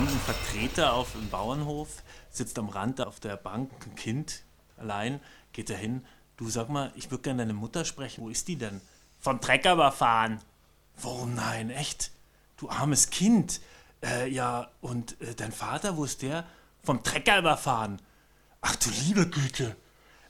kommt 0.00 0.12
ein 0.12 0.34
Vertreter 0.34 0.94
auf 0.94 1.12
den 1.12 1.28
Bauernhof, 1.28 2.02
sitzt 2.30 2.58
am 2.58 2.70
Rand 2.70 3.02
auf 3.02 3.20
der 3.20 3.36
Bank, 3.36 3.70
ein 3.84 3.94
Kind 3.96 4.44
allein, 4.78 5.20
geht 5.52 5.68
da 5.68 5.74
hin. 5.74 6.06
Du 6.38 6.48
sag 6.48 6.70
mal, 6.70 6.90
ich 6.94 7.10
würde 7.10 7.24
gerne 7.24 7.42
deine 7.42 7.52
Mutter 7.52 7.84
sprechen. 7.84 8.24
Wo 8.24 8.30
ist 8.30 8.48
die 8.48 8.56
denn? 8.56 8.80
Vom 9.18 9.42
Trecker 9.42 9.74
überfahren. 9.74 10.40
Warum 11.02 11.34
nein? 11.34 11.68
Echt? 11.68 12.12
Du 12.56 12.70
armes 12.70 13.10
Kind. 13.10 13.60
Äh, 14.02 14.30
ja, 14.30 14.70
und 14.80 15.20
äh, 15.20 15.34
dein 15.34 15.52
Vater, 15.52 15.98
wo 15.98 16.06
ist 16.06 16.22
der? 16.22 16.46
Vom 16.82 17.02
Trecker 17.02 17.38
überfahren. 17.38 18.00
Ach 18.62 18.76
du 18.76 18.88
liebe 19.04 19.28
Güte. 19.28 19.76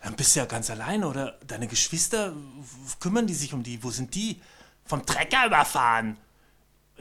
Dann 0.02 0.16
bist 0.16 0.34
du 0.34 0.40
ja 0.40 0.46
ganz 0.46 0.68
allein, 0.70 1.04
oder? 1.04 1.38
Deine 1.46 1.68
Geschwister, 1.68 2.32
kümmern 2.98 3.28
die 3.28 3.34
sich 3.34 3.54
um 3.54 3.62
die? 3.62 3.84
Wo 3.84 3.92
sind 3.92 4.16
die? 4.16 4.42
Vom 4.84 5.06
Trecker 5.06 5.46
überfahren. 5.46 6.16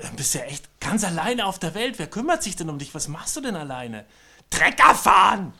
Dann 0.02 0.16
bist 0.16 0.34
ja 0.34 0.41
echt 0.41 0.80
ganz 0.80 1.03
alleine 1.03 1.45
auf 1.45 1.59
der 1.59 1.73
Welt. 1.76 1.99
Wer 1.99 2.08
kümmert 2.08 2.44
sich 2.44 2.55
denn 2.55 2.70
um 2.70 2.80
dich? 2.80 2.95
Was 2.95 3.08
machst 3.08 3.35
du 3.35 3.41
denn 3.41 3.55
alleine? 3.55 4.05
Trecker 4.49 4.95
fahren! 4.95 5.53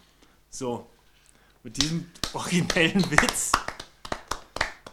So, 0.50 0.88
mit 1.64 1.78
diesem 1.78 2.10
originellen 2.34 3.10
Witz. 3.12 3.52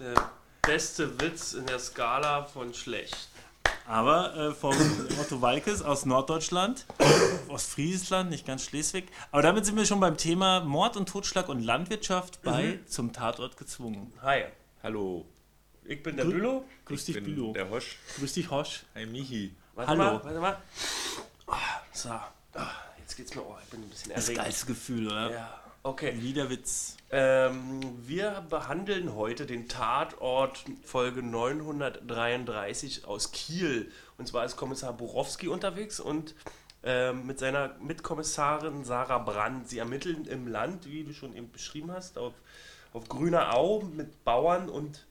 Der 0.00 0.30
beste 0.62 1.20
Witz 1.20 1.55
in 1.55 1.64
der 1.66 1.78
Skala 1.78 2.45
von 2.45 2.74
schlecht. 2.74 3.28
Aber 3.86 4.36
äh, 4.36 4.52
vom 4.52 4.74
Otto 5.20 5.41
Walkes 5.41 5.80
aus 5.80 6.06
Norddeutschland, 6.06 6.86
aus 7.48 7.66
Friesland, 7.66 8.30
nicht 8.30 8.47
ganz 8.47 8.64
Schleswig. 8.64 9.08
Aber 9.30 9.42
damit 9.42 9.64
sind 9.64 9.77
wir 9.77 9.86
schon 9.86 10.00
beim 10.00 10.16
Thema 10.16 10.60
Mord 10.60 10.97
und 10.97 11.08
Totschlag 11.08 11.48
und 11.48 11.60
Landwirtschaft 11.62 12.42
bei 12.42 12.80
zum 12.86 13.12
Tatort 13.12 13.56
gezwungen. 13.56 14.12
Hi, 14.22 14.47
Hallo, 14.83 15.27
ich 15.88 16.02
bin 16.02 16.16
der 16.16 16.26
Grü- 16.26 16.30
Bülow. 16.32 16.64
Grüß 16.84 17.08
ich 17.08 17.14
dich, 17.16 17.24
Bülow. 17.24 17.52
der 17.52 17.70
Hosch. 17.70 17.96
Grüß 18.18 18.32
dich, 18.34 18.50
Hosch. 18.50 18.82
Hi 18.94 19.06
Michi. 19.06 19.54
Warte 19.74 19.90
Hallo. 19.90 20.02
Mal, 20.04 20.24
warte 20.24 20.40
mal. 20.40 20.62
So, 21.92 22.08
ah, 22.11 22.30
jetzt 22.98 23.16
geht's 23.16 23.34
mir. 23.34 23.42
Oh, 23.42 23.56
ich 23.62 23.69
bin 23.70 23.83
ein 23.83 23.88
bisschen 23.88 24.12
Das 24.14 24.24
erregt. 24.28 24.41
geilste 24.42 24.66
Gefühl, 24.66 25.06
oder? 25.06 25.30
Ja, 25.30 25.61
okay. 25.83 26.14
Wie 26.19 26.33
der 26.33 26.50
Witz. 26.50 26.96
Ähm, 27.11 27.80
wir 28.06 28.44
behandeln 28.50 29.14
heute 29.14 29.46
den 29.46 29.69
Tatort 29.69 30.64
Folge 30.83 31.22
933 31.22 33.05
aus 33.06 33.33
Kiel. 33.33 33.91
Und 34.18 34.27
zwar 34.28 34.44
ist 34.44 34.56
Kommissar 34.56 34.92
Borowski 34.92 35.48
unterwegs 35.48 36.00
und 36.00 36.34
ähm, 36.83 37.27
mit 37.27 37.39
seiner 37.39 37.74
Mitkommissarin 37.80 38.84
Sarah 38.84 39.18
Brandt. 39.18 39.68
Sie 39.68 39.78
ermitteln 39.78 40.24
im 40.27 40.48
Land, 40.48 40.86
wie 40.86 41.05
du 41.05 41.12
schon 41.14 41.34
eben 41.36 41.50
beschrieben 41.50 41.92
hast, 41.92 42.18
auf, 42.18 42.34
auf 42.92 43.08
grüner 43.08 43.55
Au 43.55 43.80
mit 43.83 44.24
Bauern 44.24 44.68
und 44.68 45.05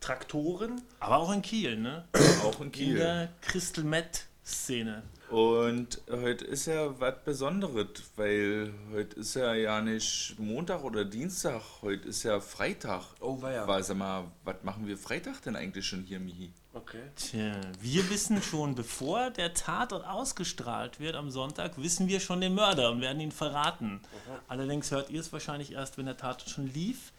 Traktoren. 0.00 0.80
Aber 0.98 1.18
auch 1.18 1.32
in 1.32 1.42
Kiel, 1.42 1.76
ne? 1.76 2.04
Auch 2.44 2.58
in 2.60 2.66
In 2.66 2.72
Kiel. 2.72 2.96
der 2.96 3.28
Crystal 3.42 3.84
Met-Szene. 3.84 5.02
Und 5.30 6.00
heute 6.10 6.44
ist 6.44 6.66
ja 6.66 6.98
was 6.98 7.14
Besonderes, 7.24 7.86
weil 8.16 8.74
heute 8.92 9.20
ist 9.20 9.34
ja 9.34 9.54
ja 9.54 9.80
nicht 9.80 10.34
Montag 10.38 10.82
oder 10.82 11.04
Dienstag, 11.04 11.62
heute 11.82 12.08
ist 12.08 12.24
ja 12.24 12.40
Freitag. 12.40 13.02
Oh, 13.20 13.40
war 13.40 13.52
ja. 13.52 13.64
War, 13.68 13.80
sag 13.84 13.96
mal, 13.96 14.24
was 14.42 14.56
machen 14.64 14.88
wir 14.88 14.98
Freitag 14.98 15.40
denn 15.42 15.54
eigentlich 15.54 15.86
schon 15.86 16.02
hier, 16.02 16.18
Michi? 16.18 16.52
Okay. 16.72 17.02
Tja, 17.14 17.52
wir 17.80 18.10
wissen 18.10 18.42
schon, 18.42 18.74
bevor 18.74 19.30
der 19.30 19.54
Tatort 19.54 20.04
ausgestrahlt 20.04 20.98
wird 20.98 21.14
am 21.14 21.30
Sonntag, 21.30 21.80
wissen 21.80 22.08
wir 22.08 22.18
schon 22.18 22.40
den 22.40 22.54
Mörder 22.54 22.90
und 22.90 23.00
werden 23.00 23.20
ihn 23.20 23.32
verraten. 23.32 24.00
Allerdings 24.48 24.90
hört 24.90 25.10
ihr 25.10 25.20
es 25.20 25.32
wahrscheinlich 25.32 25.72
erst, 25.72 25.96
wenn 25.98 26.06
der 26.06 26.16
Tatort 26.16 26.50
schon 26.50 26.72
lief. 26.72 27.12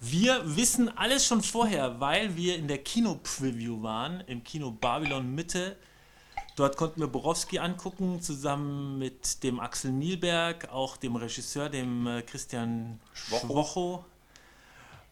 Wir 0.00 0.56
wissen 0.56 0.94
alles 0.96 1.26
schon 1.26 1.42
vorher, 1.42 2.00
weil 2.00 2.36
wir 2.36 2.56
in 2.56 2.68
der 2.68 2.78
Kino-Preview 2.78 3.82
waren, 3.82 4.20
im 4.26 4.44
Kino 4.44 4.70
Babylon 4.70 5.34
Mitte. 5.34 5.76
Dort 6.54 6.76
konnten 6.76 7.00
wir 7.00 7.08
Borowski 7.08 7.58
angucken, 7.58 8.20
zusammen 8.20 8.98
mit 8.98 9.42
dem 9.42 9.58
Axel 9.58 9.92
Nielberg, 9.92 10.68
auch 10.70 10.96
dem 10.96 11.16
Regisseur, 11.16 11.68
dem 11.68 12.06
äh, 12.06 12.22
Christian 12.22 13.00
Schwocho. 13.12 14.04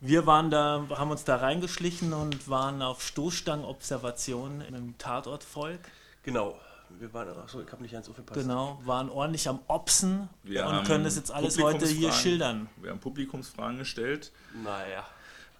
Wir 0.00 0.27
waren 0.27 0.50
da, 0.50 0.87
haben 0.91 1.11
uns 1.11 1.25
da 1.25 1.37
reingeschlichen 1.37 2.12
und 2.12 2.49
waren 2.49 2.83
auf 2.83 3.03
Stoßstangenobservation 3.03 4.61
im 4.61 4.99
Tatortvolk. 4.99 5.81
Genau. 6.25 6.59
Wir 6.99 7.12
waren, 7.12 7.28
achso, 7.38 7.60
ich 7.60 7.71
habe 7.72 7.82
nicht 7.82 7.93
ganz 7.93 8.09
aufgepasst. 8.09 8.41
Genau, 8.41 8.81
waren 8.84 9.09
ordentlich 9.10 9.49
am 9.49 9.60
Opsen 9.69 10.28
Wir 10.43 10.66
und 10.66 10.84
können 10.84 11.05
das 11.05 11.16
jetzt 11.16 11.31
alles 11.32 11.60
heute 11.60 11.87
hier 11.87 12.12
schildern. 12.12 12.69
Wir 12.81 12.91
haben 12.91 13.00
Publikumsfragen 13.00 13.78
gestellt. 13.78 14.32
Naja. 14.62 15.04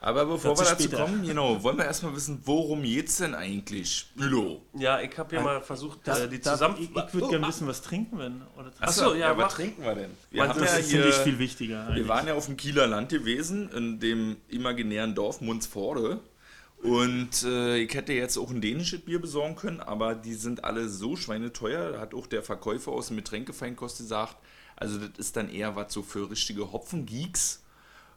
Aber 0.01 0.27
bevor 0.27 0.55
wir 0.59 0.65
Dazu 0.65 0.83
später. 0.83 1.03
kommen, 1.03 1.27
genau, 1.27 1.63
wollen 1.63 1.79
wir 1.79 1.87
erstmal 1.87 2.15
wissen, 2.15 2.43
worum 2.45 2.83
geht's 2.83 3.17
denn 3.17 3.35
eigentlich? 3.35 4.11
Bülow. 4.15 4.61
Ja, 4.75 5.01
ich 5.01 5.17
habe 5.17 5.35
ja 5.35 5.41
mal 5.41 5.63
versucht, 5.63 6.07
äh, 6.07 6.29
die 6.29 6.41
Da- 6.43 6.53
zusammen... 6.53 6.77
ich 6.79 6.91
ich 6.95 7.15
würde 7.15 7.29
gerne 7.29 7.49
wissen, 7.49 7.67
was 7.67 7.81
trinken 7.81 8.19
wir 8.19 8.25
denn? 8.25 8.43
Oder 8.55 8.65
trinken? 8.65 8.85
Achso, 8.85 9.15
ja, 9.15 9.31
was 9.35 9.45
mach. 9.47 9.53
trinken 9.55 9.83
wir 9.83 9.95
denn? 9.95 10.11
Wir 10.31 10.43
Man, 10.43 10.51
haben 10.51 10.61
das 10.61 10.73
ja 10.73 10.77
das 10.79 10.87
finde 10.91 11.09
ich 11.09 11.15
viel 11.15 11.39
wichtiger. 11.39 11.87
Wir 11.87 11.89
eigentlich. 11.95 12.09
waren 12.09 12.27
ja 12.27 12.35
auf 12.35 12.45
dem 12.45 12.59
Kieler 12.59 12.87
Land 12.87 13.09
gewesen, 13.09 13.71
in 13.71 13.99
dem 13.99 14.37
imaginären 14.49 15.15
Dorf 15.15 15.41
Munzforde. 15.41 16.21
Und 16.85 17.45
äh, 17.45 17.79
ich 17.79 17.95
hätte 17.95 18.13
jetzt 18.13 18.37
auch 18.37 18.51
ein 18.51 18.61
dänisches 18.61 19.01
Bier 19.01 19.19
besorgen 19.19 19.57
können, 19.57 19.81
aber 19.81 20.15
die 20.15 20.35
sind 20.35 20.65
alle 20.65 20.91
so 20.91 21.17
schweineteuer. 21.17 21.93
Da 21.93 22.01
hat 22.01 22.13
auch 22.15 22.27
der 22.27 22.43
Verkäufer 22.43 22.93
aus 22.93 23.09
dem 23.09 23.17
Getränkefeinkost 23.17 23.97
gesagt, 23.97 24.37
also 24.77 24.99
das 24.99 25.19
ist 25.19 25.37
dann 25.37 25.49
eher 25.49 25.77
was 25.77 25.95
so 25.95 26.03
für 26.03 26.31
richtige 26.31 26.73
Hopfengeeks. 26.73 27.63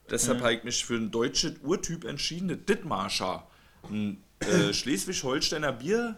Deshalb 0.10 0.42
habe 0.42 0.54
ich 0.54 0.64
mich 0.66 0.84
für 0.84 0.96
ein 0.96 1.12
deutsches 1.12 1.54
Urtyp 1.64 2.04
entschieden, 2.04 2.50
das 2.50 2.58
Dittmarscher. 2.68 3.48
Ein 3.90 4.22
äh, 4.42 4.74
Schleswig-Holsteiner 4.74 5.72
Bier, 5.72 6.18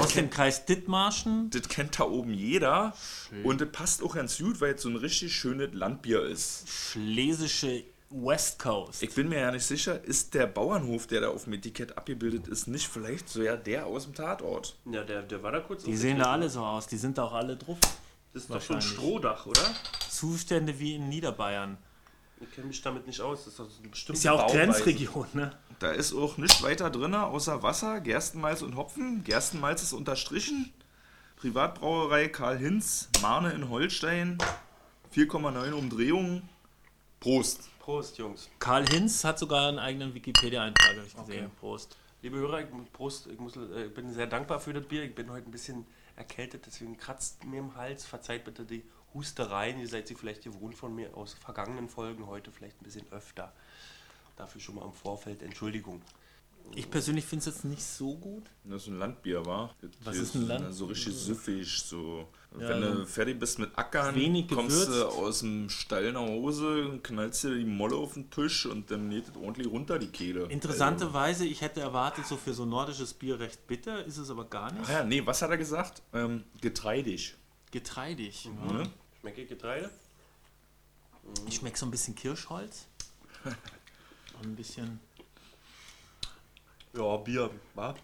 Aus 0.00 0.12
dem 0.12 0.28
Kreis 0.28 0.66
Dithmarschen. 0.66 1.48
das 1.48 1.66
kennt 1.68 1.98
da 1.98 2.04
oben 2.04 2.34
jeder. 2.34 2.94
Und 3.42 3.62
das 3.62 3.70
passt 3.72 4.02
auch 4.02 4.16
ganz 4.16 4.36
gut, 4.36 4.60
weil 4.60 4.74
es 4.74 4.82
so 4.82 4.90
ein 4.90 4.96
richtig 4.96 5.34
schönes 5.34 5.72
Landbier 5.72 6.22
ist. 6.24 6.68
Schlesische 6.68 7.84
West 8.12 8.58
Coast. 8.58 9.02
Ich 9.02 9.14
bin 9.14 9.28
mir 9.28 9.40
ja 9.40 9.50
nicht 9.50 9.64
sicher, 9.64 10.02
ist 10.04 10.34
der 10.34 10.46
Bauernhof, 10.46 11.06
der 11.06 11.22
da 11.22 11.28
auf 11.28 11.44
dem 11.44 11.54
Etikett 11.54 11.96
abgebildet 11.96 12.48
ist, 12.48 12.66
nicht 12.66 12.86
vielleicht 12.86 13.28
so 13.28 13.42
ja 13.42 13.56
der 13.56 13.86
aus 13.86 14.04
dem 14.04 14.14
Tatort? 14.14 14.76
Ja, 14.84 15.02
der, 15.02 15.22
der 15.22 15.42
war 15.42 15.52
da 15.52 15.60
kurz. 15.60 15.84
Die 15.84 15.96
sehen 15.96 16.18
da 16.18 16.32
alle 16.32 16.48
so 16.48 16.60
aus, 16.60 16.86
die 16.86 16.96
sind 16.96 17.18
da 17.18 17.24
auch 17.24 17.32
alle 17.32 17.56
drauf. 17.56 17.78
Das 18.32 18.42
ist 18.42 18.50
doch 18.50 18.60
schon 18.60 18.76
ein. 18.76 18.82
Strohdach, 18.82 19.46
oder? 19.46 19.62
Zustände 20.08 20.78
wie 20.78 20.96
in 20.96 21.08
Niederbayern. 21.08 21.78
Ich 22.40 22.50
kenne 22.52 22.66
mich 22.66 22.82
damit 22.82 23.06
nicht 23.06 23.20
aus. 23.20 23.44
Das 23.44 23.54
ist 23.54 23.60
doch 23.60 23.68
bestimmte 23.90 24.18
Ist 24.18 24.24
ja 24.24 24.32
auch 24.32 24.46
Bauweise. 24.46 24.58
Grenzregion, 24.58 25.26
ne? 25.32 25.52
Da 25.78 25.92
ist 25.92 26.12
auch 26.12 26.38
nichts 26.38 26.62
weiter 26.62 26.90
drin, 26.90 27.14
außer 27.14 27.62
Wasser, 27.62 28.00
Gerstenmalz 28.00 28.62
und 28.62 28.76
Hopfen. 28.76 29.22
Gerstenmalz 29.24 29.82
ist 29.82 29.92
unterstrichen. 29.92 30.72
Privatbrauerei 31.36 32.28
Karl 32.28 32.58
Hinz, 32.58 33.08
Marne 33.20 33.52
in 33.52 33.68
Holstein, 33.68 34.38
4,9 35.14 35.72
Umdrehungen. 35.72 36.48
Prost. 37.20 37.68
Prost, 37.82 38.16
Jungs. 38.18 38.48
Karl 38.60 38.86
Hinz 38.86 39.24
hat 39.24 39.38
sogar 39.40 39.68
einen 39.68 39.80
eigenen 39.80 40.14
Wikipedia-Eintrag, 40.14 40.96
habe 40.96 41.06
ich 41.06 41.16
gesehen. 41.16 41.50
Prost. 41.58 41.96
Liebe 42.22 42.36
Hörer, 42.36 42.60
ich, 42.60 42.92
Prost, 42.92 43.26
ich, 43.26 43.38
muss, 43.40 43.56
äh, 43.56 43.86
ich 43.86 43.94
bin 43.94 44.12
sehr 44.14 44.28
dankbar 44.28 44.60
für 44.60 44.72
das 44.72 44.84
Bier. 44.86 45.02
Ich 45.02 45.14
bin 45.14 45.28
heute 45.30 45.48
ein 45.48 45.50
bisschen 45.50 45.84
erkältet, 46.14 46.62
deswegen 46.64 46.96
kratzt 46.96 47.44
mir 47.44 47.58
im 47.58 47.74
Hals. 47.74 48.04
Verzeiht 48.04 48.44
bitte 48.44 48.64
die 48.64 48.84
Hustereien. 49.12 49.80
Ihr 49.80 49.88
seid 49.88 50.06
sie 50.06 50.14
vielleicht 50.14 50.44
gewohnt 50.44 50.76
von 50.76 50.94
mir 50.94 51.16
aus 51.16 51.34
vergangenen 51.34 51.88
Folgen. 51.88 52.26
Heute 52.28 52.52
vielleicht 52.52 52.80
ein 52.80 52.84
bisschen 52.84 53.10
öfter. 53.10 53.52
Dafür 54.36 54.60
schon 54.60 54.76
mal 54.76 54.84
im 54.84 54.92
Vorfeld 54.92 55.42
Entschuldigung. 55.42 56.00
Ich 56.76 56.88
persönlich 56.88 57.24
finde 57.24 57.40
es 57.40 57.46
jetzt 57.56 57.64
nicht 57.64 57.82
so 57.82 58.14
gut. 58.14 58.44
Das 58.62 58.82
ist 58.82 58.88
ein 58.88 58.98
Landbier, 59.00 59.44
war? 59.44 59.74
Was 60.04 60.16
ist 60.16 60.36
ein 60.36 60.46
Land- 60.46 60.72
So 60.72 60.84
richtig 60.86 61.12
süffig, 61.14 61.82
so. 61.82 62.28
Ja, 62.58 62.68
Wenn 62.68 62.82
du 62.82 63.06
fertig 63.06 63.38
bist 63.38 63.58
mit 63.58 63.76
Ackern, 63.78 64.14
wenig 64.14 64.48
kommst 64.48 64.88
du 64.88 65.06
aus 65.06 65.40
dem 65.40 65.70
Stall 65.70 66.12
nach 66.12 66.20
Hause, 66.20 67.00
knallst 67.02 67.44
dir 67.44 67.54
die 67.54 67.64
Molle 67.64 67.96
auf 67.96 68.12
den 68.14 68.30
Tisch 68.30 68.66
und 68.66 68.90
dann 68.90 69.08
näht 69.08 69.28
es 69.28 69.36
ordentlich 69.36 69.68
runter 69.68 69.98
die 69.98 70.08
Kehle. 70.08 70.44
Interessanterweise, 70.50 71.46
ich 71.46 71.62
hätte 71.62 71.80
erwartet, 71.80 72.26
so 72.26 72.36
für 72.36 72.52
so 72.52 72.66
nordisches 72.66 73.14
Bier 73.14 73.40
recht 73.40 73.66
bitter, 73.66 74.04
ist 74.04 74.18
es 74.18 74.28
aber 74.30 74.44
gar 74.44 74.70
nicht. 74.70 74.84
Ach 74.84 74.90
ja, 74.90 75.04
nee, 75.04 75.24
was 75.24 75.40
hat 75.40 75.50
er 75.50 75.56
gesagt? 75.56 76.02
Ähm, 76.12 76.44
getreidig. 76.60 77.34
Getreidig. 77.70 78.50
Ne? 78.68 78.82
Schmecke 79.20 79.42
ich 79.42 79.48
Getreide? 79.48 79.90
Ich 81.46 81.54
schmecke 81.54 81.78
so 81.78 81.86
ein 81.86 81.90
bisschen 81.90 82.14
Kirschholz. 82.14 82.86
Und 83.44 84.44
ein 84.44 84.56
bisschen. 84.56 85.00
Ja, 86.92 87.16
Bier, 87.16 87.50
wa? 87.74 87.94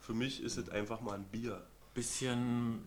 Für 0.00 0.14
mich 0.14 0.42
ist 0.42 0.56
es 0.56 0.68
einfach 0.68 1.00
mal 1.00 1.14
ein 1.14 1.24
Bier. 1.24 1.64
bisschen 1.94 2.82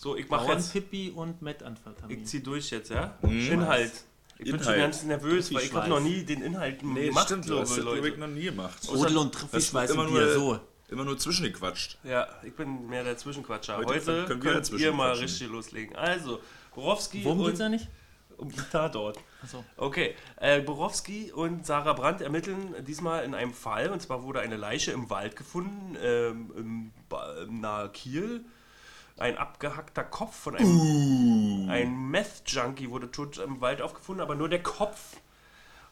So, 0.00 0.16
ich 0.16 0.30
mache 0.30 0.52
jetzt. 0.52 0.72
Bauernpippi 0.72 1.10
und 1.14 1.42
Methamphetamin. 1.42 2.18
Ich 2.22 2.26
zieh 2.26 2.42
durch 2.42 2.70
jetzt, 2.70 2.88
ja? 2.90 3.18
Mhm. 3.20 3.52
Inhalt. 3.52 3.92
Ich 4.38 4.44
bin 4.46 4.52
schon 4.54 4.60
Inhalt. 4.62 4.78
ganz 4.78 5.02
nervös, 5.02 5.52
weil 5.52 5.62
ich 5.64 5.74
habe 5.74 5.90
noch 5.90 6.00
nie 6.00 6.24
den 6.24 6.40
Inhalt 6.40 6.82
Nee, 6.82 7.08
gemacht, 7.08 7.26
stimmt, 7.26 7.44
glaube 7.44 7.60
das 7.60 7.76
hat 7.76 7.84
Leute. 7.84 8.08
ich 8.08 8.16
noch 8.16 8.26
nie 8.26 8.44
gemacht. 8.44 8.78
Rodel 8.88 9.18
und 9.18 9.36
und 9.52 9.90
immer 9.90 10.04
nur- 10.08 10.32
so. 10.32 10.58
Immer 10.88 11.04
nur 11.04 11.18
zwischengequatscht. 11.18 11.98
Ja, 12.02 12.26
ich 12.42 12.56
bin 12.56 12.88
mehr 12.88 13.04
der 13.04 13.16
Zwischenquatscher. 13.18 13.76
Heute 13.76 13.90
Heute, 13.90 14.04
können 14.24 14.26
könnt 14.26 14.44
wir 14.44 14.50
ihr 14.52 14.56
dazwischen 14.56 14.96
mal 14.96 15.12
richtig 15.12 15.48
loslegen. 15.48 15.94
Also, 15.94 16.40
Borowski 16.74 17.22
Worum 17.22 17.40
und 17.40 17.46
geht's 17.46 17.58
da 17.58 17.68
nicht? 17.68 17.86
um 18.38 18.50
die 18.50 18.56
Tatort. 18.72 19.18
Achso. 19.42 19.62
Okay, 19.76 20.14
äh, 20.36 20.60
Borowski 20.62 21.30
und 21.30 21.66
Sarah 21.66 21.92
Brandt 21.92 22.22
ermitteln 22.22 22.74
diesmal 22.88 23.22
in 23.24 23.34
einem 23.34 23.52
Fall. 23.52 23.90
Und 23.90 24.00
zwar 24.00 24.22
wurde 24.24 24.40
eine 24.40 24.56
Leiche 24.56 24.92
im 24.92 25.10
Wald 25.10 25.36
gefunden, 25.36 25.96
ähm, 26.02 26.50
im, 26.56 27.60
nahe 27.60 27.90
Kiel. 27.90 28.44
Ein 29.20 29.36
abgehackter 29.36 30.04
Kopf 30.04 30.34
von 30.34 30.56
einem 30.56 31.68
ein 31.68 32.10
Meth-Junkie 32.10 32.90
wurde 32.90 33.10
tot 33.10 33.38
im 33.38 33.60
Wald 33.60 33.82
aufgefunden, 33.82 34.22
aber 34.22 34.34
nur 34.34 34.48
der 34.48 34.62
Kopf. 34.62 35.16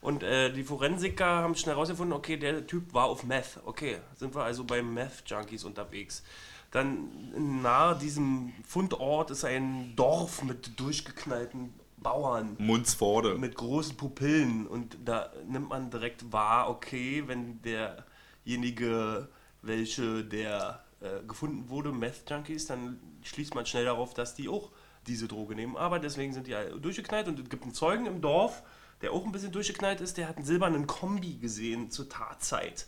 Und 0.00 0.22
äh, 0.22 0.52
die 0.52 0.62
Forensiker 0.62 1.26
haben 1.26 1.54
schnell 1.56 1.74
herausgefunden, 1.74 2.16
okay, 2.16 2.36
der 2.36 2.66
Typ 2.66 2.94
war 2.94 3.06
auf 3.06 3.24
Meth. 3.24 3.60
Okay, 3.64 3.98
sind 4.16 4.34
wir 4.34 4.44
also 4.44 4.64
bei 4.64 4.80
Meth-Junkies 4.80 5.64
unterwegs. 5.64 6.22
Dann 6.70 7.62
nahe 7.62 7.96
diesem 7.96 8.52
Fundort 8.66 9.30
ist 9.30 9.44
ein 9.44 9.94
Dorf 9.96 10.42
mit 10.42 10.78
durchgeknallten 10.78 11.72
Bauern 11.96 12.56
Mundsforde. 12.58 13.34
mit 13.36 13.56
großen 13.56 13.96
Pupillen 13.96 14.66
und 14.66 14.96
da 15.04 15.32
nimmt 15.48 15.68
man 15.68 15.90
direkt 15.90 16.32
wahr, 16.32 16.70
okay, 16.70 17.24
wenn 17.26 17.60
derjenige, 17.62 19.28
welche 19.62 20.24
der 20.24 20.84
äh, 21.00 21.26
gefunden 21.26 21.68
wurde, 21.68 21.92
Meth 21.92 22.28
Junkies, 22.28 22.66
dann 22.66 23.00
schließt 23.28 23.54
man 23.54 23.66
schnell 23.66 23.84
darauf, 23.84 24.14
dass 24.14 24.34
die 24.34 24.48
auch 24.48 24.70
diese 25.06 25.28
Droge 25.28 25.54
nehmen. 25.54 25.76
Aber 25.76 25.98
deswegen 25.98 26.32
sind 26.32 26.46
die 26.46 26.56
durchgeknallt 26.80 27.28
und 27.28 27.38
es 27.38 27.48
gibt 27.48 27.62
einen 27.62 27.74
Zeugen 27.74 28.06
im 28.06 28.20
Dorf, 28.20 28.62
der 29.00 29.12
auch 29.12 29.24
ein 29.24 29.32
bisschen 29.32 29.52
durchgeknallt 29.52 30.00
ist, 30.00 30.16
der 30.16 30.28
hat 30.28 30.36
einen 30.36 30.46
silbernen 30.46 30.86
Kombi 30.86 31.36
gesehen 31.36 31.90
zur 31.90 32.08
Tatzeit. 32.08 32.86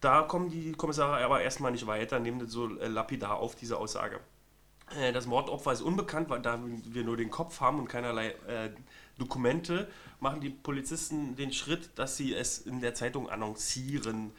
Da 0.00 0.22
kommen 0.22 0.50
die 0.50 0.72
Kommissare 0.72 1.24
aber 1.24 1.42
erstmal 1.42 1.72
nicht 1.72 1.86
weiter, 1.86 2.20
nehmen 2.20 2.38
das 2.40 2.50
so 2.50 2.78
äh, 2.78 2.88
lapidar 2.88 3.38
auf, 3.38 3.54
diese 3.54 3.76
Aussage. 3.76 4.20
Äh, 4.98 5.12
Das 5.12 5.26
Mordopfer 5.26 5.72
ist 5.72 5.82
unbekannt, 5.82 6.30
weil 6.30 6.40
da 6.40 6.58
wir 6.62 7.04
nur 7.04 7.16
den 7.16 7.30
Kopf 7.30 7.60
haben 7.60 7.78
und 7.78 7.88
keinerlei 7.88 8.30
äh, 8.46 8.70
Dokumente, 9.18 9.88
machen 10.20 10.40
die 10.40 10.50
Polizisten 10.50 11.36
den 11.36 11.52
Schritt, 11.52 11.90
dass 11.96 12.16
sie 12.16 12.34
es 12.34 12.58
in 12.58 12.80
der 12.80 12.94
Zeitung 12.94 13.28
annoncieren. 13.28 14.32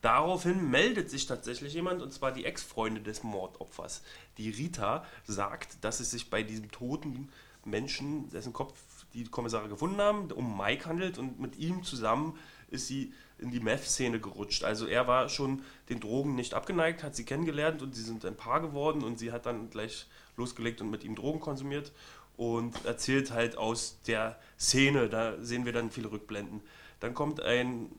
Daraufhin 0.00 0.70
meldet 0.70 1.08
sich 1.10 1.26
tatsächlich 1.26 1.72
jemand, 1.72 2.02
und 2.02 2.12
zwar 2.12 2.32
die 2.32 2.44
Ex-Freundin 2.44 3.04
des 3.04 3.22
Mordopfers. 3.22 4.02
Die 4.38 4.50
Rita 4.50 5.04
sagt, 5.26 5.82
dass 5.82 6.00
es 6.00 6.10
sich 6.10 6.30
bei 6.30 6.42
diesem 6.42 6.70
toten 6.70 7.28
Menschen, 7.64 8.28
dessen 8.30 8.52
Kopf 8.52 8.78
die 9.14 9.24
Kommissare 9.24 9.68
gefunden 9.68 10.00
haben, 10.00 10.30
um 10.32 10.56
Mike 10.56 10.86
handelt 10.86 11.18
und 11.18 11.40
mit 11.40 11.56
ihm 11.56 11.84
zusammen 11.84 12.36
ist 12.70 12.88
sie 12.88 13.12
in 13.38 13.50
die 13.50 13.60
Meth-Szene 13.60 14.20
gerutscht. 14.20 14.64
Also 14.64 14.86
er 14.86 15.06
war 15.06 15.28
schon 15.28 15.62
den 15.88 16.00
Drogen 16.00 16.34
nicht 16.34 16.54
abgeneigt, 16.54 17.02
hat 17.02 17.14
sie 17.14 17.24
kennengelernt 17.24 17.82
und 17.82 17.94
sie 17.94 18.02
sind 18.02 18.24
ein 18.24 18.36
Paar 18.36 18.60
geworden 18.60 19.02
und 19.02 19.18
sie 19.18 19.32
hat 19.32 19.46
dann 19.46 19.70
gleich 19.70 20.06
losgelegt 20.36 20.80
und 20.80 20.90
mit 20.90 21.04
ihm 21.04 21.14
Drogen 21.14 21.40
konsumiert 21.40 21.92
und 22.36 22.84
erzählt 22.84 23.30
halt 23.30 23.56
aus 23.56 23.98
der 24.06 24.38
Szene. 24.58 25.08
Da 25.08 25.40
sehen 25.40 25.64
wir 25.64 25.72
dann 25.72 25.90
viele 25.90 26.10
Rückblenden. 26.10 26.60
Dann 27.00 27.14
kommt 27.14 27.40
ein 27.40 27.90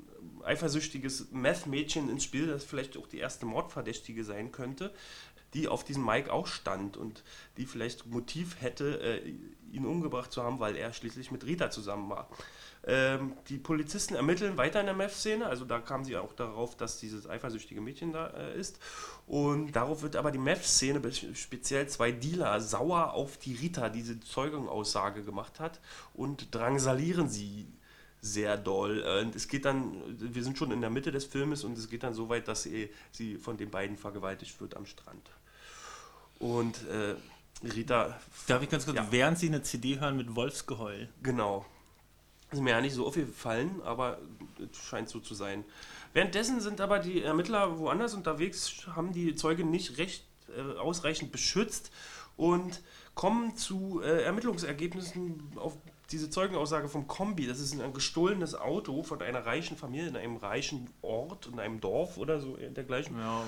eifersüchtiges 0.43 1.31
Meth-Mädchen 1.31 2.09
ins 2.09 2.23
Spiel, 2.23 2.47
das 2.47 2.63
vielleicht 2.63 2.97
auch 2.97 3.07
die 3.07 3.19
erste 3.19 3.45
Mordverdächtige 3.45 4.23
sein 4.23 4.51
könnte, 4.51 4.93
die 5.55 5.67
auf 5.67 5.83
diesem 5.83 6.05
Mike 6.05 6.31
auch 6.31 6.47
stand 6.47 6.97
und 6.97 7.23
die 7.57 7.65
vielleicht 7.65 8.05
Motiv 8.05 8.61
hätte, 8.61 8.99
äh, 9.01 9.33
ihn 9.71 9.85
umgebracht 9.85 10.31
zu 10.31 10.43
haben, 10.43 10.59
weil 10.59 10.75
er 10.75 10.93
schließlich 10.93 11.31
mit 11.31 11.45
Rita 11.45 11.71
zusammen 11.71 12.09
war. 12.09 12.29
Ähm, 12.87 13.33
die 13.49 13.57
Polizisten 13.57 14.13
ermitteln 14.13 14.57
weiter 14.57 14.79
in 14.79 14.85
der 14.85 14.95
Meth-Szene, 14.95 15.47
also 15.47 15.65
da 15.65 15.79
kamen 15.79 16.05
sie 16.05 16.17
auch 16.17 16.33
darauf, 16.33 16.77
dass 16.77 16.99
dieses 16.99 17.27
eifersüchtige 17.27 17.81
Mädchen 17.81 18.13
da 18.13 18.27
äh, 18.27 18.59
ist. 18.59 18.79
Und 19.25 19.71
darauf 19.71 20.03
wird 20.03 20.15
aber 20.15 20.31
die 20.31 20.37
Meth-Szene, 20.37 21.01
speziell 21.33 21.87
zwei 21.87 22.11
Dealer, 22.11 22.61
sauer 22.61 23.13
auf 23.13 23.37
die 23.37 23.55
Rita, 23.55 23.89
die 23.89 24.05
diese 24.05 24.19
Zeugungsaussage 24.19 25.23
gemacht 25.23 25.59
hat 25.59 25.79
und 26.13 26.53
drangsalieren 26.53 27.27
sie 27.27 27.65
sehr 28.21 28.57
doll. 28.57 29.01
Und 29.23 29.35
es 29.35 29.47
geht 29.47 29.65
dann, 29.65 30.03
wir 30.19 30.43
sind 30.43 30.57
schon 30.57 30.71
in 30.71 30.81
der 30.81 30.91
Mitte 30.91 31.11
des 31.11 31.25
Filmes 31.25 31.63
und 31.63 31.77
es 31.77 31.89
geht 31.89 32.03
dann 32.03 32.13
so 32.13 32.29
weit, 32.29 32.47
dass 32.47 32.63
sie, 32.63 32.89
sie 33.11 33.37
von 33.37 33.57
den 33.57 33.71
beiden 33.71 33.97
vergewaltigt 33.97 34.59
wird 34.61 34.75
am 34.75 34.85
Strand. 34.85 35.29
Und 36.39 36.77
äh, 36.87 37.15
Rita, 37.67 38.19
Darf 38.47 38.61
ich 38.61 38.69
ganz 38.69 38.85
kurz, 38.85 38.97
Ja. 38.97 39.07
während 39.11 39.39
Sie 39.39 39.47
eine 39.47 39.63
CD 39.63 39.99
hören 39.99 40.17
mit 40.17 40.35
Wolfsgeheul? 40.35 41.09
genau. 41.23 41.65
Ist 42.51 42.61
mir 42.61 42.69
ja 42.71 42.79
nicht 42.81 42.93
so 42.93 43.07
aufgefallen, 43.07 43.81
aber 43.83 44.19
es 44.59 44.77
scheint 44.77 45.09
so 45.09 45.19
zu 45.19 45.33
sein. 45.33 45.65
Währenddessen 46.13 46.61
sind 46.61 46.79
aber 46.79 46.99
die 46.99 47.23
Ermittler 47.23 47.79
woanders 47.79 48.13
unterwegs, 48.13 48.85
haben 48.95 49.11
die 49.13 49.35
Zeuge 49.35 49.65
nicht 49.65 49.97
recht 49.97 50.23
äh, 50.55 50.77
ausreichend 50.77 51.31
beschützt 51.31 51.91
und 52.37 52.81
kommen 53.15 53.57
zu 53.57 53.99
äh, 54.01 54.21
Ermittlungsergebnissen 54.23 55.53
auf 55.55 55.75
diese 56.11 56.29
Zeugenaussage 56.29 56.87
vom 56.87 57.07
Kombi. 57.07 57.47
Das 57.47 57.59
ist 57.59 57.79
ein 57.79 57.93
gestohlenes 57.93 58.53
Auto 58.55 59.01
von 59.03 59.21
einer 59.21 59.45
reichen 59.45 59.75
Familie 59.77 60.07
in 60.09 60.15
einem 60.17 60.37
reichen 60.37 60.89
Ort, 61.01 61.47
in 61.47 61.59
einem 61.59 61.81
Dorf 61.81 62.17
oder 62.17 62.39
so 62.39 62.55
dergleichen. 62.57 63.17
Ja, 63.17 63.43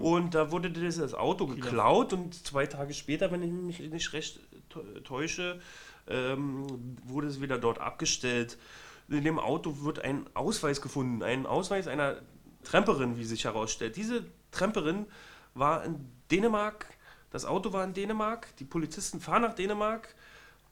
Und 0.00 0.34
da 0.34 0.50
wurde 0.50 0.70
dieses 0.70 1.14
Auto 1.14 1.46
geklaut 1.46 2.12
und 2.12 2.34
zwei 2.46 2.66
Tage 2.66 2.92
später, 2.94 3.30
wenn 3.32 3.42
ich 3.42 3.50
mich 3.50 3.90
nicht 3.90 4.12
recht 4.12 4.40
tä- 4.70 5.02
täusche, 5.04 5.60
ähm, 6.08 6.96
wurde 7.04 7.28
es 7.28 7.40
wieder 7.40 7.58
dort 7.58 7.78
abgestellt. 7.80 8.58
In 9.08 9.24
dem 9.24 9.38
Auto 9.38 9.82
wird 9.82 10.00
ein 10.04 10.26
Ausweis 10.34 10.80
gefunden, 10.80 11.22
ein 11.22 11.46
Ausweis 11.46 11.86
einer 11.86 12.16
Tramperin, 12.64 13.16
wie 13.18 13.24
sich 13.24 13.44
herausstellt. 13.44 13.96
Diese 13.96 14.24
Tramperin 14.52 15.06
war 15.54 15.84
in 15.84 15.96
Dänemark, 16.30 16.86
das 17.30 17.44
Auto 17.44 17.72
war 17.72 17.84
in 17.84 17.94
Dänemark, 17.94 18.54
die 18.56 18.64
Polizisten 18.64 19.20
fahren 19.20 19.42
nach 19.42 19.54
Dänemark. 19.54 20.14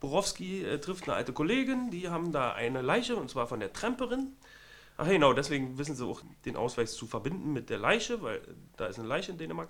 Borowski 0.00 0.64
äh, 0.64 0.80
trifft 0.80 1.04
eine 1.04 1.14
alte 1.14 1.32
Kollegin, 1.32 1.90
die 1.90 2.08
haben 2.08 2.32
da 2.32 2.52
eine 2.52 2.82
Leiche, 2.82 3.16
und 3.16 3.30
zwar 3.30 3.46
von 3.46 3.60
der 3.60 3.72
Tramperin. 3.72 4.34
Ach 4.96 5.06
genau, 5.06 5.32
deswegen 5.32 5.78
wissen 5.78 5.94
sie 5.94 6.04
auch 6.04 6.22
den 6.44 6.56
Ausweis 6.56 6.94
zu 6.94 7.06
verbinden 7.06 7.52
mit 7.52 7.70
der 7.70 7.78
Leiche, 7.78 8.20
weil 8.22 8.40
da 8.76 8.86
ist 8.86 8.98
eine 8.98 9.08
Leiche 9.08 9.32
in 9.32 9.38
Dänemark. 9.38 9.68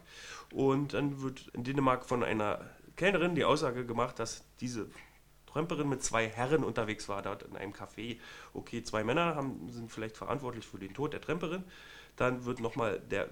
Und 0.52 0.94
dann 0.94 1.22
wird 1.22 1.48
in 1.52 1.64
Dänemark 1.64 2.04
von 2.04 2.24
einer 2.24 2.68
Kellnerin 2.96 3.34
die 3.34 3.44
Aussage 3.44 3.86
gemacht, 3.86 4.18
dass 4.18 4.44
diese 4.60 4.88
Tramperin 5.46 5.88
mit 5.88 6.02
zwei 6.02 6.28
Herren 6.28 6.64
unterwegs 6.64 7.08
war, 7.08 7.22
dort 7.22 7.42
in 7.44 7.56
einem 7.56 7.72
Café. 7.72 8.18
Okay, 8.54 8.82
zwei 8.82 9.04
Männer 9.04 9.34
haben, 9.34 9.68
sind 9.70 9.90
vielleicht 9.90 10.16
verantwortlich 10.16 10.66
für 10.66 10.78
den 10.78 10.94
Tod 10.94 11.12
der 11.12 11.20
Tramperin. 11.20 11.64
Dann 12.16 12.44
wird 12.44 12.60
nochmal 12.60 13.00
der 13.00 13.28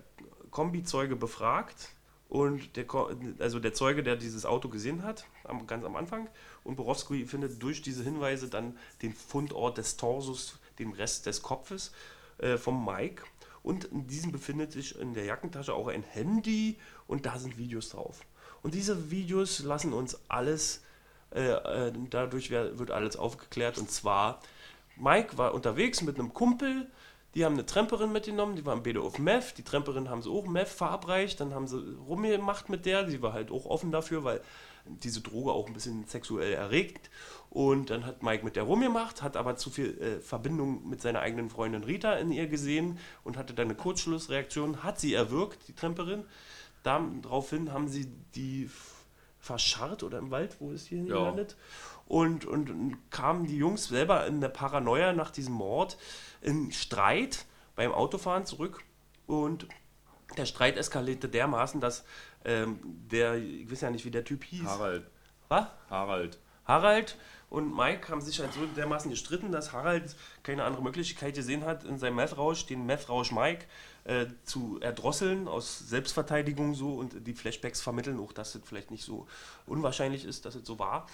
Kombizeuge 0.50 1.16
befragt 1.16 1.90
und 2.28 2.76
der, 2.76 2.86
also 3.38 3.58
der 3.58 3.72
Zeuge, 3.72 4.02
der 4.02 4.16
dieses 4.16 4.44
Auto 4.44 4.68
gesehen 4.68 5.02
hat, 5.02 5.24
am, 5.44 5.66
ganz 5.66 5.84
am 5.84 5.96
Anfang. 5.96 6.28
Und 6.62 6.76
Borowski 6.76 7.24
findet 7.24 7.62
durch 7.62 7.80
diese 7.80 8.04
Hinweise 8.04 8.48
dann 8.48 8.76
den 9.00 9.14
Fundort 9.14 9.78
des 9.78 9.96
Torsos, 9.96 10.58
den 10.78 10.92
Rest 10.92 11.24
des 11.24 11.42
Kopfes 11.42 11.92
äh, 12.36 12.58
vom 12.58 12.84
Mike. 12.84 13.22
Und 13.62 13.84
in 13.84 14.06
diesem 14.06 14.30
befindet 14.30 14.72
sich 14.72 14.98
in 14.98 15.14
der 15.14 15.24
Jackentasche 15.24 15.72
auch 15.72 15.88
ein 15.88 16.02
Handy 16.02 16.78
und 17.06 17.24
da 17.24 17.38
sind 17.38 17.56
Videos 17.56 17.88
drauf. 17.90 18.20
Und 18.62 18.74
diese 18.74 19.10
Videos 19.10 19.60
lassen 19.60 19.94
uns 19.94 20.18
alles, 20.28 20.82
äh, 21.34 21.48
äh, 21.50 21.92
dadurch 22.10 22.50
wird 22.50 22.90
alles 22.90 23.16
aufgeklärt. 23.16 23.78
Und 23.78 23.90
zwar, 23.90 24.42
Mike 24.96 25.38
war 25.38 25.54
unterwegs 25.54 26.02
mit 26.02 26.18
einem 26.18 26.34
Kumpel, 26.34 26.90
die 27.34 27.44
haben 27.44 27.54
eine 27.54 27.66
Tramperin 27.66 28.12
mitgenommen, 28.12 28.56
die 28.56 28.64
waren 28.64 28.82
beide 28.82 29.00
auf 29.00 29.18
Meth. 29.18 29.58
Die 29.58 29.62
Tramperin 29.62 30.08
haben 30.08 30.22
sie 30.22 30.30
auch 30.30 30.46
Meth 30.46 30.68
verabreicht, 30.68 31.40
dann 31.40 31.54
haben 31.54 31.66
sie 31.66 31.78
rumgemacht 32.08 32.68
mit 32.68 32.86
der. 32.86 33.08
Sie 33.08 33.22
war 33.22 33.32
halt 33.32 33.50
auch 33.50 33.66
offen 33.66 33.92
dafür, 33.92 34.24
weil 34.24 34.40
diese 34.86 35.20
Droge 35.20 35.52
auch 35.52 35.66
ein 35.66 35.74
bisschen 35.74 36.06
sexuell 36.06 36.54
erregt. 36.54 37.10
Und 37.50 37.90
dann 37.90 38.06
hat 38.06 38.22
Mike 38.22 38.44
mit 38.44 38.56
der 38.56 38.64
rumgemacht, 38.64 39.22
hat 39.22 39.36
aber 39.36 39.56
zu 39.56 39.70
viel 39.70 39.98
äh, 40.00 40.20
Verbindung 40.20 40.88
mit 40.88 41.00
seiner 41.00 41.20
eigenen 41.20 41.50
Freundin 41.50 41.84
Rita 41.84 42.14
in 42.14 42.32
ihr 42.32 42.46
gesehen 42.46 42.98
und 43.24 43.36
hatte 43.36 43.54
dann 43.54 43.68
eine 43.68 43.74
Kurzschlussreaktion, 43.74 44.82
hat 44.82 44.98
sie 44.98 45.14
erwürgt, 45.14 45.68
die 45.68 45.74
Tramperin. 45.74 46.24
Daraufhin 46.82 47.72
haben 47.72 47.88
sie 47.88 48.06
die 48.34 48.70
verscharrt 49.40 50.02
oder 50.02 50.18
im 50.18 50.30
Wald, 50.30 50.56
wo 50.60 50.70
ist 50.70 50.90
die 50.90 51.04
gelandet? 51.04 51.56
Und, 52.06 52.46
und, 52.46 52.70
und 52.70 52.96
kamen 53.10 53.46
die 53.46 53.56
Jungs 53.58 53.88
selber 53.88 54.26
in 54.26 54.40
der 54.40 54.48
Paranoia 54.48 55.12
nach 55.12 55.30
diesem 55.30 55.54
Mord 55.54 55.98
in 56.40 56.72
Streit 56.72 57.46
beim 57.74 57.92
Autofahren 57.92 58.46
zurück. 58.46 58.82
Und 59.26 59.68
der 60.36 60.46
Streit 60.46 60.76
eskalierte 60.76 61.28
dermaßen, 61.28 61.80
dass 61.80 62.04
ähm, 62.44 62.78
der, 63.10 63.36
ich 63.36 63.70
weiß 63.70 63.82
ja 63.82 63.90
nicht, 63.90 64.04
wie 64.04 64.10
der 64.10 64.24
Typ 64.24 64.44
hieß. 64.44 64.64
Harald. 64.64 65.06
Was? 65.48 65.66
Harald. 65.90 66.38
Harald 66.64 67.16
und 67.50 67.74
Mike 67.74 68.08
haben 68.10 68.20
sich 68.20 68.38
halt 68.40 68.52
so 68.52 68.60
dermaßen 68.76 69.10
gestritten, 69.10 69.50
dass 69.52 69.72
Harald 69.72 70.14
keine 70.42 70.64
andere 70.64 70.82
Möglichkeit 70.82 71.34
gesehen 71.34 71.64
hat, 71.64 71.84
in 71.84 71.98
seinem 71.98 72.16
Methrausch, 72.16 72.66
den 72.66 72.84
Methrausch 72.84 73.32
Mike, 73.32 73.64
äh, 74.04 74.26
zu 74.44 74.78
erdrosseln, 74.80 75.48
aus 75.48 75.78
Selbstverteidigung 75.78 76.74
so 76.74 76.92
und 76.94 77.26
die 77.26 77.32
Flashbacks 77.32 77.80
vermitteln 77.80 78.20
auch, 78.20 78.32
dass 78.32 78.54
es 78.54 78.62
vielleicht 78.64 78.90
nicht 78.90 79.04
so 79.04 79.26
unwahrscheinlich 79.66 80.26
ist, 80.26 80.44
dass 80.44 80.56
es 80.56 80.66
so 80.66 80.78
war. 80.78 81.06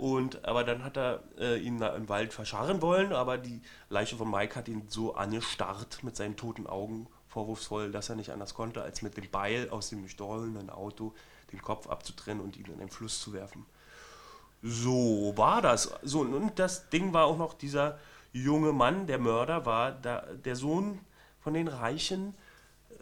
Und 0.00 0.46
aber 0.46 0.64
dann 0.64 0.82
hat 0.82 0.96
er 0.96 1.22
äh, 1.38 1.58
ihn 1.58 1.82
im 1.82 2.08
Wald 2.08 2.32
verscharren 2.32 2.80
wollen, 2.80 3.12
aber 3.12 3.36
die 3.36 3.60
Leiche 3.90 4.16
von 4.16 4.30
Mike 4.30 4.56
hat 4.56 4.66
ihn 4.66 4.84
so 4.88 5.14
angestarrt 5.14 6.02
mit 6.02 6.16
seinen 6.16 6.38
toten 6.38 6.66
Augen, 6.66 7.06
vorwurfsvoll, 7.28 7.92
dass 7.92 8.08
er 8.08 8.16
nicht 8.16 8.30
anders 8.30 8.54
konnte, 8.54 8.80
als 8.80 9.02
mit 9.02 9.18
dem 9.18 9.30
Beil 9.30 9.68
aus 9.68 9.90
dem 9.90 10.02
gestohlenen 10.04 10.70
Auto 10.70 11.12
den 11.52 11.60
Kopf 11.60 11.86
abzutrennen 11.86 12.42
und 12.42 12.56
ihn 12.56 12.64
in 12.72 12.78
den 12.78 12.88
Fluss 12.88 13.20
zu 13.20 13.34
werfen. 13.34 13.66
So 14.62 15.34
war 15.36 15.60
das. 15.60 15.92
So, 16.02 16.20
und 16.20 16.58
das 16.58 16.88
Ding 16.88 17.12
war 17.12 17.26
auch 17.26 17.36
noch, 17.36 17.52
dieser 17.52 17.98
junge 18.32 18.72
Mann, 18.72 19.06
der 19.06 19.18
Mörder, 19.18 19.66
war 19.66 19.92
da, 19.92 20.22
der 20.22 20.56
Sohn 20.56 20.98
von 21.40 21.52
den 21.52 21.68
reichen 21.68 22.34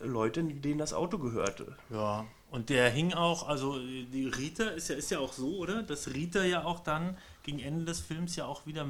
Leute, 0.02 0.42
denen 0.42 0.78
das 0.78 0.92
Auto 0.92 1.18
gehörte. 1.18 1.76
Ja, 1.90 2.26
und 2.50 2.70
der 2.70 2.90
hing 2.90 3.12
auch, 3.12 3.46
also 3.48 3.78
die 3.78 4.26
Rita 4.26 4.64
ist 4.64 4.88
ja, 4.88 4.96
ist 4.96 5.10
ja 5.10 5.18
auch 5.18 5.32
so, 5.32 5.56
oder? 5.58 5.82
Dass 5.82 6.08
Rita 6.14 6.42
ja 6.44 6.64
auch 6.64 6.80
dann 6.80 7.16
gegen 7.42 7.58
Ende 7.58 7.84
des 7.84 8.00
Films 8.00 8.36
ja 8.36 8.46
auch 8.46 8.66
wieder 8.66 8.86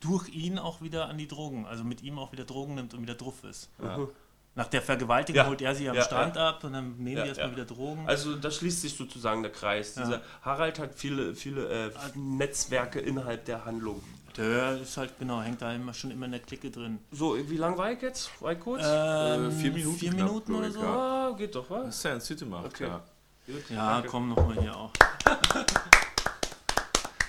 durch 0.00 0.28
ihn 0.28 0.58
auch 0.58 0.80
wieder 0.82 1.08
an 1.08 1.18
die 1.18 1.28
Drogen, 1.28 1.66
also 1.66 1.84
mit 1.84 2.02
ihm 2.02 2.18
auch 2.18 2.32
wieder 2.32 2.44
Drogen 2.44 2.74
nimmt 2.74 2.94
und 2.94 3.02
wieder 3.02 3.14
drauf 3.14 3.44
ist. 3.44 3.70
Mhm. 3.78 4.08
Nach 4.54 4.68
der 4.68 4.80
Vergewaltigung 4.80 5.36
Ja. 5.42 5.46
holt 5.48 5.60
er 5.60 5.74
sie 5.74 5.86
am 5.88 5.96
Ja, 5.96 6.02
Strand 6.02 6.36
ja. 6.36 6.48
ab 6.48 6.64
und 6.64 6.72
dann 6.72 6.96
nehmen 6.96 7.18
Ja, 7.18 7.22
die 7.24 7.28
erstmal 7.28 7.48
ja. 7.50 7.56
wieder 7.56 7.64
Drogen. 7.66 8.08
Also 8.08 8.36
da 8.36 8.50
schließt 8.50 8.80
sich 8.80 8.94
sozusagen 8.96 9.42
der 9.42 9.52
Kreis. 9.52 9.94
Dieser 9.94 10.22
Harald 10.42 10.78
hat 10.78 10.94
viele, 10.94 11.34
viele 11.34 11.68
äh, 11.68 11.90
Netzwerke 12.14 12.98
innerhalb 12.98 13.44
der 13.44 13.66
Handlung. 13.66 14.02
Der 14.36 14.80
ist 14.82 14.96
halt, 14.98 15.18
genau, 15.18 15.40
hängt 15.40 15.62
da 15.62 15.72
immer, 15.72 15.94
schon 15.94 16.10
immer 16.10 16.26
in 16.26 16.32
der 16.32 16.40
Clique 16.40 16.70
drin. 16.70 16.98
So, 17.10 17.36
wie 17.48 17.56
lang 17.56 17.76
war 17.78 17.90
ich 17.92 18.02
jetzt? 18.02 18.30
War 18.42 18.52
ich 18.52 18.60
kurz? 18.60 18.82
Ähm, 18.84 19.50
vier 19.50 19.72
Minuten 19.72 19.98
Vier 19.98 20.10
knapp, 20.12 20.26
Minuten 20.28 20.54
oder 20.54 20.68
ich, 20.68 20.74
so? 20.74 20.80
ja. 20.82 21.28
ah, 21.28 21.34
geht 21.36 21.54
doch, 21.54 21.70
was? 21.70 21.86
Das 21.86 21.96
ist 21.96 22.02
ja 22.04 22.12
ein 22.12 22.20
City 22.20 22.44
gemacht, 22.44 22.66
Okay. 22.66 22.84
ja. 22.84 23.02
Gut, 23.46 23.70
Ja, 23.70 23.92
danke. 23.94 24.08
komm 24.08 24.28
nochmal 24.28 24.60
hier 24.60 24.76
auch. 24.76 24.90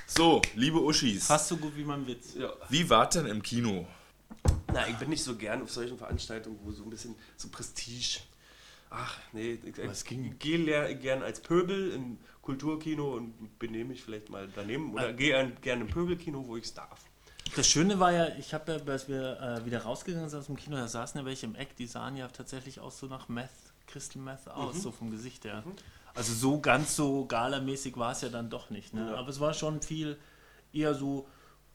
So, 0.10 0.42
liebe 0.56 0.82
Uschis, 0.82 1.28
Fast 1.28 1.48
so 1.50 1.58
gut 1.58 1.76
wie 1.78 1.84
mein 1.84 2.08
Witz. 2.08 2.34
Ja. 2.34 2.52
wie 2.70 2.90
war 2.90 3.08
denn 3.08 3.28
im 3.28 3.44
Kino? 3.44 3.86
Na, 4.74 4.88
ich 4.88 4.96
bin 4.96 5.10
nicht 5.10 5.24
so 5.24 5.36
gern 5.36 5.62
auf 5.62 5.72
solchen 5.72 5.96
Veranstaltungen, 5.96 6.58
wo 6.64 6.72
so 6.72 6.82
ein 6.84 6.90
bisschen 6.90 7.14
so 7.36 7.50
Prestige. 7.50 8.22
Ach, 8.90 9.16
nee, 9.34 9.60
ich, 9.64 10.04
ging? 10.06 10.26
ich 10.26 10.40
gehe 10.40 10.58
leer- 10.58 10.96
gern 10.96 11.22
als 11.22 11.40
Pöbel 11.40 11.92
in 11.92 12.18
Kulturkino 12.48 13.16
und 13.18 13.60
benehme 13.60 13.90
mich 13.90 14.02
vielleicht 14.04 14.30
mal 14.30 14.48
daneben. 14.56 14.94
Oder 14.94 15.10
Ah. 15.10 15.12
gehe 15.12 15.52
gerne 15.62 15.82
im 15.82 15.90
Pöbelkino, 15.90 16.48
wo 16.48 16.56
ich 16.56 16.64
es 16.64 16.74
darf. 16.74 17.02
Das 17.58 17.68
Schöne 17.68 18.00
war 18.00 18.12
ja, 18.14 18.30
ich 18.40 18.54
habe 18.54 18.72
ja, 18.74 18.92
als 18.92 19.08
wir 19.10 19.40
äh, 19.42 19.66
wieder 19.66 19.82
rausgegangen 19.84 20.30
sind 20.30 20.40
aus 20.40 20.46
dem 20.48 20.56
Kino, 20.56 20.78
da 20.78 20.88
saßen 20.88 21.20
ja 21.20 21.26
welche 21.26 21.46
im 21.46 21.56
Eck, 21.56 21.76
die 21.76 21.88
sahen 21.88 22.16
ja 22.16 22.28
tatsächlich 22.30 22.80
auch 22.80 22.92
so 22.92 23.08
nach 23.08 23.28
Meth, 23.30 23.50
Crystal 23.86 24.22
Meth 24.22 24.48
aus, 24.48 24.76
Mhm. 24.76 24.80
so 24.82 24.92
vom 24.92 25.12
Gesicht 25.12 25.44
her. 25.46 25.62
Also 26.14 26.34
so 26.34 26.60
ganz 26.60 26.96
so 26.96 27.26
galamäßig 27.26 27.98
war 27.98 28.12
es 28.14 28.22
ja 28.22 28.30
dann 28.30 28.50
doch 28.50 28.70
nicht. 28.70 28.94
Ne? 28.94 29.10
Ja. 29.12 29.16
Aber 29.16 29.30
es 29.30 29.40
war 29.42 29.54
schon 29.54 29.82
viel 29.82 30.18
eher 30.74 30.94
so 30.96 31.28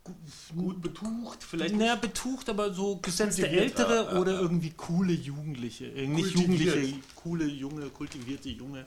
gu- 0.05 0.13
Gut 0.57 0.83
betucht, 0.83 1.43
vielleicht. 1.43 1.77
naja, 1.77 1.97
betucht, 1.97 2.49
aber 2.51 2.73
so 2.73 2.97
gesetzte 2.97 3.47
Ältere 3.49 3.95
ja, 4.07 4.13
ja, 4.15 4.19
oder 4.21 4.33
ja. 4.35 4.41
irgendwie 4.41 4.71
coole 4.71 5.13
Jugendliche. 5.13 5.87
Äh, 5.87 6.07
Nicht. 6.09 6.35
Jugendliche, 6.35 6.95
coole, 7.15 7.45
junge, 7.47 7.89
kultivierte 7.91 8.49
Junge. 8.49 8.85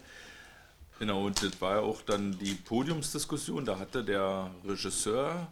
Genau, 1.00 1.26
und 1.26 1.44
das 1.44 1.60
war 1.60 1.76
ja 1.76 1.82
auch 1.82 2.02
dann 2.02 2.38
die 2.40 2.54
Podiumsdiskussion. 2.54 3.66
Da 3.66 3.80
hatte 3.80 4.04
der 4.04 4.50
Regisseur, 4.66 5.48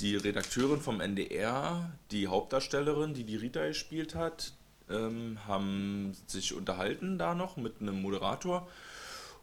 die 0.00 0.16
Redakteurin 0.16 0.80
vom 0.80 1.00
NDR, 1.00 1.90
die 2.10 2.26
Hauptdarstellerin, 2.28 3.14
die 3.14 3.24
die 3.24 3.36
Rita 3.36 3.66
gespielt 3.66 4.14
hat, 4.14 4.52
ähm, 4.90 5.38
haben 5.46 6.14
sich 6.26 6.54
unterhalten 6.54 7.18
da 7.18 7.34
noch 7.34 7.56
mit 7.56 7.80
einem 7.80 8.02
Moderator. 8.02 8.68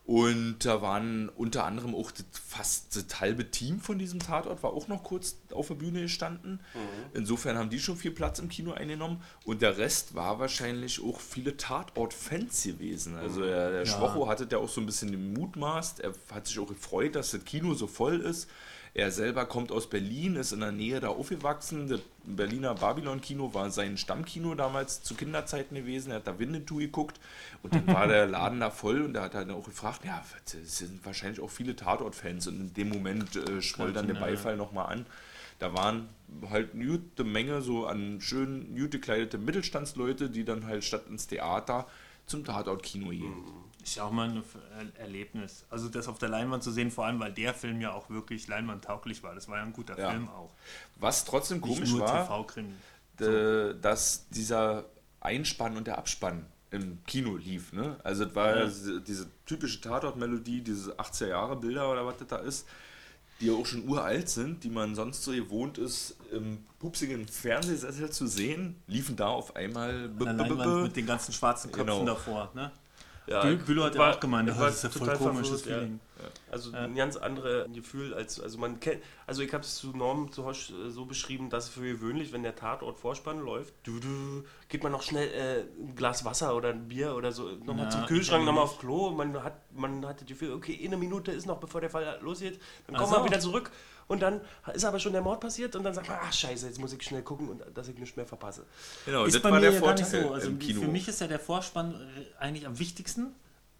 Und 0.05 0.65
da 0.65 0.81
waren 0.81 1.29
unter 1.29 1.63
anderem 1.63 1.95
auch 1.95 2.11
das, 2.11 2.25
fast 2.33 2.93
das 2.95 3.21
halbe 3.21 3.51
Team 3.51 3.79
von 3.79 3.97
diesem 3.97 4.19
Tatort, 4.19 4.61
war 4.61 4.73
auch 4.73 4.89
noch 4.89 5.01
kurz 5.01 5.37
auf 5.53 5.69
der 5.69 5.75
Bühne 5.75 6.01
gestanden. 6.01 6.59
Insofern 7.13 7.57
haben 7.57 7.69
die 7.69 7.79
schon 7.79 7.95
viel 7.95 8.11
Platz 8.11 8.39
im 8.39 8.49
Kino 8.49 8.73
eingenommen. 8.73 9.21
Und 9.45 9.61
der 9.61 9.77
Rest 9.77 10.13
war 10.13 10.39
wahrscheinlich 10.39 11.01
auch 11.01 11.21
viele 11.21 11.55
Tatort-Fans 11.55 12.63
gewesen. 12.63 13.15
Also 13.15 13.43
der, 13.43 13.71
der 13.71 13.83
Ja. 13.83 13.85
Schwocho 13.85 14.27
hatte 14.27 14.45
ja 14.51 14.57
auch 14.57 14.67
so 14.67 14.81
ein 14.81 14.85
bisschen 14.85 15.11
den 15.11 15.33
Mutmaßt. 15.33 16.01
Er 16.01 16.13
hat 16.33 16.47
sich 16.47 16.59
auch 16.59 16.67
gefreut, 16.67 17.15
dass 17.15 17.31
das 17.31 17.45
Kino 17.45 17.73
so 17.73 17.87
voll 17.87 18.19
ist. 18.19 18.49
Er 18.95 19.09
selber 19.09 19.47
kommt 19.47 19.71
aus 19.71 19.89
Berlin, 19.89 20.35
ist 20.35 20.51
in 20.51 20.59
der 20.59 20.71
Nähe 20.71 20.99
da 20.99 21.07
aufgewachsen. 21.07 21.87
Das 21.87 22.01
Berliner 22.25 22.75
Babylon-Kino 22.75 23.51
war 23.53 23.71
sein 23.71 23.97
Stammkino 23.97 24.53
damals 24.53 25.01
zu 25.01 25.15
Kinderzeiten 25.15 25.75
gewesen. 25.75 26.11
Er 26.11 26.17
hat 26.17 26.27
da 26.27 26.37
Winnetou 26.37 26.77
geguckt 26.77 27.19
und 27.63 27.73
dann 27.73 27.87
war 27.87 28.07
der 28.07 28.27
Laden 28.27 28.59
da 28.59 28.69
voll 28.69 29.01
und 29.01 29.15
er 29.15 29.23
hat 29.23 29.33
halt 29.33 29.49
auch 29.49 29.65
gefragt, 29.65 30.05
ja, 30.05 30.23
es 30.45 30.77
sind 30.77 31.03
wahrscheinlich 31.03 31.39
auch 31.39 31.49
viele 31.49 31.75
Tatort-Fans 31.75 32.47
und 32.47 32.59
in 32.59 32.73
dem 32.75 32.89
Moment 32.89 33.35
äh, 33.35 33.63
schwoll 33.63 33.93
dann 33.93 34.05
der 34.05 34.15
ja. 34.15 34.21
Beifall 34.21 34.57
nochmal 34.57 34.93
an. 34.93 35.05
Da 35.57 35.73
waren 35.73 36.09
halt 36.51 36.75
eine 36.75 36.85
gute 36.85 37.23
Menge 37.23 37.61
so 37.61 37.87
an 37.87 38.21
schön 38.21 38.75
gut 38.75 38.91
gekleidete 38.91 39.39
Mittelstandsleute, 39.39 40.29
die 40.29 40.45
dann 40.45 40.67
halt 40.67 40.83
statt 40.83 41.05
ins 41.09 41.25
Theater 41.25 41.87
zum 42.27 42.45
Tatort-Kino 42.45 43.09
gehen. 43.09 43.33
Ist 43.83 43.95
ja 43.95 44.03
auch 44.05 44.11
mal 44.11 44.29
ein 44.29 44.43
Er- 44.97 45.01
Erlebnis. 45.01 45.65
Also 45.69 45.89
das 45.89 46.07
auf 46.07 46.17
der 46.17 46.29
Leinwand 46.29 46.63
zu 46.63 46.71
sehen, 46.71 46.89
vor 46.89 47.05
allem 47.05 47.19
weil 47.19 47.33
der 47.33 47.53
Film 47.53 47.81
ja 47.81 47.91
auch 47.91 48.09
wirklich 48.09 48.47
leinwandtauglich 48.47 49.21
war. 49.23 49.35
Das 49.35 49.47
war 49.49 49.57
ja 49.57 49.63
ein 49.63 49.73
guter 49.73 49.99
Ja. 49.99 50.09
Film 50.11 50.29
auch. 50.29 50.51
Was 50.99 51.25
trotzdem 51.25 51.59
Nicht 51.59 51.67
komisch 51.75 51.93
war, 51.99 52.45
äh, 53.19 53.75
dass 53.81 54.27
dieser 54.29 54.85
Einspann 55.19 55.77
und 55.77 55.85
der 55.87 55.97
Abspann 55.97 56.45
im 56.71 57.03
Kino 57.05 57.35
lief. 57.35 57.71
Ne? 57.73 57.97
Also 58.03 58.23
es 58.25 58.33
war 58.35 58.57
ja. 58.57 58.65
Diese, 58.65 59.27
typische 59.45 59.81
Tatort-Melodie, 59.81 60.61
diese 60.61 60.97
80er-Jahre-Bilder 60.97 61.91
oder 61.91 62.05
was 62.05 62.17
das 62.17 62.27
da 62.27 62.37
ist, 62.37 62.65
die 63.41 63.47
ja 63.47 63.53
auch 63.53 63.65
schon 63.65 63.87
uralt 63.87 64.29
sind, 64.29 64.63
die 64.63 64.69
man 64.69 64.95
sonst 64.95 65.23
so 65.23 65.31
gewohnt 65.31 65.77
ist, 65.77 66.15
im 66.31 66.63
pupsigen 66.79 67.27
Fernsehsessel 67.27 68.09
zu 68.09 68.25
sehen, 68.27 68.81
liefen 68.87 69.15
da 69.17 69.27
auf 69.27 69.55
einmal 69.55 70.07
mit 70.07 70.95
den 70.95 71.05
ganzen 71.05 71.33
schwarzen 71.33 71.71
Köpfen 71.71 71.87
Genau. 71.87 72.05
davor. 72.05 72.51
Ne? 72.55 72.71
Ja, 73.27 73.43
Bülow 73.55 73.83
hat 73.85 73.95
ja 73.95 74.11
auch 74.11 74.19
gemeint, 74.19 74.49
ich 74.49 74.55
das 74.55 74.75
ist 74.75 74.83
ja 74.83 74.89
voll 74.89 75.13
komisches 75.17 75.61
verwirrt, 75.61 75.89
ja. 75.89 75.97
Also 76.51 76.71
ein 76.73 76.95
ganz 76.95 77.15
anderes 77.17 77.67
Gefühl 77.73 78.13
als, 78.13 78.39
also 78.39 78.57
man 78.57 78.79
kennt, 78.79 79.01
also 79.27 79.41
ich 79.41 79.53
habe 79.53 79.63
es 79.63 79.75
zu 79.75 79.95
Norm 79.95 80.31
zu 80.31 80.45
Hosch 80.45 80.71
äh, 80.71 80.89
so 80.89 81.05
beschrieben, 81.05 81.49
dass 81.49 81.69
für 81.69 81.81
gewöhnlich, 81.81 82.31
wenn 82.33 82.43
der 82.43 82.55
Tatort 82.55 82.99
Vorspann 82.99 83.39
läuft, 83.39 83.73
du, 83.83 83.99
du, 83.99 84.43
geht 84.69 84.83
man 84.83 84.91
noch 84.91 85.03
schnell 85.03 85.27
äh, 85.29 85.81
ein 85.81 85.95
Glas 85.95 86.25
Wasser 86.25 86.55
oder 86.55 86.69
ein 86.69 86.87
Bier 86.87 87.15
oder 87.15 87.31
so 87.31 87.49
nochmal 87.63 87.85
Ja, 87.85 87.89
zum 87.91 88.05
Kühlschrank, 88.05 88.45
nochmal 88.45 88.63
nicht. 88.65 88.73
auf 88.73 88.79
Klo 88.79 89.11
man 89.11 89.43
hat, 89.43 89.53
man 89.73 90.05
hat 90.05 90.21
das 90.21 90.27
Gefühl, 90.27 90.53
okay, 90.53 90.79
eine 90.83 90.97
Minute 90.97 91.31
ist 91.31 91.45
noch, 91.45 91.59
bevor 91.59 91.81
der 91.81 91.89
Fall 91.89 92.19
losgeht, 92.21 92.59
dann 92.87 92.95
kommt 92.95 93.11
man 93.11 93.19
so. 93.21 93.25
wieder 93.25 93.39
zurück 93.39 93.71
und 94.07 94.21
dann 94.21 94.41
ist 94.73 94.85
aber 94.85 94.99
schon 94.99 95.13
der 95.13 95.21
Mord 95.21 95.39
passiert 95.39 95.75
und 95.75 95.83
dann 95.83 95.93
sagt 95.93 96.07
man, 96.09 96.17
ach 96.21 96.33
scheiße, 96.33 96.67
jetzt 96.67 96.79
muss 96.79 96.93
ich 96.93 97.01
schnell 97.03 97.21
gucken 97.21 97.49
und 97.49 97.63
dass 97.73 97.87
ich 97.87 97.97
nicht 97.97 98.15
mehr 98.17 98.25
verpasse. 98.25 98.65
Genau, 99.05 99.25
Ist 99.25 99.35
das 99.35 99.41
bei 99.41 99.49
war 99.51 99.59
mir 99.59 99.71
der 99.71 99.73
ja 99.73 99.79
gar 99.79 99.93
nicht 99.93 100.05
Vorteil 100.05 100.23
so. 100.27 100.33
Also 100.33 100.47
im 100.49 100.59
Kino. 100.59 100.81
für 100.81 100.87
mich 100.87 101.07
ist 101.07 101.21
ja 101.21 101.27
der 101.27 101.39
Vorspann 101.39 101.93
äh, 101.93 102.41
eigentlich 102.43 102.67
am 102.67 102.77
wichtigsten. 102.79 103.33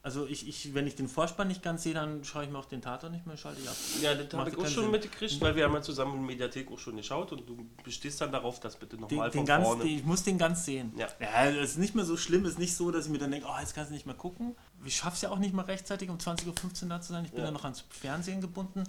Also 0.05 0.27
ich, 0.27 0.45
ich, 0.49 0.73
wenn 0.73 0.85
ich 0.85 0.95
den 0.95 1.07
Vorspann 1.07 1.47
nicht 1.47 1.63
ganz 1.63 1.83
sehe, 1.83 1.93
dann 1.93 2.25
schaue 2.25 2.43
ich 2.43 2.49
mir 2.49 2.57
auch 2.59 2.65
den 2.65 2.81
Tatort 2.81 3.13
nicht 3.13 3.25
mehr, 3.25 3.37
schalte 3.37 3.61
ich 3.61 3.69
ab. 3.69 3.75
Ja, 4.01 4.13
das 4.13 4.33
habe 4.37 4.49
ich 4.49 4.57
auch 4.57 4.67
schon 4.67 4.83
Sinn. 4.83 4.91
mitgekriegt, 4.91 5.39
weil 5.39 5.55
wir 5.55 5.63
haben 5.63 5.73
ja 5.73 5.81
zusammen 5.81 6.11
in 6.15 6.17
der 6.19 6.27
Mediathek 6.27 6.69
auch 6.69 6.77
schon 6.77 6.97
geschaut 6.97 7.31
und 7.31 7.47
du 7.47 7.65
bestehst 7.85 8.19
dann 8.19 8.33
darauf, 8.33 8.59
dass 8.59 8.75
bitte 8.75 8.97
Den, 8.97 9.01
nochmal 9.03 9.29
den 9.29 9.37
von 9.39 9.45
ganz, 9.45 9.65
vorne... 9.65 9.85
den, 9.85 9.97
ich 9.99 10.03
muss 10.03 10.23
den 10.23 10.37
ganz 10.37 10.65
sehen. 10.65 10.91
Ja. 10.97 11.07
ja, 11.21 11.49
das 11.53 11.69
ist 11.69 11.77
nicht 11.77 11.95
mehr 11.95 12.03
so 12.03 12.17
schlimm. 12.17 12.43
ist 12.43 12.59
nicht 12.59 12.75
so, 12.75 12.91
dass 12.91 13.05
ich 13.05 13.11
mir 13.13 13.17
dann 13.17 13.31
denke, 13.31 13.47
oh, 13.49 13.57
jetzt 13.61 13.75
kannst 13.75 13.91
du 13.91 13.93
nicht 13.93 14.05
mehr 14.05 14.13
gucken. 14.15 14.57
Ich 14.83 14.97
schaffe 14.97 15.15
es 15.15 15.21
ja 15.21 15.29
auch 15.29 15.39
nicht 15.39 15.53
mal 15.53 15.63
rechtzeitig 15.63 16.09
um 16.09 16.17
20.15 16.17 16.83
Uhr 16.83 16.89
da 16.89 16.99
zu 16.99 17.13
sein. 17.13 17.23
Ich 17.23 17.31
bin 17.31 17.39
Ja. 17.39 17.45
ja 17.45 17.51
noch 17.51 17.63
ans 17.63 17.85
Fernsehen 17.89 18.41
gebunden. 18.41 18.83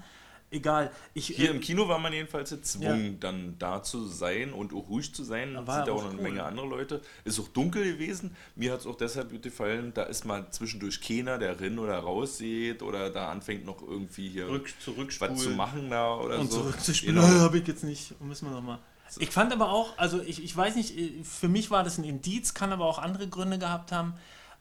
Egal. 0.51 0.93
Ich, 1.15 1.27
Hier 1.27 1.51
äh, 1.51 1.55
im 1.55 1.61
Kino 1.61 1.89
war 1.89 1.99
man 1.99 2.13
jedenfalls 2.13 2.51
gezwungen, 2.51 3.19
dann 3.19 3.57
da 3.59 3.83
zu 3.83 4.07
sein 4.07 4.53
und 4.53 4.73
auch 4.73 4.89
ruhig 4.89 5.13
zu 5.13 5.25
sein. 5.25 5.55
Da 5.55 5.61
sind 5.61 5.87
ja 5.89 5.93
auch 5.93 5.99
auch 5.99 6.03
noch 6.05 6.11
eine 6.11 6.19
cool. 6.19 6.23
Menge 6.23 6.45
andere 6.45 6.67
Leute. 6.67 7.01
Ist 7.25 7.41
auch 7.41 7.49
dunkel 7.49 7.85
gewesen. 7.95 8.37
Mir 8.55 8.73
hat 8.73 8.81
es 8.81 8.87
auch 8.87 8.95
deshalb 8.97 9.31
gut 9.31 9.43
gefallen, 9.43 9.93
da 9.95 10.05
ist 10.05 10.25
mal 10.25 10.49
zwischendurch 10.51 11.01
keiner, 11.01 11.39
der 11.39 11.61
rein 11.61 11.79
oder 11.79 11.99
raus 11.99 12.39
sieht 12.39 12.83
oder 12.83 13.11
da 13.11 13.31
anfängt 13.33 13.65
noch 13.65 13.83
irgendwie 13.83 14.29
hier 14.29 14.49
Rück, 14.49 14.73
was 15.19 15.43
zu 15.43 15.51
machen 15.51 15.91
da 15.91 16.15
oder 16.15 16.39
und 16.39 16.53
so. 16.53 16.61
zurückzuspielen, 16.61 17.17
Genau. 17.17 17.27
habe 17.41 17.59
ich 17.59 17.67
jetzt 17.67 17.83
nicht. 17.83 18.21
Müssen 18.21 18.47
wir 18.49 18.53
noch 18.55 18.63
mal. 18.63 18.79
Ich 19.19 19.31
fand 19.31 19.53
aber 19.53 19.71
auch, 19.71 19.99
also 19.99 20.21
ich, 20.23 20.43
ich 20.43 20.57
weiß 20.57 20.77
nicht, 20.77 20.97
äh, 20.97 21.23
für 21.25 21.49
mich 21.49 21.71
war 21.71 21.83
das 21.85 21.99
ein 21.99 22.05
Indiz, 22.05 22.55
kann 22.55 22.73
aber 22.73 22.85
auch 22.87 22.99
andere 22.99 23.29
Gründe 23.29 23.59
gehabt 23.59 23.93
haben, 23.93 24.15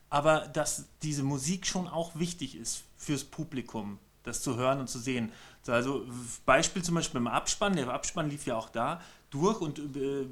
aber 0.10 0.42
dass 0.48 0.86
diese 1.02 1.24
Musik 1.24 1.66
schon 1.66 1.88
auch 1.88 2.16
wichtig 2.16 2.56
ist 2.56 2.84
fürs 2.98 3.24
Publikum, 3.24 4.00
das 4.24 4.42
zu 4.42 4.56
hören 4.56 4.80
und 4.80 4.89
zu 4.89 5.00
sehen. 5.00 5.32
Also 5.68 6.06
Beispiel 6.46 6.84
zum 6.84 6.96
Beispiel 6.96 7.20
beim 7.22 7.27
Abspann, 7.34 7.75
der 7.75 7.88
Abspann 7.89 8.30
lief 8.30 8.46
ja 8.46 8.56
auch 8.56 8.70
da 8.70 9.01
durch 9.30 9.62
und 9.62 9.80
äh, 9.80 10.25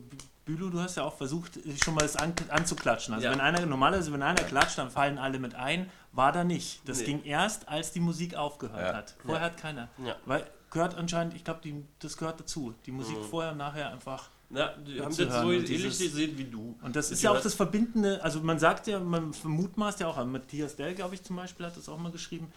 Bülow, 0.46 0.70
du 0.70 0.80
hast 0.80 0.98
ja 0.98 1.04
auch 1.04 1.16
versucht, 1.16 1.60
schon 1.84 1.94
mal 1.94 2.02
das 2.02 2.16
an, 2.16 2.34
anzuklatschen. 2.50 3.14
Also 3.14 3.26
Ja. 3.28 3.32
wenn 3.32 3.40
einer, 3.42 3.66
normalerweise, 3.66 4.12
wenn 4.12 4.24
einer 4.24 4.42
klatscht, 4.44 4.78
dann 4.78 4.90
fallen 4.90 5.18
alle 5.20 5.40
mit 5.40 5.56
ein, 5.56 5.90
war 6.14 6.32
da 6.32 6.44
nicht. 6.44 6.82
Das 6.88 7.00
Nee. 7.00 7.06
ging 7.06 7.24
erst, 7.24 7.70
als 7.70 7.92
die 7.92 8.00
Musik 8.00 8.36
aufgehört 8.36 8.80
Ja. 8.82 8.94
hat. 8.96 9.16
Vorher 9.26 9.46
hat 9.46 9.58
keiner. 9.58 9.88
Ja. 10.04 10.16
Weil 10.26 10.46
gehört 10.72 10.96
anscheinend, 10.96 11.36
ich 11.36 11.44
glaube, 11.44 11.62
das 12.00 12.18
gehört 12.18 12.40
dazu. 12.40 12.74
Die 12.86 12.92
Musik 12.92 13.18
Mhm. 13.18 13.24
vorher 13.26 13.52
und 13.52 13.60
nachher 13.60 13.92
einfach. 13.92 14.30
Ja, 14.50 14.74
die 14.86 15.00
haben 15.00 15.16
das 15.16 15.42
so 15.42 15.48
und 15.48 15.54
ähnlich 15.70 15.84
gesehen 15.98 16.38
wie 16.38 16.44
du. 16.44 16.78
Und 16.82 16.96
das 16.96 17.06
ist 17.06 17.12
Das 17.14 17.22
ja 17.22 17.32
auch 17.32 17.40
das 17.42 17.54
Verbindende, 17.54 18.22
also 18.22 18.42
man 18.42 18.60
sagt 18.60 18.88
ja, 18.88 19.00
man 19.00 19.34
vermutmaßt 19.34 20.02
ja 20.02 20.08
auch, 20.08 20.26
Matthias 20.26 20.76
Dell, 20.76 20.94
glaube 20.94 21.16
ich, 21.16 21.24
zum 21.24 21.38
Beispiel, 21.38 21.66
hat 21.66 21.78
das 21.78 21.88
auch 21.88 21.98
mal 21.98 22.12
geschrieben. 22.12 22.52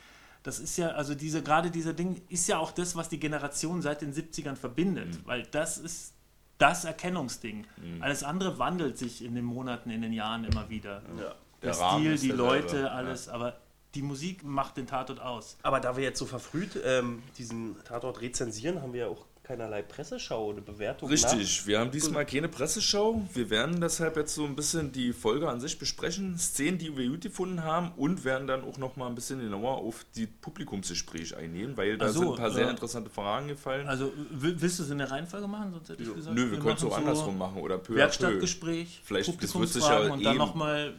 Das 0.45 0.61
ist 0.61 0.77
ja, 0.77 0.91
also 0.91 1.15
diese, 1.15 1.43
gerade 1.43 1.71
dieser 1.71 1.95
Ding 1.95 2.21
ist 2.29 2.47
ja 2.49 2.59
auch 2.59 2.71
das, 2.71 2.95
was 2.95 3.09
die 3.09 3.19
Generation 3.19 3.83
seit 3.83 4.03
den 4.03 4.13
70ern 4.13 4.57
verbindet. 4.57 5.09
Mhm. 5.09 5.21
Weil 5.25 5.43
das 5.51 5.79
ist 5.79 6.13
das 6.59 6.85
Erkennungsding. 6.85 7.67
Alles 8.01 8.23
andere 8.23 8.59
wandelt 8.59 8.97
sich 8.97 9.25
in 9.25 9.35
den 9.35 9.45
Monaten, 9.45 9.91
in 9.91 10.03
den 10.03 10.13
Jahren 10.13 10.45
immer 10.45 10.69
wieder. 10.69 11.03
Ja. 11.17 11.17
Der, 11.17 11.37
Der 11.63 11.73
Stil, 11.73 12.13
ist 12.13 12.23
die 12.23 12.31
Leute, 12.31 12.81
ja. 12.81 12.87
alles. 12.89 13.29
Aber 13.29 13.59
die 13.95 14.03
Musik 14.03 14.45
macht 14.45 14.77
den 14.77 14.87
Tatort 14.87 15.19
aus. 15.19 15.57
Aber 15.63 15.81
da 15.81 15.97
wir 15.97 16.05
jetzt 16.05 16.19
so 16.19 16.27
verfrüht 16.27 16.79
ähm, 16.85 17.23
diesen 17.39 17.77
Tatort 17.85 18.21
rezensieren, 18.21 18.83
haben 18.83 18.93
wir 18.93 19.01
ja 19.01 19.09
auch 19.09 19.25
keinerlei 19.45 19.83
Presseschau 19.83 20.47
oder 20.47 20.63
Bewertung. 20.63 21.09
Richtig, 21.11 21.67
wir 21.67 21.79
haben 21.79 21.91
diesmal 21.91 22.25
keine 22.25 22.49
Presseschau. 22.49 23.23
Wir 23.35 23.51
werden 23.51 23.79
deshalb 23.81 24.17
jetzt 24.17 24.35
so 24.35 24.45
ein 24.45 24.57
bisschen 24.57 24.91
die 24.91 25.13
Folge 25.13 25.49
an 25.49 25.61
sich 25.61 25.79
besprechen, 25.79 26.39
Szenen, 26.39 26.79
die 26.79 26.97
wir 26.97 27.09
gut 27.09 27.21
gefunden 27.21 27.63
haben 27.63 27.93
und 27.97 28.25
werden 28.25 28.47
dann 28.47 28.65
auch 28.65 28.79
noch 28.79 28.97
mal 28.97 29.07
ein 29.07 29.15
bisschen 29.15 29.41
genauer 29.41 29.77
auf 29.77 30.07
die 30.17 30.27
Publikumsgespräche 30.27 31.37
eingehen, 31.37 31.77
weil 31.77 31.99
da 31.99 32.09
so, 32.09 32.21
sind 32.21 32.31
ein 32.31 32.37
paar 32.37 32.51
sehr 32.51 32.67
äh, 32.67 32.71
interessante 32.71 33.11
Fragen 33.11 33.49
gefallen. 33.49 33.87
Also 33.87 34.13
will, 34.31 34.61
willst 34.61 34.79
du 34.79 34.83
es 34.83 34.91
in 34.91 34.99
der 34.99 35.11
Reihenfolge 35.11 35.47
machen? 35.47 35.73
Sonst 35.73 35.91
hätte 35.91 36.03
ich 36.03 36.15
gesagt, 36.15 36.35
Nö, 36.35 36.51
wir 36.51 36.59
können 36.59 36.77
es 36.77 36.83
machen 36.83 36.87
auch 36.87 36.91
so 36.93 36.97
andersrum 36.97 37.39
machen 37.39 37.61
oder 37.61 37.77
peu. 37.79 37.95
Werkstattgespräch, 37.95 39.03
Vielleicht- 39.05 39.43
das 39.43 39.55
wird 39.55 39.69
sich 39.69 39.83
ja 39.87 40.11
und 40.11 40.25
dann 40.25 40.39
nochmal 40.39 40.95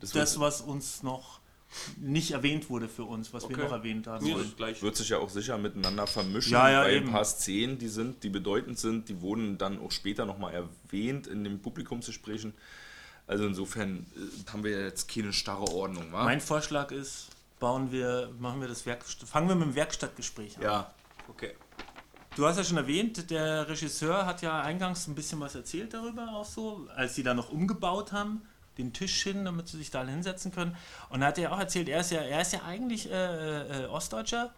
Das 0.00 0.10
das, 0.10 0.40
was 0.40 0.60
uns 0.60 1.04
noch 1.04 1.35
nicht 2.00 2.30
erwähnt 2.30 2.70
wurde 2.70 2.88
für 2.88 3.04
uns, 3.04 3.32
was 3.32 3.48
wir 3.48 3.56
Okay. 3.56 3.64
noch 3.66 3.72
erwähnt 3.72 4.06
haben 4.06 4.24
wollen. 4.24 4.44
das 4.44 4.56
gleich. 4.56 4.82
Wird 4.82 4.96
sich 4.96 5.08
ja 5.08 5.18
auch 5.18 5.28
sicher 5.30 5.58
miteinander 5.58 6.06
vermischen, 6.06 6.52
Ja, 6.52 6.70
ja, 6.70 6.82
weil 6.82 6.94
eben. 6.96 7.06
ein 7.06 7.12
paar 7.12 7.24
Szenen, 7.24 7.78
die 7.78 7.88
sind, 7.88 8.22
die 8.22 8.30
bedeutend 8.30 8.78
sind, 8.78 9.08
die 9.08 9.20
wurden 9.20 9.58
dann 9.58 9.80
auch 9.80 9.90
später 9.90 10.24
nochmal 10.26 10.54
erwähnt 10.54 11.26
in 11.26 11.44
den 11.44 11.60
Publikumsgesprächen. 11.60 12.54
Also 13.26 13.44
insofern 13.46 14.06
äh, 14.16 14.50
haben 14.52 14.62
wir 14.64 14.80
jetzt 14.80 15.08
keine 15.12 15.32
starre 15.32 15.68
Ordnung, 15.72 16.12
wa? 16.12 16.24
Mein 16.24 16.40
Vorschlag 16.40 16.92
ist, 16.92 17.28
bauen 17.58 17.90
wir, 17.90 18.30
machen 18.38 18.60
wir 18.60 18.68
das 18.68 18.86
Werk, 18.86 19.04
fangen 19.04 19.48
wir 19.48 19.56
mit 19.56 19.66
dem 19.68 19.74
Werkstattgespräch 19.74 20.56
an. 20.58 20.62
ja, 20.62 20.94
Okay. 21.28 21.54
Du 22.36 22.44
hast 22.46 22.58
ja 22.58 22.64
schon 22.64 22.76
erwähnt, 22.76 23.30
der 23.30 23.66
Regisseur 23.66 24.26
hat 24.26 24.42
ja 24.42 24.60
eingangs 24.60 25.06
ein 25.08 25.14
bisschen 25.14 25.40
was 25.40 25.54
erzählt 25.54 25.94
darüber 25.94 26.28
auch 26.34 26.44
so, 26.44 26.86
als 26.94 27.14
sie 27.14 27.22
da 27.22 27.32
noch 27.32 27.48
umgebaut 27.50 28.12
haben, 28.12 28.42
den 28.78 28.92
Tisch 28.92 29.22
hin, 29.22 29.44
damit 29.44 29.68
sie 29.68 29.78
sich 29.78 29.90
da 29.90 30.04
hinsetzen 30.04 30.52
können. 30.52 30.76
Und 31.10 31.20
da 31.20 31.26
hat 31.26 31.38
er 31.38 31.52
auch 31.52 31.58
erzählt, 31.58 31.88
er 31.88 32.00
ist 32.00 32.10
ja, 32.10 32.20
er 32.20 32.40
ist 32.40 32.52
ja 32.52 32.62
eigentlich 32.62 33.10
äh, 33.10 33.84
äh, 33.84 33.86
Ostdeutscher 33.86 34.52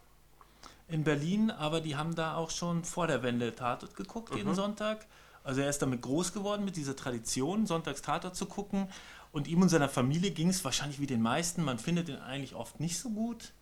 in 0.88 1.04
Berlin, 1.04 1.50
aber 1.50 1.80
die 1.80 1.96
haben 1.96 2.14
da 2.14 2.37
auch 2.37 2.50
schon 2.50 2.84
vor 2.84 3.06
der 3.06 3.22
Wende 3.22 3.54
Tatort 3.54 3.94
geguckt 3.94 4.34
jeden 4.34 4.54
Sonntag. 4.54 5.06
Also 5.44 5.60
er 5.60 5.70
ist 5.70 5.80
damit 5.80 6.02
groß 6.02 6.32
geworden 6.32 6.64
mit 6.64 6.76
dieser 6.76 6.96
Tradition, 6.96 7.66
sonntags 7.66 8.02
Tatort 8.02 8.37
zu 8.37 8.46
gucken. 8.46 8.88
Und 9.30 9.46
ihm 9.46 9.60
und 9.62 9.68
seiner 9.68 9.88
Familie 9.88 10.30
ging 10.30 10.48
es 10.48 10.64
wahrscheinlich 10.64 11.00
wie 11.00 11.06
den 11.06 11.20
meisten. 11.20 11.62
Man 11.62 11.78
findet 11.78 12.08
ihn 12.08 12.16
eigentlich 12.16 12.54
oft 12.54 12.80
nicht 12.80 12.98
so 12.98 13.10
gut 13.10 13.52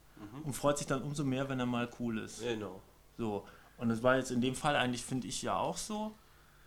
und 0.45 0.53
freut 0.55 0.79
sich 0.79 0.87
dann 0.87 1.03
umso 1.03 1.25
mehr, 1.25 1.49
wenn 1.49 1.59
er 1.59 1.67
mal 1.67 1.89
cool 1.99 2.19
ist. 2.19 2.41
Genau. 2.41 2.81
So, 3.19 3.45
und 3.79 3.89
das 3.89 4.03
war 4.03 4.17
jetzt 4.17 4.31
in 4.31 4.41
dem 4.41 4.55
Fall 4.55 4.77
eigentlich, 4.77 5.05
finde 5.05 5.27
ich 5.27 5.43
ja 5.43 5.57
auch 5.57 5.77
so, 5.77 6.15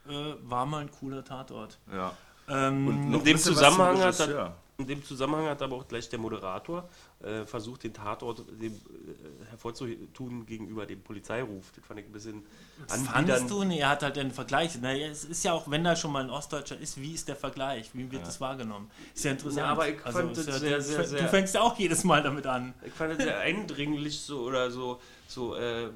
äh, 0.07 0.33
war 0.41 0.65
mal 0.65 0.81
ein 0.81 0.91
cooler 0.91 1.23
Tatort. 1.23 1.79
ja. 1.91 2.15
Ähm, 2.49 3.13
in 3.13 3.23
dem 3.23 3.37
Zusammenhang 3.37 3.99
hat. 4.01 4.55
In 4.79 4.87
dem 4.87 5.03
Zusammenhang 5.03 5.45
hat 5.47 5.61
aber 5.61 5.75
auch 5.75 5.87
gleich 5.89 6.07
der 6.07 6.19
Moderator 6.19 6.87
äh, 7.21 7.45
versucht, 7.45 7.83
den 7.83 7.93
Tatort 7.93 8.45
dem, 8.61 8.71
äh, 8.71 9.49
hervorzutun 9.49 10.45
gegenüber 10.45 10.85
dem 10.85 11.01
Polizeiruf. 11.01 11.65
Das 11.75 11.85
fand 11.85 11.99
ich 11.99 12.05
ein 12.05 12.13
bisschen 12.13 12.43
fandest 12.87 13.49
du? 13.49 13.65
Nee, 13.65 13.79
er 13.79 13.89
hat 13.89 14.03
halt 14.03 14.15
den 14.15 14.31
Vergleich. 14.31 14.79
Naja, 14.79 15.07
es 15.07 15.25
ist 15.25 15.43
ja 15.43 15.51
auch, 15.51 15.69
wenn 15.69 15.83
da 15.83 15.97
schon 15.97 16.13
mal 16.13 16.23
ein 16.23 16.29
Ostdeutscher 16.29 16.79
ist, 16.79 16.95
wie 17.01 17.13
ist 17.13 17.27
der 17.27 17.35
Vergleich? 17.35 17.89
Wie 17.91 18.09
wird 18.09 18.25
das 18.25 18.39
wahrgenommen? 18.39 18.89
Ist 19.13 19.25
ja 19.25 19.31
interessant. 19.31 19.57
Ja, 19.57 19.65
aber 19.65 19.89
ich 19.89 19.99
fand 19.99 20.37
ist 20.37 20.47
das 20.47 20.55
ja, 20.55 20.59
sehr, 20.59 20.77
du, 20.77 20.83
sehr, 20.83 21.03
sehr- 21.03 21.21
Du 21.23 21.27
fängst 21.27 21.55
ja 21.55 21.61
auch 21.61 21.77
jedes 21.77 22.05
Mal 22.05 22.23
damit 22.23 22.47
an. 22.47 22.73
Ich 22.85 22.93
fand 22.93 23.11
es 23.11 23.17
sehr 23.17 23.37
eindringlich 23.37 24.21
so 24.21 24.43
oder 24.43 24.71
so, 24.71 25.01
so 25.27 25.55
äh, 25.55 25.89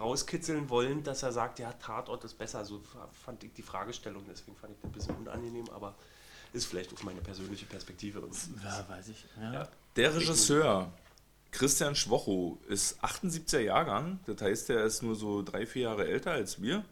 rauskitzeln 0.00 0.68
wollen, 0.70 1.02
dass 1.02 1.22
er 1.22 1.32
sagt, 1.32 1.58
ja, 1.58 1.72
Tatort 1.74 2.24
ist 2.24 2.38
besser. 2.38 2.64
So 2.64 2.82
fand 3.24 3.44
ich 3.44 3.52
die 3.52 3.62
Fragestellung, 3.62 4.24
deswegen 4.28 4.56
fand 4.56 4.72
ich 4.72 4.78
das 4.80 4.90
ein 4.90 4.92
bisschen 4.92 5.16
unangenehm, 5.16 5.68
aber 5.70 5.94
ist 6.52 6.66
vielleicht 6.66 6.92
auch 6.92 7.02
meine 7.02 7.20
persönliche 7.20 7.66
Perspektive. 7.66 8.20
Und 8.20 8.34
Ja, 8.64 8.84
weiß 8.88 9.08
ich. 9.08 9.24
Ja. 9.40 9.52
Ja. 9.52 9.68
Der 9.96 10.14
Regisseur 10.14 10.92
Christian 11.52 11.94
Schwocho 11.94 12.58
ist 12.68 13.02
78er 13.04 13.60
Jahrgang, 13.60 14.20
das 14.26 14.40
heißt, 14.40 14.70
er 14.70 14.84
ist 14.84 15.02
nur 15.02 15.16
so 15.16 15.42
drei, 15.42 15.66
vier 15.66 15.82
Jahre 15.82 16.06
älter 16.06 16.32
als 16.32 16.62
wir 16.62 16.84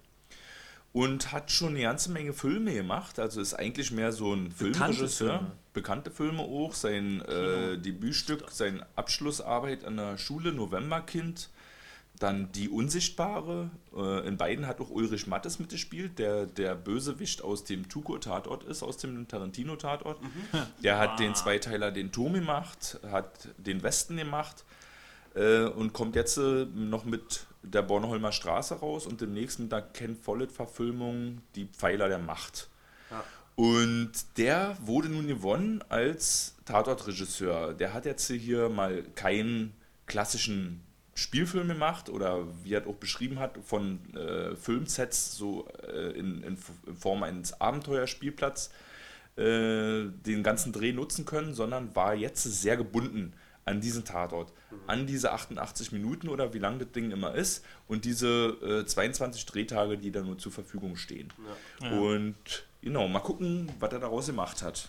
und 0.92 1.32
hat 1.32 1.50
schon 1.50 1.70
eine 1.70 1.82
ganze 1.82 2.10
Menge 2.10 2.32
Filme 2.32 2.74
gemacht, 2.74 3.18
also 3.18 3.40
ist 3.40 3.54
eigentlich 3.54 3.92
mehr 3.92 4.12
so 4.12 4.34
ein 4.34 4.50
Filmregisseur. 4.50 5.38
Filme. 5.38 5.52
Bekannte 5.74 6.10
Filme 6.10 6.42
auch, 6.42 6.74
sein 6.74 7.20
äh, 7.22 7.78
Debütstück, 7.78 8.50
seine 8.50 8.84
Abschlussarbeit 8.96 9.84
an 9.84 9.96
der 9.96 10.18
Schule, 10.18 10.52
Novemberkind, 10.52 11.50
dann 12.18 12.52
Die 12.52 12.68
Unsichtbare, 12.68 13.70
äh, 13.94 14.26
in 14.26 14.36
beiden 14.36 14.66
hat 14.66 14.80
auch 14.80 14.90
Ulrich 14.90 15.26
Mattes 15.26 15.58
mitgespielt, 15.58 16.18
der 16.18 16.46
der 16.46 16.74
Bösewicht 16.74 17.42
aus 17.42 17.64
dem 17.64 17.88
Tuco-Tatort 17.88 18.64
ist, 18.64 18.82
aus 18.82 18.96
dem 18.96 19.28
Tarantino-Tatort. 19.28 20.18
Der 20.82 20.98
hat 20.98 21.20
den 21.20 21.34
Zweiteiler 21.34 21.90
den 21.90 22.12
Turm 22.12 22.34
gemacht, 22.34 22.98
hat 23.10 23.48
den 23.58 23.82
Westen 23.82 24.16
gemacht 24.16 24.64
äh, 25.34 25.64
und 25.64 25.92
kommt 25.92 26.16
jetzt 26.16 26.38
äh, 26.38 26.66
noch 26.74 27.04
mit 27.04 27.46
der 27.62 27.82
Bornholmer 27.82 28.32
Straße 28.32 28.76
raus 28.76 29.06
und 29.06 29.20
demnächst 29.20 29.58
mit 29.58 29.72
der 29.72 29.82
Ken 29.82 30.16
Follett-Verfilmung 30.16 31.42
Die 31.54 31.66
Pfeiler 31.66 32.08
der 32.08 32.18
Macht. 32.18 32.68
Ja. 33.10 33.24
Und 33.56 34.12
der 34.36 34.76
wurde 34.80 35.08
nun 35.08 35.26
gewonnen 35.26 35.82
als 35.88 36.54
Tatortregisseur. 36.64 37.74
Der 37.74 37.92
hat 37.92 38.06
jetzt 38.06 38.30
hier 38.30 38.68
mal 38.68 39.02
keinen 39.14 39.74
klassischen 40.06 40.84
Spielfilm 41.18 41.68
gemacht 41.68 42.08
oder 42.08 42.46
wie 42.62 42.74
er 42.74 42.86
auch 42.86 42.94
beschrieben 42.94 43.38
hat, 43.38 43.58
von 43.64 43.98
äh, 44.14 44.54
Filmsets 44.56 45.36
so 45.36 45.66
äh, 45.82 46.12
in, 46.18 46.42
in, 46.42 46.56
in 46.86 46.96
Form 46.96 47.22
eines 47.22 47.60
Abenteuerspielplatz 47.60 48.70
äh, 49.36 50.06
den 50.26 50.42
ganzen 50.42 50.72
Dreh 50.72 50.92
nutzen 50.92 51.24
können, 51.24 51.54
sondern 51.54 51.94
war 51.96 52.14
jetzt 52.14 52.42
sehr 52.44 52.76
gebunden 52.76 53.32
an 53.64 53.80
diesen 53.80 54.04
Tatort, 54.04 54.52
an 54.86 55.06
diese 55.06 55.32
88 55.32 55.92
Minuten 55.92 56.28
oder 56.28 56.54
wie 56.54 56.58
lang 56.58 56.78
das 56.78 56.90
Ding 56.92 57.10
immer 57.10 57.34
ist 57.34 57.64
und 57.86 58.04
diese 58.06 58.56
äh, 58.62 58.86
22 58.86 59.44
Drehtage, 59.44 59.98
die 59.98 60.10
da 60.10 60.22
nur 60.22 60.38
zur 60.38 60.52
Verfügung 60.52 60.96
stehen. 60.96 61.30
Und 62.00 62.36
genau, 62.80 63.08
mal 63.08 63.20
gucken, 63.20 63.70
was 63.78 63.92
er 63.92 63.98
daraus 63.98 64.26
gemacht 64.26 64.62
hat. 64.62 64.88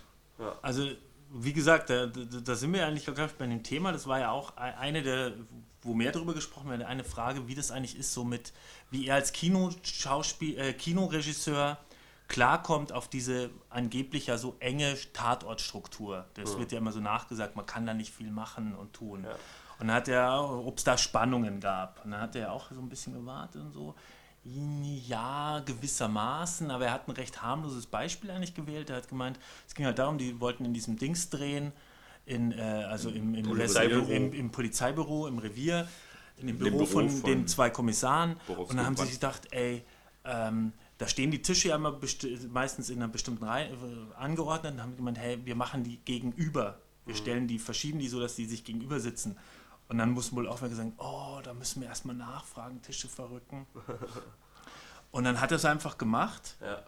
Also, 0.62 0.88
wie 1.34 1.52
gesagt, 1.54 1.90
da, 1.90 2.06
da, 2.08 2.22
da 2.40 2.56
sind 2.56 2.72
wir 2.74 2.88
eigentlich 2.88 3.04
glaube 3.04 3.26
ich, 3.26 3.34
bei 3.34 3.46
dem 3.48 3.62
Thema. 3.64 3.92
Das 3.92 4.08
war 4.08 4.20
ja 4.20 4.32
auch 4.32 4.56
e- 4.56 4.62
eine 4.62 5.04
der, 5.04 5.34
wo 5.82 5.94
mehr 5.94 6.12
darüber 6.12 6.34
gesprochen 6.34 6.70
wird, 6.70 6.84
eine 6.84 7.04
Frage, 7.04 7.48
wie 7.48 7.56
das 7.56 7.72
eigentlich 7.72 7.98
ist, 7.98 8.14
so 8.14 8.24
mit, 8.24 8.54
wie 8.92 9.08
er 9.08 9.16
als 9.16 9.32
Kinoschauspiel, 9.32 10.58
äh, 10.58 10.74
Kinoregisseur 10.74 11.78
klarkommt 12.28 12.92
auf 12.94 13.08
diese 13.08 13.50
angeblich 13.70 14.28
ja 14.28 14.38
so 14.38 14.56
enge 14.60 14.96
Tatortstruktur. 15.14 16.28
Das 16.36 16.58
wird 16.58 16.72
ja 16.72 16.78
immer 16.78 16.92
so 16.92 17.00
nachgesagt, 17.00 17.56
man 17.56 17.66
kann 17.66 17.86
da 17.86 17.94
nicht 17.94 18.14
viel 18.14 18.32
machen 18.32 18.76
und 18.76 18.94
tun. 18.94 19.26
Und 19.80 19.88
dann 19.88 19.96
hat 19.96 20.08
er, 20.08 20.44
ob 20.44 20.78
es 20.78 20.84
da 20.84 20.98
Spannungen 20.98 21.60
gab. 21.60 22.04
Und 22.06 22.12
dann 22.12 22.22
hat 22.22 22.36
er 22.36 22.54
auch 22.54 22.70
so 22.70 22.80
ein 22.80 22.90
bisschen 22.90 23.14
gewartet 23.14 23.62
und 23.62 23.74
so. 23.74 23.96
Ja, 24.44 25.62
gewissermaßen, 25.66 26.70
aber 26.72 26.86
er 26.86 26.94
hat 26.94 27.08
ein 27.08 27.12
recht 27.12 27.42
harmloses 27.42 27.88
Beispiel 27.88 28.30
eigentlich 28.32 28.54
gewählt. 28.54 28.90
Er 28.90 28.98
hat 28.98 29.08
gemeint, 29.08 29.40
es 29.68 29.74
ging 29.74 29.86
halt 29.86 30.00
darum, 30.00 30.18
die 30.18 30.40
wollten 30.40 30.66
in 30.66 30.74
diesem 30.74 30.98
Dings 30.98 31.30
drehen, 31.30 31.74
in, 32.30 32.52
äh, 32.52 32.62
also 32.62 33.10
im, 33.10 33.34
im, 33.34 33.44
Polizeibüro. 33.44 34.12
im, 34.12 34.34
im 34.34 34.52
Polizeibüro, 34.52 35.28
im 35.28 35.40
Revier, 35.40 35.88
in 36.38 36.48
dem 36.48 36.58
Büro, 36.58 36.70
Büro 36.78 36.86
von, 36.86 37.10
von 37.10 37.30
den 37.30 37.48
zwei 37.48 37.70
Kommissaren. 37.70 38.38
Und 38.48 38.76
dann 38.76 38.86
haben 38.86 38.96
sie 38.96 39.06
sich 39.06 39.16
gedacht, 39.16 39.48
ey, 39.52 39.84
ähm, 40.24 40.74
da 41.00 41.08
stehen 41.08 41.32
die 41.32 41.42
Tische 41.42 41.70
ja 41.70 41.76
immer 41.76 42.00
meistens 42.50 42.90
in 42.90 42.98
einer 42.98 43.08
bestimmten 43.08 43.44
Reihe 43.46 43.70
äh, 43.70 44.16
angeordnet 44.16 44.74
und 44.74 44.82
haben 44.82 44.96
gemeint, 44.96 45.18
hey, 45.18 45.40
wir 45.44 45.56
machen 45.56 45.84
die 45.84 45.98
gegenüber. 45.98 46.80
Wir 47.06 47.16
stellen 47.16 47.48
die, 47.48 47.58
verschieben 47.58 47.98
die 47.98 48.08
so, 48.08 48.20
dass 48.20 48.36
die 48.36 48.46
sich 48.46 48.64
gegenüber 48.64 49.00
sitzen. 49.00 49.36
Und 49.88 49.98
dann 49.98 50.12
muss 50.12 50.36
wohl 50.36 50.48
auch 50.48 50.62
wer 50.62 50.70
sagen, 50.70 50.94
oh, 51.00 51.40
da 51.44 51.56
müssen 51.56 51.82
wir 51.82 51.90
erstmal 51.90 52.16
nachfragen, 52.16 52.80
Tische 52.84 53.08
verrücken. 53.08 53.66
Und 55.12 55.24
dann 55.24 55.42
hat 55.42 55.50
er 55.50 55.56
es 55.56 55.66
einfach 55.66 55.98
gemacht. 55.98 56.58
Ja. 56.62 56.84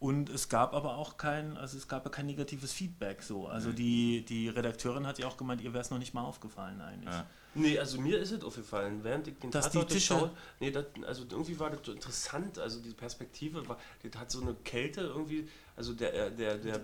Und 0.00 0.30
es 0.30 0.48
gab 0.48 0.72
aber 0.72 0.96
auch 0.96 1.18
kein, 1.18 1.58
also 1.58 1.76
es 1.76 1.86
gab 1.86 2.04
ja 2.06 2.10
kein 2.10 2.24
negatives 2.26 2.72
Feedback 2.72 3.22
so. 3.22 3.46
Also 3.46 3.70
die, 3.70 4.24
die 4.24 4.48
Redakteurin 4.48 5.06
hat 5.06 5.18
ja 5.18 5.26
auch 5.28 5.36
gemeint, 5.36 5.60
ihr 5.60 5.74
wäre 5.74 5.82
es 5.82 5.90
noch 5.90 5.98
nicht 5.98 6.14
mal 6.14 6.22
aufgefallen 6.24 6.80
eigentlich. 6.80 7.12
Ja. 7.14 7.26
Nee, 7.54 7.78
also 7.78 8.00
mir 8.00 8.18
ist 8.18 8.30
es 8.30 8.42
aufgefallen, 8.42 9.00
während 9.04 9.28
ich 9.28 9.38
den 9.38 9.50
Dass 9.50 9.70
die 9.70 9.78
Tische- 9.80 10.14
geschaut- 10.14 10.30
nee, 10.58 10.70
das, 10.70 10.86
also 11.06 11.24
irgendwie 11.30 11.58
war 11.58 11.68
das 11.68 11.80
so 11.84 11.92
interessant, 11.92 12.58
also 12.58 12.80
die 12.80 12.94
Perspektive 12.94 13.68
war, 13.68 13.76
das 14.02 14.18
hat 14.20 14.30
so 14.30 14.40
eine 14.40 14.54
Kälte 14.64 15.02
irgendwie, 15.02 15.46
also 15.76 15.92
der, 15.92 16.14
äh, 16.14 16.34
der, 16.34 16.56
der, 16.56 16.80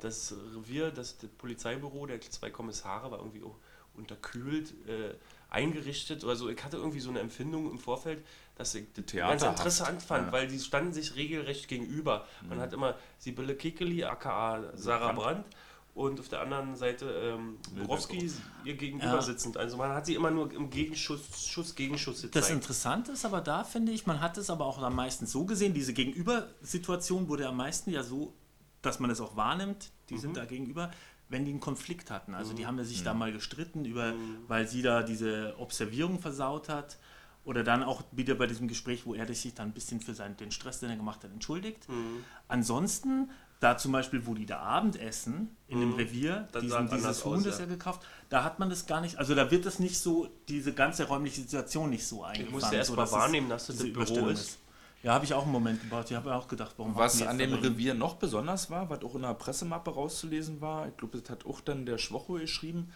das 0.00 0.32
Revier, 0.54 0.90
das, 0.92 1.18
das 1.18 1.28
Polizeibüro 1.30 2.06
der 2.06 2.20
zwei 2.20 2.50
Kommissare 2.50 3.10
war 3.10 3.18
irgendwie 3.18 3.42
auch 3.42 3.56
unterkühlt, 3.94 4.74
äh, 4.86 5.14
eingerichtet, 5.48 6.22
also 6.24 6.48
ich 6.48 6.62
hatte 6.62 6.76
irgendwie 6.76 7.00
so 7.00 7.10
eine 7.10 7.18
Empfindung 7.20 7.68
im 7.70 7.78
Vorfeld, 7.78 8.24
dass 8.60 8.74
ich 8.74 8.84
das 8.94 9.06
ganz 9.14 9.42
interessant 9.42 10.02
fand, 10.02 10.26
Ja. 10.26 10.32
weil 10.32 10.46
die 10.46 10.58
standen 10.58 10.92
sich 10.92 11.16
regelrecht 11.16 11.66
gegenüber. 11.66 12.26
Man 12.48 12.60
hat 12.60 12.72
immer 12.74 12.94
Sibylle 13.18 13.54
Kekeli, 13.56 14.04
aka 14.04 14.62
Sarah 14.74 15.12
Brandt, 15.12 15.46
und 15.94 16.20
auf 16.20 16.28
der 16.28 16.40
anderen 16.42 16.76
Seite 16.76 17.06
ähm, 17.06 17.56
Borowski 17.74 18.30
ihr 18.64 18.74
gegenüber 18.74 19.14
Ja. 19.14 19.22
sitzend. 19.22 19.56
Also 19.56 19.76
man 19.76 19.90
hat 19.92 20.06
sie 20.06 20.14
immer 20.14 20.30
nur 20.30 20.52
im 20.52 20.70
Gegenschuss, 20.70 21.20
Schuss, 21.48 21.74
Gegenschuss 21.74 22.20
Das 22.22 22.30
gezeigt. 22.30 22.50
Interessante 22.52 23.12
ist 23.12 23.24
aber 23.24 23.40
da, 23.40 23.64
finde 23.64 23.92
ich, 23.92 24.06
man 24.06 24.20
hat 24.20 24.38
es 24.38 24.50
aber 24.50 24.66
auch 24.66 24.80
am 24.82 24.94
meisten 24.94 25.26
so 25.26 25.44
gesehen, 25.46 25.74
diese 25.74 25.92
Gegenübersituation 25.94 27.28
wurde 27.28 27.48
am 27.48 27.56
meisten 27.56 27.90
ja 27.90 28.02
so, 28.02 28.34
dass 28.82 29.00
man 29.00 29.10
es 29.10 29.20
auch 29.20 29.36
wahrnimmt, 29.36 29.90
die 30.10 30.18
sind 30.18 30.36
da 30.36 30.44
gegenüber, 30.44 30.90
wenn 31.28 31.44
die 31.44 31.50
einen 31.50 31.60
Konflikt 31.60 32.10
hatten. 32.10 32.34
Also 32.34 32.52
die 32.54 32.66
haben 32.66 32.78
ja 32.78 32.84
sich 32.84 33.02
da 33.02 33.12
mal 33.14 33.32
gestritten, 33.32 33.84
über, 33.84 34.14
weil 34.48 34.68
sie 34.68 34.82
da 34.82 35.02
diese 35.02 35.54
Observierung 35.58 36.18
versaut 36.20 36.68
hat 36.68 36.98
Oder 37.44 37.64
dann 37.64 37.82
auch 37.82 38.02
wieder 38.12 38.34
bei 38.34 38.46
diesem 38.46 38.68
Gespräch, 38.68 39.06
wo 39.06 39.14
er 39.14 39.26
sich 39.32 39.54
dann 39.54 39.68
ein 39.68 39.72
bisschen 39.72 40.00
für 40.00 40.14
seinen, 40.14 40.36
den 40.36 40.50
Stress, 40.50 40.80
den 40.80 40.90
er 40.90 40.96
gemacht 40.96 41.24
hat, 41.24 41.32
entschuldigt. 41.32 41.88
Mhm. 41.88 42.24
Ansonsten, 42.48 43.30
da 43.60 43.76
zum 43.78 43.92
Beispiel, 43.92 44.26
wo 44.26 44.34
die 44.34 44.46
da 44.46 44.58
Abendessen 44.58 45.56
in 45.66 45.80
dem 45.80 45.94
Revier, 45.94 46.48
Mhm. 46.54 46.60
Diesen, 46.60 46.90
dieses 46.90 47.24
Huhn, 47.24 47.38
aus, 47.38 47.44
das 47.44 47.58
ja. 47.58 47.64
er 47.64 47.68
gekauft, 47.68 48.02
da 48.28 48.44
hat 48.44 48.58
man 48.58 48.68
das 48.68 48.86
gar 48.86 49.00
nicht, 49.00 49.16
also 49.16 49.34
da 49.34 49.50
wird 49.50 49.64
das 49.64 49.78
nicht 49.78 49.98
so, 49.98 50.28
diese 50.48 50.74
ganze 50.74 51.04
räumliche 51.04 51.40
Situation 51.40 51.90
nicht 51.90 52.06
so 52.06 52.24
eingefangen. 52.24 52.52
musste 52.52 52.76
erst 52.76 52.90
so, 52.90 52.96
mal 52.96 53.10
wahrnehmen, 53.10 53.48
dass 53.48 53.66
das 53.66 53.76
das 53.76 53.84
Büro 53.84 54.02
Überstellung 54.02 54.30
ist. 54.30 54.58
Ja, 55.02 55.14
habe 55.14 55.24
ich 55.24 55.32
auch 55.32 55.44
einen 55.44 55.52
Moment 55.52 55.80
gebraucht. 55.80 56.10
Ich 56.10 56.16
habe 56.16 56.34
auch 56.34 56.46
gedacht, 56.46 56.74
warum 56.76 56.94
Was 56.94 57.22
an 57.22 57.38
dem 57.38 57.54
Revier 57.54 57.94
noch 57.94 58.16
besonders 58.16 58.70
war, 58.70 58.90
was 58.90 59.02
auch 59.02 59.14
in 59.14 59.22
der 59.22 59.32
Pressemappe 59.32 59.90
rauszulesen 59.92 60.60
war, 60.60 60.88
ich 60.88 60.96
glaube, 60.98 61.18
das 61.18 61.30
hat 61.30 61.46
auch 61.46 61.62
dann 61.62 61.86
der 61.86 61.96
Schwocho 61.96 62.34
geschrieben, 62.34 62.92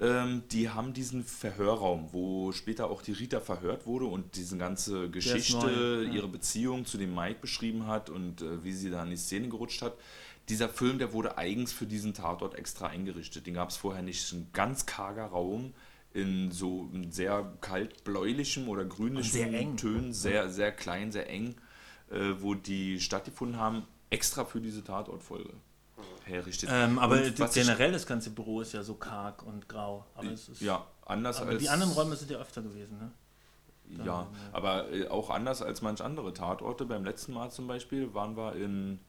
ähm, 0.00 0.44
die 0.52 0.68
haben 0.68 0.92
diesen 0.92 1.24
Verhörraum, 1.24 2.12
wo 2.12 2.52
später 2.52 2.88
auch 2.88 3.02
die 3.02 3.12
Rita 3.12 3.40
verhört 3.40 3.86
wurde 3.86 4.06
und 4.06 4.36
diese 4.36 4.56
ganze 4.56 5.10
Geschichte, 5.10 5.56
neu, 5.56 6.02
ja. 6.02 6.12
ihre 6.12 6.28
Beziehung 6.28 6.84
zu 6.84 6.98
dem 6.98 7.14
Mike 7.14 7.40
beschrieben 7.40 7.86
hat 7.88 8.08
und 8.08 8.42
äh, 8.42 8.62
wie 8.62 8.72
sie 8.72 8.90
da 8.90 9.02
in 9.02 9.10
die 9.10 9.16
Szene 9.16 9.48
gerutscht 9.48 9.82
hat. 9.82 9.94
Dieser 10.48 10.68
Film, 10.68 10.98
der 10.98 11.12
wurde 11.12 11.36
eigens 11.36 11.72
für 11.72 11.86
diesen 11.86 12.14
Tatort 12.14 12.54
extra 12.54 12.86
eingerichtet. 12.86 13.46
Den 13.46 13.54
gab 13.54 13.70
es 13.70 13.76
vorher 13.76 14.02
nicht. 14.02 14.32
Ein 14.32 14.48
ganz 14.52 14.86
karger 14.86 15.26
Raum 15.26 15.74
in 16.14 16.52
so 16.52 16.88
einem 16.92 17.10
sehr 17.10 17.52
kalt-bläulichem 17.60 18.68
oder 18.68 18.84
eng. 19.52 19.76
Tönen, 19.76 20.12
sehr, 20.12 20.48
sehr 20.48 20.72
klein, 20.72 21.12
sehr 21.12 21.28
eng, 21.28 21.56
äh, 22.10 22.34
wo 22.38 22.54
die 22.54 23.00
stattgefunden 23.00 23.58
haben, 23.58 23.82
extra 24.10 24.44
für 24.44 24.60
diese 24.60 24.84
Tatortfolge 24.84 25.52
herrichtet. 26.24 26.68
Ähm, 26.72 26.98
aber 26.98 27.24
ich- 27.24 27.34
generell 27.34 27.92
das 27.92 28.06
ganze 28.06 28.30
Büro 28.30 28.60
ist 28.60 28.72
ja 28.72 28.82
so 28.82 28.94
karg 28.94 29.42
und 29.42 29.68
grau. 29.68 30.04
Aber, 30.14 30.30
es 30.30 30.48
ist, 30.48 30.60
ja, 30.60 30.86
anders 31.04 31.40
aber 31.40 31.50
als 31.50 31.62
die 31.62 31.68
anderen 31.68 31.92
Räume 31.92 32.16
sind 32.16 32.30
ja 32.30 32.38
öfter 32.38 32.62
gewesen, 32.62 32.98
ne? 32.98 33.10
Ja, 34.04 34.26
aber 34.52 34.92
äh, 34.92 35.08
auch 35.08 35.30
anders 35.30 35.62
als 35.62 35.80
manch 35.80 36.02
andere 36.02 36.34
Tatorte. 36.34 36.84
Beim 36.84 37.04
letzten 37.04 37.32
Mal 37.32 37.50
zum 37.50 37.66
Beispiel 37.66 38.12
waren 38.12 38.36
wir 38.36 38.54
in 38.54 39.00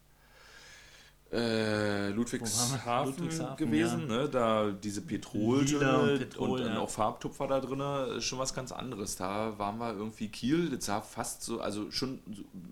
äh, 1.31 2.09
Ludwigshafen, 2.09 3.05
Ludwigshafen, 3.05 3.57
gewesen, 3.57 4.07
ne? 4.07 4.27
da 4.29 4.71
diese 4.71 5.01
Petrol 5.01 5.59
und 5.59 5.79
Petrol, 6.17 6.49
und 6.49 6.59
dann 6.61 6.73
ja. 6.73 6.79
auch 6.79 6.89
Farbtupfer 6.89 7.47
da 7.47 7.59
drin, 7.59 8.19
schon 8.21 8.39
was 8.39 8.53
ganz 8.53 8.71
anderes. 8.71 9.15
Da 9.15 9.59
waren 9.59 9.77
wir 9.77 9.93
irgendwie 9.93 10.29
Kiel, 10.29 10.71
das 10.71 10.85
sah 10.85 11.01
fast 11.01 11.43
so, 11.43 11.61
also 11.61 11.91
schon 11.91 12.19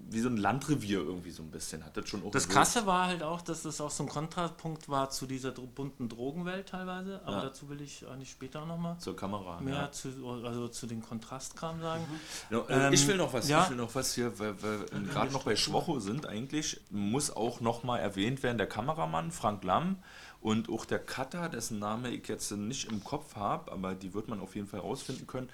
wie 0.09 0.19
so 0.21 0.29
ein 0.29 0.37
Landrevier 0.37 0.99
irgendwie 0.99 1.31
so 1.31 1.43
ein 1.43 1.51
bisschen, 1.51 1.83
hat 1.85 1.97
das 1.97 2.07
schon 2.09 2.23
auch 2.23 2.31
Das. 2.31 2.47
Krasse 2.47 2.85
war 2.85 3.07
halt 3.07 3.23
auch, 3.23 3.41
dass 3.41 3.63
das 3.63 3.81
auch 3.81 3.91
so 3.91 4.03
ein 4.03 4.09
Kontrapunkt 4.09 4.87
war 4.89 5.09
zu 5.09 5.25
dieser 5.25 5.51
bunten 5.51 6.09
Drogenwelt 6.09 6.69
teilweise. 6.69 7.21
Aber 7.25 7.37
Ja. 7.37 7.41
dazu 7.43 7.69
will 7.69 7.81
ich 7.81 8.07
eigentlich 8.07 8.31
später 8.31 8.65
nochmal 8.65 8.97
zur 8.99 9.15
Kamera. 9.15 9.59
mehr 9.61 9.73
ja. 9.75 9.91
zu, 9.91 10.09
also 10.45 10.67
zu 10.69 10.87
den 10.87 11.01
Kontrastkram 11.01 11.81
sagen. 11.81 12.05
No, 12.49 12.61
äh, 12.69 12.87
Ähm, 12.87 12.93
ich 12.93 13.05
will 13.07 13.17
noch 13.17 13.33
was, 13.33 13.47
ja. 13.49 13.63
ich 13.63 13.69
will 13.69 13.77
noch 13.77 13.93
was 13.95 14.13
hier, 14.13 14.37
weil 14.39 14.61
wir 14.61 14.85
gerade 15.11 15.31
noch 15.31 15.43
bei 15.43 15.55
Schwocho 15.55 15.99
sind 15.99 16.25
eigentlich, 16.25 16.79
muss 16.89 17.29
auch 17.35 17.59
noch 17.59 17.83
mal 17.83 17.97
erwähnt 17.97 18.43
werden, 18.43 18.57
der 18.57 18.67
Kameramann 18.67 19.31
Frank 19.31 19.63
Lamm 19.63 19.97
und 20.39 20.69
auch 20.69 20.85
der 20.85 20.99
Cutter, 20.99 21.49
dessen 21.49 21.79
Name 21.79 22.09
ich 22.09 22.27
jetzt 22.27 22.51
nicht 22.51 22.89
im 22.91 23.03
Kopf 23.03 23.35
habe, 23.35 23.71
aber 23.71 23.95
die 23.95 24.13
wird 24.13 24.27
man 24.27 24.39
auf 24.39 24.55
jeden 24.55 24.67
Fall 24.67 24.79
rausfinden 24.81 25.27
können. 25.27 25.49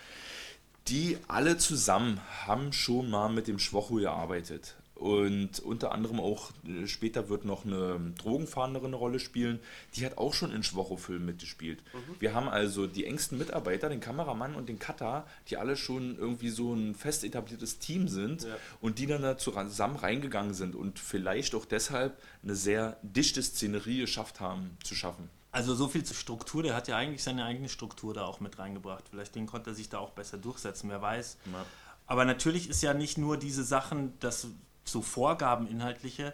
Die 0.88 1.18
alle 1.28 1.58
zusammen 1.58 2.20
haben 2.46 2.74
schon 2.74 3.10
mal 3.10 3.30
mit 3.30 3.48
dem 3.48 3.60
Schwocho 3.60 3.96
gearbeitet. 3.96 4.76
Und 4.96 5.60
unter 5.60 5.92
anderem 5.92 6.20
auch 6.20 6.52
äh, 6.66 6.88
später 6.88 7.28
wird 7.28 7.44
noch 7.46 7.66
eine 7.66 8.00
Drogenfahnderin 8.18 8.88
eine 8.88 8.96
Rolle 8.96 9.20
spielen. 9.20 9.60
Die 9.96 10.06
hat 10.06 10.18
auch 10.18 10.34
schon 10.34 10.54
in 10.54 10.64
Schwocho-Filmen 10.64 11.26
mitgespielt. 11.26 11.84
Wir 12.20 12.34
haben 12.34 12.48
also 12.48 12.86
die 12.88 13.06
engsten 13.06 13.38
Mitarbeiter, 13.38 13.90
den 13.90 14.00
Kameramann 14.00 14.56
und 14.56 14.70
den 14.70 14.80
Cutter, 14.80 15.26
die 15.50 15.58
alle 15.58 15.76
schon 15.76 16.18
irgendwie 16.18 16.50
so 16.50 16.74
ein 16.74 16.96
fest 16.96 17.24
etabliertes 17.26 17.80
Team 17.80 18.08
sind 18.08 18.44
Ja. 18.44 18.56
und 18.82 19.00
die 19.00 19.08
dann 19.08 19.24
da 19.24 19.38
zusammen 19.38 19.96
reingegangen 19.98 20.54
sind 20.54 20.76
und 20.76 21.00
vielleicht 21.00 21.56
auch 21.56 21.66
deshalb 21.66 22.22
eine 22.44 22.56
sehr 22.56 22.98
dichte 23.02 23.42
Szenerie 23.42 24.02
geschafft 24.02 24.40
haben 24.40 24.78
zu 24.84 24.96
schaffen. 24.96 25.30
Also 25.54 25.76
so 25.76 25.88
viel 25.88 26.04
zur 26.04 26.16
Struktur, 26.16 26.64
der 26.64 26.76
hat 26.76 26.88
ja 26.88 26.98
eigentlich 26.98 27.24
seine 27.24 27.46
eigene 27.46 27.70
Struktur 27.70 28.14
da 28.16 28.26
auch 28.26 28.40
mit 28.40 28.58
reingebracht. 28.58 29.04
Vielleicht 29.08 29.36
den 29.36 29.46
konnte 29.46 29.70
er 29.70 29.76
sich 29.76 29.88
da 29.88 30.00
auch 30.00 30.10
besser 30.10 30.40
durchsetzen, 30.40 30.90
wer 30.90 31.00
weiß. 31.02 31.38
Ja. 31.46 31.66
Aber 32.08 32.26
natürlich 32.26 32.70
ist 32.70 32.82
ja 32.82 32.96
nicht 32.96 33.20
nur 33.20 33.38
diese 33.38 33.64
Sachen, 33.64 34.20
das 34.20 34.48
so 34.84 35.04
Vorgaben 35.04 35.68
inhaltliche. 35.68 36.34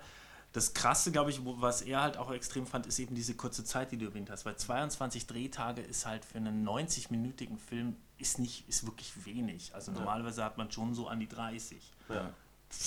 Das 0.53 0.73
Krasse, 0.73 1.11
glaube 1.11 1.31
ich, 1.31 1.41
was 1.43 1.81
er 1.81 2.01
halt 2.01 2.17
auch 2.17 2.31
extrem 2.31 2.65
fand, 2.65 2.87
ist 2.87 2.97
eben 2.97 3.13
diese 3.13 3.35
kurze 3.35 3.65
Zeit, 3.65 3.91
die 3.91 3.97
du 3.97 4.05
erwähnt 4.05 4.29
hast. 4.31 4.45
Weil 4.45 4.55
22 4.55 5.27
Drehtage 5.27 5.81
ist 5.81 6.05
halt 6.05 6.23
für 6.23 6.37
einen 6.37 6.67
90-minütigen 6.67 7.57
Film 7.57 7.97
ist 8.17 8.39
nicht, 8.39 8.67
ist 8.69 8.85
wirklich 8.85 9.25
wenig. 9.25 9.75
Also 9.75 9.91
normalerweise 9.91 10.43
hat 10.45 10.57
man 10.57 10.71
schon 10.71 10.93
so 10.95 11.07
an 11.07 11.19
die 11.19 11.27
30. 11.27 11.77
Ja. 12.07 12.33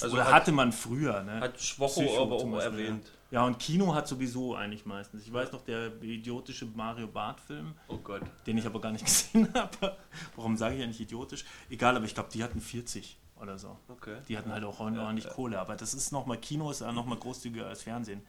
Also 0.01 0.15
Oder 0.15 0.25
hat- 0.25 0.33
hatte 0.33 0.53
man 0.53 0.73
früher, 0.73 1.23
ne? 1.23 1.41
Hat 1.41 1.61
Schwocho 1.61 2.23
aber 2.23 2.37
auch 2.37 2.59
erwähnt. 2.59 3.05
Ja. 3.05 3.11
Ja, 3.33 3.45
und 3.45 3.59
Kino 3.59 3.95
hat 3.95 4.07
sowieso 4.07 4.55
eigentlich 4.55 4.87
meistens. 4.87 5.27
Ich 5.27 5.33
weiß 5.33 5.51
noch, 5.53 5.63
der 5.63 6.01
idiotische 6.03 6.67
Mario 6.67 7.09
Barth-Film, 7.09 7.75
Oh 7.89 7.97
Gott. 7.97 8.23
den 8.47 8.59
ich 8.59 8.67
aber 8.67 8.81
gar 8.81 8.93
nicht 8.93 9.05
gesehen 9.07 9.53
habe. 9.55 9.97
Warum 10.37 10.57
sage 10.57 10.77
ich 10.77 10.83
eigentlich 10.83 11.01
idiotisch? 11.01 11.45
Egal, 11.71 11.97
aber 11.97 12.05
ich 12.05 12.15
glaube, 12.15 12.29
die 12.33 12.45
hatten 12.45 12.61
40 12.61 13.19
oder 13.41 13.59
so. 13.59 13.77
Okay. 13.89 14.19
Die 14.29 14.39
hatten 14.39 14.53
halt 14.53 14.65
auch 14.65 14.79
ordentlich 14.79 15.29
Kohle. 15.29 15.59
Aber 15.59 15.75
das 15.75 15.95
ist 15.95 16.13
nochmal, 16.13 16.39
Kino 16.39 16.71
ist 16.71 16.83
ja 16.83 16.93
nochmal 16.93 17.19
großzügiger 17.19 17.67
als 17.67 17.83
Fernsehen. 17.83 18.23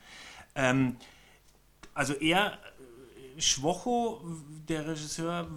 Ähm, 0.55 0.95
also 1.93 2.13
er, 2.13 2.53
äh, 3.37 3.41
Schwocho, 3.41 4.21
der 4.67 4.87
Regisseur, 4.87 5.47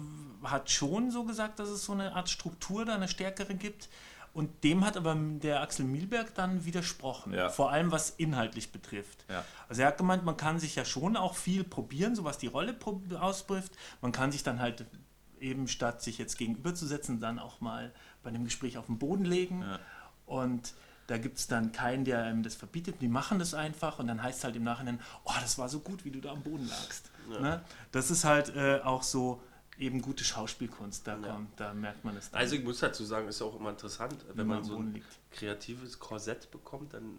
hat 0.43 0.69
schon 0.69 1.09
so 1.09 1.23
gesagt, 1.23 1.59
dass 1.59 1.69
es 1.69 1.85
so 1.85 1.93
eine 1.93 2.13
Art 2.13 2.29
Struktur 2.29 2.85
da, 2.85 2.95
eine 2.95 3.07
stärkere 3.07 3.55
gibt. 3.55 3.89
Und 4.37 4.63
dem 4.63 4.85
hat 4.85 4.97
aber 4.97 5.15
der 5.15 5.61
Axel 5.61 5.83
Milberg 5.83 6.35
dann 6.35 6.63
widersprochen. 6.63 7.33
Ja. 7.33 7.49
Vor 7.49 7.71
allem 7.71 7.91
was 7.91 8.11
inhaltlich 8.11 8.71
betrifft. 8.71 9.25
Ja. 9.31 9.43
Also 9.67 9.81
er 9.81 9.87
hat 9.87 9.97
gemeint, 9.97 10.25
man 10.25 10.37
kann 10.37 10.59
sich 10.59 10.75
ja 10.75 10.85
schon 10.85 11.17
auch 11.17 11.33
viel 11.35 11.63
probieren, 11.63 12.15
so 12.15 12.23
was 12.23 12.37
die 12.37 12.45
Rolle 12.45 12.75
ausbricht. 13.19 13.71
Man 13.99 14.11
kann 14.11 14.31
sich 14.31 14.43
dann 14.43 14.59
halt 14.59 14.85
eben 15.39 15.67
statt 15.67 16.03
sich 16.03 16.19
jetzt 16.19 16.37
gegenüberzusetzen, 16.37 17.19
dann 17.19 17.39
auch 17.39 17.61
mal 17.61 17.91
bei 18.21 18.29
dem 18.29 18.43
Gespräch 18.43 18.77
auf 18.77 18.85
den 18.85 18.99
Boden 18.99 19.25
legen. 19.25 19.63
Ja. 19.63 19.79
Und 20.27 20.75
da 21.07 21.17
gibt 21.17 21.39
es 21.39 21.47
dann 21.47 21.71
keinen, 21.71 22.05
der 22.05 22.21
einem 22.21 22.43
das 22.43 22.53
verbietet. 22.53 23.01
Die 23.01 23.07
machen 23.07 23.39
das 23.39 23.55
einfach 23.55 23.97
und 23.97 24.05
dann 24.05 24.21
heißt 24.21 24.37
es 24.37 24.43
halt 24.43 24.55
im 24.55 24.63
Nachhinein, 24.63 24.99
oh, 25.23 25.33
das 25.41 25.57
war 25.57 25.67
so 25.67 25.79
gut, 25.79 26.05
wie 26.05 26.11
du 26.11 26.21
da 26.21 26.31
am 26.31 26.43
Boden 26.43 26.67
lagst. 26.67 27.09
Ne? 27.27 27.61
Das 27.91 28.11
ist 28.11 28.23
halt 28.23 28.55
äh, 28.55 28.81
auch 28.83 29.01
so 29.01 29.41
eben 29.79 30.01
gute 30.01 30.23
Schauspielkunst. 30.23 31.07
Da, 31.07 31.15
kommt, 31.15 31.59
da 31.59 31.73
merkt 31.73 32.03
man 32.03 32.17
es 32.17 32.31
dann, 32.31 32.39
Also 32.41 32.55
ich 32.55 32.63
muss 32.63 32.79
dazu 32.79 33.03
sagen, 33.05 33.27
ist 33.27 33.39
ja 33.39 33.45
auch 33.45 33.59
immer 33.59 33.69
interessant, 33.69 34.15
wenn 34.29 34.37
wenn 34.37 34.47
man 34.47 34.57
am 34.59 34.63
so 34.63 34.77
ein 34.77 34.93
liegt. 34.93 35.05
kreatives 35.31 35.99
Korsett 35.99 36.49
bekommt, 36.51 36.93
dann 36.93 37.09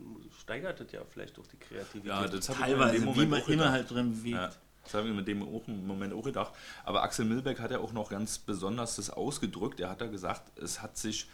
steigert 0.40 0.80
das 0.80 0.90
ja 0.92 1.00
vielleicht 1.08 1.38
auch 1.38 1.46
die 1.46 1.56
Kreativität. 1.56 2.06
Ja, 2.06 2.26
das 2.26 2.48
habe 2.48 2.58
ich 2.60 2.66
mir 2.66 2.72
in 2.74 2.78
Teilweise, 2.78 3.16
wie 3.16 3.26
man 3.26 3.42
auch 3.42 3.48
immer 3.48 3.56
gedacht. 3.56 3.70
halt 3.72 3.90
drin 3.90 4.12
bewegt. 4.12 4.36
Ja, 4.36 4.50
das 4.84 4.94
habe 4.94 5.08
ich 5.08 5.14
mit 5.14 5.28
dem 5.28 5.42
auch 5.42 5.68
im 5.68 5.86
Moment 5.86 6.12
auch 6.14 6.24
gedacht. 6.24 6.52
Aber 6.84 7.02
Axel 7.02 7.24
Milbeck 7.26 7.60
hat 7.60 7.70
ja 7.70 7.78
auch 7.78 7.92
noch 7.92 8.10
ganz 8.10 8.38
besonders 8.38 8.96
das 8.96 9.10
ausgedrückt. 9.10 9.80
Er 9.80 9.90
hat 9.90 10.00
da 10.00 10.06
gesagt, 10.06 10.58
es 10.58 10.82
hat 10.82 10.96
sich 10.96 11.28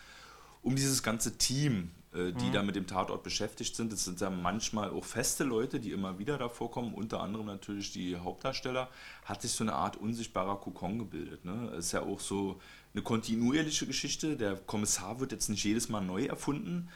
um 0.65 0.75
dieses 0.75 1.03
ganze 1.03 1.37
Team, 1.37 1.91
äh, 2.15 2.33
die 2.33 2.51
da 2.51 2.63
mit 2.63 2.75
dem 2.75 2.87
Tatort 2.87 3.23
beschäftigt 3.23 3.77
sind, 3.77 3.93
es 3.93 4.05
sind 4.05 4.21
ja 4.21 4.31
manchmal 4.31 4.91
auch 4.91 5.05
feste 5.05 5.45
Leute, 5.45 5.79
die 5.79 5.93
immer 5.93 6.19
wieder 6.19 6.39
da 6.39 6.49
vorkommen, 6.49 6.95
unter 6.95 7.21
anderem 7.21 7.47
natürlich 7.47 7.93
die 7.93 8.17
Hauptdarsteller, 8.17 8.89
hat 9.25 9.43
sich 9.43 9.53
so 9.53 9.63
eine 9.63 9.75
Art 9.75 9.97
unsichtbarer 9.99 10.57
Kokon 10.57 10.99
gebildet. 10.99 11.45
Ne? 11.45 11.71
Es 11.77 11.87
ist 11.87 11.93
ja 11.93 12.03
auch 12.03 12.19
so 12.19 12.61
eine 12.95 13.03
kontinuierliche 13.03 13.87
Geschichte. 13.87 14.37
Der 14.37 14.57
Kommissar 14.57 15.21
wird 15.21 15.33
jetzt 15.33 15.49
nicht 15.51 15.65
jedes 15.65 15.89
Mal 15.89 16.01
neu 16.01 16.25
erfunden, 16.25 16.89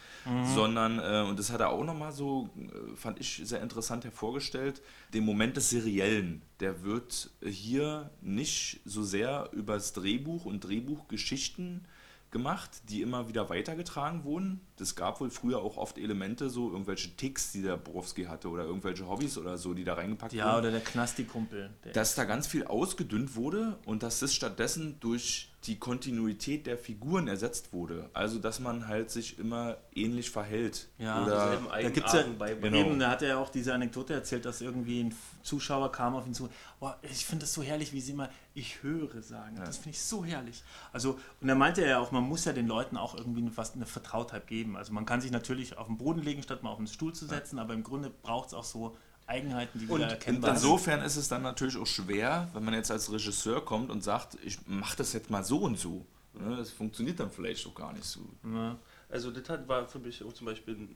sondern, 0.55 0.97
äh, 0.99 1.29
und 1.29 1.37
das 1.37 1.51
hat 1.51 1.59
er 1.59 1.69
auch 1.69 1.83
nochmal 1.83 2.11
so, 2.11 2.49
äh, 2.57 2.95
fand 2.95 3.19
ich 3.19 3.41
sehr 3.43 3.61
interessant 3.61 4.05
hervorgestellt, 4.05 4.81
den 5.13 5.25
Moment 5.25 5.57
des 5.57 5.69
Seriellen, 5.69 6.41
der 6.59 6.83
wird 6.83 7.29
hier 7.43 8.09
nicht 8.21 8.79
so 8.85 9.03
sehr 9.03 9.49
übers 9.51 9.93
Drehbuch 9.93 10.45
und 10.45 10.61
Drehbuchgeschichten 10.61 11.85
gemacht, 12.31 12.89
die 12.89 13.01
immer 13.01 13.27
wieder 13.27 13.49
weitergetragen 13.49 14.23
wurden. 14.23 14.61
Das 14.79 14.95
gab 14.95 15.19
wohl 15.19 15.29
früher 15.29 15.59
auch 15.59 15.77
oft 15.77 15.97
Elemente, 15.97 16.49
so 16.49 16.71
irgendwelche 16.71 17.15
Ticks, 17.15 17.51
die 17.51 17.61
der 17.61 17.77
Borowski 17.77 18.25
hatte 18.25 18.49
oder 18.49 18.63
irgendwelche 18.63 19.07
Hobbys 19.07 19.37
oder 19.37 19.57
so, 19.57 19.73
die 19.73 19.83
da 19.83 19.95
reingepackt 19.95 20.33
Ja, 20.33 20.47
wurden 20.47 20.59
oder 20.59 20.71
der 20.71 20.81
Knasti-Kumpel. 20.81 21.69
dass 21.93 22.15
da 22.15 22.25
ganz 22.25 22.47
viel 22.47 22.65
ausgedünnt 22.65 23.35
wurde 23.35 23.77
und 23.85 24.03
dass 24.03 24.19
das 24.19 24.33
stattdessen 24.33 24.97
durch 24.99 25.49
die 25.65 25.77
Kontinuität 25.77 26.65
der 26.67 26.77
Figuren 26.77 27.27
ersetzt 27.27 27.73
wurde. 27.73 28.09
Also, 28.13 28.39
dass 28.39 28.59
man 28.61 28.87
halt 28.87 29.11
sich 29.11 29.37
immer 29.39 29.77
ähnlich 29.93 30.29
verhält. 30.29 30.87
Ja, 30.97 31.23
Oder 31.25 31.61
Da 31.69 31.89
gibt's 31.89 32.13
ja, 32.13 32.23
beibringen. 32.23 32.79
Genau. 32.79 32.91
eben, 32.91 32.99
da 32.99 33.11
hat 33.11 33.21
er 33.21 33.29
ja 33.29 33.37
auch 33.37 33.49
diese 33.49 33.73
Anekdote 33.73 34.13
erzählt, 34.13 34.45
dass 34.45 34.61
irgendwie 34.61 35.03
ein 35.03 35.15
Zuschauer 35.43 35.91
kam 35.91 36.15
auf 36.15 36.25
ihn 36.25 36.33
zu, 36.33 36.49
boah, 36.79 36.97
ich 37.01 37.25
finde 37.25 37.43
das 37.43 37.53
so 37.53 37.61
herrlich, 37.61 37.91
wie 37.91 37.99
sie 37.99 38.13
immer, 38.13 38.29
ich 38.53 38.83
höre 38.83 39.21
sagen. 39.21 39.57
Das 39.57 39.77
finde 39.77 39.91
ich 39.91 40.01
so 40.01 40.23
herrlich. 40.23 40.63
Also, 40.93 41.19
und 41.41 41.47
da 41.47 41.55
meinte 41.55 41.81
er 41.81 41.89
ja 41.89 41.99
auch, 41.99 42.11
man 42.11 42.23
muss 42.23 42.45
ja 42.45 42.53
den 42.53 42.67
Leuten 42.67 42.95
auch 42.95 43.15
irgendwie 43.15 43.41
eine, 43.41 43.55
was, 43.57 43.73
eine 43.73 43.85
Vertrautheit 43.85 44.47
geben. 44.47 44.68
Also 44.75 44.93
man 44.93 45.05
kann 45.05 45.21
sich 45.21 45.31
natürlich 45.31 45.77
auf 45.77 45.87
den 45.87 45.97
Boden 45.97 46.21
legen, 46.21 46.43
statt 46.43 46.63
mal 46.63 46.71
auf 46.71 46.77
den 46.77 46.87
Stuhl 46.87 47.13
zu 47.13 47.25
setzen, 47.25 47.59
aber 47.59 47.73
im 47.73 47.83
Grunde 47.83 48.09
braucht 48.09 48.49
es 48.49 48.53
auch 48.53 48.63
so 48.63 48.95
Eigenheiten, 49.27 49.79
die 49.79 49.87
Und 49.87 49.99
wieder 49.99 50.09
erkennbar 50.09 50.55
sind. 50.55 50.69
Insofern 50.69 51.01
ist 51.01 51.15
es 51.15 51.27
dann 51.27 51.43
natürlich 51.43 51.77
auch 51.77 51.87
schwer, 51.87 52.49
wenn 52.53 52.63
man 52.65 52.73
jetzt 52.73 52.91
als 52.91 53.11
Regisseur 53.11 53.63
kommt 53.63 53.91
und 53.91 54.03
sagt, 54.03 54.37
ich 54.43 54.57
mache 54.65 54.97
das 54.97 55.13
jetzt 55.13 55.29
mal 55.29 55.43
so 55.43 55.59
und 55.59 55.77
so. 55.77 56.05
Ne, 56.33 56.55
das 56.55 56.71
funktioniert 56.71 57.19
dann 57.19 57.31
vielleicht 57.31 57.65
auch 57.67 57.75
gar 57.75 57.93
nicht 57.93 58.05
so. 58.05 58.21
Ja. 58.43 58.77
Also 59.09 59.31
das 59.31 59.49
hat, 59.49 59.67
war 59.67 59.87
für 59.87 59.99
mich 59.99 60.23
auch 60.23 60.33
zum 60.33 60.45
Beispiel 60.45 60.87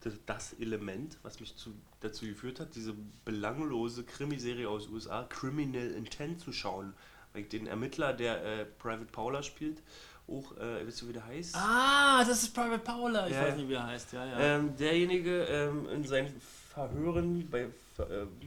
das, 0.00 0.14
das 0.26 0.52
Element, 0.54 1.18
was 1.22 1.40
mich 1.40 1.56
zu, 1.56 1.74
dazu 2.00 2.26
geführt 2.26 2.60
hat, 2.60 2.74
diese 2.74 2.94
belanglose 3.24 4.04
Krimiserie 4.04 4.68
aus 4.68 4.88
USA, 4.88 5.24
Criminal 5.24 5.90
Intent, 5.90 6.40
zu 6.40 6.52
schauen. 6.52 6.94
Weil 7.32 7.42
ich 7.42 7.48
den 7.48 7.66
Ermittler, 7.66 8.12
der 8.12 8.42
äh, 8.44 8.64
Private 8.64 9.12
Paula 9.12 9.42
spielt, 9.42 9.82
auch, 10.28 10.56
äh, 10.58 10.86
wisst 10.86 11.02
ihr, 11.02 11.08
wie 11.08 11.12
der 11.14 11.26
heißt? 11.26 11.54
Ah, 11.56 12.24
das 12.24 12.42
ist 12.42 12.54
Private 12.54 12.78
Paula. 12.80 13.26
Ich 13.26 13.34
Ja. 13.34 13.42
weiß 13.42 13.56
nicht, 13.56 13.68
wie 13.68 13.74
er 13.74 13.86
heißt. 13.86 14.12
Ja, 14.12 14.26
ja. 14.26 14.38
Ähm, 14.38 14.76
derjenige 14.76 15.44
ähm, 15.44 15.88
in 15.88 16.04
seinen 16.06 16.40
Verhören 16.72 17.48
bei 17.50 17.62
äh, 17.62 17.70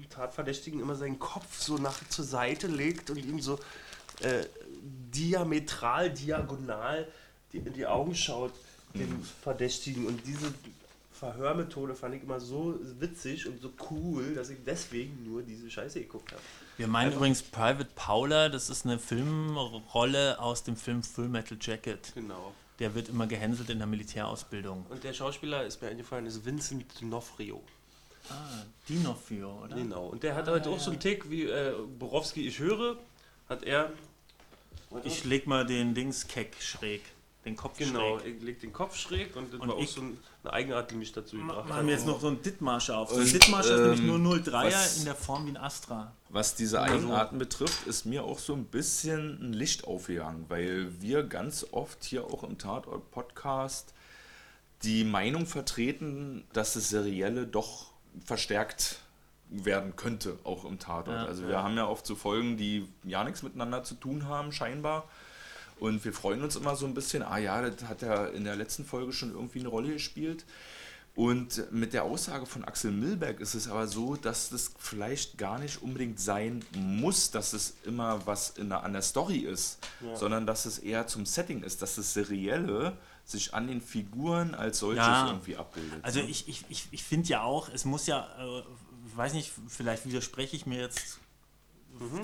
Tatverdächtigen 0.10 0.80
immer 0.80 0.96
seinen 0.96 1.20
Kopf 1.20 1.60
so 1.60 1.78
nach 1.78 1.98
zur 2.10 2.26
Seite 2.26 2.67
legt 2.67 3.10
und 3.10 3.17
ihm 3.17 3.39
so 3.41 3.60
äh, 4.22 4.46
diametral, 5.13 6.10
diagonal 6.12 7.08
die, 7.52 7.58
in 7.58 7.74
die 7.74 7.86
Augen 7.86 8.15
schaut, 8.15 8.54
den 8.94 9.24
Verdächtigen. 9.41 10.06
Und 10.06 10.26
diese 10.26 10.54
Verhörmethode 11.12 11.96
fand 11.96 12.15
ich 12.15 12.24
immer 12.24 12.39
so 12.39 12.80
witzig 13.00 13.48
und 13.48 13.62
so 13.62 13.72
cool, 13.89 14.34
dass 14.34 14.50
ich 14.50 14.58
deswegen 14.65 15.24
nur 15.26 15.41
diese 15.41 15.70
Scheiße 15.70 16.00
geguckt 16.00 16.32
habe. 16.32 16.41
Wir 16.82 16.88
meinen 16.88 17.13
übrigens 17.13 17.44
Private 17.44 17.89
Paula, 17.94 18.50
das 18.50 18.72
ist 18.72 18.86
eine 18.88 18.98
Filmrolle 18.98 20.39
aus 20.39 20.63
dem 20.63 20.76
Film 20.76 21.04
Full 21.04 21.28
Metal 21.28 21.56
Jacket. 21.62 22.12
Genau. 22.15 22.56
Der 22.80 22.96
wird 22.96 23.10
immer 23.10 23.28
gehänselt 23.28 23.70
in 23.70 23.78
der 23.78 23.86
Militärausbildung. 23.86 24.88
Und 24.89 25.04
der 25.04 25.13
Schauspieler 25.13 25.63
ist 25.63 25.80
mir 25.80 25.89
eingefallen, 25.89 26.26
ist 26.26 26.44
Vincent 26.44 26.86
D'Onofrio. 27.00 27.60
Ah, 28.32 28.34
Dinofio, 28.89 29.62
oder? 29.63 29.76
Genau. 29.76 30.08
Und 30.08 30.24
der 30.24 30.34
hat 30.34 30.48
Ah, 30.48 30.54
halt 30.54 30.65
ja, 30.65 30.72
auch 30.72 30.80
so 30.80 30.89
einen 30.89 31.00
ja. 31.00 31.02
Tick 31.12 31.30
wie 31.30 31.44
äh, 31.44 31.76
Borowski, 32.00 32.48
ich 32.48 32.58
höre, 32.58 32.98
hat 33.48 33.62
er. 33.62 33.91
Ich 35.04 35.24
leg 35.24 35.46
mal 35.46 35.63
den 35.63 35.94
Dings 35.94 36.28
keck 36.28 36.56
schräg. 36.60 37.04
Den 37.43 37.56
Kopf 37.56 37.77
Genau, 37.80 38.19
schräg. 38.19 38.36
ich 38.38 38.43
leg 38.43 38.60
den 38.60 38.71
Kopf 38.71 38.95
schräg 38.95 39.36
und 39.36 39.51
das 39.51 39.60
Und 39.60 39.69
war 39.69 39.75
auch 39.75 39.82
ich- 39.82 39.89
so 39.89 40.01
ein- 40.01 40.17
eine 40.43 40.54
Eigenart, 40.54 40.91
die 40.91 40.95
mich 40.95 41.12
dazu 41.12 41.38
gebracht 41.38 41.67
Machen 41.67 41.88
wir 41.88 41.93
jetzt 41.93 42.01
hat. 42.01 42.10
noch 42.10 42.19
so 42.21 42.27
einen 42.27 42.41
Dithmarscher 42.43 42.97
auf. 42.99 43.10
So 43.10 43.15
Und, 43.15 43.21
ein 43.23 43.32
Dithmarscher 43.34 43.73
ist 43.75 43.82
nämlich 43.82 43.99
ähm, 44.01 44.08
nur 44.08 44.17
03er 44.19 44.77
was- 44.77 44.97
in 44.99 45.06
der 45.06 45.15
Form 45.15 45.45
wie 45.47 45.49
ein 45.49 45.58
Astra. 45.58 46.12
Was 46.30 46.54
diese 46.54 46.77
Oder 46.77 46.88
so. 46.89 46.93
Eigenarten 46.95 47.39
betrifft, 47.39 47.88
ist 47.88 48.06
mir 48.06 48.23
auch 48.23 48.38
so 48.38 48.54
ein 48.54 48.65
bisschen 48.65 49.39
ein 49.41 49.54
Licht 49.54 49.86
aufgegangen, 49.86 50.45
weil 50.49 51.01
wir 51.01 51.23
ganz 51.23 51.65
oft 51.71 52.04
hier 52.04 52.25
auch 52.25 52.43
im 52.43 52.60
Tatort-Podcast 52.60 53.93
die 54.84 55.04
Meinung 55.04 55.45
vertreten, 55.47 56.43
dass 56.54 56.73
das 56.73 56.89
Serielle 56.89 57.47
doch 57.47 57.91
verstärkt 58.23 58.99
werden 59.49 59.95
könnte, 59.95 60.38
auch 60.43 60.63
im 60.65 60.80
Tatort. 60.80 61.17
Ja, 61.17 61.25
also 61.25 61.47
wir 61.47 61.62
haben 61.62 61.75
ja 61.75 61.88
oft 61.88 62.06
so 62.06 62.15
Folgen, 62.15 62.56
die 62.58 62.88
ja 63.04 63.23
nichts 63.23 63.43
miteinander 63.43 63.84
zu 63.84 63.95
tun 63.95 64.25
haben, 64.27 64.51
scheinbar. 64.51 65.08
Und 65.82 66.06
wir 66.06 66.13
freuen 66.13 66.44
uns 66.44 66.56
immer 66.56 66.76
so 66.76 66.86
ein 66.86 66.94
bisschen, 66.94 67.24
ah 67.24 67.39
ja, 67.39 67.67
das 67.67 67.89
hat 67.89 68.04
ja 68.04 68.28
in 68.28 68.44
der 68.44 68.56
letzten 68.56 68.86
Folge 68.86 69.12
schon 69.13 69.32
irgendwie 69.32 69.62
eine 69.62 69.67
Rolle 69.67 69.94
gespielt. 69.94 70.46
Und 71.15 71.72
mit 71.72 71.94
der 71.94 72.04
Aussage 72.04 72.46
von 72.46 72.63
Axel 72.63 72.91
Milberg 72.91 73.39
ist 73.39 73.56
es 73.56 73.67
aber 73.67 73.88
so, 73.88 74.15
dass 74.15 74.50
das 74.50 74.74
vielleicht 74.78 75.39
gar 75.39 75.58
nicht 75.58 75.82
unbedingt 75.82 76.20
sein 76.20 76.63
muss, 76.76 77.32
dass 77.32 77.54
es 77.54 77.74
immer 77.84 78.28
was 78.28 78.52
in 78.52 78.70
der, 78.70 78.84
an 78.84 78.94
der 78.94 79.02
Story 79.02 79.39
ist, 79.39 79.80
sondern 80.13 80.46
dass 80.46 80.65
es 80.65 80.78
eher 80.78 81.08
zum 81.08 81.26
Setting 81.26 81.63
ist, 81.63 81.82
dass 81.82 81.96
das 81.96 82.13
Serielle 82.13 82.96
sich 83.26 83.56
an 83.56 83.65
den 83.65 83.82
Figuren 83.82 84.54
als 84.54 84.78
solches 84.78 85.04
Ja. 85.04 85.30
irgendwie 85.30 85.58
abbildet. 85.58 85.98
Also 86.04 86.20
ne? 86.20 86.28
ich, 86.30 86.48
ich, 86.48 86.63
ich, 86.70 86.89
ich 86.91 87.04
finde 87.04 87.28
ja 87.30 87.41
auch, 87.41 87.70
es 87.70 87.86
muss 87.86 88.06
ja, 88.06 88.28
äh, 88.39 88.63
weiß 89.15 89.34
nicht, 89.34 89.52
vielleicht 89.67 90.06
widerspreche 90.06 90.56
ich 90.56 90.67
mir 90.67 90.80
jetzt 90.80 91.20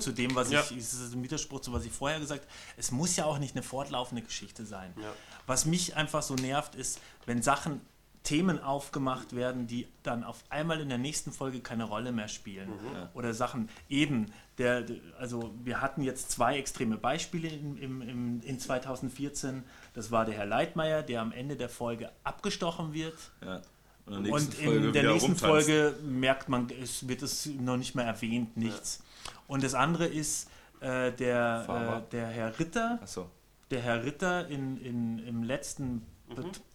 zu 0.00 0.12
dem, 0.12 0.34
was 0.34 0.50
Ja. 0.50 0.60
ich, 0.60 0.76
es 0.76 0.94
ist 0.94 1.14
ein 1.14 1.22
Widerspruch 1.22 1.60
zu 1.60 1.72
was 1.72 1.84
ich 1.84 1.92
vorher 1.92 2.18
gesagt 2.20 2.42
habe, 2.42 2.52
es 2.76 2.90
muss 2.90 3.16
ja 3.16 3.24
auch 3.24 3.38
nicht 3.38 3.54
eine 3.56 3.62
fortlaufende 3.62 4.22
Geschichte 4.22 4.64
sein. 4.66 4.92
Ja. 5.00 5.12
Was 5.46 5.64
mich 5.66 5.96
einfach 5.96 6.22
so 6.22 6.34
nervt, 6.34 6.74
ist, 6.74 7.00
wenn 7.26 7.42
Sachen, 7.42 7.80
Themen 8.24 8.60
aufgemacht 8.62 9.34
werden, 9.34 9.66
die 9.66 9.86
dann 10.02 10.22
auf 10.22 10.44
einmal 10.50 10.80
in 10.80 10.90
der 10.90 10.98
nächsten 10.98 11.32
Folge 11.32 11.60
keine 11.60 11.84
Rolle 11.84 12.12
mehr 12.12 12.28
spielen. 12.28 12.68
Oder 13.14 13.32
Sachen, 13.32 13.70
eben, 13.88 14.26
der, 14.58 14.84
also 15.18 15.54
wir 15.64 15.80
hatten 15.80 16.02
jetzt 16.02 16.30
zwei 16.32 16.58
extreme 16.58 16.98
Beispiele 16.98 17.48
in, 17.48 17.78
im, 17.78 18.40
in 18.42 18.60
2014. 18.60 19.62
Das 19.94 20.10
war 20.10 20.26
der 20.26 20.34
Herr 20.34 20.44
Leitmeier, 20.46 21.02
der 21.02 21.22
am 21.22 21.32
Ende 21.32 21.56
der 21.56 21.70
Folge 21.70 22.10
abgestochen 22.24 22.92
wird. 22.92 23.16
ja. 23.42 23.62
Und, 24.04 24.14
in 24.14 24.22
der 24.24 24.32
nächsten 24.32 24.52
Und 24.58 24.64
Folge 24.64 24.86
in 24.86 24.92
der 24.92 25.02
nächsten 25.12 25.32
rumtanzt. 25.32 25.66
Folge 25.68 25.94
merkt 26.02 26.48
man, 26.48 26.70
es 26.82 27.06
wird 27.08 27.22
es 27.22 27.46
noch 27.46 27.76
nicht 27.76 27.94
mehr 27.94 28.06
erwähnt, 28.06 28.56
nichts. 28.56 29.02
Und 29.48 29.62
das 29.64 29.74
andere 29.74 30.06
ist 30.06 30.48
äh, 30.80 31.10
der, 31.12 32.02
äh, 32.06 32.10
der 32.12 32.28
Herr 32.28 32.58
Ritter, 32.60 32.98
Achso. 33.02 33.28
der 33.70 33.80
Herr 33.80 34.04
Ritter 34.04 34.46
in, 34.48 34.76
in, 34.80 35.18
im 35.18 35.42
letzten 35.42 36.06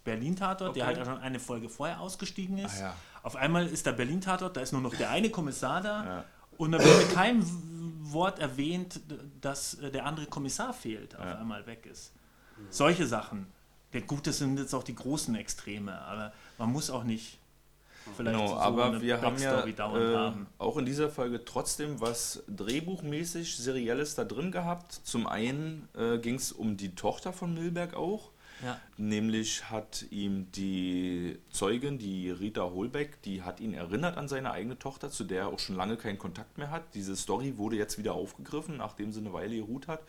Berlin-Tatort, 0.04 0.76
der 0.76 0.88
Okay. 0.88 0.96
halt 0.98 1.06
schon 1.08 1.18
eine 1.20 1.40
Folge 1.40 1.70
vorher 1.70 2.00
ausgestiegen 2.02 2.58
ist. 2.58 2.78
Ah, 2.82 2.86
ja. 2.86 2.96
Auf 3.24 3.36
einmal 3.36 3.68
ist 3.68 3.86
der 3.86 3.94
Berlin-Tatort, 3.94 4.58
da 4.58 4.62
ist 4.62 4.74
nur 4.74 4.82
noch 4.82 4.96
der 4.96 5.10
eine 5.12 5.30
Kommissar 5.30 5.82
da 5.82 6.04
Ja. 6.06 6.24
und 6.58 6.72
da 6.74 6.80
wird 6.84 6.98
mit 7.08 7.14
keinem 7.14 7.46
Wort 8.12 8.40
erwähnt, 8.40 9.00
dass 9.42 9.76
äh, 9.76 9.92
der 9.92 10.06
andere 10.06 10.26
Kommissar 10.26 10.74
fehlt, 10.74 11.16
auf 11.18 11.26
Ja. 11.26 11.38
einmal 11.38 11.66
weg 11.66 11.86
ist. 11.86 12.12
Solche 12.70 13.08
Sachen. 13.08 13.48
Der 13.94 14.02
gut, 14.02 14.26
das 14.28 14.40
sind 14.40 14.58
jetzt 14.58 14.74
auch 14.74 14.84
die 14.84 14.96
großen 14.96 15.36
Extreme, 15.36 15.98
aber 16.02 16.34
man 16.58 16.72
muss 16.72 16.90
auch 16.90 17.04
nicht 17.04 17.38
vielleicht 18.16 18.38
Genau, 18.38 18.48
so 18.48 18.56
aber 18.56 19.02
wir 19.02 19.22
haben 19.22 19.38
ja 19.42 19.66
äh, 19.66 20.16
haben. 20.16 20.48
auch 20.58 20.78
in 20.78 20.86
dieser 20.86 21.10
Folge 21.10 21.44
trotzdem 21.46 22.02
was 22.02 22.44
drehbuchmäßig 22.48 23.58
Serielles 23.58 24.16
da 24.16 24.24
drin 24.24 24.52
gehabt. 24.52 24.94
Zum 25.04 25.28
einen 25.28 25.88
äh, 25.98 26.18
ging 26.18 26.36
es 26.36 26.52
um 26.52 26.78
die 26.78 26.96
Tochter 26.96 27.34
von 27.34 27.54
Milberg 27.54 27.94
auch. 27.96 28.32
Ja. 28.64 28.80
Nämlich 28.98 29.70
hat 29.70 30.06
ihm 30.10 30.52
die 30.52 31.38
Zeugin, 31.50 31.98
die 31.98 32.30
Rita 32.30 32.62
Holbeck, 32.62 33.22
die 33.24 33.42
hat 33.42 33.60
ihn 33.60 33.74
erinnert 33.74 34.18
an 34.18 34.28
seine 34.28 34.52
eigene 34.52 34.80
Tochter, 34.80 35.10
zu 35.10 35.24
der 35.24 35.42
er 35.42 35.48
auch 35.50 35.60
schon 35.60 35.76
lange 35.76 35.98
keinen 35.98 36.18
Kontakt 36.18 36.58
mehr 36.58 36.72
hat. 36.72 36.84
Diese 36.94 37.16
Story 37.16 37.58
wurde 37.58 37.76
jetzt 37.76 37.98
wieder 37.98 38.14
aufgegriffen, 38.14 38.78
nachdem 38.78 39.12
sie 39.12 39.20
eine 39.20 39.34
Weile 39.34 39.56
geruht 39.56 39.88
hat. 39.88 40.02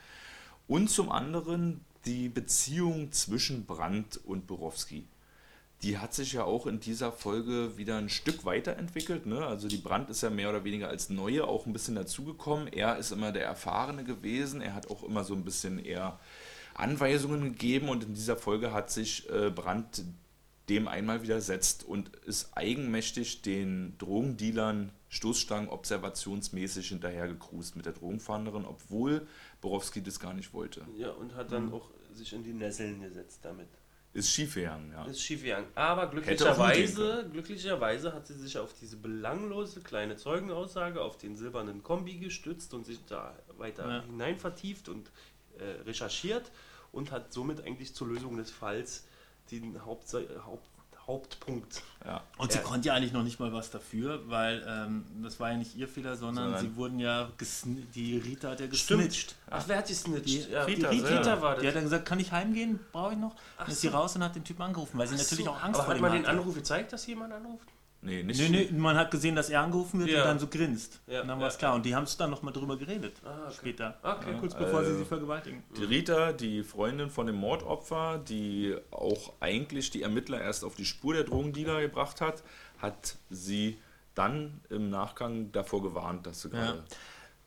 Und 0.68 0.88
zum 0.88 1.10
anderen 1.10 1.84
die 2.04 2.28
Beziehung 2.28 3.12
zwischen 3.12 3.66
Brandt 3.66 4.20
und 4.24 4.46
Borowski. 4.46 5.06
Die 5.82 5.98
hat 5.98 6.14
sich 6.14 6.32
ja 6.32 6.44
auch 6.44 6.66
in 6.66 6.80
dieser 6.80 7.12
Folge 7.12 7.76
wieder 7.76 7.98
ein 7.98 8.08
Stück 8.08 8.44
weiterentwickelt. 8.44 9.26
Ne? 9.26 9.44
Also 9.44 9.68
die 9.68 9.76
Brandt 9.76 10.08
ist 10.08 10.22
ja 10.22 10.30
mehr 10.30 10.48
oder 10.48 10.64
weniger 10.64 10.88
als 10.88 11.10
Neue 11.10 11.46
auch 11.46 11.66
ein 11.66 11.72
bisschen 11.72 11.94
dazugekommen. 11.94 12.68
Er 12.68 12.96
ist 12.96 13.12
immer 13.12 13.32
der 13.32 13.44
Erfahrene 13.44 14.04
gewesen. 14.04 14.62
Er 14.62 14.74
hat 14.74 14.90
auch 14.90 15.02
immer 15.02 15.24
so 15.24 15.34
ein 15.34 15.44
bisschen 15.44 15.78
eher 15.78 16.18
Anweisungen 16.74 17.42
gegeben 17.42 17.88
und 17.88 18.04
in 18.04 18.14
dieser 18.14 18.36
Folge 18.36 18.72
hat 18.72 18.90
sich 18.90 19.28
äh, 19.30 19.50
Brandt 19.50 20.04
dem 20.68 20.88
einmal 20.88 21.22
widersetzt 21.22 21.84
und 21.84 22.14
ist 22.24 22.56
eigenmächtig 22.56 23.42
den 23.42 23.96
Drogendealern 23.98 24.92
Stoßstangen 25.08 25.68
observationsmäßig 25.68 26.88
hinterhergekrust 26.88 27.76
mit 27.76 27.86
der 27.86 27.92
Drogenfahnderin, 27.92 28.64
obwohl 28.64 29.26
Borowski 29.60 30.02
das 30.02 30.18
gar 30.18 30.34
nicht 30.34 30.52
wollte. 30.52 30.84
Ja, 30.96 31.10
und 31.10 31.34
hat 31.36 31.52
dann 31.52 31.72
auch 31.72 31.90
sich 32.12 32.32
in 32.32 32.42
die 32.42 32.52
Nesseln 32.52 33.00
gesetzt 33.00 33.40
damit. 33.42 33.68
Ist 34.14 34.30
schiefgegangen, 34.30 34.92
ja. 34.92 35.04
Ist 35.06 35.20
schiefgegangen. 35.20 35.68
Aber 35.74 36.06
glücklicherweise, 36.06 37.28
glücklicherweise 37.32 38.12
hat 38.14 38.26
sie 38.28 38.34
sich 38.34 38.56
auf 38.56 38.72
diese 38.80 38.96
belanglose 38.96 39.80
kleine 39.80 40.16
Zeugenaussage, 40.16 41.00
auf 41.00 41.18
den 41.18 41.36
silbernen 41.36 41.82
Kombi 41.82 42.18
gestützt 42.18 42.72
und 42.74 42.86
sich 42.86 43.04
da 43.06 43.36
weiter 43.58 43.88
Ja. 43.88 44.02
hinein 44.02 44.38
vertieft 44.38 44.88
und 44.88 45.10
äh, 45.58 45.82
recherchiert 45.82 46.50
und 46.92 47.10
hat 47.10 47.32
somit 47.32 47.64
eigentlich 47.64 47.92
zur 47.92 48.06
Lösung 48.06 48.36
des 48.36 48.52
Falls 48.52 49.04
den 49.50 49.84
Haupt, 49.84 50.06
Haupt, 50.46 50.68
Hauptpunkt. 51.06 51.82
ja. 52.04 52.22
Und 52.38 52.52
sie 52.52 52.58
Ja. 52.58 52.64
konnte 52.64 52.88
ja 52.88 52.94
eigentlich 52.94 53.12
noch 53.12 53.22
nicht 53.22 53.38
mal 53.40 53.52
was 53.52 53.70
dafür, 53.70 54.22
weil 54.28 54.64
ähm, 54.66 55.04
das 55.22 55.38
war 55.40 55.50
ja 55.50 55.56
nicht 55.56 55.76
ihr 55.76 55.86
Fehler, 55.88 56.16
sondern, 56.16 56.44
Sondern- 56.46 56.60
sie 56.62 56.76
wurden 56.76 56.98
ja, 56.98 57.30
die 57.94 58.18
Rita 58.18 58.50
hat 58.50 58.60
ja 58.60 58.66
gesnitcht. 58.66 59.34
Ach, 59.50 59.64
wer 59.66 59.78
hat 59.78 59.88
die 59.88 59.94
snitcht? 59.94 60.26
Die 60.26 60.50
ja, 60.50 60.64
Rita 60.64 60.88
die 60.90 61.00
selber. 61.00 61.18
Rita 61.20 61.42
war 61.42 61.52
das. 61.54 61.62
Die 61.62 61.68
hat 61.68 61.74
dann 61.76 61.84
gesagt, 61.84 62.06
kann 62.06 62.20
ich 62.20 62.32
heimgehen? 62.32 62.80
Brauche 62.92 63.12
ich 63.12 63.18
noch? 63.18 63.34
Dann 63.58 63.68
ist 63.68 63.80
sie 63.80 63.88
so. 63.88 63.94
raus 63.96 64.16
und 64.16 64.24
hat 64.24 64.34
den 64.34 64.44
Typen 64.44 64.62
angerufen, 64.62 64.96
weil 64.98 65.06
sie 65.06 65.16
natürlich 65.16 65.44
So, 65.44 65.50
auch 65.50 65.62
Angst 65.62 65.80
aber 65.80 65.94
hat 65.94 66.00
man 66.00 66.12
den. 66.12 66.26
Anruf 66.26 66.54
gezeigt, 66.54 66.92
dass 66.92 67.06
jemand 67.06 67.32
anruft? 67.32 67.68
Nee, 68.04 68.22
nicht. 68.22 68.38
Nee, 68.38 68.68
nee, 68.70 68.78
man 68.78 68.96
hat 68.96 69.10
gesehen, 69.10 69.34
dass 69.34 69.48
er 69.48 69.62
angerufen 69.62 70.00
wird 70.00 70.10
Ja. 70.10 70.22
und 70.22 70.28
dann 70.28 70.38
so 70.38 70.46
grinst. 70.46 71.00
Ja, 71.06 71.22
und 71.22 71.28
dann 71.28 71.38
ja, 71.38 71.42
war 71.42 71.48
es 71.48 71.56
klar. 71.58 71.74
Und 71.74 71.86
die 71.86 71.94
haben 71.94 72.04
es 72.04 72.16
dann 72.16 72.30
nochmal 72.30 72.52
drüber 72.52 72.76
geredet. 72.76 73.16
Ah, 73.24 73.44
okay. 73.46 73.54
Später. 73.56 73.98
Okay. 74.02 74.34
Kurz 74.40 74.54
bevor 74.54 74.84
sie 74.84 74.90
äh, 74.92 74.98
sie 74.98 75.04
vergewaltigen. 75.06 75.62
Die 75.78 75.84
Rita, 75.84 76.32
die 76.32 76.62
Freundin 76.62 77.08
von 77.08 77.26
dem 77.26 77.36
Mordopfer, 77.36 78.18
die 78.18 78.76
auch 78.90 79.32
eigentlich 79.40 79.90
die 79.90 80.02
Ermittler 80.02 80.40
erst 80.40 80.64
auf 80.64 80.74
die 80.74 80.84
Spur 80.84 81.14
der 81.14 81.24
Drogendealer 81.24 81.80
gebracht 81.80 82.20
hat, 82.20 82.42
hat 82.78 83.16
sie 83.30 83.78
dann 84.14 84.60
im 84.68 84.90
Nachgang 84.90 85.50
davor 85.52 85.82
gewarnt, 85.82 86.26
dass 86.26 86.42
sie 86.42 86.50
gerade 86.50 86.84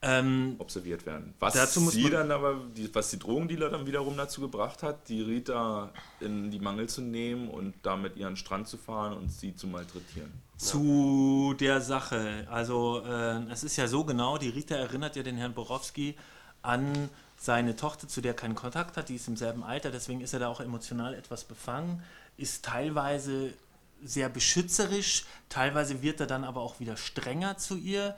Ähm, 0.00 0.54
observiert 0.58 1.06
werden. 1.06 1.34
Was 1.40 1.54
Dazu 1.54 1.80
muss 1.80 1.94
sie 1.94 2.08
dann 2.08 2.30
aber, 2.30 2.60
die, 2.76 2.92
was 2.94 3.10
die 3.10 3.18
Drogendealer 3.18 3.70
dann 3.70 3.84
wiederum 3.86 4.16
dazu 4.16 4.40
gebracht 4.40 4.84
hat, 4.84 5.08
die 5.08 5.22
Rita 5.22 5.90
in 6.20 6.52
die 6.52 6.60
Mangel 6.60 6.88
zu 6.88 7.00
nehmen 7.00 7.48
und 7.48 7.74
damit 7.82 8.16
ihren 8.16 8.36
Strand 8.36 8.68
zu 8.68 8.76
fahren 8.76 9.12
und 9.12 9.28
sie 9.32 9.56
zu 9.56 9.66
malträtieren. 9.66 10.32
Zu 10.58 11.54
der 11.58 11.80
Sache. 11.80 12.46
Also, 12.50 13.02
äh, 13.06 13.44
es 13.50 13.62
ist 13.62 13.76
ja 13.76 13.86
so 13.86 14.04
genau, 14.04 14.38
die 14.38 14.48
Rita 14.48 14.74
erinnert 14.74 15.14
ja 15.14 15.22
den 15.22 15.36
Herrn 15.36 15.54
Borowski 15.54 16.16
an 16.62 17.08
seine 17.38 17.76
Tochter, 17.76 18.08
zu 18.08 18.20
der 18.20 18.32
er 18.32 18.36
keinen 18.36 18.56
Kontakt 18.56 18.96
hat, 18.96 19.08
die 19.08 19.14
ist 19.14 19.28
im 19.28 19.36
selben 19.36 19.62
Alter, 19.62 19.92
deswegen 19.92 20.20
ist 20.20 20.32
er 20.32 20.40
da 20.40 20.48
auch 20.48 20.60
emotional 20.60 21.14
etwas 21.14 21.44
befangen, 21.44 22.02
ist 22.36 22.64
teilweise 22.64 23.54
sehr 24.02 24.28
beschützerisch, 24.28 25.24
teilweise 25.48 26.02
wird 26.02 26.20
er 26.20 26.26
dann 26.26 26.42
aber 26.42 26.60
auch 26.60 26.80
wieder 26.80 26.96
strenger 26.96 27.56
zu 27.56 27.76
ihr. 27.76 28.16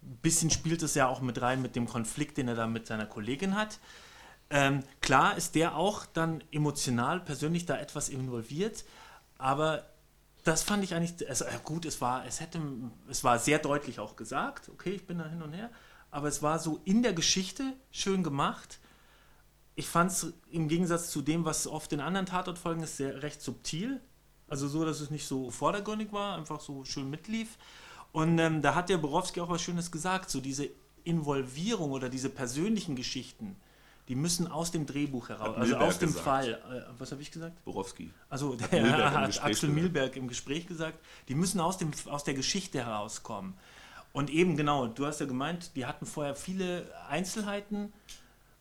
Bisschen 0.00 0.50
spielt 0.50 0.82
es 0.82 0.94
ja 0.94 1.06
auch 1.06 1.20
mit 1.20 1.40
rein 1.40 1.62
mit 1.62 1.76
dem 1.76 1.86
Konflikt, 1.86 2.36
den 2.36 2.48
er 2.48 2.54
da 2.56 2.66
mit 2.66 2.86
seiner 2.86 3.06
Kollegin 3.06 3.54
hat. 3.54 3.78
Ähm, 4.50 4.82
klar 5.00 5.36
ist 5.36 5.54
der 5.54 5.76
auch 5.76 6.06
dann 6.06 6.42
emotional, 6.50 7.20
persönlich 7.20 7.66
da 7.66 7.76
etwas 7.78 8.08
involviert, 8.08 8.84
aber 9.36 9.84
das 10.48 10.62
fand 10.62 10.82
ich 10.82 10.94
eigentlich, 10.94 11.28
also 11.28 11.44
gut, 11.62 11.84
es 11.84 12.00
war, 12.00 12.24
es 12.24 12.40
hätte, 12.40 12.58
es 13.08 13.22
war 13.22 13.38
sehr 13.38 13.58
deutlich 13.58 14.00
auch 14.00 14.16
gesagt, 14.16 14.70
okay, 14.70 14.92
ich 14.92 15.06
bin 15.06 15.18
da 15.18 15.26
hin 15.26 15.42
und 15.42 15.52
her, 15.52 15.70
aber 16.10 16.28
es 16.28 16.42
war 16.42 16.58
so 16.58 16.80
in 16.84 17.02
der 17.02 17.12
Geschichte 17.12 17.74
schön 17.90 18.22
gemacht. 18.22 18.80
Ich 19.74 19.86
fand 19.86 20.10
es 20.10 20.32
im 20.50 20.68
Gegensatz 20.68 21.10
zu 21.10 21.20
dem, 21.20 21.44
was 21.44 21.66
oft 21.66 21.92
in 21.92 22.00
anderen 22.00 22.24
Tatortfolgen 22.24 22.82
ist, 22.82 22.96
sehr 22.96 23.22
recht 23.22 23.42
subtil. 23.42 24.00
Also 24.48 24.66
so, 24.68 24.86
dass 24.86 25.00
es 25.00 25.10
nicht 25.10 25.26
so 25.26 25.50
vordergründig 25.50 26.12
war, 26.12 26.38
einfach 26.38 26.60
so 26.60 26.82
schön 26.84 27.10
mitlief. 27.10 27.58
Und 28.12 28.38
ähm, 28.38 28.62
da 28.62 28.74
hat 28.74 28.88
der 28.88 28.96
Borowski 28.96 29.42
auch 29.42 29.50
was 29.50 29.60
Schönes 29.60 29.92
gesagt, 29.92 30.30
so 30.30 30.40
diese 30.40 30.70
Involvierung 31.04 31.92
oder 31.92 32.08
diese 32.08 32.30
persönlichen 32.30 32.96
Geschichten, 32.96 33.56
die 34.08 34.14
müssen 34.14 34.46
aus 34.48 34.70
dem 34.70 34.86
Drehbuch 34.86 35.28
heraus, 35.28 35.48
Hat 35.48 35.56
also 35.56 35.70
Milberg 35.70 35.88
aus 35.88 35.98
dem 35.98 36.08
gesagt. 36.08 36.24
Fall. 36.24 36.52
Äh, 36.54 36.98
was 36.98 37.12
habe 37.12 37.22
ich 37.22 37.30
gesagt? 37.30 37.64
Borowski. 37.64 38.10
Also 38.28 38.54
der 38.54 38.82
Milberg 38.82 39.12
im 39.12 39.20
hat 39.20 39.44
Axel. 39.44 39.68
Milberg 39.68 40.16
im 40.16 40.28
Gespräch 40.28 40.66
gesagt, 40.66 40.98
die 41.28 41.34
müssen 41.34 41.60
aus, 41.60 41.76
dem, 41.78 41.90
aus 42.06 42.24
der 42.24 42.34
Geschichte 42.34 42.84
herauskommen. 42.84 43.54
Und 44.12 44.30
eben 44.30 44.56
genau, 44.56 44.86
du 44.86 45.06
hast 45.06 45.20
ja 45.20 45.26
gemeint, 45.26 45.76
die 45.76 45.86
hatten 45.86 46.06
vorher 46.06 46.34
viele 46.34 46.86
Einzelheiten, 47.08 47.92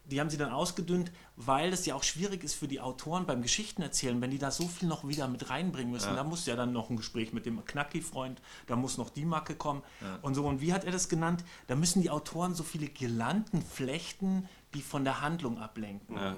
die 0.09 0.19
haben 0.19 0.29
sie 0.29 0.37
dann 0.37 0.51
ausgedünnt, 0.51 1.11
weil 1.35 1.73
es 1.73 1.85
ja 1.85 1.95
auch 1.95 2.03
schwierig 2.03 2.43
ist 2.43 2.55
für 2.55 2.67
die 2.67 2.79
Autoren 2.79 3.25
beim 3.25 3.41
Geschichtenerzählen, 3.41 4.21
wenn 4.21 4.31
die 4.31 4.37
da 4.37 4.51
so 4.51 4.67
viel 4.67 4.87
noch 4.87 5.07
wieder 5.07 5.27
mit 5.27 5.49
reinbringen 5.49 5.91
müssen. 5.91 6.15
Da 6.15 6.23
muss 6.23 6.45
ja 6.45 6.55
dann 6.55 6.71
noch 6.71 6.89
ein 6.89 6.95
Gespräch 6.95 7.33
mit 7.33 7.45
dem 7.45 7.63
Knacki-Freund, 7.63 8.41
da 8.67 8.75
muss 8.75 8.97
noch 8.97 9.09
die 9.09 9.25
Macke 9.25 9.55
kommen 9.55 9.83
und 10.21 10.35
so. 10.35 10.45
Und 10.45 10.61
wie 10.61 10.73
hat 10.73 10.85
er 10.85 10.91
das 10.91 11.09
genannt? 11.09 11.43
Da 11.67 11.75
müssen 11.75 12.01
die 12.01 12.09
Autoren 12.09 12.55
so 12.55 12.63
viele 12.63 12.87
Girlanden 12.87 13.61
flechten, 13.61 14.47
die 14.77 14.83
von 14.83 15.03
der 15.03 15.21
Handlung 15.21 15.57
ablenken. 15.57 16.15
Ja. 16.15 16.35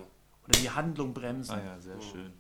Oder 0.47 0.59
die 0.59 0.69
Handlung 0.69 1.13
bremsen. 1.13 1.55
Ah 1.55 1.63
ja, 1.63 1.79
sehr 1.79 2.01
schön. 2.01 2.31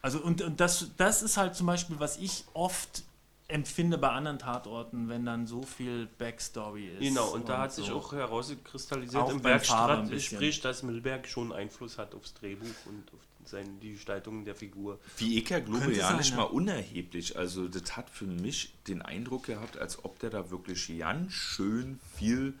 Also 0.00 0.18
und, 0.20 0.40
und 0.42 0.60
das, 0.60 0.92
das 0.96 1.22
ist 1.22 1.36
halt 1.36 1.54
zum 1.54 1.66
Beispiel, 1.66 2.00
was 2.00 2.16
ich 2.16 2.44
oft 2.54 3.04
empfinde 3.48 3.98
bei 3.98 4.08
anderen 4.08 4.38
Tatorten, 4.38 5.08
wenn 5.08 5.24
dann 5.24 5.46
so 5.46 5.62
viel 5.62 6.08
Backstory 6.18 6.88
ist. 6.88 7.00
Genau, 7.00 7.28
und 7.28 7.48
da 7.48 7.58
hat 7.58 7.72
sich 7.72 7.86
so. 7.86 7.96
auch 7.96 8.12
herauskristallisiert 8.12 9.22
Auch 9.22 9.30
im 9.30 9.40
Bergstrat-Gespräch, 9.40 10.60
dass 10.62 10.82
Milberg 10.82 11.28
schon 11.28 11.52
Einfluss 11.52 11.98
hat 11.98 12.14
aufs 12.14 12.34
Drehbuch 12.34 12.66
und 12.86 13.12
auf 13.12 13.20
seine, 13.44 13.68
die 13.80 13.92
Gestaltung 13.92 14.44
der 14.44 14.56
Figur. 14.56 14.98
Wie 15.18 15.38
ich 15.38 15.48
ja 15.48 15.60
glaube, 15.60 15.92
ja 15.94 16.08
sein, 16.08 16.16
nicht 16.16 16.34
mal 16.34 16.44
unerheblich. 16.44 17.36
Also 17.36 17.68
das 17.68 17.96
hat 17.96 18.10
für 18.10 18.26
mich 18.26 18.74
den 18.88 19.02
Eindruck 19.02 19.44
gehabt, 19.44 19.78
als 19.78 20.04
ob 20.04 20.18
der 20.18 20.30
da 20.30 20.50
wirklich 20.50 20.98
ganz 20.98 21.32
schön 21.32 22.00
viel 22.16 22.54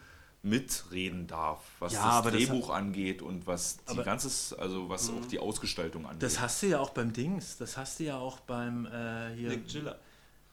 mitreden 0.46 1.26
darf, 1.26 1.60
was 1.80 1.92
Ja, 1.92 2.04
das 2.04 2.14
aber 2.14 2.30
das 2.30 2.40
Drehbuch 2.40 2.70
angeht 2.70 3.20
und 3.22 3.46
was 3.46 3.78
die 3.78 3.90
Aber- 3.90 4.04
ganzes, 4.04 4.52
also 4.54 4.88
was 4.88 5.10
auch 5.10 5.26
die 5.30 5.38
Ausgestaltung 5.38 6.06
angeht. 6.06 6.22
Das 6.22 6.40
hast 6.40 6.62
du 6.62 6.66
ja 6.68 6.78
auch 6.80 6.90
beim 6.90 7.12
Dings, 7.12 7.56
das 7.58 7.76
hast 7.76 7.98
du 7.98 8.04
ja 8.04 8.16
auch 8.16 8.40
beim 8.40 8.86
äh, 8.86 9.34
hier. 9.34 9.48
Nick 9.50 9.68
Giller. 9.68 9.98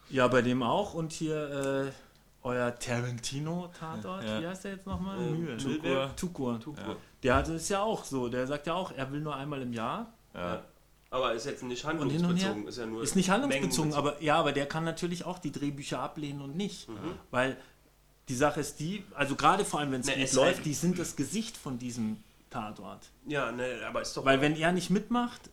Ja, 0.09 0.27
bei 0.27 0.41
dem 0.41 0.63
auch 0.63 0.93
und 0.93 1.13
hier 1.13 1.85
äh, 1.87 1.91
euer 2.45 2.77
Tarantino-Tatort, 2.77 4.23
Ja. 4.23 4.41
wie 4.41 4.47
heißt 4.47 4.63
der 4.65 4.71
jetzt 4.73 4.85
nochmal? 4.85 5.17
Ähm, 5.21 5.39
Mühe. 5.43 5.55
Milberg. 5.55 6.17
Tukur. 6.17 6.59
Tukur. 6.59 6.97
Der 7.21 7.35
hat 7.35 7.47
es 7.47 7.69
ja 7.69 7.81
auch 7.81 8.03
so, 8.03 8.27
der 8.29 8.47
sagt 8.47 8.67
ja 8.67 8.73
auch, 8.73 8.91
er 8.91 9.11
will 9.11 9.21
nur 9.21 9.35
einmal 9.35 9.61
im 9.61 9.73
Jahr. 9.73 10.11
Ja. 10.33 10.63
Aber 11.09 11.33
ist 11.33 11.45
jetzt 11.45 11.61
nicht 11.63 11.85
Und 11.85 12.09
hin 12.09 12.25
und 12.25 12.35
her. 12.37 12.49
handlungsbezogen, 12.49 12.67
ist 12.67 12.77
ja 12.79 12.85
nur 12.87 13.03
Ist 13.03 13.15
nicht 13.15 13.29
handlungsbezogen, 13.29 13.93
aber 13.93 14.21
ja, 14.21 14.35
aber 14.37 14.51
der 14.51 14.65
kann 14.65 14.83
natürlich 14.83 15.25
auch 15.25 15.37
die 15.37 15.51
Drehbücher 15.51 15.99
ablehnen 15.99 16.41
und 16.41 16.55
nicht. 16.57 16.89
Mhm. 16.89 16.95
Weil 17.29 17.55
die 18.29 18.35
Sache 18.35 18.59
ist 18.61 18.79
die, 18.79 19.03
also 19.15 19.35
gerade 19.35 19.65
vor 19.65 19.79
allem, 19.79 19.91
wenn 19.91 20.01
es 20.01 20.07
Ne, 20.07 20.13
gut 20.13 20.23
es 20.23 20.33
läuft, 20.33 20.57
sei- 20.57 20.63
die 20.63 20.73
sind 20.73 20.97
das 20.99 21.15
Gesicht 21.15 21.57
von 21.57 21.77
diesem 21.77 22.17
Tatort. 22.49 23.09
Ja, 23.27 23.51
ne, 23.51 23.65
aber 23.87 24.01
ist 24.01 24.15
doch 24.15 24.25
Weil 24.25 24.41
wenn 24.41 24.55
er 24.55 24.71
nicht 24.71 24.89
mitmacht, 24.89 25.49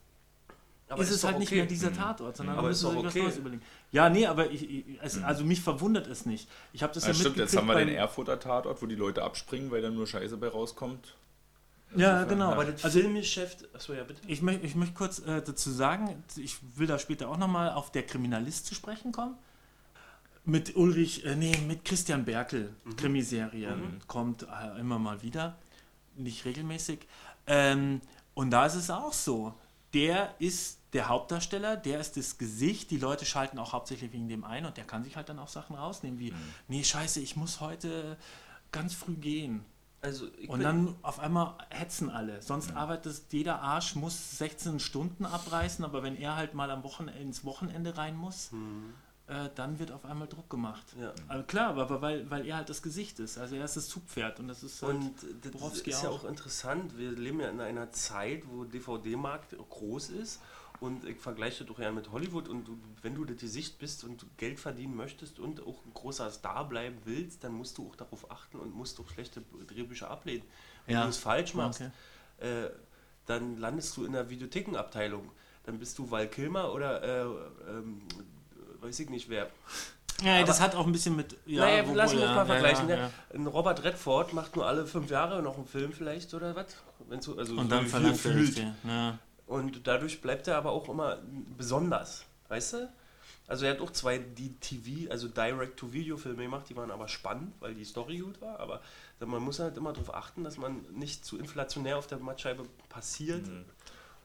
aber 0.88 1.02
ist 1.02 1.10
es 1.10 1.20
doch 1.20 1.28
halt 1.28 1.38
nicht 1.38 1.48
okay. 1.48 1.56
mehr 1.58 1.66
dieser 1.66 1.92
Tatort, 1.92 2.36
sondern 2.36 2.56
Aber 2.56 2.64
dann 2.66 2.72
ist 2.72 2.82
müssen 2.82 2.96
doch 2.96 3.02
sie 3.02 3.10
sich 3.10 3.22
okay. 3.22 3.28
was 3.32 3.38
überlegen. 3.38 3.62
Ja, 3.92 4.08
nee, 4.08 4.26
aber 4.26 4.50
ich, 4.50 4.68
ich, 4.68 4.84
es, 5.00 5.22
also 5.22 5.44
mich 5.44 5.60
verwundert 5.60 6.08
es 6.08 6.26
nicht. 6.26 6.48
Ich 6.72 6.82
habe 6.82 6.92
das 6.92 7.04
ja, 7.04 7.10
ja, 7.10 7.14
stimmt, 7.14 7.36
jetzt 7.36 7.56
haben 7.56 7.68
wir 7.68 7.76
den 7.76 7.88
Erfurter 7.90 8.40
Tatort, 8.40 8.82
wo 8.82 8.86
die 8.86 8.96
Leute 8.96 9.22
abspringen, 9.22 9.70
weil 9.70 9.82
dann 9.82 9.94
nur 9.94 10.06
Scheiße 10.06 10.36
bei 10.36 10.48
rauskommt. 10.48 11.14
Ja, 11.96 12.24
genau. 12.24 12.52
Aber 12.52 12.64
das 12.64 12.84
also 12.84 13.00
Filmgeschäft, 13.00 13.68
achso, 13.74 13.92
ja 13.94 14.04
bitte. 14.04 14.20
ich, 14.26 14.42
möchte 14.42 14.64
ich 14.66 14.74
möchte 14.76 14.94
kurz 14.94 15.20
äh, 15.20 15.42
dazu 15.42 15.70
sagen, 15.70 16.22
ich 16.36 16.56
will 16.76 16.86
da 16.86 16.98
später 16.98 17.28
auch 17.28 17.36
nochmal 17.36 17.70
auf 17.72 17.90
der 17.90 18.04
Kriminalist 18.04 18.66
zu 18.66 18.74
sprechen 18.74 19.10
kommen. 19.12 19.36
Mit 20.44 20.74
Ulrich, 20.76 21.24
äh, 21.24 21.36
nee, 21.36 21.56
mit 21.66 21.84
Christian 21.84 22.24
Berkel, 22.24 22.74
Krimiserie, 22.96 23.76
kommt 24.06 24.42
äh, 24.44 24.80
immer 24.80 24.98
mal 24.98 25.22
wieder, 25.22 25.58
nicht 26.16 26.44
regelmäßig. 26.44 27.00
Ähm, 27.46 28.00
und 28.34 28.50
da 28.50 28.66
ist 28.66 28.74
es 28.74 28.90
auch 28.90 29.12
so. 29.12 29.54
Der 29.92 30.34
ist 30.38 30.78
der 30.92 31.08
Hauptdarsteller, 31.08 31.76
der 31.76 32.00
ist 32.00 32.16
das 32.16 32.38
Gesicht, 32.38 32.90
die 32.90 32.96
Leute 32.96 33.24
schalten 33.24 33.58
auch 33.58 33.72
hauptsächlich 33.72 34.12
wegen 34.12 34.28
dem 34.28 34.44
ein 34.44 34.64
und 34.64 34.76
der 34.76 34.84
kann 34.84 35.04
sich 35.04 35.16
halt 35.16 35.28
dann 35.28 35.38
auch 35.38 35.48
Sachen 35.48 35.76
rausnehmen 35.76 36.18
wie, 36.18 36.32
nee, 36.68 36.82
scheiße, 36.82 37.20
ich 37.20 37.36
muss 37.36 37.60
heute 37.60 38.16
ganz 38.72 38.94
früh 38.94 39.14
gehen. 39.14 39.64
Also, 40.02 40.26
Und 40.48 40.62
dann 40.62 40.94
auf 41.02 41.20
einmal 41.20 41.54
hetzen 41.68 42.08
alle. 42.08 42.40
Sonst 42.40 42.74
arbeitet 42.74 43.22
jeder 43.30 43.60
Arsch, 43.60 43.96
muss 43.96 44.38
16 44.38 44.80
Stunden 44.80 45.26
abreißen, 45.26 45.84
aber 45.84 46.02
wenn 46.02 46.16
er 46.16 46.36
halt 46.36 46.54
mal 46.54 46.70
am 46.70 46.82
Wochenende, 46.84 47.20
ins 47.20 47.44
Wochenende 47.44 47.98
rein 47.98 48.16
muss, 48.16 48.50
äh, 49.30 49.48
dann 49.54 49.78
wird 49.78 49.92
auf 49.92 50.04
einmal 50.04 50.26
Druck 50.28 50.50
gemacht. 50.50 50.84
Ja. 51.00 51.12
Aber 51.28 51.42
klar, 51.44 51.76
aber 51.78 52.02
weil, 52.02 52.28
weil 52.30 52.44
er 52.46 52.56
halt 52.56 52.68
das 52.68 52.82
Gesicht 52.82 53.18
ist. 53.20 53.38
Also 53.38 53.54
er 53.56 53.64
ist 53.64 53.76
das 53.76 53.88
Zugpferd 53.88 54.40
und 54.40 54.48
das 54.48 54.62
ist 54.62 54.82
halt 54.82 54.94
Und 54.96 55.14
das 55.42 55.52
Borowski 55.52 55.90
ist 55.90 56.02
ja 56.02 56.08
auch. 56.10 56.24
auch 56.24 56.28
interessant. 56.28 56.98
Wir 56.98 57.12
leben 57.12 57.40
ja 57.40 57.48
in 57.48 57.60
einer 57.60 57.92
Zeit, 57.92 58.42
wo 58.50 58.64
DVD-Markt 58.64 59.56
groß 59.56 60.10
ist. 60.10 60.40
Und 60.80 61.04
ich 61.04 61.18
vergleiche 61.18 61.64
doch 61.64 61.78
ja 61.78 61.92
mit 61.92 62.10
Hollywood. 62.10 62.48
Und 62.48 62.66
du, 62.66 62.78
wenn 63.02 63.14
du 63.14 63.24
das 63.24 63.36
Gesicht 63.36 63.78
bist 63.78 64.02
und 64.02 64.24
Geld 64.38 64.58
verdienen 64.58 64.96
möchtest 64.96 65.38
und 65.38 65.60
auch 65.60 65.84
ein 65.84 65.92
großer 65.94 66.30
Star 66.30 66.66
bleiben 66.68 66.96
willst, 67.04 67.44
dann 67.44 67.52
musst 67.52 67.76
du 67.78 67.86
auch 67.88 67.96
darauf 67.96 68.30
achten 68.30 68.58
und 68.58 68.74
musst 68.74 68.98
auch 68.98 69.08
schlechte 69.10 69.42
Drehbücher 69.68 70.10
ablehnen. 70.10 70.42
Wenn 70.86 70.94
Ja. 70.94 71.02
du 71.04 71.10
es 71.10 71.18
falsch 71.18 71.54
machst, 71.54 71.82
Okay. 72.38 72.64
äh, 72.66 72.70
dann 73.26 73.58
landest 73.58 73.94
du 73.96 74.04
in 74.06 74.12
der 74.12 74.30
Videothekenabteilung. 74.30 75.30
Dann 75.64 75.78
bist 75.78 75.98
du 75.98 76.10
Val 76.10 76.26
Kilmer 76.28 76.72
oder 76.72 77.02
äh, 77.02 77.26
ähm, 77.68 78.00
weiß 78.80 79.00
ich 79.00 79.10
nicht 79.10 79.28
wer. 79.28 79.48
Ja, 80.22 80.42
das 80.44 80.56
aber- 80.60 80.66
hat 80.66 80.74
auch 80.76 80.86
ein 80.86 80.92
bisschen 80.92 81.16
mit. 81.16 81.36
Ja, 81.46 81.62
naja, 81.64 81.88
wo- 81.88 81.94
lass 81.94 82.10
wo- 82.10 82.16
uns 82.16 82.24
ja, 82.24 82.34
mal 82.34 82.40
ja, 82.40 82.44
vergleichen. 82.46 82.88
Ja, 82.88 82.96
ne? 82.96 83.02
ja. 83.02 83.10
Ein 83.34 83.46
Robert 83.46 83.82
Redford 83.84 84.32
macht 84.34 84.54
nur 84.56 84.66
alle 84.66 84.86
fünf 84.86 85.10
Jahre 85.10 85.42
noch 85.42 85.56
einen 85.56 85.66
Film 85.66 85.92
vielleicht 85.92 86.34
oder 86.34 86.54
was? 86.54 86.66
Wenn's 87.08 87.24
so, 87.24 87.38
also 87.38 87.52
Und 87.54 87.62
so 87.62 87.68
dann 87.68 87.86
verlangt 87.86 88.24
er. 88.24 88.74
Ja. 88.84 89.18
Und 89.46 89.86
dadurch 89.86 90.20
bleibt 90.20 90.46
er 90.46 90.56
aber 90.56 90.72
auch 90.72 90.88
immer 90.88 91.18
besonders, 91.56 92.24
weißt 92.48 92.74
du? 92.74 92.92
Also 93.48 93.64
er 93.64 93.72
hat 93.72 93.80
auch 93.80 93.90
zwei 93.90 94.18
die 94.18 94.54
TV, 94.60 95.10
also 95.10 95.26
Direct-to-Video-Filme 95.26 96.42
gemacht, 96.44 96.66
die 96.68 96.76
waren 96.76 96.92
aber 96.92 97.08
spannend, 97.08 97.52
weil 97.58 97.74
die 97.74 97.84
Story 97.84 98.18
gut 98.18 98.40
war, 98.40 98.60
aber 98.60 98.80
man 99.18 99.42
muss 99.42 99.58
halt 99.58 99.76
immer 99.76 99.92
darauf 99.92 100.14
achten, 100.14 100.44
dass 100.44 100.56
man 100.56 100.82
nicht 100.92 101.24
zu 101.24 101.36
inflationär 101.36 101.98
auf 101.98 102.06
der 102.06 102.18
Mattscheibe 102.18 102.62
passiert. 102.88 103.44
Mhm. 103.48 103.64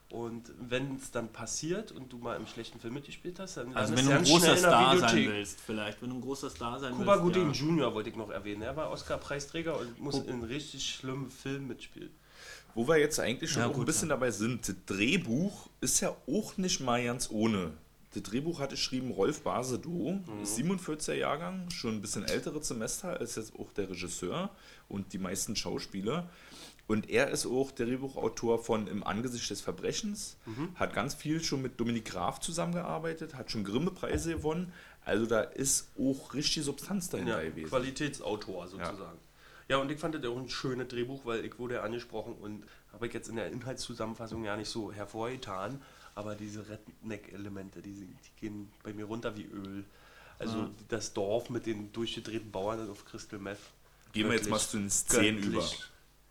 Und 0.08 0.52
wenn 0.60 0.96
es 0.96 1.10
dann 1.10 1.28
passiert 1.32 1.90
und 1.90 2.12
du 2.12 2.18
mal 2.18 2.36
im 2.36 2.46
schlechten 2.46 2.78
Film 2.78 2.94
mitgespielt 2.94 3.40
hast, 3.40 3.56
dann 3.56 3.74
Also 3.74 3.96
wenn 3.96 4.04
du 4.04 4.12
ein 4.12 4.16
ganz 4.18 4.28
großer 4.30 4.56
Star 4.56 4.96
sein 4.98 5.16
willst, 5.26 5.60
vielleicht. 5.60 6.00
Wenn 6.00 6.10
du 6.10 6.16
ein 6.16 6.20
großer 6.20 6.48
Star 6.48 6.78
sein 6.78 6.94
Kuba 6.94 7.14
willst. 7.14 7.22
Gooding 7.24 7.52
ja. 7.52 7.60
Jr. 7.66 7.94
wollte 7.94 8.10
ich 8.10 8.16
noch 8.16 8.30
erwähnen. 8.30 8.62
Er 8.62 8.76
war 8.76 8.90
Oscar-Preisträger 8.90 9.78
und 9.78 10.00
muss 10.00 10.20
in 10.20 10.44
richtig 10.44 10.88
schlimmen 10.88 11.28
Filmen 11.28 11.66
mitspielen. 11.66 12.10
Wo 12.74 12.86
wir 12.86 12.98
jetzt 12.98 13.18
eigentlich 13.18 13.50
schon 13.50 13.62
Ja, 13.62 13.66
auch 13.68 13.72
ein 13.72 13.76
gut, 13.78 13.86
bisschen 13.86 14.10
dabei 14.10 14.30
sind, 14.30 14.68
das 14.68 14.76
Drehbuch 14.86 15.68
ist 15.80 16.00
ja 16.00 16.14
auch 16.28 16.56
nicht 16.56 16.80
mal 16.80 17.02
ganz 17.02 17.28
ohne. 17.30 17.72
Das 18.14 18.22
Drehbuch 18.22 18.60
hatte 18.60 18.76
geschrieben 18.76 19.10
Rolf 19.10 19.42
Basedow, 19.42 20.12
Mhm. 20.26 20.42
ist 20.42 20.56
47er 20.56 21.14
Jahrgang, 21.14 21.68
schon 21.70 21.94
ein 21.96 22.00
bisschen 22.00 22.24
älteres 22.24 22.68
Semester, 22.68 23.20
ist 23.20 23.36
jetzt 23.36 23.54
auch 23.58 23.72
der 23.72 23.90
Regisseur 23.90 24.50
und 24.88 25.12
die 25.12 25.18
meisten 25.18 25.56
Schauspieler. 25.56 26.28
Und 26.88 27.10
er 27.10 27.30
ist 27.30 27.46
auch 27.46 27.72
der 27.72 27.86
Drehbuchautor 27.86 28.62
von 28.62 28.86
Im 28.86 29.02
Angesicht 29.04 29.50
des 29.50 29.60
Verbrechens, 29.60 30.36
Mhm. 30.46 30.68
hat 30.76 30.94
ganz 30.94 31.14
viel 31.14 31.42
schon 31.42 31.60
mit 31.62 31.80
Dominik 31.80 32.04
Graf 32.04 32.38
zusammengearbeitet, 32.40 33.34
hat 33.34 33.50
schon 33.50 33.64
Grimme-Preise 33.64 34.34
gewonnen. 34.36 34.72
Also 35.04 35.26
da 35.26 35.40
ist 35.40 35.88
auch 35.98 36.32
richtig 36.34 36.64
Substanz 36.64 37.08
dahinter 37.10 37.42
Ja, 37.42 37.48
gewesen. 37.48 37.68
Qualitätsautor 37.68 38.68
sozusagen. 38.68 39.18
Ja. 39.68 39.78
und 39.78 39.90
ich 39.90 39.98
fand 39.98 40.14
das 40.14 40.24
auch 40.24 40.36
ein 40.36 40.48
schönes 40.48 40.86
Drehbuch, 40.88 41.22
weil 41.24 41.44
ich 41.44 41.58
wurde 41.58 41.74
ja 41.74 41.82
angesprochen 41.82 42.34
und 42.34 42.62
habe 42.92 43.08
ich 43.08 43.12
jetzt 43.14 43.28
in 43.28 43.34
der 43.36 43.50
Inhaltszusammenfassung 43.50 44.44
ja 44.44 44.56
nicht 44.56 44.70
so 44.70 44.92
hervorgetan, 44.92 45.82
aber 46.14 46.36
diese 46.36 46.64
Redneck-Elemente, 46.68 47.82
die, 47.82 47.92
die 47.94 48.08
gehen 48.40 48.70
bei 48.84 48.92
mir 48.92 49.06
runter 49.06 49.36
wie 49.36 49.44
Öl. 49.46 49.84
Also 50.38 50.68
das 50.88 51.12
Dorf 51.14 51.50
mit 51.50 51.66
den 51.66 51.92
durchgedrehten 51.92 52.50
Bauern 52.52 52.88
auf 52.90 53.04
Crystal 53.06 53.38
Meth. 53.40 53.58
Gehen 54.12 54.28
wir 54.28 54.36
jetzt 54.36 54.48
mal 54.50 54.58
zu 54.60 54.76
den 54.78 54.90
Szenen 54.90 55.42
über. 55.42 55.64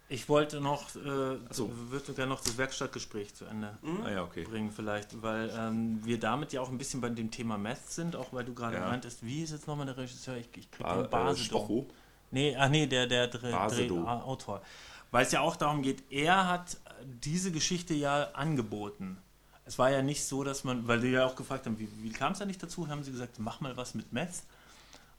Ich 0.08 0.30
wollte 0.30 0.62
noch, 0.62 0.95
äh, 0.95 1.38
so. 1.49 1.72
würde 1.89 2.14
gerne 2.14 2.30
noch 2.30 2.41
das 2.41 2.58
Werkstattgespräch 2.58 3.34
zu 3.34 3.45
Ende 3.45 3.76
Ah 4.03 4.12
ja, 4.12 4.24
okay. 4.24 4.43
bringen 4.43 4.72
vielleicht, 4.72 5.22
weil 5.24 5.51
ähm, 5.58 5.99
wir 6.03 6.20
damit 6.20 6.53
ja 6.53 6.62
auch 6.62 6.70
ein 6.70 6.78
bisschen 6.78 7.01
bei 7.01 7.10
dem 7.10 7.32
Thema 7.32 7.58
Meth 7.58 7.89
sind, 7.89 8.16
auch 8.16 8.32
weil 8.32 8.45
du 8.45 8.53
gerade 8.53 8.78
Ja. 8.78 8.88
meintest, 8.88 9.26
wie 9.26 9.41
ist 9.41 9.51
jetzt 9.51 9.68
nochmal 9.68 9.88
der 9.88 9.97
Regisseur? 9.97 10.38
Ich, 10.38 10.47
ich 10.56 10.70
krieg 10.70 10.86
Ba 10.86 11.01
den 11.01 11.10
äh. 11.10 11.88
Nee, 12.32 12.56
ach 12.56 12.70
nee, 12.70 12.86
der, 12.86 13.08
der 13.08 13.28
Basedow. 13.28 14.03
Dreh, 14.03 14.08
Autor. 14.10 14.62
Weil 15.10 15.26
es 15.26 15.32
ja 15.32 15.41
auch 15.41 15.56
darum 15.56 15.82
geht, 15.82 16.03
er 16.12 16.47
hat 16.47 16.78
diese 17.24 17.51
Geschichte 17.51 17.93
ja 17.93 18.30
angeboten. 18.34 19.18
Es 19.66 19.80
war 19.80 19.89
ja 19.89 20.03
nicht 20.03 20.24
so, 20.24 20.43
dass 20.43 20.64
man, 20.64 20.88
weil 20.88 20.99
die 20.99 21.08
ja 21.08 21.26
auch 21.26 21.36
gefragt 21.36 21.66
haben, 21.66 21.80
wie, 21.80 21.89
wie 22.03 22.12
kam 22.12 22.34
es 22.34 22.39
da 22.39 22.45
nicht 22.45 22.62
dazu, 22.62 22.88
haben 22.88 23.03
sie 23.03 23.12
gesagt, 23.12 23.39
mach 23.39 23.60
mal 23.62 23.76
was 23.76 23.95
mit 23.95 24.14
Meth 24.14 24.43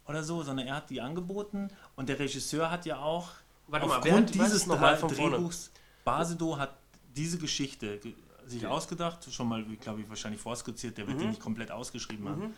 oder 0.06 0.22
so, 0.22 0.44
sondern 0.44 0.68
er 0.68 0.76
hat 0.76 0.90
die 0.90 1.00
angeboten 1.00 1.70
und 1.96 2.08
der 2.08 2.20
Regisseur 2.20 2.70
hat 2.70 2.86
ja 2.86 3.00
auch 3.00 3.30
Warte 3.68 3.86
mal, 3.86 3.96
aufgrund 3.96 4.04
wer 4.04 4.16
hat- 4.22 4.34
dieses 4.34 4.52
ist 4.62 4.66
noch 4.66 4.80
mal 4.80 4.94
Dreh- 4.94 4.98
von? 5.00 5.08
Drehbuchs, 5.14 5.70
Basedow 6.04 6.56
hat 6.58 6.76
diese 7.14 7.38
Geschichte 7.38 7.98
ge- 7.98 8.14
sich 8.46 8.66
ausgedacht, 8.66 9.26
schon 9.32 9.48
mal, 9.48 9.64
glaube 9.80 10.02
ich, 10.02 10.08
wahrscheinlich 10.08 10.40
vorskizziert, 10.40 10.96
der 10.98 11.06
wird 11.06 11.16
Mhm. 11.16 11.22
die 11.22 11.26
nicht 11.28 11.40
komplett 11.40 11.70
ausgeschrieben 11.70 12.28
haben. 12.28 12.54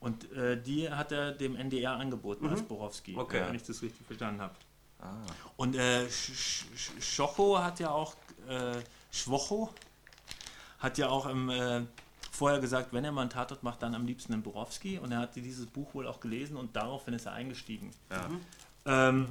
Und 0.00 0.30
äh, 0.32 0.60
die 0.60 0.90
hat 0.90 1.12
er 1.12 1.32
dem 1.32 1.56
NDR 1.56 1.92
angeboten 1.92 2.48
als 2.48 2.62
Borowski, 2.62 3.12
Mhm. 3.12 3.18
Okay. 3.18 3.42
wenn 3.46 3.54
ich 3.54 3.62
das 3.62 3.82
richtig 3.82 4.06
verstanden 4.06 4.40
habe. 4.40 4.54
Ah. 5.00 5.12
Und 5.56 5.76
äh, 5.76 6.06
Sch- 6.06 6.64
Sch- 6.76 7.00
Schocho 7.00 7.58
hat 7.62 7.78
ja 7.78 7.90
auch, 7.90 8.14
äh, 8.48 8.76
Schwocho 9.12 9.72
hat 10.80 10.98
ja 10.98 11.08
auch 11.08 11.26
im, 11.26 11.50
äh, 11.50 11.82
vorher 12.32 12.60
gesagt, 12.60 12.92
wenn 12.92 13.04
er 13.04 13.12
mal 13.12 13.22
einen 13.22 13.30
Tatort 13.30 13.62
macht, 13.62 13.82
dann 13.82 13.94
am 13.94 14.06
liebsten 14.06 14.32
den 14.32 14.42
Borowski. 14.42 14.98
Und 14.98 15.10
er 15.12 15.18
hat 15.20 15.34
dieses 15.36 15.66
Buch 15.66 15.94
wohl 15.94 16.06
auch 16.06 16.18
gelesen 16.20 16.56
und 16.56 16.74
daraufhin 16.76 17.14
ist 17.14 17.26
er 17.26 17.32
eingestiegen. 17.32 17.90
Ja. 18.10 18.28
Ähm, 19.08 19.28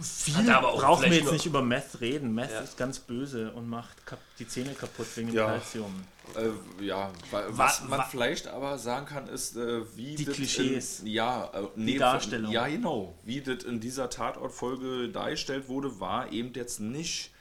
viel 0.00 0.34
Hat 0.36 0.48
aber 0.48 0.72
auch 0.72 0.80
brauchen 0.80 1.10
wir 1.10 1.18
jetzt 1.18 1.32
nicht 1.32 1.46
über 1.46 1.62
Meth 1.62 2.00
reden. 2.00 2.34
Meth 2.34 2.50
Ja. 2.50 2.60
ist 2.60 2.76
ganz 2.78 2.98
böse 2.98 3.52
und 3.52 3.68
macht 3.68 4.06
kap 4.06 4.18
die 4.38 4.46
Zähne 4.48 4.72
kaputt 4.74 5.06
wegen 5.16 5.28
dem 5.28 5.36
Ja. 5.36 5.46
Calcium. 5.46 6.04
Äh, 6.36 6.84
ja, 6.84 7.10
wa- 7.30 7.44
was 7.48 7.82
man 7.88 8.02
vielleicht 8.08 8.46
aber 8.46 8.78
sagen 8.78 9.04
kann, 9.06 9.26
ist, 9.28 9.56
äh, 9.56 9.82
wie 9.96 10.14
Die 10.14 10.24
das 10.24 10.34
Klischees. 10.36 11.00
In, 11.00 11.08
ja, 11.08 11.50
äh, 11.52 11.66
nee, 11.76 11.98
Darstellung. 11.98 12.52
Ja, 12.52 12.66
genau. 12.68 13.14
Wie 13.24 13.40
das 13.40 13.64
in 13.64 13.80
dieser 13.80 14.08
Tatortfolge 14.10 15.08
dargestellt 15.08 15.68
wurde, 15.68 15.98
war 16.00 16.30
eben 16.32 16.52
jetzt 16.54 16.80
nicht 16.80 17.32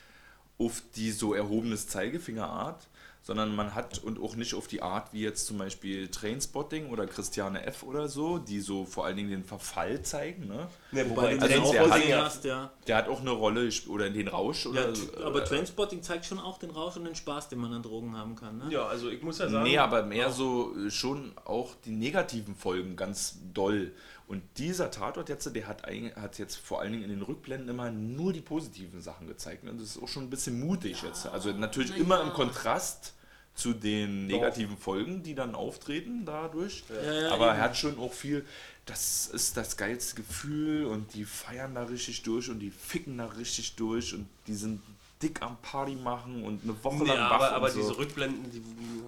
auf 0.57 0.81
die 0.95 1.11
so 1.11 1.33
erhobenes 1.33 1.87
Zeigefingerart, 1.87 2.88
sondern 3.29 3.55
man 3.55 3.75
hat 3.75 3.99
und 3.99 4.19
auch 4.19 4.35
nicht 4.35 4.55
auf 4.55 4.67
die 4.67 4.81
Art 4.81 5.13
wie 5.13 5.21
jetzt 5.21 5.45
zum 5.45 5.59
Beispiel 5.59 6.07
Trainspotting 6.07 6.89
oder 6.89 7.05
Christiane 7.05 7.63
F. 7.63 7.83
oder 7.83 8.07
so, 8.07 8.39
die 8.39 8.59
so 8.59 8.85
vor 8.85 9.05
allen 9.05 9.17
Dingen 9.17 9.29
den 9.29 9.43
Verfall 9.43 10.01
zeigen. 10.01 10.47
Ne? 10.47 10.67
Ne, 10.91 11.07
Wobei 11.11 11.27
also 11.37 11.41
den 11.41 11.47
der 11.47 11.61
Trainspotting 11.61 12.13
hat- 12.15 12.23
hast, 12.25 12.43
ja. 12.45 12.71
Der 12.87 12.97
hat 12.97 13.07
auch 13.07 13.21
eine 13.21 13.29
Rolle 13.29 13.69
oder 13.87 14.09
den 14.09 14.27
Rausch 14.29 14.65
oder 14.65 14.87
ja. 14.89 14.95
so, 14.95 15.23
Aber 15.23 15.43
äh, 15.43 15.45
Trainspotting 15.45 16.01
zeigt 16.01 16.25
schon 16.25 16.39
auch 16.39 16.57
den 16.57 16.71
Rausch 16.71 16.97
und 16.97 17.03
den 17.05 17.13
Spaß, 17.13 17.49
den 17.49 17.59
man 17.59 17.71
an 17.71 17.83
Drogen 17.83 18.17
haben 18.17 18.35
kann. 18.35 18.57
Ne? 18.57 18.65
Ja, 18.71 18.87
also 18.87 19.09
ich 19.11 19.21
muss 19.21 19.37
ja 19.37 19.47
sagen. 19.47 19.63
Nee, 19.63 19.77
aber 19.77 20.01
mehr 20.01 20.31
so 20.31 20.75
äh, 20.75 20.89
schon 20.89 21.31
auch 21.45 21.75
die 21.85 21.91
negativen 21.91 22.55
Folgen 22.55 22.95
ganz 22.95 23.37
doll. 23.53 23.91
Und 24.27 24.41
dieser 24.57 24.89
Tatort 24.89 25.29
jetzt, 25.29 25.55
der 25.55 25.67
hat, 25.67 25.85
eigentlich- 25.85 26.15
hat 26.15 26.39
jetzt 26.39 26.55
vor 26.55 26.81
allen 26.81 26.93
Dingen 26.93 27.03
in 27.03 27.09
den 27.11 27.21
Rückblenden 27.21 27.69
immer 27.69 27.91
nur 27.91 28.33
die 28.33 28.41
positiven 28.41 29.01
Sachen 29.01 29.27
gezeigt. 29.27 29.63
Und 29.67 29.79
das 29.79 29.89
ist 29.95 30.01
auch 30.01 30.07
schon 30.07 30.23
ein 30.23 30.29
bisschen 30.31 30.59
mutig 30.59 31.03
jetzt. 31.03 31.27
Also 31.27 31.51
natürlich 31.51 31.95
immer 31.95 32.21
im 32.21 32.33
Kontrast 32.33 33.13
zu 33.59 33.73
den 33.73 34.27
negativen 34.27 34.77
Folgen, 34.77 35.21
die 35.23 35.35
dann 35.35 35.53
auftreten 35.55 36.23
dadurch. 36.25 36.83
Ja, 36.89 37.13
ja, 37.13 37.31
aber 37.31 37.47
eben. 37.47 37.55
er 37.57 37.61
hat 37.61 37.77
schon 37.77 37.99
auch 37.99 38.13
viel, 38.13 38.45
das 38.85 39.27
ist 39.27 39.57
das 39.57 39.75
geilste 39.77 40.15
Gefühl 40.15 40.85
und 40.85 41.13
die 41.13 41.25
feiern 41.25 41.75
da 41.75 41.83
richtig 41.83 42.23
durch 42.23 42.49
und 42.49 42.59
die 42.59 42.71
ficken 42.71 43.17
da 43.17 43.25
richtig 43.27 43.75
durch 43.75 44.13
und 44.13 44.27
die 44.47 44.55
sind 44.55 44.81
dick 45.21 45.41
am 45.41 45.57
Party 45.61 45.95
machen 45.97 46.43
und 46.45 46.63
eine 46.63 46.81
Woche 46.81 47.03
lang 47.03 47.17
wach 47.17 47.31
aber, 47.31 47.51
aber 47.51 47.69
so. 47.69 47.81
diese 47.81 47.97
Rückblenden, 47.97 48.49
die 48.51 48.63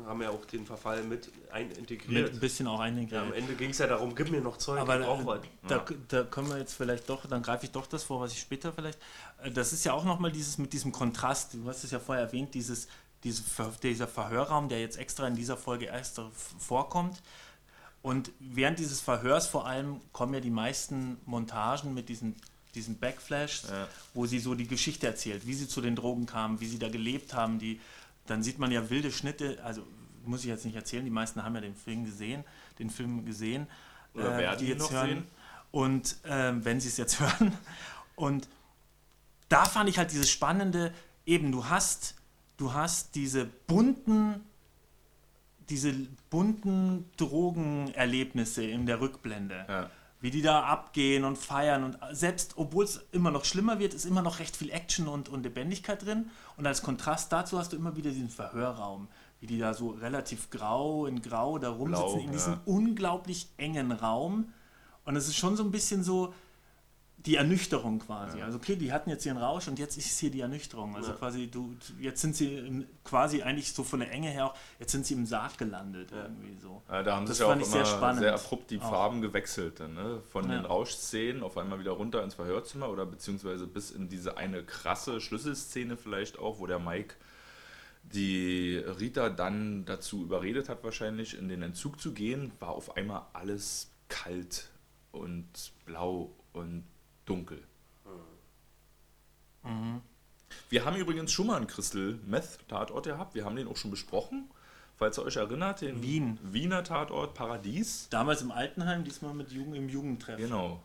haben 0.06 0.22
ja 0.22 0.30
auch 0.30 0.44
den 0.44 0.66
Verfall 0.66 1.04
mit 1.04 1.32
ein 1.54 1.70
Mit 1.70 1.78
integriert. 1.78 2.34
ein 2.34 2.40
bisschen 2.42 2.68
auch 2.68 2.80
Ja, 2.80 2.86
einigriert. 2.86 3.22
am 3.22 3.32
Ende 3.32 3.54
ging 3.54 3.70
es 3.70 3.78
ja 3.78 3.88
darum, 3.88 4.14
gib 4.14 4.30
mir 4.30 4.42
noch 4.42 4.58
Zeug, 4.58 4.82
Aber 4.82 5.00
ich 5.00 5.06
brauch 5.06 5.22
äh, 5.22 5.26
was. 5.26 5.40
da, 5.70 5.86
da 6.10 6.24
können 6.26 6.50
wir 6.50 6.58
jetzt 6.58 6.74
vielleicht 6.74 7.10
doch, 7.10 7.26
dann 7.28 7.42
greife 7.42 7.64
ich 7.66 7.72
doch 7.72 7.88
das 7.88 8.04
vor, 8.04 8.20
was 8.20 8.34
ich 8.34 8.42
später 8.42 8.74
vielleicht. 8.74 9.00
Das 9.54 9.72
ist 9.72 9.86
ja 9.86 9.94
auch 9.94 10.04
nochmal 10.04 10.34
dieses 10.34 10.58
mit 10.58 10.74
diesem 10.74 10.92
Kontrast, 10.92 11.54
du 11.54 11.66
hast 11.70 11.86
es 11.86 11.92
ja 11.92 12.00
vorher 12.02 12.26
erwähnt, 12.26 12.54
dieses, 12.56 12.90
diese, 13.24 13.44
dieser 13.84 14.08
Verhörraum, 14.08 14.70
der 14.70 14.80
jetzt 14.82 14.98
extra 14.98 15.28
in 15.28 15.36
dieser 15.36 15.58
Folge 15.58 15.86
erst 15.86 16.20
vorkommt. 16.58 17.22
Und 18.02 18.32
während 18.40 18.80
dieses 18.80 19.00
Verhörs 19.00 19.48
vor 19.48 19.68
allem 19.68 20.02
kommen 20.12 20.34
ja 20.34 20.40
die 20.40 20.50
meisten 20.50 21.18
Montagen 21.26 21.94
mit 21.94 22.10
diesen, 22.10 22.36
diesen 22.74 22.98
Backflashs, 22.98 23.66
Ja. 23.70 23.88
wo 24.16 24.26
sie 24.26 24.40
so 24.40 24.56
die 24.56 24.68
Geschichte 24.68 25.06
erzählt, 25.06 25.46
wie 25.46 25.54
sie 25.54 25.68
zu 25.68 25.82
den 25.82 25.96
Drogen 25.96 26.26
kamen, 26.26 26.60
wie 26.62 26.68
sie 26.68 26.80
da 26.80 26.90
gelebt 26.90 27.34
haben. 27.36 27.60
Die, 27.60 27.80
dann 28.26 28.42
sieht 28.42 28.58
man 28.58 28.72
ja 28.72 28.90
wilde 28.90 29.12
Schnitte, 29.12 29.60
also 29.64 29.86
muss 30.26 30.42
ich 30.42 30.48
jetzt 30.48 30.66
nicht 30.66 30.76
erzählen, 30.76 31.04
die 31.06 31.12
meisten 31.12 31.44
haben 31.44 31.54
ja 31.56 31.62
den 31.62 31.76
Film 31.76 32.06
gesehen, 32.06 32.44
den 32.80 32.90
Film 32.90 33.26
gesehen. 33.26 33.68
Oder 34.14 34.38
werden 34.38 34.60
die 34.60 34.68
jetzt 34.68 34.92
hören. 34.92 35.08
sehen. 35.08 35.28
Und 35.72 36.16
ähm, 36.26 36.66
wenn 36.66 36.80
sie 36.82 36.88
es 36.90 36.98
jetzt 36.98 37.20
hören. 37.20 37.56
Und 38.16 38.48
da 39.48 39.66
fand 39.66 39.90
ich 39.90 39.98
halt 39.98 40.12
dieses 40.12 40.30
Spannende, 40.30 40.94
eben 41.26 41.52
du 41.52 41.66
hast, 41.66 42.16
du 42.62 42.74
hast 42.74 43.16
diese 43.16 43.46
bunten, 43.46 44.42
diese 45.68 45.94
bunten 46.30 47.10
Drogenerlebnisse 47.18 48.64
in 48.64 48.86
der 48.86 49.02
Rückblende. 49.02 49.66
Ja. 49.68 49.90
Wie 50.20 50.30
die 50.30 50.44
da 50.44 50.66
abgehen 50.66 51.24
und 51.24 51.40
feiern 51.40 51.84
und 51.84 51.98
selbst, 52.12 52.54
obwohl 52.56 52.84
es 52.86 53.04
immer 53.12 53.32
noch 53.32 53.44
schlimmer 53.44 53.80
wird, 53.80 53.96
ist 53.96 54.06
immer 54.06 54.22
noch 54.22 54.38
recht 54.38 54.56
viel 54.56 54.70
Action 54.70 55.08
und, 55.08 55.30
und 55.30 55.42
Lebendigkeit 55.42 56.06
drin. 56.06 56.30
Und 56.58 56.68
als 56.68 56.84
Kontrast 56.84 57.32
dazu 57.32 57.58
hast 57.58 57.74
du 57.74 57.78
immer 57.78 57.96
wieder 57.96 58.12
diesen 58.12 58.30
Verhörraum, 58.30 59.08
wie 59.40 59.48
die 59.48 59.58
da 59.58 59.74
so 59.74 59.90
relativ 59.90 60.52
grau 60.52 61.08
in 61.08 61.24
grau 61.24 61.58
da 61.58 61.70
rumsitzen 61.70 62.14
Blau, 62.14 62.26
in 62.26 62.32
diesem 62.32 62.54
ja. 62.54 62.62
unglaublich 62.66 63.48
engen 63.58 63.92
Raum. 63.92 64.54
Und 65.06 65.16
es 65.16 65.28
ist 65.28 65.38
schon 65.38 65.58
so 65.58 65.64
ein 65.64 65.72
bisschen 65.72 66.04
so 66.04 66.36
die 67.26 67.36
Ernüchterung 67.36 68.00
quasi. 68.00 68.42
Also 68.42 68.58
okay, 68.58 68.76
die 68.76 68.92
hatten 68.92 69.10
jetzt 69.10 69.26
ihren 69.26 69.38
Rausch 69.38 69.68
und 69.68 69.78
jetzt 69.78 69.98
ist 69.98 70.18
hier 70.20 70.32
die 70.32 70.42
Ernüchterung. 70.42 70.96
Also 70.96 71.14
quasi 71.14 71.48
du, 71.48 71.76
jetzt 72.00 72.22
sind 72.22 72.36
sie 72.36 72.56
im, 72.56 72.86
quasi 73.04 73.44
eigentlich 73.44 73.74
so 73.74 73.84
von 73.84 74.00
der 74.00 74.12
Enge 74.12 74.30
her 74.30 74.48
auch, 74.48 74.56
jetzt 74.80 74.92
sind 74.92 75.06
sie 75.06 75.14
im 75.14 75.26
Sarg 75.26 75.58
gelandet 75.58 76.12
irgendwie 76.12 76.56
so. 76.60 76.82
Ja, 76.90 77.04
da 77.04 77.16
haben 77.18 77.26
Das 77.26 77.38
sich 77.38 77.42
ja 77.42 77.46
auch 77.46 77.50
fand 77.52 77.62
ich 77.62 77.68
sehr 77.68 77.82
immer 77.82 77.86
sehr, 77.90 77.98
spannend. 77.98 78.26
abrupt 78.26 78.72
die 78.72 78.80
Auch. 78.80 78.90
Farben 78.90 79.22
gewechselt. 79.22 79.80
Dann, 79.80 79.94
ne? 79.94 80.22
Von 80.32 80.50
Ja. 80.50 80.58
den 80.58 80.66
Rauschszenen 80.66 81.44
auf 81.44 81.58
einmal 81.58 81.80
wieder 81.80 81.92
runter 81.92 82.24
ins 82.24 82.34
Verhörzimmer 82.34 82.90
oder 82.90 83.06
beziehungsweise 83.06 83.68
bis 83.68 83.92
in 83.92 84.10
diese 84.10 84.38
eine 84.38 84.64
krasse 84.64 85.22
Schlüsselszene 85.22 85.98
vielleicht 85.98 86.40
auch, 86.40 86.60
wo 86.60 86.66
der 86.66 86.80
Mike 86.80 87.16
die 88.04 88.78
Rita 88.78 89.30
dann 89.30 89.86
dazu 89.86 90.24
überredet 90.24 90.70
hat, 90.70 90.84
wahrscheinlich 90.84 91.38
in 91.38 91.50
den 91.50 91.62
Entzug 91.62 92.02
zu 92.02 92.14
gehen, 92.14 92.52
war 92.60 92.70
auf 92.70 92.98
einmal 92.98 93.22
alles 93.34 93.92
kalt 94.10 94.70
und 95.12 95.48
blau 95.86 96.32
und 96.54 96.84
dunkel. 97.26 97.64
Mhm. 99.64 100.02
Wir 100.70 100.86
haben 100.86 100.96
übrigens 100.98 101.32
schon 101.32 101.48
mal 101.48 101.58
einen 101.58 101.68
Crystal 101.68 102.20
Meth 102.26 102.60
Tatort 102.68 103.06
gehabt. 103.06 103.36
Wir 103.36 103.46
haben 103.46 103.56
den 103.56 103.68
auch 103.68 103.78
schon 103.78 103.92
besprochen. 103.92 104.50
Falls 104.96 105.18
ihr 105.18 105.24
euch 105.24 105.38
erinnert, 105.38 105.82
den 105.82 106.02
Wien. 106.02 106.38
Wiener 106.44 106.84
Tatort 106.84 107.34
Paradies. 107.34 108.08
Damals 108.10 108.42
im 108.42 108.52
Altenheim, 108.52 109.04
diesmal 109.04 109.34
mit 109.34 109.52
Jugend, 109.52 109.76
im 109.76 109.90
Jugendtreff. 109.90 110.38
Genau. 110.38 110.82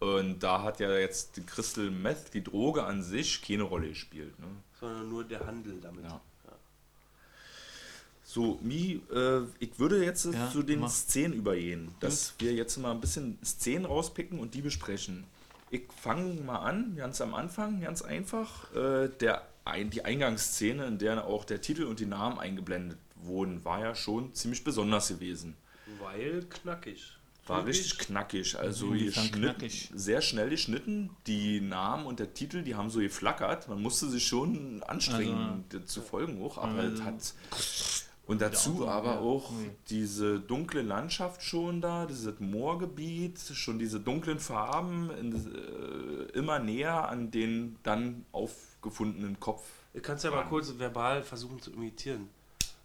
Und 0.00 0.40
da 0.40 0.62
hat 0.62 0.80
ja 0.80 0.92
jetzt 0.92 1.36
die 1.36 1.46
Crystal 1.46 1.88
Meth, 1.90 2.34
die 2.34 2.42
Droge 2.42 2.82
an 2.84 3.02
sich, 3.04 3.40
keine 3.40 3.62
Rolle 3.62 3.90
gespielt. 3.90 4.36
Ne? 4.40 4.46
Sondern 4.80 5.08
nur 5.08 5.22
der 5.22 5.46
Handel 5.46 5.80
damit. 5.80 6.04
Ja. 6.04 6.20
So, 8.32 8.58
Mi, 8.62 8.98
äh, 9.14 9.40
ich 9.58 9.78
würde 9.78 10.02
jetzt 10.02 10.24
Ja, 10.24 10.50
zu 10.50 10.62
den 10.62 10.80
mach. 10.80 10.88
Szenen 10.90 11.34
übergehen, 11.34 11.90
dass 12.00 12.34
wir 12.38 12.54
jetzt 12.54 12.78
mal 12.78 12.90
ein 12.92 13.00
bisschen 13.02 13.36
Szenen 13.44 13.84
rauspicken 13.84 14.38
und 14.38 14.54
die 14.54 14.62
besprechen. 14.62 15.24
Ich 15.70 15.82
fange 16.00 16.40
mal 16.40 16.60
an, 16.60 16.96
ganz 16.96 17.20
am 17.20 17.34
Anfang, 17.34 17.82
ganz 17.82 18.00
einfach. 18.00 18.74
Äh, 18.74 19.10
der, 19.20 19.46
ein, 19.66 19.90
die 19.90 20.06
Eingangsszene, 20.06 20.86
in 20.86 20.96
der 20.96 21.26
auch 21.26 21.44
der 21.44 21.60
Titel 21.60 21.82
und 21.84 22.00
die 22.00 22.06
Namen 22.06 22.38
eingeblendet 22.38 22.96
wurden, 23.16 23.62
war 23.66 23.80
ja 23.80 23.94
schon 23.94 24.32
ziemlich 24.32 24.64
besonders 24.64 25.08
gewesen. 25.08 25.54
Weil 26.00 26.42
knackig. 26.48 27.18
War 27.46 27.66
richtig 27.66 27.98
knackig, 27.98 28.56
also 28.58 28.90
geschnitten, 28.92 29.40
knackig? 29.42 29.90
sehr 29.94 30.22
schnell 30.22 30.48
geschnitten. 30.48 31.10
Die 31.26 31.60
Namen 31.60 32.06
und 32.06 32.18
der 32.18 32.32
Titel, 32.32 32.62
die 32.62 32.76
haben 32.76 32.88
so 32.88 33.00
geflackert. 33.00 33.68
Man 33.68 33.82
musste 33.82 34.08
sich 34.08 34.26
schon 34.26 34.82
anstrengen, 34.84 35.64
Also, 35.70 35.84
zu 35.84 36.00
folgen 36.00 36.42
auch, 36.42 36.56
aber 36.56 36.78
also- 36.78 36.94
es 36.94 37.02
hat 37.04 37.34
und 38.26 38.40
dazu 38.40 38.86
aber 38.88 39.20
auch 39.20 39.50
Ui. 39.50 39.70
diese 39.88 40.38
dunkle 40.38 40.82
Landschaft 40.82 41.42
schon 41.42 41.80
da, 41.80 42.06
dieses 42.06 42.38
Moorgebiet, 42.38 43.38
schon 43.40 43.78
diese 43.78 43.98
dunklen 44.00 44.38
Farben 44.38 45.10
in, 45.10 45.54
äh, 45.54 46.38
immer 46.38 46.58
näher 46.58 47.08
an 47.08 47.30
den 47.30 47.76
dann 47.82 48.24
aufgefundenen 48.32 49.40
Kopf. 49.40 49.64
Du 49.92 50.00
kannst 50.00 50.24
ja 50.24 50.30
mal 50.30 50.44
kurz 50.44 50.78
verbal 50.78 51.22
versuchen 51.22 51.60
zu 51.60 51.72
imitieren. 51.72 52.28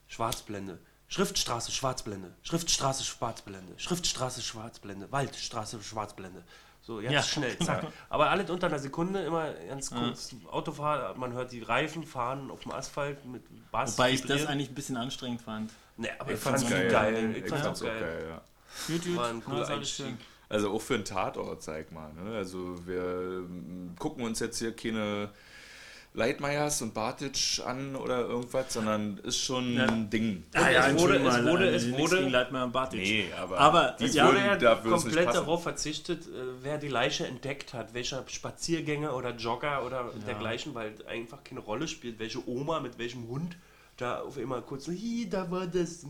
Schwarzblende. 0.08 0.80
Schriftstraße, 1.10 1.72
Schwarzblende. 1.72 2.34
Schriftstraße, 2.44 3.04
Schwarzblende. 3.04 3.74
Schriftstraße, 3.78 4.42
Schwarzblende. 4.42 5.10
Waldstraße, 5.12 5.82
Schwarzblende. 5.82 6.44
So, 6.88 7.02
ganz 7.02 7.12
Ja, 7.12 7.22
schnell, 7.22 7.60
zack. 7.60 7.86
Aber 8.10 8.30
alles 8.30 8.50
unter 8.50 8.68
einer 8.68 8.80
Sekunde, 8.80 9.20
immer 9.20 9.52
ganz 9.68 9.92
kurz. 9.92 10.34
Autofahrt, 10.50 11.18
man 11.18 11.34
hört 11.34 11.52
die 11.52 11.62
Reifen 11.62 12.06
fahren 12.06 12.50
auf 12.50 12.62
dem 12.62 12.72
Asphalt 12.72 13.26
mit 13.26 13.44
Bass. 13.72 13.98
Wobei 13.98 14.12
ich 14.12 14.22
das 14.22 14.46
eigentlich 14.46 14.70
ein 14.70 14.76
bisschen 14.76 14.96
anstrengend 14.96 15.42
fand. 15.42 15.70
Nee, 15.98 16.08
aber 16.18 16.32
ich 16.32 16.38
Ich 16.38 16.44
fand's 16.44 16.64
fand's 16.64 16.74
geil. 16.78 16.90
geil. 16.90 17.44
Ich 17.46 17.52
auch 17.52 17.66
auch 17.66 17.82
geil. 17.82 18.00
geil, 18.00 18.26
ja. 18.30 18.42
Gut, 18.88 19.04
gut. 19.06 19.18
War 19.18 19.28
ein 19.28 19.44
cooler 19.44 19.58
Na, 19.58 19.64
ist 19.64 19.70
alles 19.70 19.80
Einstieg. 19.82 20.06
schön. 20.06 20.18
Also 20.48 20.72
auch 20.72 20.82
für 20.82 20.94
einen 20.96 21.04
Tatort, 21.04 21.62
sag 21.62 21.92
mal. 21.92 22.14
Ne? 22.14 22.38
Also 22.38 22.88
wir 22.88 23.04
ähm, 23.04 23.94
gucken 24.00 24.24
uns 24.24 24.40
jetzt 24.40 24.60
hier 24.60 24.74
keine 24.74 25.30
Leitmeiers 26.14 26.82
und 26.82 26.94
Bartic 26.96 27.62
an 27.66 27.96
oder 27.96 28.22
irgendwas, 28.22 28.74
sondern 28.74 29.18
ist 29.20 29.38
schon 29.38 29.76
Ja. 29.76 29.86
ein 29.86 30.10
Ding. 30.10 30.44
Ah, 30.54 30.70
ja, 30.70 30.88
es 30.88 31.00
wurde- 31.00 31.18
es 31.18 31.44
wurde- 31.46 31.70
äh, 31.70 31.76
es 31.76 31.92
wurde- 31.92 32.18
gegen 32.20 32.30
Leitmeier 32.32 32.64
und 32.66 32.72
Bartic. 32.72 33.00
Nee, 33.00 33.26
aber, 33.40 33.60
Aber 33.60 33.96
die 34.00 34.06
es 34.06 34.16
Ja, 34.16 34.28
wurde 34.28 34.38
würden, 34.44 34.62
ja 34.64 34.76
komplett 34.76 35.28
darauf 35.28 35.62
verzichtet, 35.64 36.24
äh, 36.26 36.30
wer 36.64 36.78
die 36.80 36.88
Leiche 36.88 37.28
entdeckt 37.28 37.74
hat, 37.74 37.94
welcher 37.94 38.24
Spaziergänger 38.28 39.16
oder 39.16 39.36
Jogger 39.36 39.86
oder 39.86 40.12
dergleichen, 40.26 40.74
weil 40.74 40.94
einfach 41.08 41.44
keine 41.44 41.60
Rolle 41.60 41.88
spielt, 41.88 42.18
welche 42.20 42.48
Oma 42.50 42.80
mit 42.80 42.98
welchem 42.98 43.28
Hund 43.28 43.56
da 43.98 44.22
auf 44.22 44.38
einmal 44.38 44.62
kurz 44.64 44.86
so, 44.86 44.92
hi, 44.92 45.28
da 45.30 45.50
war 45.52 45.68
das. 45.68 46.04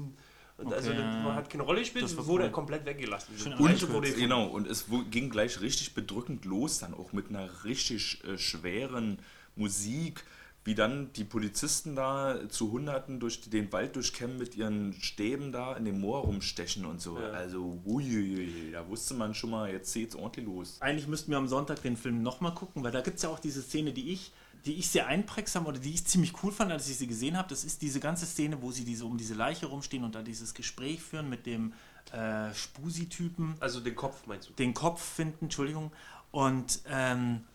Und 0.60 0.74
also 0.74 0.90
Okay, 0.90 1.00
ja. 1.00 1.26
war- 1.26 1.36
hat 1.36 1.50
keine 1.50 1.64
Rolle 1.64 1.82
gespielt, 1.82 2.06
Das 2.06 2.16
wurde 2.26 2.46
cool. 2.46 2.52
komplett 2.52 2.86
weggelassen. 2.86 3.36
Leiche 3.60 3.90
wurde. 3.94 4.12
Genau, 4.14 4.46
und 4.46 4.68
es 4.68 4.86
ging 5.12 5.30
gleich 5.30 5.60
richtig 5.62 5.94
bedrückend 5.94 6.46
los, 6.46 6.80
dann 6.80 6.94
auch 6.96 7.12
mit 7.14 7.30
einer 7.30 7.48
richtig 7.66 8.24
äh, 8.24 8.38
schweren 8.38 9.20
Musik, 9.58 10.24
wie 10.68 10.76
dann 10.76 11.14
die 11.14 11.24
Polizisten 11.24 11.96
da 11.96 12.50
zu 12.50 12.74
Hunderten 12.74 13.22
durch 13.22 13.50
den 13.50 13.72
Wald 13.72 13.96
durchkämmen 13.96 14.38
mit 14.38 14.58
ihren 14.58 14.92
Stäben 15.00 15.54
da 15.54 15.78
in 15.78 15.86
dem 15.86 16.02
Moor 16.02 16.24
rumstechen 16.24 16.86
und 16.86 17.02
so. 17.02 17.18
Ja. 17.18 17.30
Also, 17.30 17.82
uiuiui, 17.86 18.72
da 18.74 18.86
wusste 18.90 19.14
man 19.14 19.34
schon 19.34 19.52
mal, 19.52 19.72
jetzt 19.72 19.94
geht's 19.94 20.14
ordentlich 20.14 20.46
los. 20.46 20.82
Eigentlich 20.82 21.08
müssten 21.08 21.32
wir 21.32 21.38
am 21.38 21.48
Sonntag 21.48 21.82
den 21.84 21.96
Film 21.96 22.22
nochmal 22.22 22.54
gucken, 22.54 22.84
weil 22.84 22.92
da 22.92 23.00
gibt 23.00 23.16
es 23.16 23.24
ja 23.24 23.30
auch 23.30 23.40
diese 23.40 23.62
Szene, 23.62 23.94
die 23.94 24.12
ich, 24.12 24.34
die 24.66 24.74
ich 24.74 24.90
sehr 24.90 25.08
einprägsam 25.08 25.68
oder 25.68 25.80
die 25.80 25.94
ich 25.94 26.04
ziemlich 26.04 26.34
cool 26.44 26.52
fand, 26.52 26.70
als 26.74 26.90
ich 26.90 26.98
sie 26.98 27.08
gesehen 27.08 27.38
habe. 27.38 27.48
Das 27.48 27.64
ist 27.64 27.82
diese 27.82 28.02
ganze 28.02 28.26
Szene, 28.26 28.62
wo 28.62 28.70
sie 28.72 28.84
diese, 28.84 29.06
um 29.06 29.18
diese 29.18 29.36
Leiche 29.36 29.68
rumstehen 29.68 30.04
und 30.04 30.16
da 30.16 30.22
dieses 30.22 30.54
Gespräch 30.54 31.02
führen 31.02 31.30
mit 31.30 31.46
dem 31.46 31.72
äh, 32.12 32.54
Spusi-Typen. 32.54 33.56
Also 33.62 33.80
den 33.80 33.96
Kopf 33.96 34.28
meinst 34.28 34.50
du? 34.50 34.54
den 34.54 34.74
Kopf 34.74 35.02
finden, 35.02 35.46
Entschuldigung. 35.46 35.94
Und, 36.32 36.82
ähm, 36.90 37.46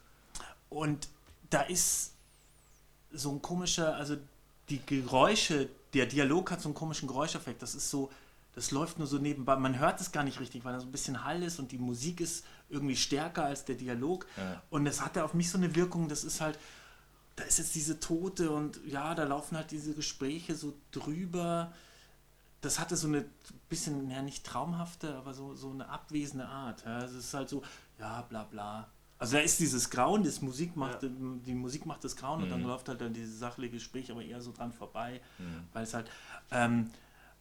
und 0.71 1.09
da 1.53 1.61
ist 1.63 2.13
so 3.13 3.31
ein 3.31 3.43
komischer, 3.43 3.95
also 3.97 4.17
die 4.71 4.81
Geräusche, 4.87 5.69
der 5.93 6.07
Dialog 6.07 6.51
hat 6.51 6.63
so 6.63 6.69
einen 6.69 6.75
komischen 6.75 7.09
Geräuscheffekt. 7.09 7.61
Das 7.61 7.75
ist 7.75 7.91
so, 7.91 8.11
das 8.55 8.71
läuft 8.71 8.99
nur 8.99 9.07
so 9.07 9.19
nebenbei. 9.19 9.57
Man 9.57 9.79
hört 9.79 10.01
es 10.01 10.13
gar 10.13 10.25
nicht 10.25 10.41
richtig, 10.41 10.65
weil 10.65 10.73
da 10.73 10.81
so 10.81 10.87
ein 10.87 10.93
bisschen 10.93 11.25
Hall 11.25 11.43
ist 11.43 11.59
und 11.59 11.71
die 11.71 11.79
Musik 11.79 12.21
ist 12.21 12.45
irgendwie 12.71 12.97
stärker 12.97 13.45
als 13.45 13.67
der 13.67 13.75
Dialog. 13.75 14.27
Ja. 14.39 14.63
Und 14.71 14.87
das 14.87 15.03
hat 15.03 15.17
ja 15.17 15.25
auf 15.25 15.35
mich 15.35 15.51
so 15.51 15.59
eine 15.59 15.75
Wirkung, 15.75 16.09
das 16.09 16.25
ist 16.25 16.41
halt, 16.41 16.59
da 17.37 17.45
ist 17.45 17.59
jetzt 17.59 17.75
diese 17.75 18.01
Tote 18.01 18.51
und 18.51 18.81
ja, 18.87 19.15
da 19.15 19.25
laufen 19.25 19.57
halt 19.57 19.71
diese 19.71 19.93
Gespräche 19.93 20.55
so 20.55 20.73
drüber. 20.91 21.73
Das 22.63 22.79
hatte 22.79 22.97
so 22.97 23.09
eine 23.09 23.27
bisschen, 23.69 24.11
ja 24.11 24.23
nicht 24.23 24.45
traumhafte, 24.45 25.17
aber 25.17 25.35
so, 25.35 25.55
so 25.55 25.71
eine 25.71 25.89
abwesende 25.91 26.47
Art. 26.47 26.83
Ja, 26.87 27.05
es 27.05 27.13
ist 27.13 27.35
halt 27.35 27.51
so, 27.51 27.63
ja, 27.99 28.23
bla 28.23 28.45
bla. 28.45 28.89
Also 29.23 29.37
da 29.37 29.43
ist 29.43 29.61
dieses 29.61 29.89
Grauen, 29.89 30.25
das 30.25 30.43
Musik 30.43 30.75
macht, 30.75 30.99
die 31.03 31.55
Musik 31.55 31.87
macht 31.87 32.03
das 32.03 32.17
Grauen 32.17 32.43
und 32.43 32.51
dann 32.51 32.65
läuft 32.65 32.89
halt 32.89 33.01
dann 33.01 33.15
dieses 33.15 33.39
sachliche 33.39 33.75
Gespräch 33.75 34.11
aber 34.11 34.21
eher 34.21 34.41
so 34.41 34.51
dran 34.51 34.73
vorbei, 34.73 35.21
weil 35.73 35.85
es 35.85 35.95
halt, 35.95 36.11
ähm, 36.51 36.91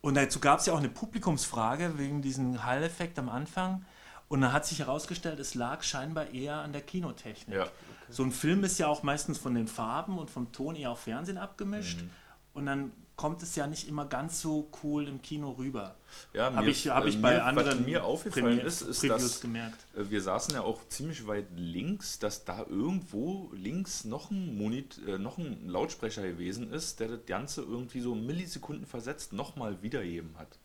und 0.01 0.13
dazu 0.13 0.39
gab 0.39 0.59
es 0.59 0.67
ja 0.67 0.73
auch 0.73 0.77
eine 0.77 0.89
Publikumsfrage 0.89 1.97
wegen 1.97 2.21
diesem 2.21 2.63
Hall-Effekt 2.63 3.17
am 3.17 3.29
Anfang 3.29 3.84
und 4.27 4.41
dann 4.41 4.53
hat 4.53 4.67
sich 4.67 4.77
herausgestellt, 4.77 5.39
es 5.39 5.55
lag 5.55 5.82
scheinbar 5.82 6.29
eher 6.29 6.57
an 6.57 6.71
der 6.71 6.82
Kinotechnik. 6.82 7.57
Ja. 7.57 7.67
So 8.11 8.21
ein 8.21 8.32
Film 8.32 8.63
ist 8.63 8.77
ja 8.77 8.86
auch 8.86 9.01
meistens 9.01 9.39
von 9.39 9.55
den 9.55 9.67
Farben 9.67 10.19
und 10.19 10.29
vom 10.29 10.51
Ton 10.51 10.75
eher 10.75 10.91
auf 10.91 10.99
Fernsehen 10.99 11.39
abgemischt. 11.39 12.03
Mhm. 12.03 12.09
Und 12.53 12.65
dann 12.67 12.91
kommt 13.22 13.43
es 13.43 13.55
ja 13.55 13.67
nicht 13.67 13.88
immer 13.88 14.05
ganz 14.07 14.41
so 14.41 14.67
cool 14.82 15.07
im 15.07 15.22
Kino 15.22 15.51
rüber. 15.51 15.93
Ja, 16.34 16.51
Habe 16.55 16.72
ich, 16.72 16.88
hab 16.89 17.05
ich 17.05 17.17
äh, 17.17 17.19
bei 17.19 17.34
mir, 17.36 17.45
anderen 17.45 17.80
Was 17.82 17.86
mir 17.86 18.03
aufgefallen 18.03 18.45
Premier- 18.57 18.63
ist, 18.65 18.82
ist, 18.82 19.01
Previews 19.01 19.22
dass 19.22 19.41
gemerkt. 19.41 19.78
äh, 19.95 20.09
wir 20.09 20.22
saßen 20.24 20.55
ja 20.55 20.61
auch 20.61 20.88
ziemlich 20.88 21.28
weit 21.28 21.45
links, 21.55 22.17
dass 22.17 22.45
da 22.45 22.65
irgendwo 22.67 23.51
links 23.53 24.05
noch 24.05 24.32
ein, 24.32 24.57
Monit 24.57 24.99
äh, 25.07 25.19
noch 25.19 25.38
ein 25.38 25.69
Lautsprecher 25.69 26.24
gewesen 26.24 26.74
ist, 26.74 26.99
der 26.99 27.09
das 27.09 27.26
Ganze 27.28 27.61
irgendwie 27.61 28.01
so 28.01 28.15
Millisekunden 28.15 28.88
versetzt 28.88 29.34
nochmal 29.34 29.84
wiedergeben 29.84 30.32
hat. 30.39 30.57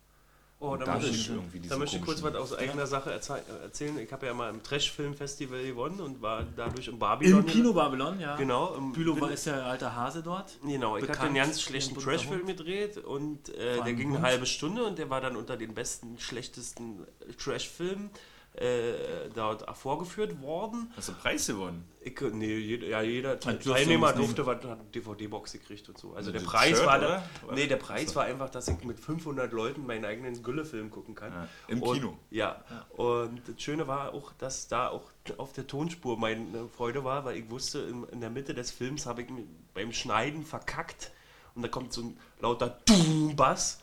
Oh, 0.59 0.75
da 0.77 0.95
möchte 0.95 1.11
ich, 1.11 1.31
da 1.69 1.77
möchte 1.77 1.97
ich 1.97 2.03
kurz 2.03 2.23
was 2.23 2.35
aus 2.35 2.55
eigener 2.55 2.87
Sache 2.87 3.13
erzei- 3.13 3.41
äh, 3.41 3.65
erzählen. 3.65 3.99
Ich 3.99 4.11
habe 4.11 4.25
ja 4.25 4.33
mal 4.33 4.49
im 4.49 4.63
Trash-Film-Festival 4.63 5.63
gewonnen 5.63 6.01
und 6.01 6.23
war 6.23 6.45
dadurch 6.57 6.89
im 6.89 6.99
Babylon. 6.99 7.41
Im 7.41 7.47
Kino 7.47 7.75
Babylon, 7.75 8.19
ja. 8.19 8.37
Genau. 8.37 8.75
Im, 8.75 8.93
Bülow 8.93 9.21
war 9.21 9.31
ist 9.31 9.45
ja 9.47 9.67
alter 9.67 9.95
Hase 9.95 10.23
dort. 10.23 10.57
Genau, 10.65 10.97
ich 10.97 11.03
bekannt 11.03 11.27
einen 11.27 11.35
ganz 11.35 11.61
schlechten 11.61 11.99
Trash-Film 11.99 12.47
gedreht 12.47 12.97
und 12.97 13.51
äh, 13.51 13.83
der 13.83 13.93
ging 13.93 14.17
eine 14.17 14.23
halbe 14.23 14.47
Stunde 14.47 14.85
und 14.85 14.99
der 14.99 15.11
war 15.11 15.21
dann 15.21 15.37
unter 15.37 15.59
den 15.59 15.75
besten, 15.75 16.19
schlechtesten 16.19 17.07
Trash-Filmen 17.37 18.09
äh, 18.57 19.29
dort 19.35 19.65
vorgeführt 19.77 20.41
worden. 20.41 20.91
Hast 20.97 21.09
du 21.09 21.13
einen 21.13 21.21
Preis 21.21 21.47
gewonnen? 21.47 21.85
Ich, 22.01 22.21
nee, 22.21 22.57
jeder, 22.57 22.87
ja, 22.87 23.03
jeder 23.03 23.39
Teilnehmer 23.39 24.13
durfte 24.13 24.47
was, 24.47 24.57
hat 24.57 24.65
eine 24.65 24.85
DVD-Box 24.95 25.53
gekriegt 25.53 25.89
und 25.89 25.99
so. 25.99 26.15
Also 26.15 26.33
der 26.33 26.41
Preis 26.41 26.79
Shirt, 26.79 26.87
war 26.87 26.99
oder? 26.99 27.23
da, 27.47 27.55
nee, 27.55 27.67
der 27.67 27.77
Preis 27.77 28.15
war 28.17 28.25
einfach, 28.25 28.49
dass 28.49 28.69
ich 28.69 28.83
mit 28.85 28.99
500 28.99 29.53
Leuten 29.53 29.87
meinen 29.87 30.05
eigenen 30.05 30.43
Gülle-Film 30.43 30.91
gucken 30.91 31.15
kann. 31.15 31.33
Ja, 31.33 31.49
im 31.69 31.83
und, 31.83 31.95
Kino. 31.95 32.19
Ja. 32.31 32.65
Und 32.97 33.43
das 33.47 33.61
Schöne 33.61 33.87
war 33.87 34.15
auch, 34.15 34.33
dass 34.39 34.69
da 34.69 34.89
auch 34.89 35.11
auf 35.37 35.53
der 35.53 35.67
Tonspur 35.67 36.17
meine 36.17 36.69
Freude 36.69 37.05
war, 37.05 37.25
weil 37.25 37.37
ich 37.37 37.51
wusste, 37.51 37.81
in, 37.81 38.05
in 38.05 38.21
der 38.21 38.31
Mitte 38.31 38.55
des 38.55 38.71
Films 38.71 39.07
habe 39.07 39.23
ich 39.23 39.31
mich 39.31 39.45
beim 39.75 39.93
Schneiden 39.93 40.45
verkackt 40.45 41.13
und 41.55 41.63
da 41.63 41.69
kommt 41.69 41.93
so 41.93 42.03
ein 42.03 42.19
lauter 42.41 42.79
Dum-Bass 42.87 43.81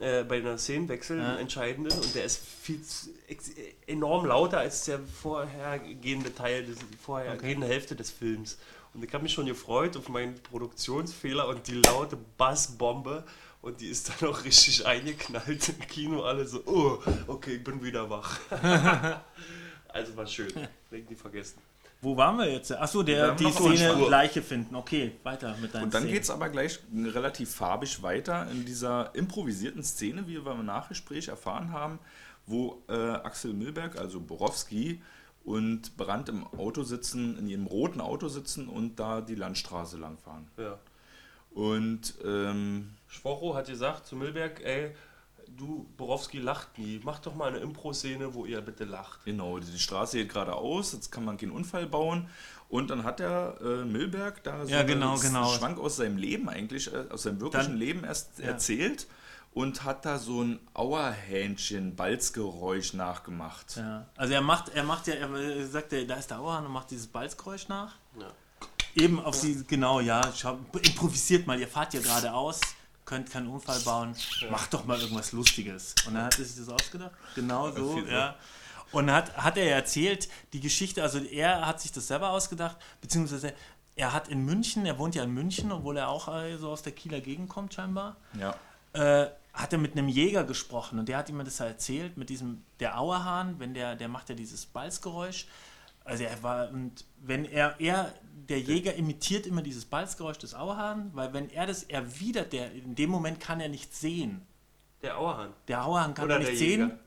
äh, 0.00 0.24
bei 0.24 0.36
einer 0.38 0.58
Szenenwechsel, 0.58 1.18
Ja. 1.18 1.36
entscheidenden, 1.36 1.92
und 1.92 2.14
der 2.14 2.24
ist 2.24 2.40
viel 2.62 2.82
zu, 2.82 3.10
enorm 3.86 4.26
lauter 4.26 4.58
als 4.58 4.84
der 4.84 4.98
vorhergehende 5.00 6.34
Teil, 6.34 6.64
des, 6.64 6.78
die 6.78 6.96
vorhergehende 6.96 7.66
Hälfte 7.66 7.94
des 7.94 8.10
Films. 8.10 8.58
Und 8.92 9.04
ich 9.04 9.12
habe 9.12 9.22
mich 9.24 9.32
schon 9.32 9.46
gefreut 9.46 9.96
auf 9.96 10.08
meinen 10.08 10.34
Produktionsfehler 10.42 11.48
und 11.48 11.66
die 11.66 11.74
laute 11.74 12.16
Bassbombe. 12.38 13.24
Und 13.60 13.80
die 13.80 13.88
ist 13.88 14.10
dann 14.20 14.28
auch 14.28 14.44
richtig 14.44 14.86
eingeknallt 14.86 15.68
im 15.70 15.80
Kino. 15.88 16.22
Alle 16.22 16.46
so, 16.46 16.60
oh, 16.66 16.98
okay, 17.26 17.54
ich 17.56 17.64
bin 17.64 17.82
wieder 17.82 18.08
wach. 18.10 18.38
also 19.88 20.16
war 20.16 20.26
schön. 20.26 20.52
Denk 20.90 21.08
nie 21.08 21.16
vergessen. 21.16 21.58
Wo 22.04 22.16
waren 22.16 22.36
wir 22.36 22.52
jetzt? 22.52 22.70
Achso, 22.70 23.02
der 23.02 23.34
die 23.34 23.50
Szene. 23.50 24.08
Leiche 24.08 24.42
finden. 24.42 24.74
Okay, 24.74 25.12
weiter 25.22 25.56
mit 25.60 25.74
deinen 25.74 25.84
Und 25.84 25.94
dann 25.94 26.06
geht 26.06 26.22
es 26.22 26.30
aber 26.30 26.50
gleich 26.50 26.78
relativ 26.94 27.54
farbig 27.54 28.02
weiter 28.02 28.46
in 28.50 28.64
dieser 28.66 29.14
improvisierten 29.14 29.82
Szene, 29.82 30.26
wie 30.28 30.44
wir 30.44 30.52
im 30.52 30.66
Nachgespräch 30.66 31.28
erfahren 31.28 31.72
haben, 31.72 31.98
wo 32.46 32.82
äh, 32.88 32.92
Axel 32.94 33.54
Milberg, 33.54 33.98
also 33.98 34.20
Borowski, 34.20 35.00
und 35.44 35.96
Brandt 35.96 36.28
im 36.28 36.46
Auto 36.46 36.82
sitzen, 36.84 37.38
in 37.38 37.46
ihrem 37.46 37.66
roten 37.66 38.00
Auto 38.00 38.28
sitzen 38.28 38.68
und 38.68 38.98
da 38.98 39.20
die 39.20 39.34
Landstraße 39.34 39.98
langfahren. 39.98 40.48
Ja. 40.56 40.78
Und 41.50 42.14
ähm, 42.24 42.94
Schwocho 43.06 43.54
hat 43.54 43.66
gesagt 43.66 44.06
zu 44.06 44.16
Milberg, 44.16 44.64
ey, 44.64 44.94
du, 45.56 45.86
Borowski 45.96 46.38
lacht 46.38 46.78
nie. 46.78 47.00
Mach 47.04 47.18
doch 47.18 47.34
mal 47.34 47.48
eine 47.48 47.58
Impro-Szene, 47.58 48.34
wo 48.34 48.44
ihr 48.46 48.60
bitte 48.60 48.84
lacht. 48.84 49.24
genau, 49.24 49.58
die 49.58 49.78
Straße 49.78 50.18
geht 50.18 50.30
geradeaus, 50.32 50.92
jetzt 50.92 51.10
kann 51.10 51.24
man 51.24 51.36
keinen 51.36 51.52
Unfall 51.52 51.86
bauen. 51.86 52.28
Und 52.68 52.90
dann 52.90 53.04
hat 53.04 53.20
der 53.20 53.56
äh, 53.60 53.84
Milberg 53.84 54.42
da 54.42 54.64
so 54.64 54.72
Ja, 54.72 54.82
genau, 54.82 55.12
einen 55.12 55.20
genau. 55.22 55.48
Schwank 55.52 55.78
aus 55.78 55.96
seinem 55.96 56.16
Leben 56.16 56.48
eigentlich, 56.48 56.92
äh, 56.92 57.04
aus 57.10 57.22
seinem 57.24 57.40
wirklichen 57.40 57.72
Dann- 57.72 57.78
Leben 57.78 58.04
erst 58.04 58.38
ja. 58.38 58.46
erzählt 58.46 59.06
und 59.52 59.84
hat 59.84 60.04
da 60.04 60.18
so 60.18 60.42
ein 60.42 60.58
Auerhähnchen, 60.74 61.94
Balzgeräusch 61.94 62.94
nachgemacht. 62.94 63.76
Ja. 63.76 64.06
Also 64.16 64.34
er 64.34 64.40
macht, 64.40 64.70
er 64.70 64.82
macht 64.82 65.06
ja, 65.06 65.14
er 65.14 65.66
sagt, 65.66 65.92
ja, 65.92 66.04
da 66.04 66.14
ist 66.16 66.30
der 66.30 66.40
Auerhahn 66.40 66.66
und 66.66 66.72
macht 66.72 66.90
dieses 66.90 67.06
Balzgeräusch 67.06 67.68
nach. 67.68 67.94
Ja. 68.18 68.26
Eben 68.96 69.20
auf 69.20 69.34
sie, 69.34 69.64
genau, 69.66 70.00
ja, 70.00 70.20
improvisiert 70.82 71.46
mal, 71.46 71.58
ihr 71.60 71.68
fahrt 71.68 71.94
ja 71.94 72.00
geradeaus, 72.00 72.60
könnt 73.04 73.30
keinen 73.30 73.48
Unfall 73.48 73.78
bauen, 73.80 74.14
macht 74.50 74.72
doch 74.74 74.84
mal 74.84 75.00
irgendwas 75.00 75.32
Lustiges. 75.32 75.94
Und 76.06 76.14
dann 76.14 76.24
hat 76.24 76.38
er 76.38 76.44
sich 76.44 76.56
das 76.56 76.68
ausgedacht, 76.68 77.12
genau 77.34 77.70
so. 77.70 77.98
ja. 78.00 78.34
Und 78.92 79.10
hat, 79.10 79.36
hat 79.36 79.56
er 79.56 79.74
erzählt, 79.74 80.28
die 80.52 80.60
Geschichte, 80.60 81.02
also 81.02 81.18
er 81.18 81.66
hat 81.66 81.80
sich 81.80 81.90
das 81.92 82.06
selber 82.06 82.30
ausgedacht, 82.30 82.76
beziehungsweise 83.00 83.52
er 83.96 84.12
hat 84.12 84.28
in 84.28 84.44
München, 84.44 84.86
er 84.86 84.98
wohnt 84.98 85.14
ja 85.14 85.24
in 85.24 85.30
München, 85.32 85.70
obwohl 85.72 85.96
er 85.96 86.08
auch 86.08 86.28
äh, 86.28 86.56
so 86.56 86.70
aus 86.70 86.82
der 86.82 86.92
Kieler 86.92 87.20
Gegend 87.20 87.48
kommt 87.48 87.74
scheinbar, 87.74 88.16
Ja. 88.38 88.54
äh, 88.92 89.28
hat 89.52 89.72
er 89.72 89.78
mit 89.78 89.92
einem 89.92 90.08
Jäger 90.08 90.42
gesprochen 90.44 90.98
und 90.98 91.08
der 91.08 91.16
hat 91.18 91.28
ihm 91.28 91.38
das 91.44 91.60
erzählt 91.60 92.16
mit 92.16 92.28
diesem, 92.28 92.64
der 92.80 92.98
Auerhahn, 92.98 93.58
wenn 93.60 93.72
der, 93.74 93.94
der 93.94 94.08
macht 94.08 94.28
ja 94.28 94.34
dieses 94.34 94.66
Balzgeräusch. 94.66 95.46
Also 96.04 96.24
er 96.24 96.42
war, 96.42 96.70
und 96.70 97.04
wenn 97.18 97.44
er, 97.46 97.76
er, 97.80 98.12
der 98.48 98.60
Jäger 98.60 98.94
imitiert 98.94 99.46
immer 99.46 99.62
dieses 99.62 99.86
Balzgeräusch 99.86 100.38
des 100.38 100.54
Auerhahn, 100.54 101.10
weil 101.14 101.32
wenn 101.32 101.48
er 101.50 101.66
das 101.66 101.84
erwidert, 101.84 102.52
der, 102.52 102.72
in 102.72 102.94
dem 102.94 103.10
Moment 103.10 103.40
kann 103.40 103.60
er 103.60 103.68
nicht 103.68 103.94
sehen. 103.94 104.46
Der 105.02 105.18
Auerhahn. 105.18 105.52
Der 105.68 105.84
Auerhahn 105.84 106.14
kann 106.14 106.26
Oder 106.26 106.34
er 106.34 106.40
nicht 106.40 106.58
sehen. 106.58 106.98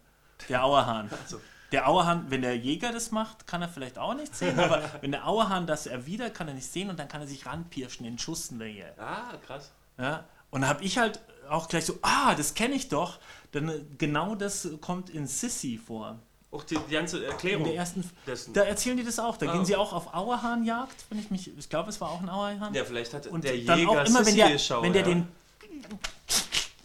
Der 0.49 0.63
Auerhahn. 0.63 1.09
Also, 1.23 1.39
Der 1.71 1.87
Auerhahn, 1.87 2.25
wenn 2.29 2.41
der 2.41 2.57
Jäger 2.57 2.91
das 2.91 3.11
macht, 3.11 3.45
kann 3.45 3.61
er 3.61 3.69
vielleicht 3.69 3.99
auch 3.99 4.13
nicht 4.13 4.35
sehen, 4.35 4.57
aber 4.59 4.81
wenn 5.01 5.11
der 5.11 5.27
Auerhahn 5.27 5.67
das 5.67 5.85
erwidert, 5.85 6.33
kann 6.33 6.47
er 6.47 6.53
nicht 6.53 6.71
sehen 6.71 6.89
und 6.89 6.97
dann 6.97 7.07
kann 7.07 7.21
er 7.21 7.27
sich 7.27 7.45
ranpirschen 7.45 8.05
in 8.05 8.17
Schussnähe. 8.17 8.93
Ah, 8.97 9.35
krass. 9.45 9.73
Ja? 9.97 10.23
Und 10.49 10.61
da 10.61 10.69
habe 10.69 10.83
ich 10.83 10.97
halt 10.97 11.19
auch 11.49 11.67
gleich 11.67 11.85
so, 11.85 11.99
ah, 12.01 12.35
das 12.35 12.53
kenne 12.53 12.75
ich 12.75 12.89
doch. 12.89 13.19
Denn 13.53 13.95
genau 13.97 14.35
das 14.35 14.67
kommt 14.81 15.09
in 15.09 15.27
Sissy 15.27 15.77
vor. 15.77 16.19
Auch 16.49 16.63
die, 16.63 16.77
die 16.89 16.93
ganze 16.93 17.17
In 17.17 17.23
Erklärung. 17.25 17.65
der 17.65 17.75
ersten, 17.75 18.09
dessen. 18.25 18.53
da 18.53 18.61
erzählen 18.63 18.95
die 18.95 19.03
das 19.03 19.19
auch. 19.19 19.35
Da 19.37 19.47
Ah. 19.49 19.53
gehen 19.53 19.65
sie 19.65 19.75
auch 19.75 19.91
auf 19.91 20.13
Auerhahnjagd, 20.13 21.05
wenn 21.09 21.19
ich 21.19 21.29
mich, 21.29 21.51
ich 21.57 21.69
glaube, 21.69 21.89
es 21.89 21.99
war 21.99 22.09
auch 22.09 22.21
ein 22.21 22.29
Auerhahn. 22.29 22.73
ja, 22.73 22.85
vielleicht 22.85 23.13
hat 23.13 23.27
und 23.27 23.43
der 23.43 23.57
dann 23.57 23.79
Jäger 23.79 23.89
auch 24.01 24.05
immer, 24.05 24.25
wenn 24.25 24.35
der, 24.35 24.51
geschaut, 24.51 24.83
wenn 24.83 24.93
der 24.93 25.01
ja. 25.01 25.07
den. 25.09 25.27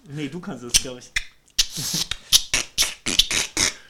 Nee, 0.09 0.29
du 0.29 0.41
kannst 0.41 0.65
es, 0.65 0.73
glaube 0.73 0.99
ich. 0.99 1.13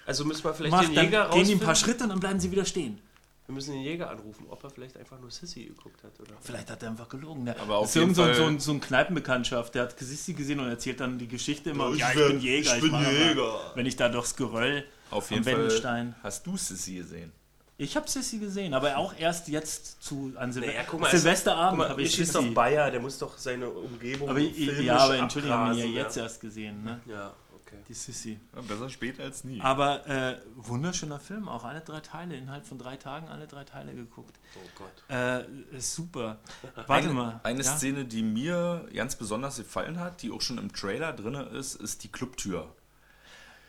Also 0.04 0.24
müssen 0.24 0.44
wir 0.44 0.52
vielleicht 0.54 0.72
Macht, 0.72 0.88
den 0.88 0.94
dann 0.94 1.04
Jäger 1.06 1.30
gehen 1.30 1.46
die 1.46 1.52
ein 1.54 1.60
paar 1.60 1.74
Schritte 1.74 2.04
und 2.04 2.10
dann 2.10 2.20
bleiben 2.20 2.38
sie 2.40 2.50
wieder 2.50 2.64
stehen. 2.64 3.00
Wir 3.46 3.54
müssen 3.56 3.72
den 3.72 3.82
Jäger 3.82 4.08
anrufen, 4.08 4.46
ob 4.48 4.62
er 4.62 4.70
vielleicht 4.70 4.96
einfach 4.96 5.18
nur 5.18 5.30
Sissy 5.30 5.64
geguckt 5.64 6.02
hat, 6.04 6.18
oder? 6.20 6.34
Vielleicht 6.40 6.70
hat 6.70 6.82
er 6.82 6.90
einfach 6.90 7.08
gelogen. 7.08 7.44
Der, 7.44 7.60
Aber 7.60 7.78
auf 7.78 7.82
das 7.82 7.90
ist 7.90 7.94
jeden 7.96 8.04
irgend 8.14 8.16
so, 8.16 8.22
ein- 8.22 8.28
Fall- 8.28 8.36
so, 8.36 8.44
ein- 8.46 8.60
so 8.60 8.72
ein 8.72 8.80
Kneipenbekanntschaft, 8.80 9.74
der 9.74 9.82
hat 9.82 9.98
Sissi 9.98 10.34
gesehen 10.34 10.60
und 10.60 10.68
erzählt 10.68 11.00
dann 11.00 11.18
die 11.18 11.26
Geschichte 11.28 11.70
immer. 11.70 11.88
Ja, 11.88 11.92
ich 11.94 11.98
ja, 12.00 12.10
ich 12.10 12.16
wär- 12.16 12.28
bin 12.28 12.40
Jäger. 12.40 12.76
ich 12.76 12.82
bin 12.82 12.94
aber- 12.94 13.10
Jäger. 13.12 13.72
Wenn 13.74 13.86
ich 13.86 13.96
da 13.96 14.08
durchs 14.08 14.36
Geröll 14.36 14.84
Auf 15.10 15.28
am 15.30 15.34
jeden 15.34 15.44
Fall 15.44 15.54
Wendenstein. 15.54 16.14
hast 16.22 16.46
du 16.46 16.56
Sissy 16.56 16.94
gesehen. 16.94 17.32
Ich 17.78 17.96
habe 17.96 18.08
Sissy 18.08 18.38
gesehen, 18.38 18.74
aber 18.74 18.96
auch 18.96 19.12
erst 19.18 19.48
jetzt 19.48 20.00
zu 20.04 20.32
an 20.36 20.52
Silve 20.52 20.68
Naja, 20.68 20.82
guck 20.88 21.00
mal, 21.00 21.10
Silvesterabend 21.10 21.70
Guck 21.70 21.78
mal, 21.78 21.88
habe 21.88 22.02
ich 22.02 22.14
ich 22.14 22.20
ist 22.20 22.34
doch 22.34 22.42
Sissy. 22.42 22.54
Bayer, 22.54 22.90
der 22.92 23.00
muss 23.00 23.18
doch 23.18 23.36
seine 23.36 23.68
Umgebung 23.68 24.28
Aber 24.28 24.38
ich, 24.38 24.54
filmisch 24.54 24.84
ja, 24.84 24.98
aber 24.98 25.16
Entschuldigung, 25.18 25.56
haben 25.56 25.76
wir 25.76 25.84
ja 25.86 26.02
jetzt 26.02 26.16
erst 26.16 26.40
gesehen, 26.40 26.84
ne? 26.84 27.00
Ja, 27.06 27.32
okay. 27.72 27.82
Die 27.88 27.94
Sissy. 27.94 28.38
Ja, 28.54 28.62
besser 28.62 28.88
spät 28.90 29.18
als 29.20 29.44
nie. 29.44 29.60
Aber 29.60 30.06
äh, 30.06 30.40
wunderschöner 30.56 31.18
Film, 31.20 31.48
auch 31.48 31.64
alle 31.64 31.80
drei 31.80 32.00
Teile, 32.00 32.36
innerhalb 32.36 32.66
von 32.66 32.78
drei 32.78 32.96
Tagen 32.96 33.28
alle 33.28 33.46
drei 33.46 33.64
Teile 33.64 33.94
geguckt. 33.94 34.38
Oh 34.56 34.68
Gott. 34.78 35.16
Äh, 35.16 35.44
super. 35.80 36.38
Warte 36.86 36.92
eine, 37.08 37.12
mal. 37.14 37.40
Eine 37.42 37.62
ja? 37.62 37.76
Szene, 37.76 38.04
die 38.04 38.22
mir 38.22 38.88
ganz 38.94 39.16
besonders 39.16 39.56
gefallen 39.56 39.98
hat, 40.00 40.22
die 40.22 40.30
auch 40.30 40.40
schon 40.40 40.58
im 40.58 40.72
Trailer 40.72 41.12
drin 41.12 41.34
ist, 41.34 41.74
ist 41.76 42.04
die 42.04 42.08
Clubtür. 42.08 42.74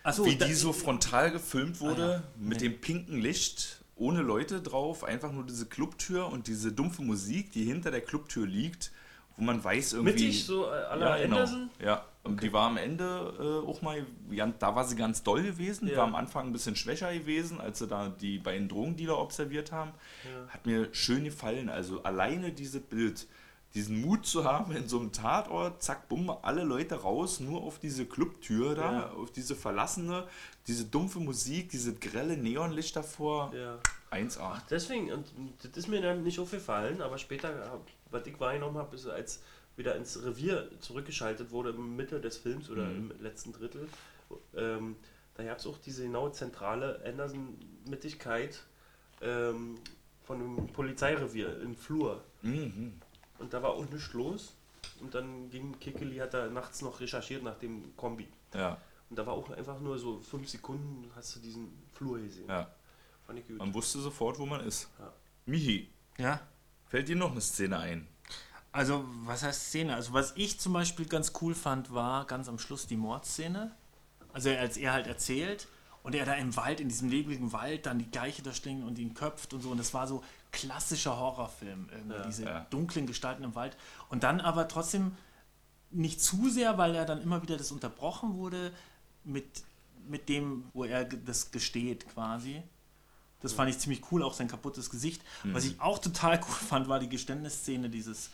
Achso, 0.04 0.26
Wie 0.26 0.36
da- 0.36 0.46
die 0.46 0.54
so 0.54 0.74
frontal 0.74 1.32
gefilmt 1.32 1.80
wurde, 1.80 2.04
Ah, 2.04 2.12
ja. 2.12 2.24
mit 2.38 2.62
Nee. 2.62 2.70
dem 2.70 2.82
pinken 2.82 3.20
Licht, 3.22 3.84
ohne 3.96 4.22
Leute 4.22 4.62
drauf, 4.62 5.04
einfach 5.04 5.32
nur 5.32 5.46
diese 5.46 5.66
Clubtür 5.66 6.28
und 6.28 6.48
diese 6.48 6.72
dumpfe 6.72 7.02
Musik, 7.04 7.52
die 7.52 7.64
hinter 7.64 7.92
der 7.92 8.02
Clubtür 8.02 8.46
liegt, 8.48 8.92
wo 9.38 9.44
man 9.44 9.64
weiß 9.64 9.94
irgendwie... 9.94 10.14
Mittig, 10.14 10.46
so 10.46 10.66
äh, 10.66 10.70
à 10.70 10.96
la 10.96 11.18
ja, 11.18 11.24
genau. 11.24 11.36
Anderson? 11.38 11.70
Ja, 11.84 12.06
und 12.24 12.42
die 12.42 12.54
war 12.54 12.68
am 12.68 12.78
Ende 12.78 13.34
äh, 13.66 13.68
auch 13.70 13.82
mal, 13.82 14.06
ja, 14.32 14.46
da 14.60 14.76
war 14.76 14.86
sie 14.86 14.96
ganz 14.96 15.24
doll 15.24 15.44
gewesen, 15.44 15.88
Ja. 15.90 15.98
war 15.98 16.04
am 16.06 16.16
Anfang 16.16 16.48
ein 16.48 16.54
bisschen 16.54 16.76
schwächer 16.76 17.14
gewesen, 17.14 17.60
als 17.60 17.80
sie 17.80 17.88
da 17.88 18.10
die 18.10 18.38
beiden 18.38 18.70
Drogendealer 18.70 19.18
observiert 19.18 19.72
haben. 19.72 19.92
Hat 20.50 20.66
mir 20.66 20.88
schön 20.94 21.24
gefallen, 21.24 21.70
also 21.70 22.02
alleine 22.04 22.52
dieses 22.52 22.82
Bild, 22.82 23.28
diesen 23.74 24.02
Mut 24.02 24.26
zu 24.28 24.44
haben, 24.44 24.72
in 24.76 24.88
so 24.88 25.00
einem 25.00 25.12
Tatort, 25.12 25.82
zack, 25.82 26.08
bumm, 26.08 26.30
alle 26.44 26.64
Leute 26.64 26.94
raus, 26.94 27.40
nur 27.40 27.64
auf 27.64 27.80
diese 27.80 28.06
Clubtür 28.06 28.76
da, 28.76 28.92
Ja. 28.92 29.10
auf 29.14 29.32
diese 29.32 29.56
verlassene, 29.56 30.26
diese 30.68 30.86
dumpfe 30.86 31.20
Musik, 31.20 31.70
diese 31.70 31.96
grelle 31.96 32.38
Neonlicht 32.38 32.96
davor, 32.96 33.52
Ja. 33.54 33.80
1A. 34.12 34.62
Deswegen, 34.70 35.12
und 35.12 35.26
das 35.64 35.76
ist 35.76 35.88
mir 35.88 36.02
dann 36.02 36.22
nicht 36.24 36.40
aufgefallen, 36.40 37.02
aber 37.02 37.18
später, 37.18 37.50
äh, 37.50 37.70
was 38.14 38.26
ich 38.28 38.40
wahrgenommen 38.40 38.78
habe, 38.78 38.96
ist, 38.96 39.08
als 39.08 39.42
wieder 39.76 39.96
ins 39.96 40.24
Revier 40.24 40.70
zurückgeschaltet 40.80 41.52
wurde 41.52 41.72
im 41.72 41.96
Mitte 41.96 42.22
des 42.22 42.38
Films 42.38 42.70
oder 42.70 42.86
Mhm. 42.86 43.12
im 43.12 43.22
letzten 43.24 43.52
Drittel, 43.54 43.88
ähm, 44.56 44.96
da 45.36 45.44
gab 45.44 45.58
es 45.58 45.66
auch 45.66 45.78
diese 45.80 46.04
genaue 46.04 46.32
zentrale 46.32 47.02
Anderson-Mittigkeit 47.06 48.62
ähm, 49.22 49.76
von 50.24 50.40
dem 50.40 50.68
Polizeirevier 50.68 51.60
im 51.62 51.76
Flur. 51.76 52.24
Mhm. 52.42 52.94
Und 53.40 53.54
da 53.54 53.62
war 53.64 53.72
auch 53.72 53.90
nichts 53.90 54.14
los. 54.14 54.54
Und 55.02 55.14
dann 55.16 55.50
ging 55.50 55.78
Kikeli, 55.80 56.18
hat 56.18 56.34
da 56.34 56.48
nachts 56.50 56.82
noch 56.82 57.00
recherchiert 57.00 57.44
nach 57.44 57.58
dem 57.58 57.96
Kombi. 57.98 58.28
Ja, 58.54 58.78
Und 59.10 59.18
da 59.18 59.26
war 59.26 59.34
auch 59.34 59.50
einfach 59.50 59.80
nur 59.80 59.98
so 59.98 60.20
fünf 60.20 60.48
Sekunden, 60.50 61.10
hast 61.16 61.36
du 61.36 61.40
diesen 61.40 61.72
Flur 61.94 62.20
gesehen. 62.20 62.48
ja. 62.48 62.70
Fand 63.26 63.40
ich 63.40 63.48
gut. 63.48 63.58
Man 63.58 63.74
wusste 63.74 64.00
sofort, 64.00 64.38
wo 64.38 64.46
man 64.46 64.66
ist. 64.68 64.90
Ja. 65.00 65.12
Michi, 65.46 65.90
Ja. 66.18 66.42
Fällt 66.94 67.10
dir 67.10 67.16
noch 67.16 67.32
eine 67.32 67.42
Szene 67.42 67.80
ein? 67.80 68.08
Also, 68.72 69.04
was 69.26 69.42
heißt 69.42 69.70
Szene? 69.70 69.96
Also, 69.96 70.14
was 70.14 70.34
ich 70.36 70.60
zum 70.60 70.74
Beispiel 70.74 71.08
ganz 71.08 71.34
cool 71.42 71.56
fand, 71.56 71.92
war 71.92 72.26
ganz 72.26 72.48
am 72.48 72.60
Schluss 72.60 72.86
die 72.86 72.98
Mordszene. 72.98 73.72
Also, 74.32 74.52
als 74.52 74.78
er 74.78 74.94
halt 74.94 75.08
erzählt 75.08 75.68
und 76.04 76.14
er 76.14 76.28
da 76.28 76.36
im 76.36 76.56
Wald, 76.56 76.80
in 76.80 76.90
diesem 76.90 77.10
nebligen 77.10 77.52
Wald, 77.52 77.88
dann 77.88 77.98
die 77.98 78.12
Geiche 78.12 78.44
da 78.44 78.54
stehen 78.54 78.84
und 78.84 79.00
ihn 79.00 79.16
köpft 79.16 79.56
und 79.56 79.62
so. 79.62 79.72
Und 79.72 79.80
das 79.80 79.96
war 79.96 80.06
so 80.06 80.24
klassischer 80.52 81.18
Horrorfilm, 81.18 81.90
Ja, 82.12 82.28
diese 82.28 82.44
ja. 82.44 82.68
dunklen 82.70 83.08
Gestalten 83.08 83.44
im 83.44 83.56
Wald. 83.56 83.76
Und 84.10 84.22
dann 84.22 84.40
aber 84.40 84.68
trotzdem 84.68 85.18
nicht 85.90 86.22
zu 86.22 86.48
sehr, 86.48 86.78
weil 86.78 86.94
er 86.94 87.06
dann 87.06 87.24
immer 87.24 87.42
wieder 87.42 87.58
das 87.58 87.72
unterbrochen 87.72 88.36
wurde 88.36 88.72
mit, 89.24 89.64
mit 90.08 90.30
dem, 90.30 90.66
wo 90.74 90.84
er 90.84 91.06
das 91.06 91.50
gesteht 91.50 92.08
quasi. 92.10 92.62
Das 93.44 93.54
fand 93.54 93.70
ich 93.70 93.78
ziemlich 93.78 94.02
cool, 94.12 94.24
auch 94.24 94.34
sein 94.34 94.48
kaputtes 94.48 94.90
Gesicht. 94.90 95.22
Was 95.44 95.66
ich 95.66 95.80
auch 95.80 96.00
total 96.00 96.40
cool 96.48 96.56
fand, 96.68 96.88
war 96.90 97.00
die 97.00 97.10
Geständnisszene 97.10 97.90
dieses 97.90 98.32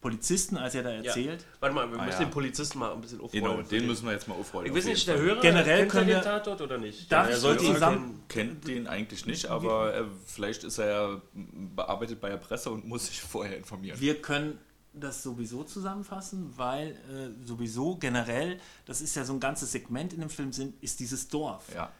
Polizisten, 0.00 0.56
als 0.56 0.74
er 0.74 0.82
da 0.82 0.90
erzählt. 0.90 1.44
Warte 1.60 1.74
mal, 1.76 1.88
wir 1.90 1.98
Ah, 2.00 2.04
müssen 2.06 2.20
ja. 2.22 2.26
den 2.26 2.32
Polizisten 2.32 2.78
mal 2.80 2.92
ein 2.92 3.00
bisschen 3.00 3.20
aufrollen. 3.20 3.44
Genau, 3.44 3.62
den 3.62 3.86
müssen 3.86 4.04
wir 4.04 4.12
jetzt 4.12 4.26
mal 4.26 4.34
aufrollen. 4.34 4.66
Ich 4.68 4.76
weiß 4.76 4.86
nicht, 4.86 5.06
der. 5.06 5.16
Hörer 5.18 5.40
Generell 5.40 5.78
kennt 5.80 5.92
können 5.92 6.08
er 6.08 6.14
wir- 6.16 6.20
den 6.22 6.24
Tatort 6.24 6.60
oder 6.60 6.78
nicht? 6.78 7.10
Darf 7.12 7.28
er 7.28 7.34
ich 7.34 7.40
sollte 7.40 7.64
ihn 7.64 7.74
zusammen- 7.74 8.20
kennen. 8.28 8.50
kennt 8.60 8.66
den 8.68 8.86
eigentlich 8.88 9.26
nicht, 9.26 9.46
aber 9.46 9.94
äh, 9.94 10.04
vielleicht 10.26 10.64
ist 10.64 10.78
er 10.78 10.86
ja 10.86 11.20
bearbeitet 11.34 12.20
bei 12.20 12.30
der 12.30 12.36
Presse 12.38 12.70
und 12.70 12.84
muss 12.86 13.06
sich 13.06 13.20
vorher 13.20 13.56
informieren. 13.56 14.00
Wir 14.00 14.20
können 14.20 14.58
das 14.92 15.22
sowieso 15.22 15.62
zusammenfassen, 15.64 16.52
weil 16.56 16.88
äh, 16.90 17.46
sowieso 17.46 17.96
generell, 17.96 18.58
das 18.86 19.00
ist 19.00 19.14
ja 19.14 19.24
so 19.24 19.32
ein 19.34 19.40
ganzes 19.40 19.70
Segment 19.72 20.12
in 20.12 20.20
dem 20.20 20.30
Film, 20.30 20.52
sind, 20.52 20.74
ist 20.82 20.98
dieses 21.00 21.28
Dorf. 21.28 21.64
Ja, 21.74 21.90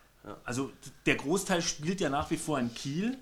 Also 0.44 0.70
der 1.06 1.16
Großteil 1.16 1.62
spielt 1.62 2.00
ja 2.00 2.08
nach 2.10 2.30
wie 2.30 2.36
vor 2.36 2.58
in 2.58 2.72
Kiel 2.74 3.18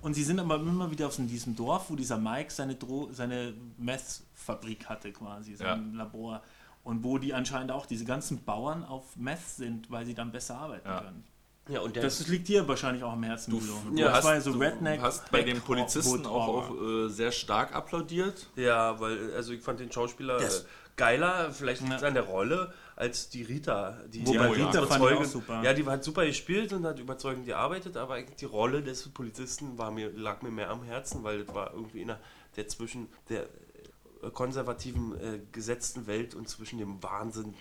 und 0.00 0.14
sie 0.14 0.24
sind 0.24 0.40
aber 0.40 0.56
immer 0.56 0.90
wieder 0.90 1.06
aus 1.06 1.16
diesem 1.18 1.54
Dorf, 1.56 1.88
wo 1.90 1.96
dieser 1.96 2.18
Mike 2.18 2.50
seine, 2.52 2.74
Dro 2.74 3.10
seine 3.12 3.54
Messfabrik 3.78 4.88
hatte 4.88 5.12
quasi, 5.12 5.54
sein 5.54 5.94
Labor. 5.94 6.42
Und 6.84 7.04
wo 7.04 7.18
die 7.18 7.32
anscheinend 7.32 7.70
auch 7.70 7.86
diese 7.86 8.04
ganzen 8.04 8.42
Bauern 8.44 8.82
auf 8.84 9.16
Meth 9.16 9.38
sind, 9.56 9.88
weil 9.88 10.04
sie 10.04 10.14
dann 10.14 10.32
besser 10.32 10.56
arbeiten 10.58 10.88
Ja. 10.88 11.00
können. 11.00 11.24
Ja, 11.68 11.78
und 11.80 11.94
der, 11.94 12.02
Das 12.02 12.26
liegt 12.26 12.48
dir 12.48 12.66
wahrscheinlich 12.66 13.04
auch 13.04 13.12
am 13.12 13.22
Herzen, 13.22 13.52
du, 13.52 13.60
du, 13.60 13.96
Ja, 14.02 14.10
hast, 14.14 14.24
war 14.24 14.34
ja 14.34 14.40
so 14.40 14.52
du 14.52 14.58
Redneck. 14.58 15.00
hast 15.00 15.30
bei 15.30 15.44
den 15.44 15.60
Polizisten 15.60 16.26
auch, 16.26 16.70
auch 16.70 16.74
äh, 16.74 17.08
sehr 17.08 17.30
stark 17.30 17.72
applaudiert. 17.72 18.48
ja, 18.56 18.98
weil, 18.98 19.32
also 19.34 19.52
ich 19.52 19.60
fand 19.62 19.78
den 19.78 19.92
Schauspieler 19.92 20.40
äh, 20.40 20.50
geiler, 20.96 21.52
vielleicht 21.52 21.82
liegt 21.82 21.94
es 21.94 22.00
Ja. 22.02 22.08
an 22.08 22.14
der 22.14 22.24
Rolle, 22.24 22.74
als 22.96 23.28
die 23.30 23.42
Rita. 23.42 23.98
Die 24.08 24.26
Wobei 24.26 24.48
die 24.48 24.62
Rita 24.62 24.86
fand 24.86 25.04
ich 25.04 25.16
auch 25.16 25.24
super. 25.24 25.62
Ja, 25.62 25.72
die 25.72 25.84
hat 25.84 26.04
super 26.04 26.26
gespielt 26.26 26.72
und 26.72 26.84
hat 26.84 26.98
überzeugend 26.98 27.46
gearbeitet, 27.46 27.96
aber 27.96 28.14
eigentlich 28.14 28.36
die 28.36 28.44
Rolle 28.44 28.82
des 28.82 29.08
Polizisten 29.08 29.78
war 29.78 29.90
mir, 29.90 30.10
lag 30.10 30.42
mir 30.42 30.50
mehr 30.50 30.70
am 30.70 30.82
Herzen, 30.84 31.24
weil 31.24 31.44
das 31.44 31.54
war 31.54 31.72
irgendwie 31.72 32.02
einer, 32.02 32.20
der 32.56 32.68
zwischen 32.68 33.08
der 33.28 33.42
äh, 34.22 34.30
konservativen, 34.32 35.18
äh, 35.20 35.40
gesetzten 35.52 36.06
Welt 36.06 36.34
und 36.34 36.48
zwischen 36.48 36.78
dem 36.78 37.02
Wahnsinn 37.02 37.54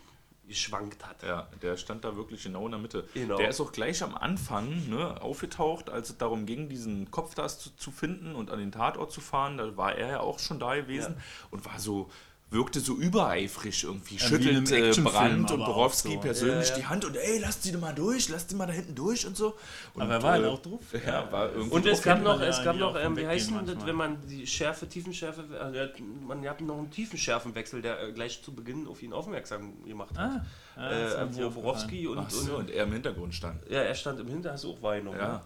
geschwankt 0.48 1.06
hat. 1.06 1.24
Ja, 1.24 1.48
der 1.62 1.78
stand 1.78 2.04
da 2.04 2.18
wirklich 2.18 2.44
genau 2.44 2.66
in 2.66 2.72
der 2.72 2.80
Mitte. 2.80 3.08
Genau. 3.14 3.38
Der 3.38 3.50
ist 3.50 3.62
auch 3.62 3.72
gleich 3.72 4.04
am 4.04 4.16
Anfang 4.16 4.90
ne, 4.90 5.22
aufgetaucht, 5.22 5.90
als 5.90 6.10
es 6.10 6.18
darum 6.18 6.46
ging, 6.46 6.68
diesen 6.68 7.10
Kopf 7.10 7.36
da 7.36 7.48
zu, 7.48 7.74
zu 7.78 7.90
finden 7.90 8.36
und 8.36 8.52
an 8.52 8.60
den 8.60 8.72
Tatort 8.72 9.14
zu 9.14 9.22
fahren. 9.22 9.58
Da 9.58 9.78
war 9.78 9.96
er 9.96 10.10
ja 10.10 10.20
auch 10.20 10.40
schon 10.40 10.60
da 10.60 10.76
gewesen 10.76 11.16
und 11.52 11.66
war 11.66 11.80
so 11.80 12.10
wirkte 12.52 12.80
so 12.82 12.96
übereifrig 12.96 13.84
irgendwie, 13.86 14.16
Ja, 14.18 14.26
schüttelt 14.28 14.72
äh, 14.72 14.92
Brandt 15.02 15.52
und 15.52 15.60
Borowski 15.60 16.14
so. 16.16 16.20
persönlich 16.20 16.68
Ja, 16.70 16.74
ja. 16.76 16.80
die 16.82 16.86
Hand 16.88 17.06
und 17.06 17.16
ey, 17.16 17.40
lasst 17.40 17.64
sie 17.64 17.72
doch 17.72 17.80
mal 17.80 17.96
durch, 17.96 18.28
lasst 18.30 18.50
sie 18.50 18.56
mal 18.56 18.68
da 18.68 18.74
hinten 18.74 18.94
durch 18.94 19.26
und 19.26 19.38
so. 19.38 19.56
Und, 19.94 20.02
Aber 20.04 20.14
er 20.16 20.24
war 20.24 20.32
halt 20.34 20.44
äh, 20.44 20.48
auch 20.48 20.62
drauf. 20.62 20.80
Ja, 21.06 21.32
war 21.32 21.50
irgendwie 21.52 21.72
Und 21.76 21.86
es 21.86 22.02
gab 22.02 22.22
noch, 22.22 22.42
es 22.42 22.62
gab 22.64 22.76
noch, 22.76 22.96
ähm, 23.00 23.16
wie 23.16 23.26
heißt 23.26 23.52
denn 23.52 23.66
das, 23.66 23.86
wenn 23.86 23.96
man 23.96 24.18
die 24.28 24.46
Schärfe, 24.46 24.88
Tiefenschärfe, 24.88 25.46
hat- 25.60 26.00
man 26.28 26.48
hat 26.48 26.62
noch 26.62 26.78
einen 26.78 26.92
Tiefenschärfenwechsel, 26.92 27.82
der 27.82 28.02
äh, 28.04 28.12
gleich 28.12 28.44
zu 28.44 28.54
Beginn 28.54 28.86
auf 28.88 29.02
ihn 29.02 29.14
aufmerksam 29.14 29.84
gemacht 29.86 30.18
hat. 30.18 30.42
Ah, 30.76 30.82
ah, 30.82 30.92
äh, 31.24 31.28
wo. 31.36 31.50
Borowski 31.50 32.06
und, 32.08 32.30
so, 32.32 32.52
und, 32.56 32.60
und 32.60 32.70
er 32.70 32.84
im 32.84 32.92
Hintergrund 32.94 33.34
stand. 33.34 33.62
ja, 33.70 33.80
er 33.82 33.96
stand 33.96 34.20
im 34.20 34.28
Hinter, 34.28 34.52
hast 34.54 34.66
du 34.66 34.72
auch 34.74 34.82
wahrgenommen. 34.82 35.18
Ja. 35.20 35.34
ne? 35.34 35.42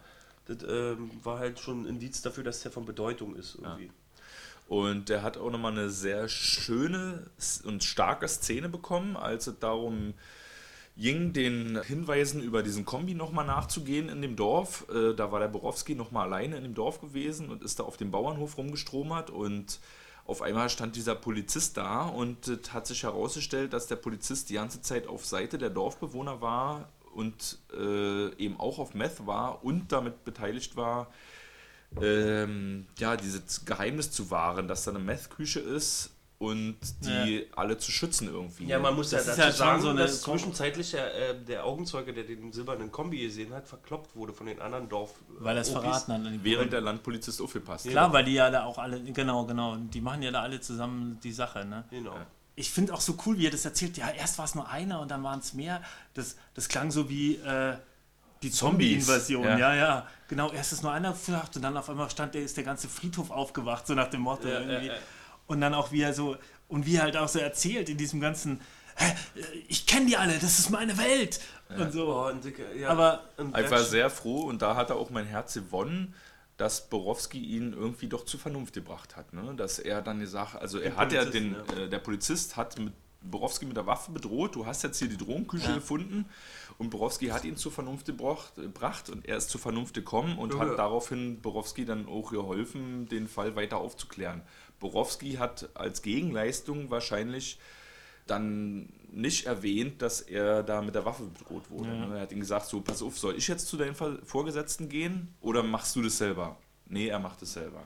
Das 0.47 0.57
ähm, 0.69 1.09
war 1.23 1.39
halt 1.39 1.59
schon 1.59 1.83
ein 1.83 1.85
Indiz 1.87 2.21
dafür, 2.21 2.43
dass 2.43 2.61
der 2.61 2.71
von 2.71 2.85
Bedeutung 2.85 3.35
ist 3.35 3.55
irgendwie. 3.61 3.91
Und 4.68 5.09
der 5.09 5.22
hat 5.22 5.38
auch 5.38 5.51
nochmal 5.51 5.74
eine 5.74 5.89
sehr 5.89 6.28
schöne 6.28 7.30
und 7.66 7.84
starke 7.84 8.28
Szene 8.28 8.68
bekommen, 8.68 9.16
als 9.16 9.47
es 9.47 9.59
darum 9.59 10.16
ging, 10.97 11.34
den 11.34 11.82
Hinweisen 11.84 12.41
über 12.41 12.63
diesen 12.63 12.86
Kombi 12.86 13.13
nochmal 13.13 13.45
nachzugehen 13.45 14.09
in 14.09 14.22
dem 14.22 14.36
Dorf. 14.36 14.86
Äh, 14.89 15.13
Da 15.13 15.32
war 15.32 15.39
der 15.39 15.49
Borowski 15.49 15.93
nochmal 15.93 16.28
alleine 16.28 16.57
in 16.57 16.63
dem 16.63 16.74
Dorf 16.74 17.01
gewesen 17.01 17.49
und 17.49 17.63
ist 17.63 17.80
da 17.80 17.84
auf 17.84 17.97
dem 17.97 18.11
Bauernhof 18.11 18.57
rumgestromert 18.57 19.30
und 19.30 19.80
auf 20.26 20.41
einmal 20.41 20.70
stand 20.70 20.95
dieser 20.95 21.13
Polizist 21.13 21.78
da 21.78 22.05
und 22.05 22.47
es 22.47 22.74
hat 22.74 22.88
sich 22.88 23.03
herausgestellt, 23.03 23.74
dass 23.74 23.86
der 23.86 23.97
Polizist 23.97 24.49
die 24.49 24.55
ganze 24.55 24.82
Zeit 24.82 25.05
auf 25.05 25.24
Seite 25.26 25.59
der 25.59 25.70
Dorfbewohner 25.70 26.41
war 26.41 26.89
und 27.13 27.59
äh, 27.78 28.34
eben 28.38 28.59
auch 28.59 28.80
auf 28.80 28.95
Meth 28.95 29.28
war 29.28 29.63
und 29.63 29.91
damit 29.91 30.24
beteiligt 30.26 30.76
war, 30.76 31.11
ähm, 32.01 32.87
ja, 32.97 33.15
dieses 33.15 33.65
Geheimnis 33.65 34.11
zu 34.11 34.29
wahren, 34.31 34.67
dass 34.67 34.83
da 34.83 34.91
eine 34.91 34.99
Meth-Küche 34.99 35.59
ist 35.59 36.11
und 36.37 36.75
die 37.01 37.47
alle 37.55 37.77
zu 37.77 37.91
schützen 37.91 38.27
irgendwie. 38.27 38.65
Ja, 38.65 38.77
man 38.77 38.93
muss 38.93 39.11
ja 39.11 39.19
Das 39.19 39.27
ist 39.29 39.37
dazu 39.37 39.41
ja 39.41 39.47
schon 39.47 39.57
sagen, 39.57 39.81
so 39.81 39.89
eine- 39.89 40.01
dass 40.01 40.21
zwischenzeitlich 40.21 40.91
der, 40.91 41.29
äh, 41.31 41.41
der 41.45 41.65
Augenzeuge, 41.65 42.13
der 42.13 42.25
den 42.25 42.51
silbernen 42.51 42.91
Kombi 42.91 43.19
gesehen 43.21 43.53
hat, 43.53 43.67
verkloppt 43.67 44.15
wurde 44.15 44.33
von 44.33 44.45
den 44.47 44.59
anderen 44.59 44.89
Dorf. 44.89 45.11
Weil 45.39 45.55
er 45.55 45.61
es 45.61 45.69
Opis. 45.69 45.81
verraten 45.81 46.13
hat. 46.13 46.33
die 46.33 46.43
Während 46.43 46.73
der 46.73 46.81
Landpolizist 46.81 47.41
aufgepasst 47.41 47.87
Klar, 47.87 48.11
weil 48.11 48.25
die 48.25 48.33
ja 48.33 48.49
da 48.51 48.65
auch 48.65 48.77
alle, 48.77 49.01
genau, 49.01 49.45
genau, 49.45 49.77
die 49.77 50.01
machen 50.01 50.21
ja 50.23 50.31
da 50.31 50.41
alle 50.41 50.59
zusammen 50.59 51.19
die 51.23 51.31
Sache, 51.31 51.63
ne? 51.65 51.85
Genau. 51.89 52.15
Ich 52.57 52.69
finde 52.71 52.93
auch 52.93 53.01
so 53.01 53.17
cool, 53.25 53.37
wie 53.37 53.47
er 53.47 53.51
das 53.51 53.65
erzählt. 53.65 53.97
Ja, 53.97 54.09
erst 54.09 54.37
war 54.37 54.45
es 54.45 54.55
nur 54.55 54.67
einer 54.69 54.99
und 55.01 55.11
dann 55.11 55.23
waren 55.23 55.39
es 55.39 55.53
mehr. 55.53 55.81
Das, 56.13 56.35
das 56.53 56.67
klang 56.69 56.89
so 56.91 57.09
wie 57.09 57.35
äh, 57.35 57.75
die 58.45 58.51
Zombie-Invasion. 58.51 59.43
Ja. 59.43 59.57
Ja. 59.57 59.75
ja, 59.75 60.07
Genau, 60.27 60.51
erst 60.51 60.73
ist 60.73 60.81
nur 60.83 60.91
einer 60.91 61.11
gefragt 61.11 61.55
und 61.55 61.61
dann 61.61 61.75
auf 61.77 61.89
einmal 61.89 62.09
stand 62.09 62.33
der, 62.33 62.41
ist 62.41 62.57
der 62.57 62.63
ganze 62.63 62.87
Friedhof 62.87 63.29
aufgewacht, 63.31 63.85
so 63.87 63.93
nach 63.93 64.09
dem 64.09 64.21
Motto 64.21 64.47
Ja, 64.47 64.59
irgendwie. 64.59 64.87
ja, 64.87 64.93
ja. 64.93 64.99
Und 65.47 65.61
dann 65.61 65.73
auch 65.73 65.91
wie 65.91 66.01
er 66.01 66.13
so, 66.13 66.37
und 66.67 66.85
wie 66.85 66.95
er 66.95 67.03
halt 67.03 67.17
auch 67.17 67.27
so 67.27 67.39
erzählt 67.39 67.89
in 67.89 67.97
diesem 67.97 68.19
ganzen, 68.19 68.59
"Hä, 68.95 69.13
ich 69.67 69.85
kenne 69.85 70.07
die 70.07 70.17
alle, 70.17 70.33
das 70.39 70.57
ist 70.59 70.69
meine 70.71 70.97
Welt. 70.97 71.39
Und 71.69 71.91
so. 71.91 72.07
Oh, 72.07 72.29
und, 72.29 72.43
Aber 72.87 73.23
und 73.37 73.55
Ich 73.57 73.69
war 73.69 73.83
sehr 73.83 74.09
froh 74.09 74.41
und 74.41 74.61
da 74.61 74.75
hat 74.75 74.89
er 74.89 74.95
auch 74.95 75.09
mein 75.11 75.25
Herz 75.25 75.53
gewonnen, 75.55 76.13
dass 76.57 76.87
Borowski 76.89 77.39
ihn 77.39 77.73
irgendwie 77.73 78.07
doch 78.07 78.25
zur 78.25 78.39
Vernunft 78.39 78.73
gebracht 78.73 79.15
hat. 79.15 79.33
Ne? 79.33 79.53
Dass 79.57 79.77
er 79.77 80.01
dann 80.01 80.19
gesagt, 80.19 80.55
also 80.55 80.79
er 80.79 80.91
Der 80.91 80.97
hat 80.97 81.11
ja 81.11 81.23
Polizist, 81.25 81.43
den, 81.73 81.77
äh, 81.77 81.89
der 81.89 81.99
Polizist 81.99 82.55
hat 82.57 82.79
mit 82.79 82.93
Borowski 83.21 83.65
mit 83.65 83.75
der 83.75 83.85
Waffe 83.87 84.11
bedroht, 84.11 84.55
du 84.55 84.65
hast 84.65 84.83
jetzt 84.83 84.99
hier 84.99 85.09
die 85.09 85.17
Drogenküche 85.17 85.71
Ja. 85.71 85.79
Und 86.78 86.89
Borowski 86.89 87.28
hat 87.28 87.45
ihn 87.45 87.55
zur 87.57 87.71
Vernunft 87.71 88.05
gebracht, 88.05 88.55
gebracht 88.55 89.09
und 89.09 89.26
er 89.28 89.38
ist 89.38 89.49
zur 89.49 89.61
Vernunft 89.61 89.93
gekommen 89.93 90.38
und 90.38 90.53
Ja. 90.53 90.59
hat 90.59 90.78
daraufhin 90.78 91.41
Borowski 91.41 91.86
dann 91.86 92.07
auch 92.07 92.32
geholfen, 92.32 93.07
den 93.07 93.28
Fall 93.28 93.55
weiter 93.55 93.78
aufzuklären. 93.78 94.41
Borowski 94.80 95.34
hat 95.34 95.69
als 95.73 96.01
Gegenleistung 96.01 96.89
wahrscheinlich 96.89 97.59
dann 98.28 98.89
nicht 99.11 99.45
erwähnt, 99.45 100.01
dass 100.01 100.19
er 100.21 100.63
da 100.63 100.82
mit 100.82 100.95
der 100.95 101.05
Waffe 101.05 101.23
bedroht 101.23 101.69
wurde. 101.69 101.89
Ja. 101.89 102.15
Er 102.15 102.21
hat 102.21 102.32
ihm 102.32 102.39
gesagt, 102.39 102.65
so, 102.65 102.82
pass 102.82 103.01
auf, 103.01 103.17
soll 103.17 103.36
ich 103.38 103.47
jetzt 103.47 103.67
zu 103.67 103.78
deinen 103.78 103.95
Vorgesetzten 103.95 104.89
gehen 104.89 105.34
oder 105.41 105.63
machst 105.63 105.95
du 105.95 106.01
das 106.01 106.17
selber? 106.17 106.57
Nee, 106.88 107.07
er 107.07 107.19
macht 107.19 107.41
es 107.41 107.53
selber. 107.53 107.84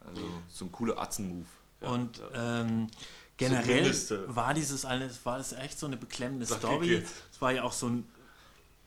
Also 0.00 0.22
so 0.48 0.64
ein 0.64 0.72
cooler 0.72 0.98
Atzen-Move. 0.98 1.46
Und 1.80 2.20
ähm, 2.34 2.88
generell 3.36 3.92
war 4.28 4.54
dieses 4.54 4.84
alles, 4.84 5.24
war 5.24 5.38
das 5.38 5.52
echt 5.52 5.78
so 5.78 5.86
eine 5.86 5.96
beklemmende 5.96 6.46
Sag 6.46 6.58
Story. 6.58 7.02
Es 7.32 7.40
war 7.40 7.52
ja 7.52 7.62
auch 7.62 7.72
so 7.72 7.86
ein 7.88 8.04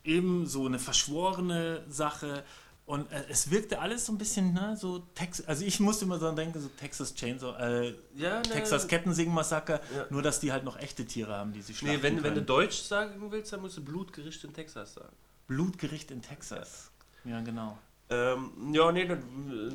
eben 0.06 0.46
so 0.48 0.66
eine 0.66 0.80
verschworene 0.80 1.84
Sache. 1.90 2.44
Und 2.86 3.12
äh, 3.12 3.24
es 3.30 3.50
wirkte 3.50 3.80
alles 3.80 4.06
so 4.06 4.14
ein 4.14 4.20
bisschen, 4.20 4.54
ne, 4.54 4.78
so 4.78 5.00
Tex 5.16 5.44
also 5.48 5.66
ich 5.66 5.80
musste 5.80 6.06
immer 6.06 6.20
so 6.20 6.32
denken, 6.32 6.62
so 6.62 6.68
Texas 6.80 7.16
Chainsaw, 7.16 7.58
äh, 7.60 7.96
Ja, 8.16 8.38
ne, 8.38 8.44
Texas 8.44 8.88
Kettensägen-Massaker, 8.88 9.80
Ja. 9.96 10.06
nur 10.12 10.22
dass 10.22 10.40
die 10.40 10.52
halt 10.52 10.64
noch 10.64 10.78
echte 10.78 11.04
Tiere 11.06 11.34
haben, 11.34 11.52
die 11.52 11.64
sie 11.64 11.74
schlachten 11.74 11.98
Nee, 11.98 12.04
wenn, 12.04 12.24
wenn 12.24 12.36
du. 12.36 12.44
Deutsch 12.44 12.82
sagen 12.84 13.20
willst, 13.32 13.52
dann 13.54 13.62
musst 13.62 13.78
du 13.78 13.84
Blutgericht 13.84 14.44
in 14.44 14.54
Texas 14.54 14.94
sagen. 14.94 15.16
Blutgericht 15.48 16.12
in 16.12 16.22
Texas. 16.22 16.92
Ja, 17.24 17.42
genau. 17.42 17.76
Ähm, 18.12 18.52
ja, 18.72 18.92
nee, 18.92 19.02
eine 19.04 19.18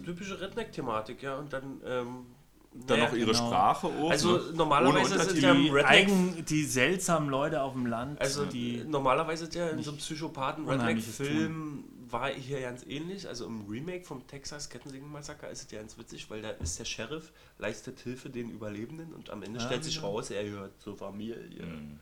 typische 0.05 0.41
Redneck-Thematik, 0.41 1.21
ja. 1.25 1.37
Und 1.37 1.53
dann, 1.53 1.81
ähm, 1.85 2.27
Dann 2.73 3.01
naja, 3.01 3.11
noch 3.11 3.17
ihre 3.17 3.33
genau. 3.33 3.47
Sprache 3.47 3.89
auch. 3.89 4.11
Also 4.11 4.37
ne? 4.37 4.53
normalerweise 4.55 5.41
ja 5.41 5.53
im 5.53 5.65
Die, 5.65 5.85
eigen, 5.85 6.45
die 6.45 6.65
seltsamen 6.65 7.29
Leute 7.29 7.63
auf 7.63 7.73
dem 7.73 7.87
Land, 7.87 8.21
Also 8.21 8.45
die 8.45 8.85
normalerweise 8.87 9.45
ist 9.45 9.55
ja 9.57 9.71
in 9.71 9.83
so 9.83 9.91
einem 9.91 9.99
psychopathen 9.99 10.69
Redneck-Film 10.69 11.85
war 12.13 12.31
hier 12.31 12.61
ganz 12.61 12.85
ähnlich. 12.87 13.27
Also 13.27 13.47
im 13.47 13.67
Remake 13.69 14.05
vom 14.05 14.27
Texas 14.27 14.69
Kettensägen-Massaker 14.69 15.51
ist 15.51 15.65
es 15.65 15.71
ja 15.71 15.81
ganz 15.81 15.99
witzig, 15.99 16.31
weil 16.31 16.43
da 16.43 16.51
ist 16.51 16.79
der 16.79 16.85
Sheriff, 16.85 17.33
leistet 17.59 18.01
Hilfe 18.01 18.31
den 18.31 18.51
Überlebenden 18.51 19.13
und 19.15 19.31
am 19.31 19.43
Ende 19.43 19.59
Ja, 19.59 19.67
stellt 19.67 19.85
sich 19.85 20.03
raus, 20.03 20.31
er 20.31 20.45
gehört 20.45 20.81
zur 20.81 20.97
Familie. 20.97 21.37
Mhm. 21.61 21.99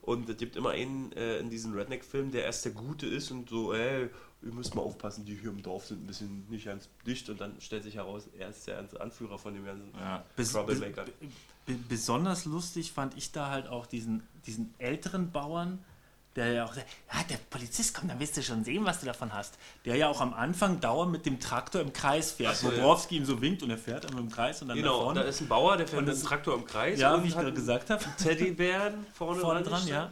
Und 0.00 0.28
es 0.28 0.36
gibt 0.36 0.56
immer 0.56 0.70
einen 0.70 1.12
äh, 1.12 1.38
in 1.38 1.48
diesen 1.48 1.74
Redneck-Filmen, 1.74 2.32
der 2.32 2.44
erst 2.44 2.64
der 2.64 2.72
Gute 2.72 3.06
ist 3.06 3.30
und 3.30 3.48
so, 3.48 3.72
ey, 3.72 4.08
ihr 4.44 4.52
müsst 4.52 4.74
mal 4.74 4.82
aufpassen, 4.82 5.24
die 5.24 5.34
hier 5.36 5.50
im 5.50 5.62
Dorf 5.62 5.86
sind 5.86 6.02
ein 6.02 6.06
bisschen 6.06 6.46
nicht 6.48 6.64
ganz 6.66 6.88
dicht 7.06 7.28
und 7.28 7.40
dann 7.40 7.60
stellt 7.60 7.82
sich 7.84 7.94
heraus, 7.96 8.24
er 8.38 8.48
ist 8.50 8.66
der 8.66 8.84
Anführer 9.00 9.38
von 9.38 9.54
dem 9.54 9.64
ganzen 9.64 9.92
Ja. 9.98 10.24
Bes- 10.36 10.52
Troublemaker. 10.52 11.04
be- 11.04 11.12
be- 11.66 11.78
besonders 11.88 12.44
lustig 12.44 12.92
fand 12.92 13.16
ich 13.16 13.32
da 13.32 13.48
halt 13.50 13.68
auch 13.68 13.86
diesen, 13.86 14.22
diesen 14.46 14.74
älteren 14.78 15.30
Bauern, 15.30 15.78
der 16.34 16.50
ja 16.52 16.64
auch 16.64 16.72
sagt, 16.72 16.86
ja, 17.12 17.22
der 17.28 17.36
Polizist 17.50 17.94
kommt, 17.94 18.10
dann 18.10 18.18
wirst 18.18 18.36
du 18.38 18.42
schon 18.42 18.64
sehen, 18.64 18.86
was 18.86 19.00
du 19.00 19.06
davon 19.06 19.34
hast. 19.34 19.58
Der 19.84 19.96
ja 19.96 20.08
auch 20.08 20.22
am 20.22 20.32
Anfang 20.32 20.80
dauernd 20.80 21.12
mit 21.12 21.26
dem 21.26 21.38
Traktor 21.38 21.82
im 21.82 21.92
Kreis 21.92 22.32
fährt. 22.32 22.56
So, 22.56 22.68
wo 22.68 22.72
ja. 22.94 22.98
Ihm 23.10 23.26
so 23.26 23.40
winkt 23.42 23.62
und 23.62 23.68
er 23.68 23.76
fährt 23.76 24.06
einmal 24.06 24.22
im 24.22 24.30
Kreis 24.30 24.62
und 24.62 24.68
dann 24.68 24.78
Genau, 24.78 24.98
da 24.98 25.04
vorne. 25.04 25.20
ist 25.24 25.42
ein 25.42 25.48
Bauer, 25.48 25.76
der 25.76 25.86
fährt 25.86 26.06
mit 26.06 26.14
dem 26.16 26.22
Traktor 26.22 26.54
im 26.54 26.64
Kreis 26.64 26.98
Ja, 26.98 27.22
wie 27.22 27.28
ich 27.28 27.34
gerade 27.34 27.52
gesagt 27.52 27.90
habe. 27.90 28.02
Teddybären 28.16 29.06
vorne, 29.12 29.40
Vorne 29.42 29.62
dran, 29.62 29.86
ja. 29.86 30.10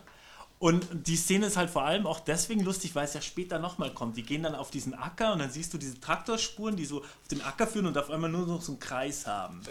Und 0.61 0.87
die 0.93 1.17
Szene 1.17 1.47
ist 1.47 1.57
halt 1.57 1.71
vor 1.71 1.85
allem 1.85 2.07
auch 2.07 2.21
deswegen 2.21 2.61
lustig, 2.61 2.95
weil 2.95 3.07
es 3.07 3.15
ja 3.15 3.23
später 3.23 3.59
nochmal 3.59 3.95
kommt. 3.95 4.19
Die 4.19 4.23
gehen 4.23 4.43
dann 4.43 4.55
auf 4.55 4.71
diesen 4.71 4.93
Acker 4.93 5.33
und 5.33 5.39
dann 5.39 5.51
siehst 5.51 5.73
du 5.73 5.79
diese 5.79 5.99
Traktorspuren, 5.99 6.77
die 6.77 6.85
so 6.85 6.99
auf 7.01 7.29
den 7.31 7.41
Acker 7.41 7.67
führen 7.67 7.87
und 7.87 7.97
auf 7.97 8.11
einmal 8.11 8.29
nur 8.31 8.47
noch 8.47 8.61
so 8.61 8.73
einen 8.73 8.79
Kreis 8.79 9.27
haben. 9.27 9.63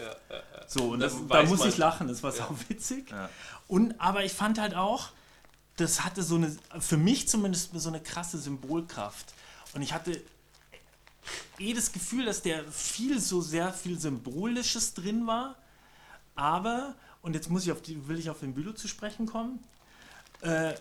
So, 0.66 0.88
und 0.90 0.98
das, 0.98 1.14
da 1.28 1.44
muss 1.44 1.60
man- 1.60 1.68
ich 1.68 1.78
lachen, 1.78 2.08
das 2.08 2.24
war 2.24 2.32
sau 2.32 2.48
witzig. 2.68 3.08
Ja. 3.12 3.30
Und, 3.68 4.00
aber 4.00 4.24
ich 4.24 4.32
fand 4.32 4.58
halt 4.58 4.74
auch, 4.74 5.10
das 5.76 6.04
hatte 6.04 6.24
so 6.24 6.34
eine, 6.34 6.54
für 6.80 6.96
mich 6.96 7.28
zumindest 7.28 7.70
so 7.72 7.88
eine 7.88 8.00
krasse 8.00 8.38
Symbolkraft. 8.38 9.32
Und 9.74 9.82
ich 9.82 9.92
hatte 9.92 10.20
eh 11.60 11.72
das 11.72 11.92
Gefühl, 11.92 12.24
dass 12.24 12.42
der 12.42 12.64
viel, 12.64 13.20
so 13.20 13.40
sehr 13.40 13.72
viel 13.72 13.96
Symbolisches 14.00 14.94
drin 14.94 15.24
war. 15.28 15.54
Aber, 16.34 16.96
und 17.22 17.34
jetzt 17.34 17.48
muss 17.48 17.62
ich 17.64 17.70
auf 17.70 17.80
die, 17.80 18.08
will 18.08 18.18
ich 18.18 18.28
auf 18.28 18.40
den 18.40 18.54
Bülow 18.54 18.72
zu 18.72 18.88
sprechen 18.88 19.26
kommen. 19.26 19.60
Äh, 20.42 20.74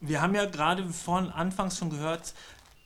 wir 0.00 0.20
haben 0.20 0.34
ja 0.34 0.44
gerade 0.44 0.88
vorhin 0.90 1.30
anfangs 1.30 1.78
schon 1.78 1.90
gehört, 1.90 2.34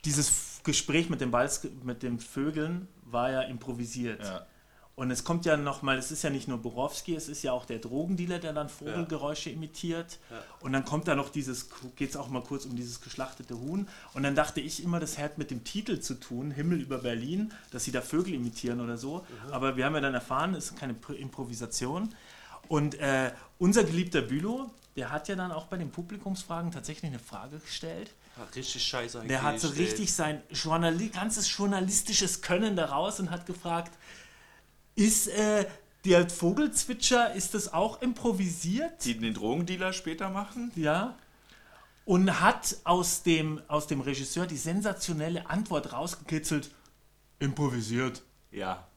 dieses 0.05 0.61
Gespräch 0.65 1.11
mit 1.11 1.21
den, 1.21 1.31
Balz, 1.31 1.67
mit 1.83 2.03
den 2.03 2.19
Vögeln 2.21 2.89
war 3.05 3.31
ja 3.31 3.43
improvisiert. 3.43 4.23
Ja. 4.25 4.47
Und 4.95 5.13
es 5.13 5.23
kommt 5.23 5.45
ja 5.45 5.57
nochmal, 5.57 5.97
es 5.97 6.11
ist 6.11 6.25
ja 6.25 6.31
nicht 6.31 6.49
nur 6.49 6.59
Borowski, 6.59 7.15
es 7.15 7.29
ist 7.29 7.45
ja 7.45 7.53
auch 7.53 7.65
der 7.67 7.79
Drogendealer, 7.79 8.41
der 8.41 8.53
dann 8.53 8.69
Vogelgeräusche 8.69 9.49
imitiert. 9.49 10.19
Ja. 10.29 10.43
Und 10.59 10.73
dann 10.73 10.85
kommt 10.85 11.07
da 11.07 11.15
noch 11.15 11.29
dieses, 11.29 11.69
geht 11.95 12.11
es 12.11 12.17
auch 12.17 12.29
mal 12.29 12.43
kurz 12.43 12.65
um 12.65 12.75
dieses 12.75 13.01
geschlachtete 13.01 13.57
Huhn. 13.61 13.87
Und 14.15 14.23
dann 14.25 14.35
dachte 14.35 14.61
ich 14.61 14.83
immer, 14.83 14.99
das 14.99 15.17
hat 15.17 15.39
mit 15.39 15.53
dem 15.53 15.63
Titel 15.63 16.01
zu 16.01 16.15
tun, 16.15 16.51
Himmel 16.51 16.81
über 16.81 16.99
Berlin, 16.99 17.53
dass 17.71 17.85
sie 17.85 17.93
da 17.93 18.03
Vögel 18.03 18.35
imitieren 18.35 18.81
oder 18.81 18.97
so. 18.97 19.25
Aber 19.53 19.77
wir 19.77 19.85
haben 19.85 19.95
ja 19.95 20.01
dann 20.01 20.15
erfahren, 20.15 20.57
es 20.57 20.73
ist 20.73 20.77
keine 20.77 20.95
Pro- 20.95 21.13
Improvisation. 21.13 22.13
Und 22.67 22.97
äh, 22.97 23.31
unser 23.59 23.85
geliebter 23.85 24.23
Bülow, 24.23 24.69
der 24.99 25.13
hat 25.13 25.29
ja 25.29 25.37
dann 25.37 25.53
auch 25.53 25.67
bei 25.67 25.77
den 25.77 25.91
Publikumsfragen 25.91 26.73
tatsächlich 26.73 27.09
eine 27.09 27.21
Frage 27.21 27.61
gestellt. 27.61 28.11
Hat 28.37 28.55
richtig 28.57 28.83
scheiße 28.83 29.23
Der 29.29 29.43
hat 29.43 29.61
so 29.61 29.69
gestellt. 29.69 29.91
richtig 29.91 30.13
sein 30.13 30.43
Journali 30.51 31.09
ganzes 31.09 31.57
journalistisches 31.57 32.43
Können 32.43 32.75
daraus 32.75 33.21
und 33.21 33.31
hat 33.31 33.47
gefragt, 33.47 33.97
ist 34.97 35.29
äh, 35.29 35.67
der 36.05 36.29
Vogelzwitscher, 36.29 37.33
ist 37.35 37.55
das 37.55 37.73
auch 37.73 38.03
improvisiert? 38.03 39.05
Die 39.05 39.17
den 39.17 39.35
Drogendealer 39.35 39.93
später 39.93 40.31
machen? 40.31 40.73
Ja. 40.75 41.15
Und 42.05 42.41
hat 42.41 42.79
aus 42.83 43.23
dem, 43.23 43.61
aus 43.69 43.87
dem 43.87 44.01
Regisseur 44.01 44.47
die 44.47 44.57
sensationelle 44.57 45.49
Antwort 45.49 45.93
rausgekitzelt, 45.93 46.73
improvisiert. 47.39 48.23
Ja. 48.51 48.88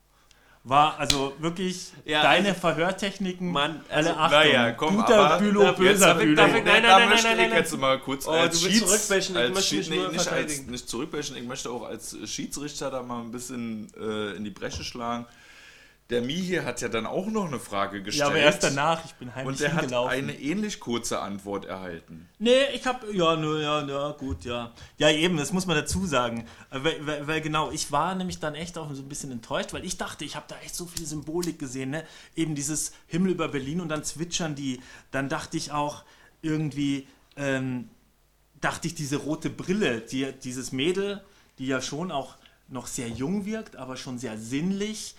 War 0.64 1.00
also 1.00 1.34
wirklich 1.40 1.92
Ja, 2.06 2.22
deine 2.22 2.50
also- 2.50 2.60
Verhörtechniken, 2.62 3.52
Mann, 3.52 3.82
alle 3.90 4.10
also- 4.16 4.20
Achtung. 4.20 4.40
naja, 4.40 4.72
komm, 4.74 4.96
Guter 4.98 5.20
aber- 5.20 5.40
Bülow, 5.40 5.64
Darf- 5.64 5.76
böser 5.78 6.14
Bülow. 6.16 6.36
darf 6.36 6.56
ich- 6.56 6.64
nein, 6.64 6.84
da 6.84 7.00
nein, 7.00 7.10
möchte 7.10 7.28
nein, 7.30 7.40
ich 7.40 7.50
nein, 7.50 7.58
jetzt 7.58 7.78
mal 7.80 8.00
kurz 8.00 8.28
Oh, 8.28 8.32
als 8.32 8.62
Schieds- 8.62 8.76
ich 8.76 8.86
als 8.86 9.10
möchte 9.10 9.52
mich 9.54 9.66
Schied- 9.66 9.90
nur 9.90 10.08
nee, 10.10 10.14
nicht, 10.18 10.28
als, 10.32 10.62
nicht 10.68 10.88
zurückwäschen, 10.88 11.36
ich 11.38 11.46
möchte 11.48 11.72
auch 11.72 11.84
als 11.88 12.16
Schiedsrichter 12.26 12.92
da 12.92 13.02
mal 13.02 13.22
ein 13.22 13.32
bisschen 13.32 13.92
äh, 14.00 14.36
in 14.36 14.44
die 14.44 14.52
Bresche 14.52 14.84
schlagen. 14.84 15.26
Der 16.12 16.22
Mi 16.22 16.34
hier 16.36 16.66
hat 16.66 16.82
ja 16.82 16.90
dann 16.90 17.06
auch 17.06 17.28
noch 17.28 17.48
eine 17.48 17.58
Frage 17.58 18.00
Ja, 18.00 18.04
gestellt. 18.04 18.30
aber 18.30 18.38
erst 18.38 18.64
danach, 18.64 19.06
ich 19.06 19.14
bin 19.14 19.34
heimlich 19.34 19.48
Und 19.48 19.60
der 19.62 19.74
hat 19.74 19.94
eine 19.94 20.38
ähnlich 20.38 20.82
kurze 20.82 21.22
Antwort 21.22 21.64
erhalten. 21.64 22.28
Nee, 22.38 22.66
ich 22.76 22.86
hab, 22.86 23.06
ja, 23.14 23.38
nur, 23.38 23.62
ja, 23.62 23.88
ja, 23.88 24.12
gut, 24.12 24.44
ja. 24.44 24.74
Ja, 24.98 25.10
eben, 25.10 25.38
das 25.38 25.54
muss 25.54 25.66
man 25.68 25.78
dazu 25.78 26.06
sagen. 26.06 26.46
Weil, 26.70 27.08
weil, 27.08 27.28
weil 27.28 27.42
genau, 27.42 27.72
ich 27.72 27.94
war 27.94 28.14
nämlich 28.14 28.40
dann 28.40 28.56
echt 28.56 28.78
auch 28.78 28.94
so 28.94 29.02
ein 29.02 29.08
bisschen 29.08 29.32
enttäuscht, 29.32 29.72
weil 29.72 29.86
ich 29.86 29.98
dachte, 29.98 30.26
ich 30.26 30.36
habe 30.36 30.46
da 30.50 30.58
echt 30.60 30.76
so 30.76 30.86
viel 30.86 31.06
Symbolik 31.06 31.58
gesehen, 31.58 31.92
ne? 31.92 32.04
Eben 32.36 32.56
dieses 32.56 32.92
Himmel 33.08 33.32
über 33.32 33.48
Berlin 33.48 33.80
und 33.80 33.88
dann 33.88 34.04
zwitschern 34.04 34.54
die. 34.54 34.82
Dann 35.12 35.30
dachte 35.30 35.56
ich 35.56 35.72
auch 35.72 36.04
irgendwie, 36.42 37.08
ähm, 37.38 37.90
dachte 38.60 38.88
ich, 38.88 38.96
diese 38.96 39.16
rote 39.16 39.50
Brille, 39.50 40.02
die, 40.02 40.34
dieses 40.44 40.74
Mädel, 40.74 41.22
die 41.58 41.68
ja 41.68 41.80
schon 41.82 42.12
auch 42.12 42.36
noch 42.68 42.88
sehr 42.88 43.08
jung 43.08 43.46
wirkt, 43.46 43.78
aber 43.78 43.96
schon 43.96 44.18
sehr 44.18 44.38
sinnlich. 44.38 45.16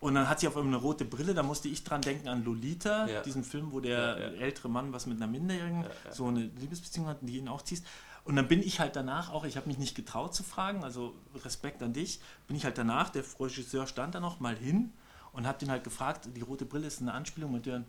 Und 0.00 0.14
dann 0.14 0.28
hat 0.28 0.40
sie 0.40 0.48
auf 0.48 0.56
einmal 0.56 0.72
eine 0.74 0.82
rote 0.82 1.04
Brille, 1.04 1.34
da 1.34 1.42
musste 1.42 1.68
ich 1.68 1.84
dran 1.84 2.00
denken 2.00 2.28
an 2.28 2.42
Lolita, 2.42 3.06
Ja. 3.06 3.20
diesen 3.20 3.44
Film, 3.44 3.70
wo 3.72 3.80
der 3.80 3.98
Ja, 3.98 4.18
ja. 4.18 4.26
ältere 4.40 4.68
Mann 4.70 4.92
was 4.94 5.04
mit 5.06 5.18
einer 5.18 5.26
Minderjährigen, 5.30 5.84
so 6.10 6.26
eine 6.26 6.40
Liebesbeziehung 6.58 7.06
hat, 7.06 7.18
die 7.20 7.36
ihn 7.36 7.48
auch 7.48 7.60
ziehst. 7.62 7.84
Und 8.24 8.36
dann 8.36 8.48
bin 8.48 8.60
ich 8.62 8.80
halt 8.80 8.96
danach 8.96 9.30
auch, 9.30 9.44
ich 9.44 9.56
habe 9.56 9.66
mich 9.68 9.78
nicht 9.78 9.94
getraut 9.94 10.34
zu 10.34 10.42
fragen, 10.42 10.84
also 10.84 11.14
Respekt 11.44 11.82
an 11.82 11.92
dich, 11.92 12.20
bin 12.46 12.56
ich 12.56 12.64
halt 12.64 12.78
danach, 12.78 13.10
der 13.10 13.24
Regisseur 13.38 13.86
stand 13.86 14.14
da 14.14 14.20
noch 14.20 14.40
mal 14.40 14.56
hin 14.56 14.92
und 15.32 15.46
hat 15.46 15.60
den 15.62 15.70
halt 15.70 15.84
gefragt, 15.84 16.28
die 16.34 16.40
rote 16.40 16.64
Brille 16.64 16.86
ist 16.86 17.00
eine 17.02 17.12
Anspielung 17.12 17.52
mit 17.52 17.66
der, 17.66 17.84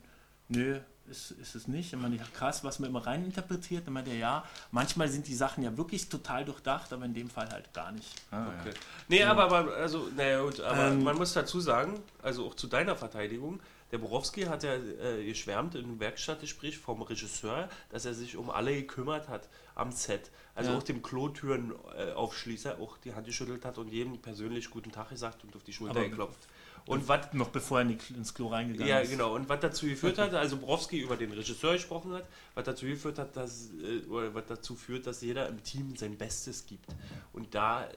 nö, 0.51 0.79
ist, 1.09 1.31
ist 1.31 1.55
es 1.55 1.67
nicht. 1.67 1.93
Und 1.93 2.01
man 2.03 2.13
ja, 2.15 2.23
krass, 2.33 2.63
was 2.63 2.79
man 2.79 2.89
immer 2.89 3.05
reininterpretiert. 3.05 3.85
Dann 3.85 3.93
meinte 3.93 4.11
er, 4.11 4.17
ja, 4.17 4.43
manchmal 4.71 5.09
sind 5.09 5.27
die 5.27 5.35
Sachen 5.35 5.63
ja 5.63 5.75
wirklich 5.75 6.07
total 6.09 6.45
durchdacht, 6.45 6.93
aber 6.93 7.05
in 7.05 7.13
dem 7.13 7.29
Fall 7.29 7.49
halt 7.49 7.73
gar 7.73 7.91
nicht. 7.91 8.07
Ah, 8.31 8.47
Okay. 8.61 8.73
Nee, 9.09 9.23
aber, 9.23 9.43
aber, 9.43 9.73
also, 9.75 10.07
naja, 10.15 10.41
gut, 10.43 10.59
aber 10.61 10.87
Ähm, 10.87 11.03
man 11.03 11.17
muss 11.17 11.33
dazu 11.33 11.59
sagen, 11.59 11.99
also 12.21 12.45
auch 12.47 12.55
zu 12.55 12.67
deiner 12.67 12.95
Verteidigung, 12.95 13.59
der 13.91 13.97
Borowski 13.97 14.43
hat 14.43 14.63
ja 14.63 14.75
äh, 14.75 15.25
geschwärmt 15.25 15.75
im 15.75 15.99
Werkstattgespräch 15.99 16.77
vom 16.77 17.01
Regisseur, 17.01 17.67
dass 17.89 18.05
er 18.05 18.13
sich 18.13 18.37
um 18.37 18.49
alle 18.49 18.73
gekümmert 18.73 19.27
hat 19.27 19.49
am 19.75 19.91
Set. 19.91 20.31
Also 20.55 20.71
Ja. 20.71 20.77
auch 20.77 20.83
dem 20.83 21.01
Klotüren 21.01 21.73
äh, 21.97 22.13
Aufschließer 22.13 22.79
auch 22.79 22.97
die 22.99 23.13
Hand 23.13 23.25
geschüttelt 23.27 23.65
hat 23.65 23.77
und 23.77 23.89
jedem 23.89 24.17
persönlich 24.21 24.69
guten 24.69 24.93
Tag 24.93 25.09
gesagt 25.09 25.43
und 25.43 25.53
auf 25.57 25.63
die 25.63 25.73
Schulter 25.73 25.99
Aber- 25.99 26.07
geklopft. 26.07 26.39
Und 26.86 27.07
was 27.07 27.34
Noch 27.34 27.49
bevor 27.49 27.82
er 27.82 27.89
ins 27.89 28.34
Klo 28.34 28.47
reingegangen 28.47 28.88
ja, 28.89 28.99
ist. 28.99 29.11
genau. 29.11 29.36
Und 29.36 29.47
was 29.47 29.59
dazu 29.59 29.86
geführt 29.86 30.17
hat, 30.17 30.34
also 30.34 30.57
Borowski 30.57 30.99
über 30.99 31.15
den 31.15 31.32
Regisseur 31.32 31.73
gesprochen 31.73 32.13
hat, 32.13 32.25
was 32.55 32.65
dazu 32.65 32.86
geführt 32.86 33.19
hat, 33.19 33.36
dass, 33.38 33.69
äh, 33.84 34.07
oder 34.09 34.34
was 34.34 34.45
dazu 34.47 34.75
führt, 34.75 35.05
dass 35.07 35.21
jeder 35.21 35.47
im 35.47 35.63
Team 35.63 35.95
sein 35.95 36.17
Bestes 36.17 36.65
gibt. 36.65 36.86
Und 37.34 37.53
da 37.53 37.84
äh, 37.86 37.89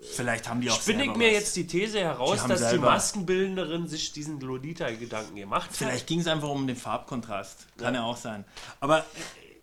Vielleicht 0.00 0.48
haben 0.48 0.60
die 0.60 0.70
auch 0.70 0.80
spinne 0.80 1.04
ich 1.04 1.16
mir 1.16 1.28
was. 1.28 1.34
jetzt 1.34 1.56
die 1.56 1.66
These 1.66 2.00
heraus, 2.00 2.42
Die 2.42 2.48
dass 2.48 2.70
die 2.70 2.78
Maskenbildnerin 2.78 3.86
sich 3.86 4.12
diesen 4.12 4.40
Lolita-Gedanken 4.40 5.36
gemacht 5.36 5.70
hat. 5.70 5.76
Vielleicht 5.76 6.06
ging 6.06 6.20
es 6.20 6.26
einfach 6.26 6.48
um 6.48 6.66
den 6.66 6.76
Farbkontrast. 6.76 7.66
Kann 7.78 7.94
ja, 7.94 8.02
auch 8.02 8.16
sein. 8.16 8.44
Aber 8.80 9.00
äh, 9.00 9.02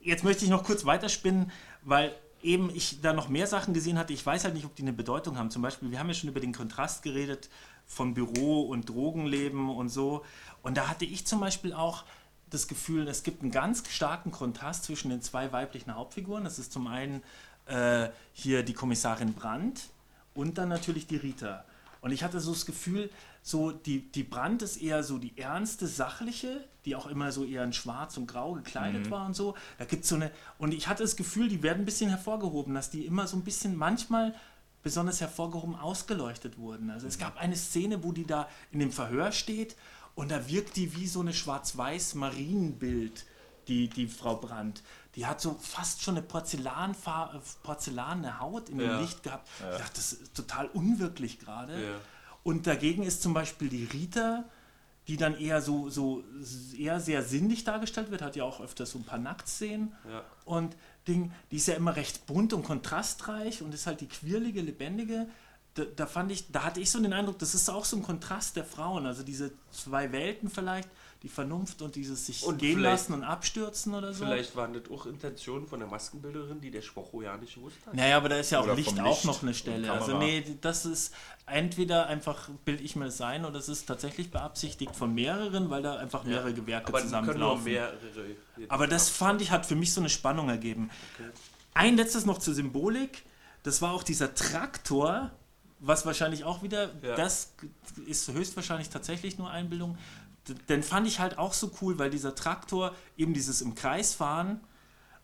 jetzt 0.01 0.24
möchte 0.24 0.45
ich 0.45 0.49
noch 0.49 0.64
kurz 0.64 0.86
weiterspinnen, 0.86 1.51
weil 1.84 2.16
eben 2.43 2.70
ich 2.76 3.01
da 3.01 3.14
noch 3.14 3.30
mehr 3.30 3.47
Sachen 3.47 3.74
gesehen 3.74 3.97
hatte. 3.97 4.14
Ich 4.14 4.26
weiß 4.26 4.43
halt 4.43 4.53
nicht, 4.53 4.66
ob 4.66 4.76
die 4.76 4.82
eine 4.82 4.93
Bedeutung 4.93 5.38
haben. 5.38 5.49
Zum 5.49 5.61
Beispiel, 5.61 5.91
wir 5.91 5.99
haben 5.99 6.07
ja 6.07 6.14
schon 6.14 6.30
über 6.30 6.39
den 6.39 6.53
Kontrast 6.53 7.01
geredet 7.01 7.49
von 7.86 8.13
Büro 8.13 8.61
und 8.61 8.89
Drogenleben 8.89 9.69
und 9.69 9.89
so. 9.89 10.23
Und 10.61 10.77
da 10.77 10.88
hatte 10.88 11.05
ich 11.05 11.25
zum 11.25 11.39
Beispiel 11.39 11.73
auch 11.73 12.03
das 12.49 12.67
Gefühl, 12.67 13.07
es 13.07 13.23
gibt 13.23 13.41
einen 13.41 13.51
ganz 13.51 13.84
starken 13.89 14.31
Kontrast 14.31 14.86
zwischen 14.86 15.09
den 15.09 15.21
zwei 15.21 15.51
weiblichen 15.51 15.95
Hauptfiguren. 15.95 16.43
Das 16.43 16.59
ist 16.59 16.71
zum 16.71 16.88
einen 16.88 17.23
äh, 17.65 18.09
hier 18.34 18.63
die 18.63 18.73
Kommissarin 18.73 19.34
Brandt 19.34 19.89
und 20.34 20.57
dann 20.57 20.69
natürlich 20.69 21.07
die 21.07 21.17
Rita. 21.17 21.65
Und 22.01 22.11
ich 22.11 22.23
hatte 22.23 22.39
so 22.39 22.51
das 22.51 22.65
Gefühl, 22.65 23.09
so 23.41 23.71
die, 23.71 24.11
die 24.11 24.23
Brandt 24.23 24.61
ist 24.61 24.77
eher 24.77 25.03
so 25.03 25.17
die 25.17 25.38
ernste, 25.38 25.88
sachliche, 25.88 26.63
die 26.86 26.95
auch 26.95 27.07
immer 27.07 27.31
so 27.31 27.45
eher 27.45 27.63
in 27.63 27.73
schwarz 27.73 28.17
und 28.17 28.27
grau 28.27 28.53
gekleidet 28.53 29.09
war 29.09 29.25
und 29.25 29.36
so. 29.36 29.55
Da 29.77 29.86
gibt 29.86 30.05
so 30.05 30.15
eine, 30.15 30.29
und 30.57 30.73
ich 30.73 30.88
hatte 30.88 31.03
das 31.03 31.15
Gefühl, 31.15 31.47
die 31.47 31.63
werden 31.63 31.84
ein 31.84 31.86
bisschen 31.86 32.09
hervorgehoben, 32.09 32.73
dass 32.73 32.89
die 32.89 33.05
immer 33.05 33.25
so 33.25 33.38
ein 33.38 33.43
bisschen 33.43 33.77
manchmal 33.77 34.36
besonders 34.84 35.21
hervorgehoben 35.21 35.75
ausgeleuchtet 35.75 36.57
wurden. 36.57 36.89
Also 36.91 37.07
es 37.07 37.17
gab 37.17 37.38
eine 37.38 37.55
Szene, 37.55 38.03
wo 38.03 38.11
die 38.11 38.25
da 38.25 38.47
in 38.71 38.79
dem 38.79 38.91
Verhör 38.91 39.31
steht 39.31 39.75
und 40.15 40.29
da 40.29 40.47
wirkt 40.47 40.75
die 40.75 40.95
wie 40.95 41.07
so 41.07 41.21
eine 41.21 41.34
schwarz-weiß 41.34 42.15
Marienbild, 42.15 43.25
die, 43.67 43.88
die 43.88 44.07
Frau 44.07 44.36
Brandt. 44.36 44.84
Die 45.15 45.25
hat 45.25 45.39
so 45.39 45.55
fast 45.59 46.01
schon 46.01 46.15
eine 46.15 46.25
Porzellanfar 46.25 47.41
porzellanene 47.63 48.39
Haut 48.39 48.69
in 48.69 48.77
dem 48.79 48.89
Ja. 48.89 48.99
Licht 48.99 49.23
gehabt. 49.23 49.47
Ich 49.59 49.77
dachte, 49.77 49.95
das 49.95 50.13
ist 50.13 50.36
total 50.36 50.67
unwirklich 50.67 51.39
gerade. 51.39 51.73
Ja. 51.73 51.95
Und 52.43 52.67
dagegen 52.67 53.03
ist 53.03 53.21
zum 53.21 53.34
Beispiel 53.34 53.69
die 53.69 53.86
Rita, 53.86 54.43
die 55.07 55.17
dann 55.17 55.38
eher 55.38 55.61
so, 55.61 55.89
so 55.89 56.23
eher 56.77 56.99
sehr 56.99 57.23
sinnlich 57.23 57.63
dargestellt 57.63 58.11
wird, 58.11 58.21
hat 58.21 58.36
ja 58.36 58.43
auch 58.43 58.61
öfters 58.61 58.91
so 58.91 58.99
ein 58.99 59.03
paar 59.03 59.19
Nacktszenen. 59.19 59.93
Ja. 60.09 60.23
Und 60.45 60.75
Ding, 61.08 61.32
die 61.51 61.58
ist 61.58 61.68
ja 61.68 61.76
immer 61.76 61.95
recht 61.95 62.26
bunt 62.26 62.54
und 62.54 62.64
kontrastreich 62.64 63.62
und 63.62 63.74
ist 63.74 63.88
halt 63.88 64.01
die 64.01 64.08
quirlige, 64.08 64.62
lebendige. 64.62 65.28
Da, 65.74 65.84
da 65.84 66.06
fand 66.06 66.32
ich, 66.32 66.51
da 66.51 66.64
hatte 66.64 66.80
ich 66.80 66.91
so 66.91 66.99
den 66.99 67.14
Eindruck, 67.14 67.39
das 67.39 67.56
ist 67.56 67.70
auch 67.70 67.86
so 67.86 67.97
ein 67.97 68.04
Kontrast 68.04 68.56
der 68.56 68.64
Frauen, 68.64 69.06
also 69.06 69.24
diese 69.24 69.51
zwei 69.72 70.12
Welten 70.12 70.49
vielleicht, 70.49 70.88
die 71.24 71.30
Vernunft 71.30 71.82
und 71.82 71.95
dieses 71.95 72.26
sich 72.26 72.43
Und 72.43 72.57
gehen 72.57 72.80
lassen 72.80 73.13
und 73.13 73.24
abstürzen 73.24 73.93
oder 73.93 74.13
so. 74.13 74.26
Vielleicht 74.26 74.57
waren 74.57 74.74
das 74.74 74.91
auch 74.91 75.05
Intentionen 75.05 75.65
von 75.67 75.80
der 75.80 75.88
Maskenbilderin, 75.88 76.59
die 76.59 76.69
der 76.69 76.82
Schwocho 76.82 77.21
ja 77.21 77.38
nicht 77.38 77.55
gewusst 77.55 77.78
hat. 77.86 77.93
Naja, 77.93 78.17
aber 78.17 78.28
da 78.28 78.36
ist 78.36 78.51
ja 78.51 78.59
auch 78.59 78.76
Licht, 78.76 78.89
vom 78.89 78.99
auch 78.99 79.15
Licht 79.15 79.26
noch 79.26 79.41
eine 79.41 79.53
Stelle. 79.53 79.89
Also 79.89 80.17
nee, 80.17 80.43
das 80.59 80.86
ist 80.86 81.13
entweder 81.45 82.07
einfach 82.07 82.49
bilde 82.65 82.84
ich 82.84 82.97
mir 82.97 83.05
das 83.05 83.21
ein 83.21 83.45
oder 83.45 83.57
es 83.57 83.69
ist 83.69 83.86
tatsächlich 83.86 84.32
beabsichtigt 84.32 84.93
von 84.97 85.13
mehreren, 85.15 85.69
weil 85.69 85.82
da 85.82 85.95
einfach 85.95 86.26
mehrere 86.26 86.53
Gewerke 86.53 86.89
aber 86.89 86.99
können 86.99 87.11
nur 87.11 87.21
zusammenlaufen. 87.21 87.63
mehrere. 87.63 87.97
Aber 88.67 88.88
das 88.88 89.09
fand 89.09 89.41
ich, 89.41 89.51
hat 89.51 89.65
für 89.65 89.76
mich 89.76 89.93
so 89.93 90.01
eine 90.01 90.09
Spannung 90.09 90.49
ergeben. 90.49 90.89
Ein 91.74 91.95
letztes 91.95 92.26
noch 92.26 92.38
zur 92.39 92.53
Symbolik. 92.53 93.24
Das 93.63 93.82
war 93.82 93.93
auch 93.93 94.03
dieser 94.03 94.36
Traktor, 94.36 95.32
was 95.80 96.05
wahrscheinlich 96.05 96.43
auch 96.43 96.63
wieder, 96.63 96.91
Ja. 97.01 97.15
das 97.15 97.53
ist 98.05 98.30
höchstwahrscheinlich 98.30 98.89
tatsächlich 98.89 99.38
nur 99.38 99.49
Einbildung. 99.49 99.97
Den 100.70 100.84
fand 100.84 101.08
ich 101.08 101.20
halt 101.20 101.38
auch 101.38 101.54
so 101.54 101.72
cool, 101.82 101.98
weil 102.00 102.10
dieser 102.10 102.36
Traktor, 102.36 102.94
eben 103.18 103.34
dieses 103.34 103.62
im 103.62 103.76
Kreis 103.76 104.14
fahren, 104.14 104.60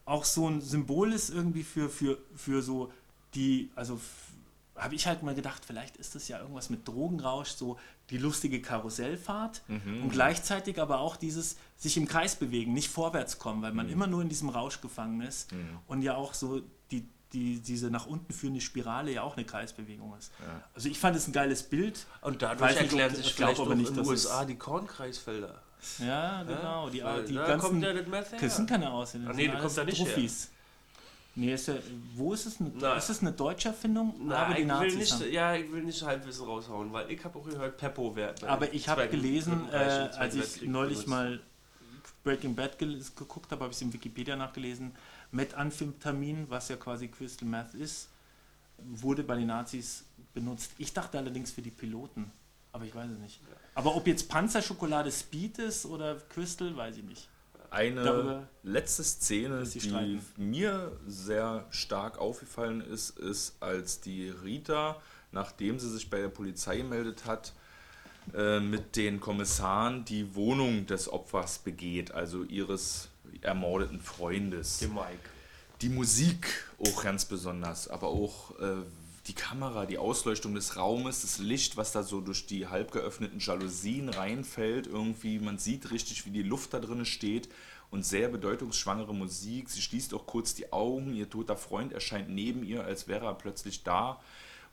auch 0.06 0.26
so 0.26 0.48
ein 0.48 0.62
Symbol 0.62 1.14
ist 1.14 1.30
irgendwie 1.30 1.64
für, 1.64 1.90
für, 1.90 2.18
für 2.36 2.62
so 2.62 2.92
die, 3.36 3.70
also 3.76 4.00
habe 4.76 4.96
ich 4.96 5.06
halt 5.08 5.24
mal 5.24 5.36
gedacht, 5.36 5.66
vielleicht 5.66 5.98
ist 5.98 6.16
das 6.16 6.30
ja 6.30 6.40
irgendwas 6.40 6.70
mit 6.70 6.88
Drogenrausch, 6.88 7.50
so 7.50 7.78
die 8.10 8.18
lustige 8.18 8.62
Karussellfahrt 8.62 9.62
und 10.04 10.10
gleichzeitig 10.12 10.80
aber 10.82 11.00
auch 11.00 11.16
dieses 11.18 11.58
sich 11.76 11.98
im 11.98 12.08
Kreis 12.08 12.36
bewegen, 12.38 12.74
nicht 12.74 12.90
vorwärts 12.90 13.38
kommen, 13.40 13.62
weil 13.62 13.74
man 13.74 13.88
immer 13.90 14.08
nur 14.08 14.22
in 14.22 14.30
diesem 14.30 14.50
Rausch 14.50 14.80
gefangen 14.82 15.22
ist 15.22 15.52
und 15.88 16.02
ja 16.02 16.16
auch 16.16 16.34
so 16.34 16.62
die, 16.92 17.06
die, 17.34 17.60
diese 17.60 17.92
nach 17.92 18.08
unten 18.08 18.34
führende 18.34 18.60
Spirale 18.62 19.12
ja 19.12 19.22
auch 19.22 19.38
eine 19.38 19.46
Kreisbewegung 19.46 20.16
ist. 20.18 20.32
Also 20.74 20.90
ich 20.90 20.98
fand 21.00 21.16
es 21.16 21.28
ein 21.28 21.34
geiles 21.34 21.64
Bild. 21.64 22.06
Und 22.22 22.42
dadurch 22.42 22.62
Weiß 22.72 22.82
nicht, 22.82 22.94
ob- 22.94 23.00
erklären 23.00 23.12
ich 23.20 23.26
sich 23.26 23.34
vielleicht 23.36 23.60
aber 23.60 23.70
auch 23.72 23.76
nicht, 23.76 23.90
in 23.90 23.96
dass 23.96 24.04
den 24.06 24.12
USA 24.12 24.46
die 24.46 24.56
Kornkreisfelder. 24.56 25.62
Ja, 26.00 26.44
genau. 26.44 26.90
Die, 26.90 27.04
Weil 27.04 27.24
die 27.26 27.36
da 27.36 27.48
ganzen, 27.48 27.68
kommt 27.68 27.84
ja 27.84 27.94
das 27.94 28.08
Meth 28.08 28.32
her. 28.32 28.40
das 28.42 28.56
sind 28.56 28.70
keine 28.70 28.92
Ausländer. 28.92 29.30
Ah, 29.30 29.32
das 29.34 29.38
nee, 29.38 29.48
kommt 29.48 29.78
da 29.78 29.84
nicht 29.86 30.00
her. 30.00 30.06
Profis. 30.06 30.50
Nee, 31.36 31.54
ist 31.54 31.68
ja, 31.68 31.76
wo 32.16 32.34
ist 32.34 32.48
es? 32.48 32.60
Eine, 32.60 32.72
Na. 32.80 32.96
ist 32.96 33.10
es 33.10 33.22
eine 33.22 33.32
deutsche 33.32 33.70
Erfindung? 33.70 34.14
Na, 34.26 34.40
aber 34.40 34.56
die 34.56 34.62
ich 34.64 34.68
will 34.68 34.74
Nazis 34.76 34.96
nicht, 34.98 35.14
haben. 35.14 35.32
ja, 35.32 35.56
ich 35.56 35.72
will 35.72 35.84
nicht 35.84 36.02
Halbwissen 36.04 36.46
raushauen, 36.46 36.92
weil 36.92 37.10
ich 37.12 37.24
habe 37.24 37.40
auch 37.40 37.46
gehört, 37.46 37.78
Peppo 37.78 38.14
wäre. 38.16 38.34
Aber 38.46 38.74
ich 38.74 38.90
habe 38.90 39.08
gelesen, 39.08 39.70
äh, 39.72 39.76
als 39.76 40.34
ich 40.36 40.42
Weltkrieg 40.42 40.70
neulich 40.70 41.06
benutzt. 41.06 41.08
mal 41.08 41.40
Breaking 42.26 42.56
Bad 42.56 42.78
geguckt 42.78 43.50
habe, 43.52 43.62
habe 43.64 43.72
ich 43.72 43.78
es 43.78 43.82
in 43.82 43.94
Wikipedia 43.94 44.36
nachgelesen. 44.36 44.92
Methamphetamin, 45.32 46.50
was 46.50 46.70
ja 46.70 46.76
quasi 46.76 47.08
Crystal 47.08 47.48
Meth 47.48 47.74
ist, 47.74 48.10
wurde 48.78 49.24
bei 49.24 49.36
den 49.36 49.48
Nazis 49.48 50.06
benutzt. 50.34 50.72
Ich 50.78 50.94
dachte 50.94 51.18
allerdings 51.18 51.52
für 51.52 51.62
die 51.62 51.72
Piloten, 51.72 52.32
aber 52.72 52.86
ich 52.86 52.96
weiß 52.96 53.12
es 53.12 53.20
nicht. 53.20 53.42
Aber 53.76 53.96
ob 53.96 54.08
jetzt 54.08 54.30
Panzerschokolade 54.30 55.12
Speed 55.12 55.60
ist 55.60 55.86
oder 55.86 56.16
Crystal, 56.30 56.76
weiß 56.76 56.98
ich 56.98 57.04
nicht. 57.04 57.30
Eine 57.72 58.04
Darüber 58.04 58.48
letzte 58.64 59.04
Szene, 59.04 59.64
die 59.64 59.80
streiten. 59.80 60.22
mir 60.38 60.92
sehr 61.06 61.68
stark 61.70 62.18
aufgefallen 62.18 62.82
ist, 62.82 63.12
ist, 63.20 63.62
als 63.62 64.02
die 64.02 64.30
Rita, 64.30 65.00
nachdem 65.32 65.78
sie 65.78 65.90
sich 65.90 66.10
bei 66.10 66.20
der 66.20 66.30
Polizei 66.30 66.78
gemeldet 66.78 67.26
hat, 67.26 67.54
äh, 68.36 68.60
mit 68.60 68.96
den 68.96 69.20
Kommissaren 69.20 70.06
die 70.06 70.36
Wohnung 70.36 70.86
des 70.86 71.12
Opfers 71.12 71.60
begeht, 71.60 72.12
also 72.12 72.44
ihres 72.44 73.10
ermordeten 73.42 74.00
Freundes. 74.00 74.80
Dem 74.80 74.94
Mike. 74.94 75.30
Die 75.82 75.90
Musik 75.90 76.66
auch 76.80 77.04
ganz 77.04 77.26
besonders, 77.26 77.88
aber 77.88 78.08
auch 78.08 78.60
äh, 78.60 78.84
die 79.28 79.34
Kamera, 79.34 79.86
die 79.86 79.98
Ausleuchtung 79.98 80.56
des 80.56 80.76
Raumes, 80.76 81.22
das 81.22 81.38
Licht, 81.38 81.78
was 81.78 81.92
da 81.92 82.04
so 82.04 82.20
durch 82.20 82.48
die 82.48 82.68
halb 82.68 82.92
geöffneten 82.92 83.40
Jalousien 83.40 84.10
reinfällt, 84.10 84.88
irgendwie, 84.88 85.40
man 85.40 85.58
sieht 85.58 85.92
richtig, 85.92 86.26
wie 86.26 86.32
die 86.32 86.44
Luft 86.44 86.74
da 86.74 86.80
drin 86.80 87.06
steht 87.06 87.48
und 87.92 88.06
sehr 88.06 88.28
bedeutungsschwangere 88.28 89.14
Musik. 89.14 89.70
Sie 89.70 89.82
schließt 89.82 90.14
auch 90.14 90.26
kurz 90.26 90.56
die 90.56 90.74
Augen, 90.74 91.14
ihr 91.14 91.30
toter 91.30 91.58
Freund 91.58 91.94
erscheint 91.94 92.30
neben 92.30 92.64
ihr, 92.64 92.84
als 92.84 93.08
wäre 93.08 93.26
er 93.26 93.36
plötzlich 93.36 93.84
da. 93.84 94.20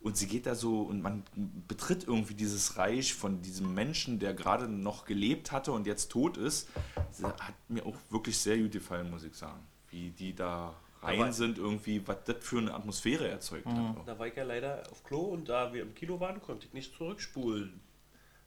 Und 0.01 0.17
sie 0.17 0.29
geht 0.29 0.47
da 0.47 0.55
so 0.55 0.83
und 0.83 1.03
man 1.03 1.25
betritt 1.67 2.05
irgendwie 2.05 2.35
dieses 2.35 2.77
Reich 2.77 3.15
von 3.15 3.43
diesem 3.43 3.75
Menschen, 3.75 4.19
der 4.21 4.35
gerade 4.35 4.69
noch 4.69 5.05
gelebt 5.05 5.51
hatte 5.53 5.73
und 5.73 5.87
jetzt 5.87 6.11
tot 6.13 6.37
ist. 6.37 6.69
Das 6.95 7.23
hat 7.25 7.55
mir 7.69 7.85
auch 7.85 7.97
wirklich 8.11 8.39
sehr 8.39 8.57
gut 8.59 8.73
gefallen, 8.73 9.11
muss 9.11 9.25
ich 9.25 9.35
sagen. 9.35 9.61
Wie 9.91 10.11
die 10.11 10.35
da 10.35 10.75
rein 11.03 11.23
Aber- 11.23 11.33
sind, 11.33 11.59
irgendwie, 11.59 12.07
was 12.07 12.19
das 12.25 12.37
für 12.41 12.59
eine 12.59 12.73
Atmosphäre 12.75 13.27
erzeugt 13.29 13.67
hat. 13.67 13.97
Da 14.07 14.19
war 14.19 14.27
ich 14.29 14.37
ja 14.37 14.45
leider 14.45 14.85
auf 14.93 15.03
Klo 15.03 15.21
und 15.23 15.49
da 15.49 15.73
wir 15.73 15.83
im 15.83 15.95
Kino 15.95 16.21
waren, 16.21 16.41
konnte 16.41 16.67
ich 16.67 16.73
nicht 16.73 16.95
zurückspulen. 16.95 17.81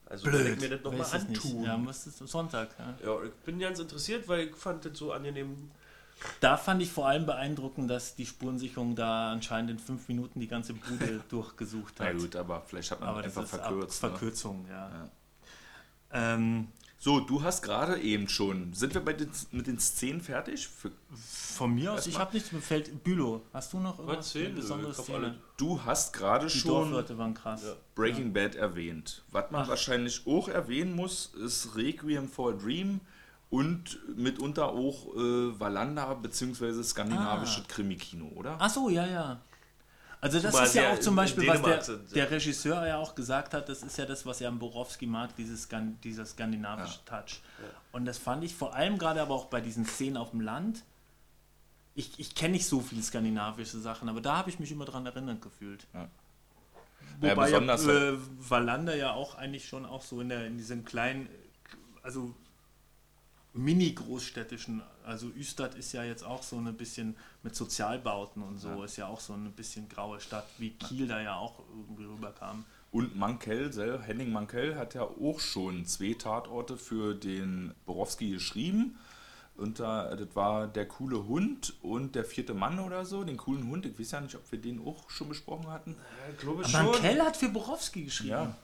Also 0.05 0.25
Blöd. 0.25 0.53
ich 0.55 0.59
mir 0.61 0.69
das 0.69 0.83
nochmal 0.83 1.01
es 1.01 1.27
nicht. 1.27 1.45
antun. 1.45 1.63
Ja, 1.63 1.77
müsstest 1.77 2.19
du 2.21 2.25
Sonntag. 2.25 2.69
Ja. 2.79 2.97
Ja, 3.05 3.23
ich 3.23 3.33
bin 3.45 3.59
ganz 3.59 3.79
interessiert, 3.79 4.27
weil 4.27 4.47
ich 4.47 4.55
fand 4.55 4.83
das 4.85 4.97
so 4.97 5.11
angenehm. 5.11 5.69
Da 6.41 6.57
fand 6.57 6.81
ich 6.81 6.91
vor 6.91 7.07
allem 7.07 7.25
beeindruckend, 7.25 7.89
dass 7.89 8.15
die 8.15 8.25
Spurensicherung 8.25 8.95
da 8.95 9.31
anscheinend 9.31 9.71
in 9.71 9.79
fünf 9.79 10.07
Minuten 10.07 10.39
die 10.39 10.47
ganze 10.47 10.73
Bude 10.73 11.21
durchgesucht 11.29 11.95
Na 11.99 12.05
hat. 12.05 12.17
gut, 12.17 12.35
aber 12.35 12.61
vielleicht 12.61 12.91
hat 12.91 12.99
man 12.99 13.09
Aber 13.09 13.21
das 13.21 13.37
einfach 13.37 13.43
ist 13.53 13.59
Ab 13.59 13.67
verkürzt. 13.69 14.03
ne? 14.03 14.09
Verkürzung, 14.09 14.65
ja. 14.69 14.89
Ja. 14.89 15.09
Ähm, 16.11 16.67
So, 16.97 17.21
du 17.21 17.41
hast 17.43 17.61
gerade 17.61 17.99
eben 18.01 18.27
schon. 18.27 18.73
Sind 18.73 18.93
wir 18.93 18.99
bei 19.01 19.13
den, 19.13 19.29
mit 19.51 19.67
den 19.67 19.79
Szenen 19.79 20.19
fertig? 20.19 20.67
Für, 20.67 20.91
von 21.15 21.73
mir 21.73 21.93
aus, 21.93 22.07
ich 22.07 22.19
habe 22.19 22.33
nichts, 22.33 22.49
fällt 22.61 23.03
Bülow. 23.05 23.41
Hast 23.53 23.71
du 23.71 23.79
noch 23.79 23.99
irgendwas? 23.99 24.29
Szene? 24.29 24.47
eine 24.47 24.55
besondere 24.55 24.91
Ich 24.91 24.97
hab 24.97 25.05
Szene? 25.05 25.17
alle- 25.19 25.35
du 25.55 25.81
hast 25.85 26.11
gerade 26.11 26.47
Die 26.47 26.59
schon 26.59 27.33
krass. 27.35 27.63
Ja. 27.63 27.73
Breaking 27.95 28.33
Bad 28.33 28.55
erwähnt. 28.55 29.23
Was 29.31 29.49
man 29.51 29.63
Ach. 29.63 29.69
wahrscheinlich 29.69 30.27
auch 30.27 30.49
erwähnen 30.49 30.93
muss, 30.95 31.27
ist 31.35 31.75
Requiem 31.77 32.27
for 32.27 32.51
a 32.53 32.55
Dream 32.57 32.99
und 33.49 33.97
mitunter 34.15 34.69
auch 34.69 35.15
äh, 35.15 35.59
Valanda 35.59 36.13
bzw. 36.13 36.83
skandinavische 36.83 37.61
Ah. 37.61 37.65
Krimi-Kino, 37.67 38.27
oder? 38.35 38.55
Ach 38.59 38.69
so, 38.69 38.89
ja, 38.89 39.05
ja. 39.07 39.41
Also 40.21 40.39
das 40.41 40.51
Zumal 40.51 40.67
ist 40.67 40.75
ja 40.75 40.93
auch 40.93 40.99
zum 40.99 41.15
Beispiel, 41.15 41.47
was 41.47 41.61
der, 41.61 41.81
sind, 41.81 42.09
ja. 42.09 42.13
der 42.15 42.31
Regisseur 42.31 42.85
ja 42.85 42.97
auch 42.97 43.15
gesagt 43.15 43.53
hat, 43.53 43.69
das 43.69 43.83
ist 43.83 43.97
ja 43.97 44.05
das, 44.05 44.25
was 44.25 44.41
er 44.41 44.49
am 44.49 44.59
Borowski 44.59 45.05
mag, 45.07 45.33
dieses, 45.37 45.69
Skan- 45.69 45.95
dieser 46.03 46.25
skandinavische 46.25 46.99
Touch. 47.05 47.41
Und 47.93 48.03
das 48.05 48.17
fand 48.17 48.43
ich 48.43 48.53
vor 48.53 48.75
allem 48.75 48.97
gerade 48.97 49.21
aber 49.21 49.33
auch 49.33 49.45
bei 49.45 49.61
diesen 49.61 49.85
Szenen 49.85 50.17
auf 50.17 50.31
dem 50.31 50.41
Land. 50.41 50.83
Ich, 51.95 52.19
ich 52.19 52.35
kenne 52.35 52.51
nicht 52.53 52.67
so 52.67 52.81
viele 52.81 53.01
skandinavische 53.01 53.79
Sachen, 53.79 54.09
aber 54.09 54.19
da 54.21 54.35
habe 54.37 54.49
ich 54.49 54.59
mich 54.59 54.71
immer 54.71 54.85
dran 54.85 55.05
erinnert 55.05 55.41
gefühlt. 55.41 55.87
Ja. 55.93 56.09
Wobei 57.21 57.27
Ja, 57.29 57.33
ja, 57.33 57.43
besonders 57.45 57.87
äh, 57.87 58.13
Wallander 58.39 58.95
ja 58.95 59.13
auch 59.13 59.35
eigentlich 59.35 59.67
schon 59.69 59.85
auch 59.85 60.01
so 60.03 60.19
in, 60.19 60.27
der, 60.29 60.45
in 60.47 60.57
diesem 60.57 60.83
kleinen, 60.83 61.29
also 62.03 62.35
mini-großstädtischen, 63.53 64.81
also 65.05 65.27
Üstad 65.29 65.75
ist 65.75 65.91
ja 65.93 66.03
jetzt 66.03 66.23
auch 66.23 66.43
so 66.43 66.57
ein 66.57 66.73
bisschen 66.75 67.15
mit 67.43 67.55
Sozialbauten 67.55 68.41
und 68.43 68.59
so, 68.59 68.83
ist 68.83 68.97
ja 68.97 69.07
auch 69.07 69.19
so 69.19 69.33
ein 69.33 69.51
bisschen 69.53 69.89
graue 69.89 70.19
Stadt, 70.19 70.47
wie 70.57 70.71
Kiel 70.71 71.07
da 71.07 71.19
ja 71.21 71.35
auch 71.35 71.59
irgendwie 71.75 72.05
rüberkam. 72.05 72.65
Und 72.91 73.15
Mankell, 73.15 73.71
sel- 73.71 74.01
Henning 74.01 74.31
Mankell 74.31 74.75
hat 74.75 74.93
ja 74.95 75.03
auch 75.03 75.39
schon 75.39 75.85
zwei 75.85 76.13
Tatorte 76.13 76.77
für 76.77 77.13
den 77.15 77.73
Borowski 77.85 78.31
geschrieben. 78.31 78.97
Und 79.57 79.79
da, 79.79 80.15
das 80.15 80.35
war 80.35 80.67
der 80.67 80.87
coole 80.87 81.27
Hund 81.27 81.73
und 81.81 82.15
der 82.15 82.23
vierte 82.23 82.53
Mann 82.53 82.79
oder 82.79 83.03
so, 83.05 83.23
den 83.25 83.35
coolen 83.37 83.67
Hund. 83.67 83.85
Ich 83.85 83.99
weiß 83.99 84.11
ja 84.11 84.21
nicht, 84.21 84.35
ob 84.35 84.49
wir 84.51 84.59
den 84.59 84.79
auch 84.87 85.09
schon 85.09 85.27
besprochen 85.29 85.67
hatten. 85.69 85.91
Ja, 85.97 86.33
ich 86.33 86.39
glaube 86.39 86.67
schon. 86.67 86.85
Mankell 86.85 87.19
hat 87.21 87.35
für 87.35 87.49
Borowski 87.49 88.05
geschrieben. 88.05 88.29
Ja. 88.31 88.55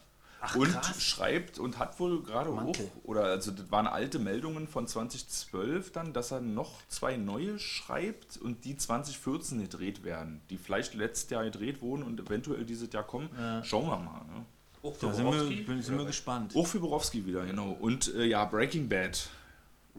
Ach, 0.47 0.55
und 0.55 0.71
krass. 0.71 1.01
schreibt 1.01 1.59
und 1.59 1.79
hat 1.79 1.99
wohl 1.99 2.21
gerade 2.23 2.51
Mankel. 2.51 2.89
oder 3.03 3.23
also 3.25 3.51
das 3.51 3.71
waren 3.71 3.87
alte 3.87 4.19
Meldungen 4.19 4.67
von 4.67 4.87
2012 4.87 5.91
dann, 5.91 6.13
dass 6.13 6.31
er 6.31 6.41
noch 6.41 6.81
zwei 6.87 7.17
neue 7.17 7.59
schreibt 7.59 8.37
und 8.37 8.65
die 8.65 8.77
2014 8.77 9.61
gedreht 9.61 10.03
werden, 10.03 10.41
die 10.49 10.57
vielleicht 10.57 10.93
letztes 10.93 11.29
Jahr 11.29 11.43
gedreht 11.43 11.81
wurden 11.81 12.03
und 12.03 12.19
eventuell 12.19 12.65
dieses 12.65 12.91
Jahr 12.93 13.03
kommen. 13.03 13.29
Schauen 13.63 13.87
wir 13.87 13.97
mal. 13.97 14.21
Ne? 14.25 14.45
Auch 14.83 14.93
für 14.95 15.07
Da 15.07 15.13
sind 15.13 15.25
Borowski? 15.25 15.57
wir, 15.57 15.65
bin- 15.65 15.81
sind 15.81 15.97
wir 15.97 16.05
gespannt. 16.05 16.53
Auch 16.55 16.67
für 16.67 16.79
Borowski 16.79 17.25
wieder, 17.25 17.45
genau. 17.45 17.71
Und 17.79 18.13
äh, 18.15 18.25
ja, 18.25 18.45
Breaking 18.45 18.87
Bad. 18.87 19.29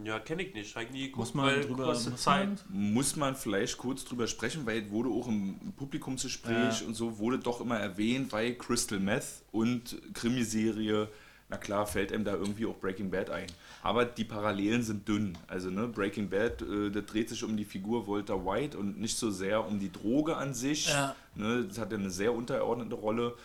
Ja, 0.03 0.19
kenne 0.19 0.43
ich 0.43 0.53
nicht. 0.53 0.75
Ich 0.77 0.91
nie 0.91 1.05
geguckt, 1.05 1.17
Muss 1.17 1.33
man 1.33 1.61
drüber 1.61 1.85
kostet 1.85 2.11
muss 2.13 2.21
Zeit. 2.21 2.49
man, 2.69 2.93
Muss 2.93 3.15
man 3.15 3.35
vielleicht 3.35 3.77
kurz 3.77 4.05
drüber 4.05 4.27
sprechen, 4.27 4.65
weil 4.65 4.83
es 4.83 4.91
wurde 4.91 5.09
auch 5.09 5.27
im 5.27 5.55
Publikumsgespräch 5.75 6.81
Ja. 6.81 6.87
und 6.87 6.93
so 6.93 7.17
wurde 7.17 7.39
doch 7.39 7.61
immer 7.61 7.77
erwähnt, 7.79 8.31
weil 8.31 8.53
Crystal 8.55 8.99
Meth 8.99 9.43
und 9.51 9.97
Krimiserie, 10.13 11.07
na 11.49 11.57
klar, 11.57 11.87
fällt 11.87 12.11
einem 12.13 12.25
da 12.25 12.33
irgendwie 12.35 12.65
auch 12.67 12.75
Breaking 12.75 13.09
Bad 13.09 13.29
ein. 13.31 13.47
Aber 13.81 14.05
die 14.05 14.23
Parallelen 14.25 14.83
sind 14.83 15.07
dünn. 15.07 15.35
Also 15.47 15.69
ne, 15.71 15.87
Breaking 15.87 16.29
Bad, 16.29 16.61
äh, 16.61 16.91
das 16.91 17.05
dreht 17.05 17.29
sich 17.29 17.43
um 17.43 17.57
die 17.57 17.65
Figur 17.65 18.07
Walter 18.07 18.45
White 18.45 18.77
und 18.77 18.99
nicht 18.99 19.17
so 19.17 19.31
sehr 19.31 19.65
um 19.65 19.79
die 19.79 19.91
Droge 19.91 20.37
an 20.37 20.53
sich. 20.53 20.89
Ja. 20.89 21.15
Ne, 21.35 21.63
das 21.67 21.79
hat 21.79 21.91
ja 21.91 21.97
eine 21.97 22.11
sehr 22.11 22.33
untergeordnete 22.33 22.95
Rolle. 22.95 23.35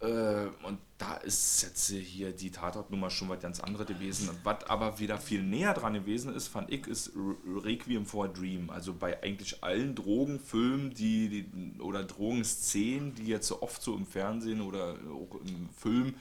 Äh, 0.00 0.46
und 0.66 0.78
da 0.98 1.16
ist 1.16 1.62
jetzt 1.62 1.90
hier 1.90 2.32
die 2.32 2.50
Tatortnummer 2.50 3.10
schon 3.10 3.28
was 3.28 3.40
ganz 3.40 3.60
anderes 3.60 3.86
gewesen. 3.86 4.30
Was 4.44 4.64
aber 4.64 4.98
wieder 4.98 5.18
viel 5.18 5.42
näher 5.42 5.74
dran 5.74 5.94
gewesen 5.94 6.34
ist, 6.34 6.48
fand 6.48 6.70
ich, 6.70 6.86
ist 6.86 7.12
Re- 7.14 7.64
Requiem 7.64 8.06
for 8.06 8.26
a 8.26 8.28
Dream. 8.28 8.70
Also 8.70 8.94
bei 8.94 9.22
eigentlich 9.22 9.62
allen 9.62 9.94
Drogenfilmen, 9.94 10.94
die, 10.94 11.28
die 11.28 11.80
oder 11.80 12.04
Drogenszenen, 12.04 13.14
die 13.14 13.26
jetzt 13.26 13.46
so 13.48 13.62
oft 13.62 13.82
so 13.82 13.94
im 13.94 14.06
Fernsehen 14.06 14.60
oder 14.62 14.96
auch 15.10 15.36
im 15.46 15.68
Film 15.70 16.14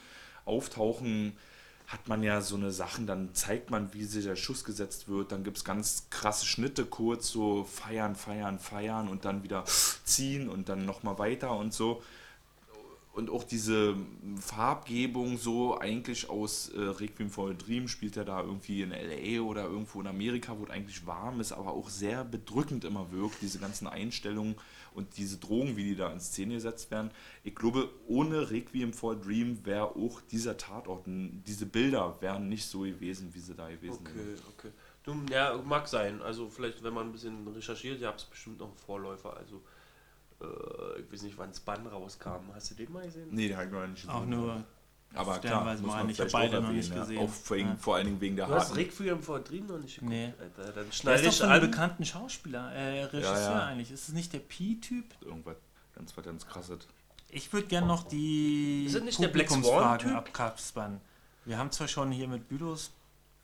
auftauchen, 0.46 1.34
hat 1.88 2.08
man 2.08 2.22
ja 2.22 2.42
so 2.42 2.56
eine 2.56 2.72
Sachen, 2.72 3.08
dann 3.08 3.34
zeigt 3.34 3.72
man, 3.72 3.94
wie 3.94 4.04
sich 4.04 4.24
der 4.26 4.36
Schuss 4.36 4.64
gesetzt 4.64 5.08
wird, 5.08 5.32
dann 5.32 5.44
gibt 5.44 5.58
es 5.58 5.64
ganz 5.64 6.08
krasse 6.12 6.46
Schnitte, 6.46 6.86
kurz 6.86 7.30
so 7.30 7.64
feiern, 7.64 8.16
feiern, 8.16 8.60
feiern 8.60 9.08
und 9.08 9.26
dann 9.26 9.42
wieder 9.44 9.64
ziehen 9.66 10.50
und 10.50 10.70
dann 10.70 10.86
nochmal 10.86 11.18
weiter 11.18 11.56
und 11.58 11.74
so 11.74 12.04
und 13.14 13.30
auch 13.30 13.44
diese 13.44 13.96
Farbgebung 14.40 15.38
so 15.38 15.78
eigentlich 15.78 16.30
aus 16.30 16.70
äh, 16.70 16.80
Requiem 16.80 17.30
for 17.30 17.50
a 17.50 17.54
Dream 17.54 17.88
spielt 17.88 18.16
er 18.18 18.24
da 18.26 18.42
irgendwie 18.42 18.82
in 18.82 18.92
LA 18.92 19.42
oder 19.42 19.64
irgendwo 19.66 20.00
in 20.00 20.08
Amerika, 20.08 20.58
wo 20.58 20.64
es 20.64 20.70
eigentlich 20.70 21.06
warm 21.06 21.40
ist, 21.40 21.52
aber 21.52 21.72
auch 21.72 21.90
sehr 21.90 22.24
bedrückend 22.24 22.86
immer 22.86 23.12
wirkt, 23.12 23.42
diese 23.42 23.60
ganzen 23.60 23.88
Einstellungen 23.88 24.56
und 24.94 25.18
diese 25.18 25.38
Drogen, 25.38 25.76
wie 25.76 25.84
die 25.84 25.96
da 25.96 26.12
in 26.12 26.20
Szene 26.20 26.56
gesetzt 26.56 26.92
werden. 26.92 27.12
Ich 27.44 27.56
glaube, 27.56 27.90
ohne 28.08 28.52
Requiem 28.52 28.94
for 28.94 29.14
a 29.14 29.16
Dream 29.16 29.66
wäre 29.66 29.96
auch 29.96 30.22
dieser 30.22 30.58
Tatort, 30.58 31.04
diese 31.08 31.66
Bilder 31.66 32.16
wären 32.22 32.48
nicht 32.48 32.66
so 32.68 32.82
gewesen, 32.82 33.34
wie 33.34 33.40
sie 33.40 33.56
da 33.56 33.70
gewesen 33.70 34.00
Okay, 34.02 34.36
sind. 34.36 34.44
okay. 34.58 34.72
Du, 35.04 35.16
ja, 35.32 35.58
mag 35.66 35.88
sein. 35.88 36.22
Also 36.22 36.50
vielleicht, 36.50 36.84
wenn 36.84 36.94
man 36.94 37.08
ein 37.08 37.12
bisschen 37.12 37.48
recherchiert, 37.48 38.02
ihr 38.02 38.08
habt 38.08 38.22
es 38.22 38.26
bestimmt 38.26 38.60
noch 38.60 38.68
einen 38.68 38.78
Vorläufer. 38.78 39.36
Also 39.36 39.62
äh, 40.42 41.02
ich 41.02 41.12
weiß 41.12 41.22
nicht, 41.24 41.38
wann 41.38 41.54
Span 41.54 41.86
rauskam. 41.88 42.52
Hast 42.54 42.72
du 42.72 42.76
den 42.76 42.92
mal 42.92 43.04
gesehen? 43.06 43.28
Nee, 43.32 43.48
der 43.50 43.58
hat 43.58 43.72
noch 43.72 43.86
nicht 43.88 44.08
auch 44.10 44.22
gesehen. 44.22 44.30
nur 44.30 44.64
aber 45.16 45.40
klar, 45.40 45.66
muss 45.66 45.82
man 45.82 46.10
Ich 46.10 46.20
habe 46.20 46.30
beide 46.30 46.60
auch 46.60 46.64
noch 46.64 46.72
nicht 46.72 46.94
gesehen. 46.94 47.16
Ja. 47.18 47.22
Auch 47.24 47.30
vor, 47.30 47.58
Ja. 47.58 47.76
vor 47.78 47.96
allen 47.96 48.06
Dingen 48.06 48.22
wegen 48.22 48.36
der 48.36 48.46
Du 48.48 48.54
hast 48.54 48.74
for 49.22 49.36
a 49.38 49.40
Dream 49.40 49.66
noch 49.66 49.80
nicht 49.80 49.96
geguckt? 49.96 50.12
Nee. 50.12 50.34
Alter, 50.40 50.72
dann 50.72 50.86
Der 50.86 50.92
schneide 50.92 51.28
ist 51.28 51.42
doch 51.42 51.46
ich 51.48 51.52
an. 51.52 51.62
bekannten 51.62 52.06
Schauspieler, 52.06 52.72
äh, 52.74 53.04
Regisseur 53.06 53.34
Ja, 53.34 53.52
ja. 53.52 53.66
eigentlich. 53.66 53.92
Ist 53.92 54.10
es 54.10 54.14
nicht 54.14 54.32
der 54.34 54.40
Pi-Typ? 54.40 55.06
irgendwas 55.22 55.58
ganz, 55.96 56.16
was 56.16 56.24
ganz 56.26 56.46
krasses. 56.46 56.88
Ich 57.32 57.52
würde 57.54 57.68
gerne 57.68 57.88
noch 57.88 58.04
die 58.08 58.86
Ist 58.86 58.96
das 58.96 59.04
nicht 59.04 59.20
der 59.20 59.28
Black 59.30 59.50
Swan-Typ? 59.50 59.64
Publikumsfragen 59.72 60.16
abkapspern. 60.16 61.02
Wir 61.46 61.58
haben 61.58 61.72
zwar 61.72 61.88
schon 61.88 62.12
hier 62.12 62.28
mit 62.28 62.48
Bülows 62.48 62.92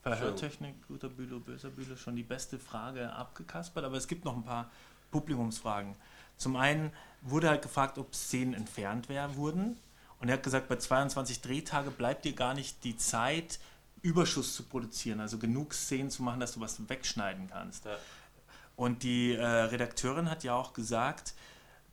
Verhörtechnik, 0.02 0.86
guter 0.86 1.08
Bülow, 1.08 1.40
böser 1.40 1.70
Bülow, 1.70 1.96
schon 1.96 2.14
die 2.14 2.22
beste 2.22 2.60
Frage 2.60 3.12
abgekaspert, 3.12 3.84
aber 3.84 3.96
es 3.96 4.06
gibt 4.06 4.24
noch 4.24 4.36
ein 4.36 4.44
paar 4.44 4.70
Publikumsfragen. 5.10 5.96
Zum 6.36 6.56
einen 6.56 6.92
wurde 7.22 7.48
halt 7.48 7.62
gefragt, 7.62 7.98
ob 7.98 8.14
Szenen 8.14 8.54
entfernt 8.54 9.08
werden 9.08 9.36
wurden. 9.36 9.78
Und 10.20 10.28
er 10.28 10.34
hat 10.34 10.42
gesagt, 10.42 10.68
bei 10.68 10.76
22 10.76 11.40
Drehtage 11.40 11.90
bleibt 11.90 12.24
dir 12.24 12.32
gar 12.32 12.54
nicht 12.54 12.84
die 12.84 12.96
Zeit, 12.96 13.58
Überschuss 14.02 14.54
zu 14.54 14.62
produzieren, 14.62 15.20
also 15.20 15.38
genug 15.38 15.74
Szenen 15.74 16.10
zu 16.10 16.22
machen, 16.22 16.40
dass 16.40 16.54
du 16.54 16.60
was 16.60 16.88
wegschneiden 16.88 17.48
kannst. 17.50 17.84
Ja. 17.84 17.96
Und 18.76 19.02
die 19.02 19.32
äh, 19.32 19.44
Redakteurin 19.44 20.30
hat 20.30 20.44
ja 20.44 20.54
auch 20.54 20.72
gesagt, 20.74 21.34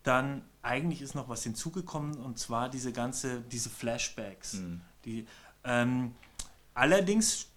dann 0.03 0.43
eigentlich 0.61 1.01
ist 1.01 1.15
noch 1.15 1.29
was 1.29 1.43
hinzugekommen 1.43 2.17
und 2.17 2.37
zwar 2.37 2.69
diese 2.69 2.91
ganze, 2.91 3.41
diese 3.41 3.69
Flashbacks. 3.69 4.57
Die, 5.05 5.25
ähm, 5.63 6.13
allerdings 6.73 7.47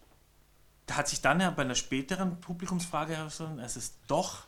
hat 0.90 1.08
sich 1.08 1.20
dann 1.20 1.40
ja 1.40 1.50
bei 1.50 1.62
einer 1.62 1.74
späteren 1.74 2.40
Publikumsfrage 2.40 3.16
herausgestellt, 3.16 3.60
es 3.62 3.76
ist 3.76 3.96
doch 4.06 4.44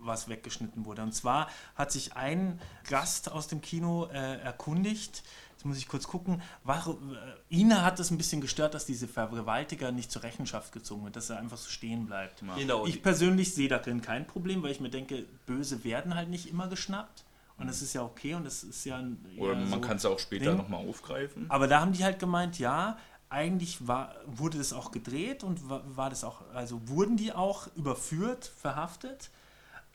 was 0.00 0.28
weggeschnitten 0.28 0.84
wurde. 0.84 1.02
Und 1.02 1.14
zwar 1.14 1.48
hat 1.74 1.92
sich 1.92 2.16
ein 2.16 2.60
Gast 2.88 3.30
aus 3.30 3.48
dem 3.48 3.60
Kino 3.60 4.06
äh, 4.06 4.40
erkundigt, 4.40 5.22
jetzt 5.60 5.66
muss 5.66 5.76
ich 5.76 5.88
kurz 5.88 6.06
gucken, 6.06 6.40
warum, 6.64 7.14
äh, 7.14 7.54
Ina 7.54 7.84
hat 7.84 8.00
es 8.00 8.10
ein 8.10 8.16
bisschen 8.16 8.40
gestört, 8.40 8.72
dass 8.72 8.86
diese 8.86 9.06
Vergewaltiger 9.06 9.92
nicht 9.92 10.10
zur 10.10 10.22
Rechenschaft 10.22 10.72
gezogen 10.72 11.04
wird, 11.04 11.16
dass 11.16 11.28
er 11.28 11.38
einfach 11.38 11.58
so 11.58 11.68
stehen 11.68 12.06
bleibt. 12.06 12.42
Genau. 12.56 12.86
Ich 12.86 13.02
persönlich 13.02 13.54
sehe 13.54 13.68
darin 13.68 14.00
kein 14.00 14.26
Problem, 14.26 14.62
weil 14.62 14.70
ich 14.70 14.80
mir 14.80 14.88
denke, 14.88 15.26
Böse 15.44 15.84
werden 15.84 16.14
halt 16.14 16.30
nicht 16.30 16.48
immer 16.48 16.68
geschnappt. 16.68 17.24
Und 17.58 17.66
das 17.66 17.82
ist 17.82 17.92
ja 17.92 18.02
okay 18.02 18.32
und 18.32 18.44
das 18.44 18.62
ist 18.62 18.86
ja 18.86 18.96
ein. 18.96 19.22
Oder 19.36 19.54
man 19.54 19.68
so 19.68 19.80
kann 19.82 19.98
es 19.98 20.06
auch 20.06 20.18
später 20.18 20.54
nochmal 20.54 20.88
aufgreifen. 20.88 21.44
Aber 21.50 21.68
da 21.68 21.82
haben 21.82 21.92
die 21.92 22.02
halt 22.02 22.18
gemeint, 22.18 22.58
ja, 22.58 22.96
eigentlich 23.28 23.86
war, 23.86 24.14
wurde 24.26 24.56
das 24.56 24.72
auch 24.72 24.90
gedreht 24.90 25.44
und 25.44 25.68
war, 25.68 25.82
war 25.94 26.08
das 26.08 26.24
auch, 26.24 26.40
also 26.54 26.88
wurden 26.88 27.18
die 27.18 27.32
auch 27.32 27.68
überführt, 27.76 28.50
verhaftet, 28.60 29.30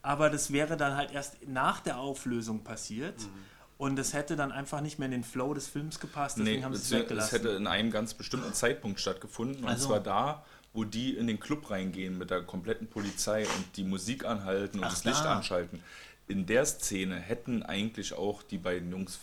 aber 0.06 0.30
das 0.30 0.52
wäre 0.52 0.76
dann 0.76 0.96
halt 0.96 1.10
erst 1.12 1.46
nach 1.48 1.80
der 1.80 1.98
Auflösung 1.98 2.62
passiert. 2.62 3.14
Und 3.78 3.96
das 3.96 4.14
hätte 4.14 4.36
dann 4.36 4.52
einfach 4.52 4.80
nicht 4.80 4.98
mehr 4.98 5.06
in 5.06 5.12
den 5.12 5.24
Flow 5.24 5.52
des 5.52 5.66
Films 5.68 6.00
gepasst, 6.00 6.38
deswegen 6.38 6.60
Nee, 6.60 6.64
haben 6.64 6.74
sie 6.74 6.78
es 6.80 6.84
es, 6.86 6.92
es 6.92 6.98
weggelassen. 7.00 7.30
hätte 7.36 7.48
in 7.50 7.66
einem 7.66 7.90
ganz 7.90 8.14
bestimmten 8.14 8.54
Zeitpunkt 8.54 9.00
stattgefunden. 9.00 9.64
Und 9.64 9.68
Also- 9.68 9.88
zwar 9.88 10.00
da, 10.00 10.44
wo 10.72 10.84
die 10.84 11.14
in 11.14 11.26
den 11.26 11.38
Club 11.40 11.70
reingehen 11.70 12.16
mit 12.16 12.30
der 12.30 12.42
kompletten 12.42 12.86
Polizei 12.86 13.42
und 13.42 13.76
die 13.76 13.84
Musik 13.84 14.24
anhalten 14.24 14.78
und 14.78 14.84
Ach, 14.84 14.90
das 14.90 15.04
Licht 15.04 15.24
da. 15.24 15.36
anschalten. 15.36 15.82
In 16.28 16.46
der 16.46 16.64
Szene 16.64 17.16
hätten 17.16 17.62
eigentlich 17.64 18.14
auch 18.14 18.42
die 18.42 18.58
beiden 18.58 18.90
Jungs 18.90 19.14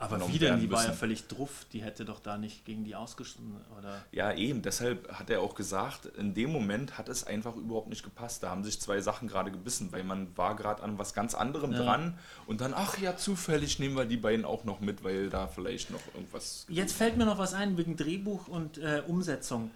Aber 0.00 0.16
genommen 0.16 0.32
wie 0.34 0.38
denn? 0.38 0.48
werden 0.48 0.60
Die 0.62 0.70
war 0.70 0.82
ja 0.82 0.88
müssen. 0.88 0.98
völlig 0.98 1.26
druff. 1.28 1.66
Die 1.72 1.82
hätte 1.82 2.04
doch 2.04 2.20
da 2.20 2.38
nicht 2.38 2.64
gegen 2.64 2.84
die 2.84 2.94
ausgeschlossen, 2.96 3.56
oder? 3.78 4.02
Ja, 4.12 4.32
eben. 4.32 4.62
Deshalb 4.62 5.12
hat 5.12 5.28
er 5.30 5.42
auch 5.42 5.54
gesagt, 5.54 6.06
in 6.16 6.32
dem 6.34 6.50
Moment 6.50 6.96
hat 6.98 7.08
es 7.08 7.24
einfach 7.26 7.54
überhaupt 7.54 7.88
nicht 7.88 8.02
gepasst. 8.02 8.42
Da 8.42 8.50
haben 8.50 8.64
sich 8.64 8.80
zwei 8.80 9.00
Sachen 9.00 9.28
gerade 9.28 9.50
gebissen, 9.50 9.92
weil 9.92 10.02
man 10.02 10.36
war 10.36 10.56
gerade 10.56 10.82
an 10.82 10.98
was 10.98 11.12
ganz 11.14 11.34
anderem 11.34 11.72
Ja. 11.72 11.82
dran 11.84 12.18
und 12.46 12.60
dann, 12.62 12.72
ach 12.74 12.98
ja, 12.98 13.16
zufällig 13.16 13.78
nehmen 13.78 13.94
wir 13.96 14.06
die 14.06 14.16
beiden 14.16 14.44
auch 14.44 14.64
noch 14.64 14.80
mit, 14.80 15.04
weil 15.04 15.28
da 15.30 15.46
vielleicht 15.46 15.90
noch 15.90 16.00
irgendwas. 16.14 16.64
Jetzt 16.68 16.94
fällt 16.94 17.16
mir 17.18 17.26
noch 17.26 17.38
was 17.38 17.52
ein 17.54 17.76
wegen 17.76 17.96
Drehbuch 17.96 18.48
und 18.48 18.78
äh, 18.78 19.02
Umsetzung. 19.06 19.70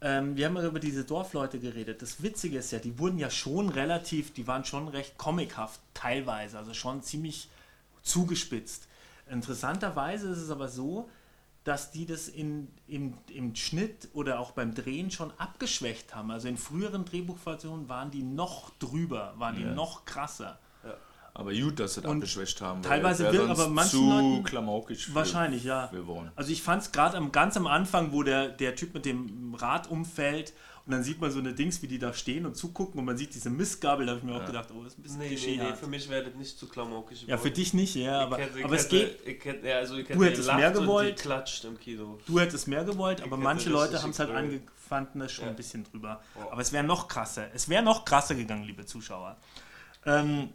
Ähm, 0.00 0.36
wir 0.36 0.46
haben 0.46 0.56
ja 0.56 0.66
über 0.66 0.80
diese 0.80 1.04
Dorfleute 1.04 1.58
geredet. 1.58 2.00
Das 2.02 2.22
Witzige 2.22 2.58
ist 2.58 2.70
ja, 2.70 2.78
die 2.78 2.98
wurden 2.98 3.18
ja 3.18 3.30
schon 3.30 3.68
relativ, 3.68 4.32
die 4.32 4.46
waren 4.46 4.64
schon 4.64 4.88
recht 4.88 5.16
comichaft 5.18 5.80
teilweise, 5.94 6.58
also 6.58 6.74
schon 6.74 7.02
ziemlich 7.02 7.48
zugespitzt. 8.02 8.88
Interessanterweise 9.28 10.28
ist 10.28 10.38
es 10.38 10.50
aber 10.50 10.68
so, 10.68 11.08
dass 11.64 11.90
die 11.90 12.06
das 12.06 12.28
in, 12.28 12.68
im, 12.86 13.14
im 13.28 13.54
Schnitt 13.56 14.08
oder 14.12 14.38
auch 14.38 14.52
beim 14.52 14.72
Drehen 14.74 15.10
schon 15.10 15.32
abgeschwächt 15.36 16.14
haben. 16.14 16.30
Also 16.30 16.46
in 16.46 16.56
früheren 16.56 17.04
Drehbuchversionen 17.04 17.88
waren 17.88 18.10
die 18.12 18.22
noch 18.22 18.70
drüber, 18.78 19.34
waren 19.36 19.56
die 19.56 19.62
Ja. 19.62 19.74
noch 19.74 20.04
krasser. 20.04 20.58
Aber 21.34 21.52
gut, 21.52 21.78
dass 21.80 21.94
sie 21.94 22.00
das 22.00 22.10
abgeschwächt 22.10 22.62
haben. 22.62 22.80
teilweise 22.80 23.30
sonst 23.30 23.50
aber 23.50 23.68
manchen 23.68 23.90
zu 23.90 24.08
Leuten- 24.08 24.44
klamaukig 24.44 25.14
Wahrscheinlich, 25.14 25.64
ja. 25.64 25.90
Also 26.34 26.50
ich 26.50 26.62
fand 26.62 26.82
es 26.82 26.92
gerade 26.92 27.18
am, 27.18 27.30
ganz 27.30 27.58
am 27.58 27.66
Anfang, 27.66 28.12
wo 28.12 28.22
der, 28.22 28.48
der 28.48 28.74
Typ 28.74 28.94
mit 28.94 29.04
dem 29.04 29.54
Rad 29.54 29.90
umfällt 29.90 30.54
und 30.86 30.92
dann 30.92 31.02
sieht 31.02 31.20
man 31.20 31.30
so 31.32 31.40
eine 31.40 31.52
Dings, 31.52 31.82
wie 31.82 31.88
die 31.88 31.98
da 31.98 32.12
stehen 32.14 32.46
und 32.46 32.56
zugucken 32.56 32.98
und 33.00 33.04
man 33.06 33.16
sieht 33.16 33.34
diese 33.34 33.50
Mistgabel, 33.50 34.06
da 34.06 34.12
habe 34.12 34.20
ich 34.20 34.24
mir 34.24 34.36
auch 34.40 34.44
gedacht, 34.46 34.68
oh, 34.72 34.84
das 34.84 34.92
ist 34.92 34.98
ein 34.98 35.02
bisschen 35.02 35.18
Nee, 35.18 35.24
nee, 35.24 35.30
nee, 35.34 35.36
klischeehaft. 35.36 35.78
für 35.80 35.86
mich 35.88 36.08
wäre 36.08 36.24
das 36.24 36.34
nicht 36.36 36.56
zu 36.58 36.68
klamaukig. 36.68 37.26
ja, 37.26 37.36
für 37.38 37.50
dich 37.50 37.74
nicht, 37.74 37.94
ja, 37.96 38.20
aber, 38.20 38.38
ich 38.38 38.44
hätte, 38.46 38.64
aber 38.64 38.76
es 38.76 38.84
hätte, 38.84 38.96
geht, 39.24 39.26
Ich 39.38 39.44
hätte, 39.44 39.66
ja, 39.68 39.76
also 39.78 39.96
ich 39.96 40.06
Du 40.06 40.14
hätte 40.14 40.24
hättest 40.26 40.54
mehr 40.54 40.68
und 40.68 40.74
gewollt. 40.74 41.16
geklatscht 41.16 41.64
im 41.64 41.78
Kino. 41.78 42.18
du 42.26 42.38
hättest 42.40 42.68
mehr 42.68 42.84
gewollt, 42.84 43.20
aber 43.20 43.32
hätte 43.36 43.42
manche 43.44 43.68
Leute 43.70 44.00
haben 44.02 44.10
es 44.10 44.18
halt 44.20 44.28
gebrüllt. 44.30 44.62
angefanden, 44.62 45.18
das 45.20 45.32
schon 45.32 45.44
Ja. 45.46 45.50
ein 45.50 45.56
bisschen 45.56 45.82
drüber. 45.84 46.22
Ja. 46.38 46.52
Aber 46.52 46.60
es 46.62 46.72
wäre 46.72 46.84
noch 46.84 47.08
krasser, 47.08 47.48
es 47.52 47.68
wäre 47.68 47.82
noch 47.82 48.04
krasser 48.04 48.34
gegangen, 48.36 48.62
liebe 48.64 48.86
Zuschauer. 48.86 49.36
Ähm, 50.04 50.50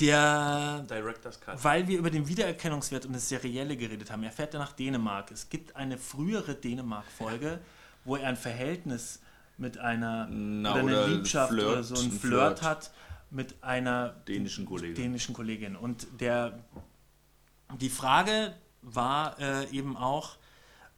der 0.00 0.84
Director's 0.90 1.40
Cut. 1.40 1.62
Weil 1.64 1.88
wir 1.88 1.98
über 1.98 2.10
den 2.10 2.28
Wiedererkennungswert 2.28 3.06
und 3.06 3.14
das 3.14 3.28
Serielle 3.28 3.76
geredet 3.76 4.10
haben. 4.10 4.22
Er 4.24 4.30
fährt 4.32 4.52
ja 4.52 4.60
nach 4.60 4.72
Dänemark. 4.72 5.30
Es 5.30 5.48
gibt 5.48 5.74
eine 5.74 5.96
frühere 5.96 6.54
Dänemark-Folge, 6.54 7.60
wo 8.06 8.16
er 8.16 8.28
ein 8.28 8.36
Verhältnis 8.36 9.20
mit 9.58 9.78
einer 9.78 10.26
Na, 10.30 10.72
oder 10.72 10.80
eine 10.80 10.92
oder 10.92 11.08
Liebschaft 11.08 11.52
Flirt, 11.52 11.66
oder 11.66 11.82
so 11.82 11.94
ein 11.96 12.04
ein 12.06 12.10
Flirt, 12.12 12.58
Flirt. 12.58 12.62
hat 12.62 12.90
mit 13.30 13.62
einer 13.62 14.10
Dänischen 14.28 14.66
Kollegin. 14.66 14.94
dänischen 14.94 15.34
Kollegin. 15.34 15.76
Und 15.76 16.06
der 16.20 16.58
die 17.80 17.90
Frage 17.90 18.54
war 18.82 19.38
äh, 19.40 19.68
eben 19.70 19.96
auch, 19.96 20.36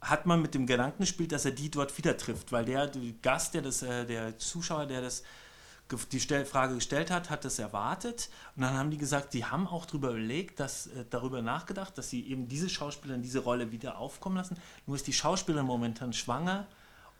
hat 0.01 0.25
man 0.25 0.41
mit 0.41 0.53
dem 0.53 0.67
Gedanken 0.67 0.99
gespielt, 1.01 1.31
dass 1.31 1.45
er 1.45 1.51
die 1.51 1.71
dort 1.71 1.97
wieder 1.97 2.15
trifft, 2.15 2.51
weil 2.51 2.65
der, 2.65 2.87
der 2.87 3.01
Gast, 3.21 3.53
der 3.53 3.63
das, 3.63 3.81
äh, 3.81 4.05
der 4.05 4.37
Zuschauer, 4.37 4.85
der 4.85 5.01
das 5.01 5.23
die 6.11 6.19
Stell 6.19 6.45
Frage 6.45 6.75
gestellt 6.75 7.09
hat, 7.09 7.31
hat 7.31 7.43
das 7.43 7.57
erwartet 7.57 8.29
und 8.55 8.61
dann 8.61 8.75
haben 8.75 8.91
die 8.91 8.99
gesagt, 8.99 9.31
sie 9.31 9.43
haben 9.43 9.65
auch 9.65 9.87
darüber 9.87 10.11
überlegt, 10.11 10.59
dass, 10.59 10.85
äh, 10.85 11.03
darüber 11.09 11.41
nachgedacht, 11.41 11.97
dass 11.97 12.11
sie 12.11 12.27
eben 12.27 12.47
diese 12.47 12.69
Schauspielerin 12.69 13.23
diese 13.23 13.39
Rolle 13.39 13.71
wieder 13.71 13.97
aufkommen 13.97 14.37
lassen. 14.37 14.55
Nur 14.85 14.97
ist 14.97 15.07
die 15.07 15.13
Schauspielerin 15.13 15.65
momentan 15.65 16.13
schwanger 16.13 16.67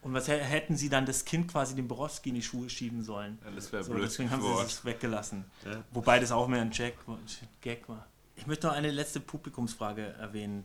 und 0.02 0.14
was 0.14 0.28
hä- 0.28 0.40
hätten 0.40 0.78
sie 0.78 0.90
dann 0.90 1.06
das 1.06 1.26
Kind 1.26 1.52
quasi 1.52 1.76
dem 1.76 1.88
Borowski 1.88 2.30
in 2.30 2.36
die 2.36 2.42
Schuhe 2.42 2.70
schieben 2.70 3.04
sollen? 3.04 3.38
Ja, 3.44 3.52
das 3.52 3.72
wäre 3.72 3.84
So, 3.84 3.92
blöd. 3.94 4.06
deswegen 4.06 4.32
haben 4.32 4.42
sie 4.42 4.64
es 4.64 4.86
weggelassen. 4.86 5.46
Ja. 5.66 5.84
Wobei 5.92 6.20
das 6.20 6.32
auch 6.32 6.48
mehr 6.48 6.62
ein 6.62 6.72
Jack, 6.72 6.96
Gag 7.62 7.88
war. 7.90 8.06
Ich 8.36 8.48
möchte 8.48 8.68
noch 8.68 8.74
eine 8.74 8.92
letzte 8.92 9.20
Publikumsfrage 9.20 10.14
erwähnen. 10.14 10.64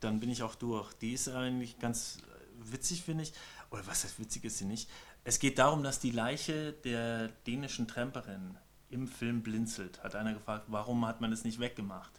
Dann 0.00 0.20
bin 0.20 0.30
ich 0.30 0.42
auch 0.44 0.54
durch. 0.54 0.92
Die 0.94 1.12
ist 1.12 1.28
eigentlich 1.28 1.78
ganz 1.80 2.18
witzig, 2.60 3.02
finde 3.02 3.24
ich. 3.24 3.32
Oder 3.70 3.84
was 3.88 4.04
heißt 4.04 4.20
witzig 4.20 4.44
ist 4.44 4.58
sie 4.58 4.64
nicht? 4.64 4.88
Es 5.24 5.40
geht 5.40 5.58
darum, 5.58 5.82
dass 5.82 5.98
die 5.98 6.12
Leiche 6.12 6.72
der 6.72 7.28
dänischen 7.46 7.88
Tramperin 7.88 8.56
im 8.90 9.08
Film 9.08 9.42
blinzelt. 9.42 10.02
Hat 10.04 10.14
einer 10.14 10.32
gefragt, 10.32 10.66
warum 10.68 11.04
hat 11.04 11.20
man 11.20 11.30
das 11.32 11.42
nicht 11.44 11.58
weggemacht? 11.58 12.12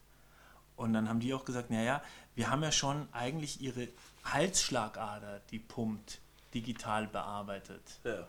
Und 0.76 0.91
dann 0.93 1.07
haben 1.10 1.20
die 1.22 1.34
auch 1.34 1.45
gesagt, 1.45 1.72
naja, 1.72 2.03
wir 2.36 2.49
haben 2.49 2.62
ja 2.64 2.72
schon 2.72 3.07
eigentlich 3.14 3.62
ihre 3.62 3.88
Halsschlagader, 4.26 5.41
die 5.51 5.60
pumpt, 5.60 6.20
digital 6.53 7.07
bearbeitet. 7.07 7.81
Ja. 8.03 8.27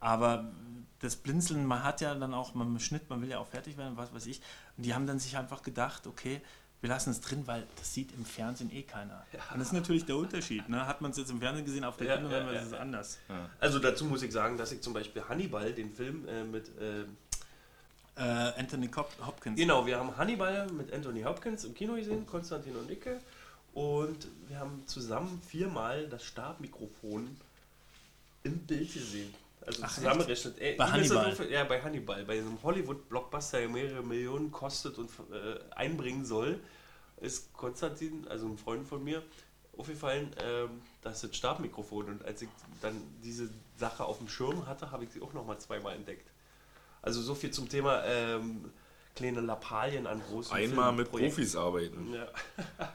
Aber 0.00 0.50
das 1.00 1.16
Blinzeln, 1.16 1.66
man 1.66 1.82
hat 1.82 2.00
ja 2.00 2.14
dann 2.14 2.34
auch, 2.34 2.54
man 2.54 2.78
Schnitt, 2.80 3.08
man 3.08 3.22
will 3.22 3.28
ja 3.30 3.38
auch 3.38 3.46
fertig 3.46 3.76
werden, 3.76 3.96
was 3.96 4.12
weiß 4.14 4.26
ich. 4.26 4.40
Und 4.76 4.84
die 4.84 4.94
haben 4.94 5.06
dann 5.06 5.18
sich 5.18 5.36
einfach 5.36 5.62
gedacht, 5.62 6.06
okay, 6.06 6.40
wir 6.82 6.90
lassen 6.90 7.10
es 7.10 7.20
drin, 7.22 7.46
weil 7.46 7.66
das 7.76 7.94
sieht 7.94 8.12
im 8.12 8.24
Fernsehen 8.24 8.70
eh 8.72 8.82
keiner. 8.82 9.24
Und 9.52 9.58
das 9.58 9.68
ist 9.68 9.72
natürlich 9.72 10.04
der 10.04 10.16
Unterschied. 10.16 10.68
Ne? 10.68 10.86
Hat 10.86 11.00
man 11.00 11.10
es 11.10 11.16
jetzt 11.16 11.30
im 11.30 11.40
Fernsehen 11.40 11.64
gesehen, 11.64 11.84
auf 11.84 11.96
der 11.96 12.06
Ja, 12.06 12.16
Kinoleinwand 12.16 12.54
ja, 12.54 12.60
ist 12.60 12.66
es 12.66 12.72
ja. 12.72 12.78
anders. 12.78 13.18
Also 13.58 13.78
dazu 13.78 14.04
muss 14.04 14.22
ich 14.22 14.30
sagen, 14.32 14.58
dass 14.58 14.72
ich 14.72 14.82
zum 14.82 14.92
Beispiel 14.92 15.22
Hannibal, 15.28 15.72
den 15.72 15.90
Film 15.90 16.28
äh, 16.28 16.44
mit... 16.44 16.68
Äh, 16.78 17.04
Äh, 18.18 18.22
Anthony 18.58 18.88
Hop 18.96 19.12
Hopkins. 19.26 19.58
genau, 19.60 19.84
wir 19.84 19.98
haben 19.98 20.16
Hannibal 20.16 20.66
mit 20.72 20.90
Anthony 20.90 21.20
Hopkins 21.22 21.64
im 21.64 21.74
Kino 21.74 21.96
gesehen, 21.96 22.24
Konstantin 22.24 22.74
und 22.74 22.88
Nicke. 22.88 23.20
Und 23.76 24.26
wir 24.48 24.58
haben 24.58 24.82
zusammen 24.86 25.38
viermal 25.46 26.08
das 26.08 26.24
Stabmikrofon 26.24 27.36
im 28.42 28.58
Bild 28.60 28.90
gesehen. 28.94 29.34
Also 29.66 29.82
Ach, 29.84 29.94
zusammengerechnet. 29.94 30.58
Ey, 30.58 30.76
Bei 30.76 30.86
Hannibal? 30.90 31.30
auf- 31.32 31.50
Ja, 31.50 31.64
bei 31.64 31.82
Hannibal. 31.82 32.24
Bei 32.24 32.38
einem 32.38 32.56
Hollywood-Blockbuster, 32.62 33.58
der 33.58 33.68
mehrere 33.68 34.02
Millionen 34.02 34.50
kostet 34.50 34.96
und 34.96 35.10
äh, 35.30 35.58
einbringen 35.74 36.24
soll, 36.24 36.58
ist 37.20 37.52
Konstantin, 37.52 38.26
also 38.28 38.46
ein 38.46 38.56
Freund 38.56 38.88
von 38.88 39.04
mir, 39.04 39.22
aufgefallen, 39.76 40.34
ähm, 40.42 40.80
das 41.02 41.22
ist 41.22 41.30
das 41.32 41.36
Stabmikrofon. 41.36 42.06
Und 42.06 42.24
als 42.24 42.40
ich 42.40 42.48
dann 42.80 42.98
diese 43.22 43.50
Sache 43.76 44.06
auf 44.06 44.16
dem 44.16 44.28
Schirm 44.28 44.66
hatte, 44.66 44.90
habe 44.90 45.04
ich 45.04 45.10
sie 45.10 45.20
auch 45.20 45.34
nochmal 45.34 45.58
zweimal 45.58 45.94
entdeckt. 45.96 46.30
Also 47.02 47.20
so 47.20 47.34
viel 47.34 47.50
zum 47.50 47.68
Thema 47.68 48.02
ähm, 48.06 48.70
kleine 49.14 49.42
Lappalien 49.42 50.06
an 50.06 50.22
großen 50.22 50.56
Einmal 50.56 50.94
mit. 50.94 51.10
Profis 51.10 51.54
arbeiten. 51.56 52.14
Ja. 52.14 52.26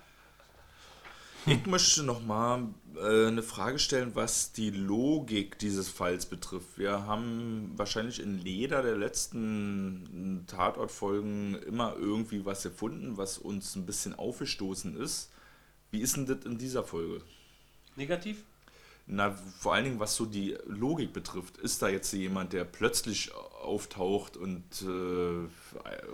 Ich 1.48 1.66
möchte 1.66 2.04
nochmal 2.04 2.68
äh, 2.96 3.28
eine 3.28 3.42
Frage 3.42 3.80
stellen, 3.80 4.12
was 4.14 4.52
die 4.52 4.70
Logik 4.70 5.58
dieses 5.58 5.90
Falls 5.90 6.28
betrifft. 6.28 6.78
Wir 6.78 7.08
haben 7.08 7.72
wahrscheinlich 7.76 8.20
in 8.22 8.38
jeder 8.38 8.84
der 8.84 8.96
letzten 8.96 10.44
Tatortfolgen 10.46 11.56
immer 11.64 11.96
irgendwie 11.98 12.46
was 12.46 12.62
gefunden, 12.62 13.18
was 13.18 13.40
uns 13.40 13.76
ein 13.76 13.88
bisschen 13.88 14.14
aufgestoßen 14.14 14.96
ist. 14.96 15.32
Wie 15.90 16.02
ist 16.02 16.16
denn 16.16 16.28
das 16.28 16.46
in 16.46 16.60
dieser 16.60 16.84
Folge? 16.84 17.22
Negativ? 17.96 18.44
Na, 19.08 19.36
vor 19.60 19.74
allen 19.74 19.86
Dingen, 19.86 20.00
was 20.00 20.16
so 20.16 20.26
die 20.26 20.58
Logik 20.68 21.12
betrifft. 21.12 21.58
Ist 21.58 21.82
da 21.82 21.90
jetzt 21.90 22.14
jemand, 22.14 22.54
der 22.54 22.66
plötzlich 22.66 23.32
auftaucht 23.62 24.38
und 24.38 24.64
äh, 24.82 25.48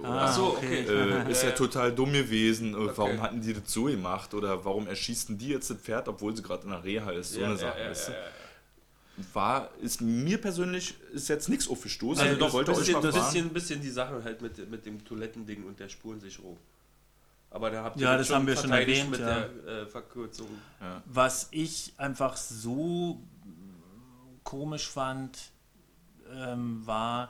Ah, 0.05 0.31
so, 0.31 0.57
okay. 0.57 0.85
äh, 0.87 1.31
ist 1.31 1.43
ja 1.43 1.51
total 1.51 1.93
dumm 1.93 2.13
gewesen. 2.13 2.73
Äh, 2.73 2.97
Warum 2.97 3.11
Okay. 3.11 3.19
hatten 3.19 3.41
die 3.41 3.53
das 3.53 3.63
so 3.71 3.85
gemacht? 3.85 4.33
Oder 4.33 4.63
warum 4.65 4.87
erschießen 4.87 5.37
die 5.37 5.49
jetzt 5.49 5.69
das 5.69 5.77
Pferd, 5.77 6.07
obwohl 6.07 6.35
sie 6.35 6.43
gerade 6.43 6.63
in 6.63 6.69
der 6.69 6.83
Reha 6.83 7.11
ist? 7.11 7.33
So 7.33 7.43
eine 7.43 7.57
Sache. 7.57 7.79
weißt 7.89 8.09
du? 8.09 8.13
War, 9.33 9.71
ist 9.81 9.99
mir 10.01 10.39
persönlich 10.39 10.93
ist 11.11 11.27
jetzt 11.29 11.49
nichts 11.49 11.67
aufgestoßen. 11.67 12.23
Also 12.23 12.37
doch, 12.39 12.53
wollte 12.53 12.71
euch 12.71 12.77
bisschen, 12.79 12.93
mal 12.93 13.05
ein 13.05 13.11
fragen. 13.11 13.25
bisschen, 13.25 13.49
bisschen 13.53 13.81
die 13.81 13.89
Sache 13.89 14.23
halt 14.23 14.41
mit, 14.43 14.69
mit 14.69 14.85
dem 14.85 15.03
Toilettending 15.03 15.63
und 15.63 15.79
der 15.79 15.89
Spurensicherung. 15.89 16.57
Aber 17.49 17.71
da 17.71 17.83
habt 17.83 17.97
ihr 17.97 18.03
Ja, 18.03 18.17
das 18.17 18.29
haben 18.29 18.45
wir 18.45 18.55
schon 18.55 18.67
verteidigt 18.69 18.99
erwähnt, 18.99 19.09
mit 19.11 19.19
ja. 19.21 19.47
der 19.65 19.81
äh, 19.81 19.85
Verkürzung. 19.87 20.49
Was 21.05 21.47
ich 21.49 21.93
einfach 21.97 22.37
so 22.37 23.19
komisch 24.43 24.87
fand, 24.87 25.37
ähm, 26.33 26.85
war 26.85 27.29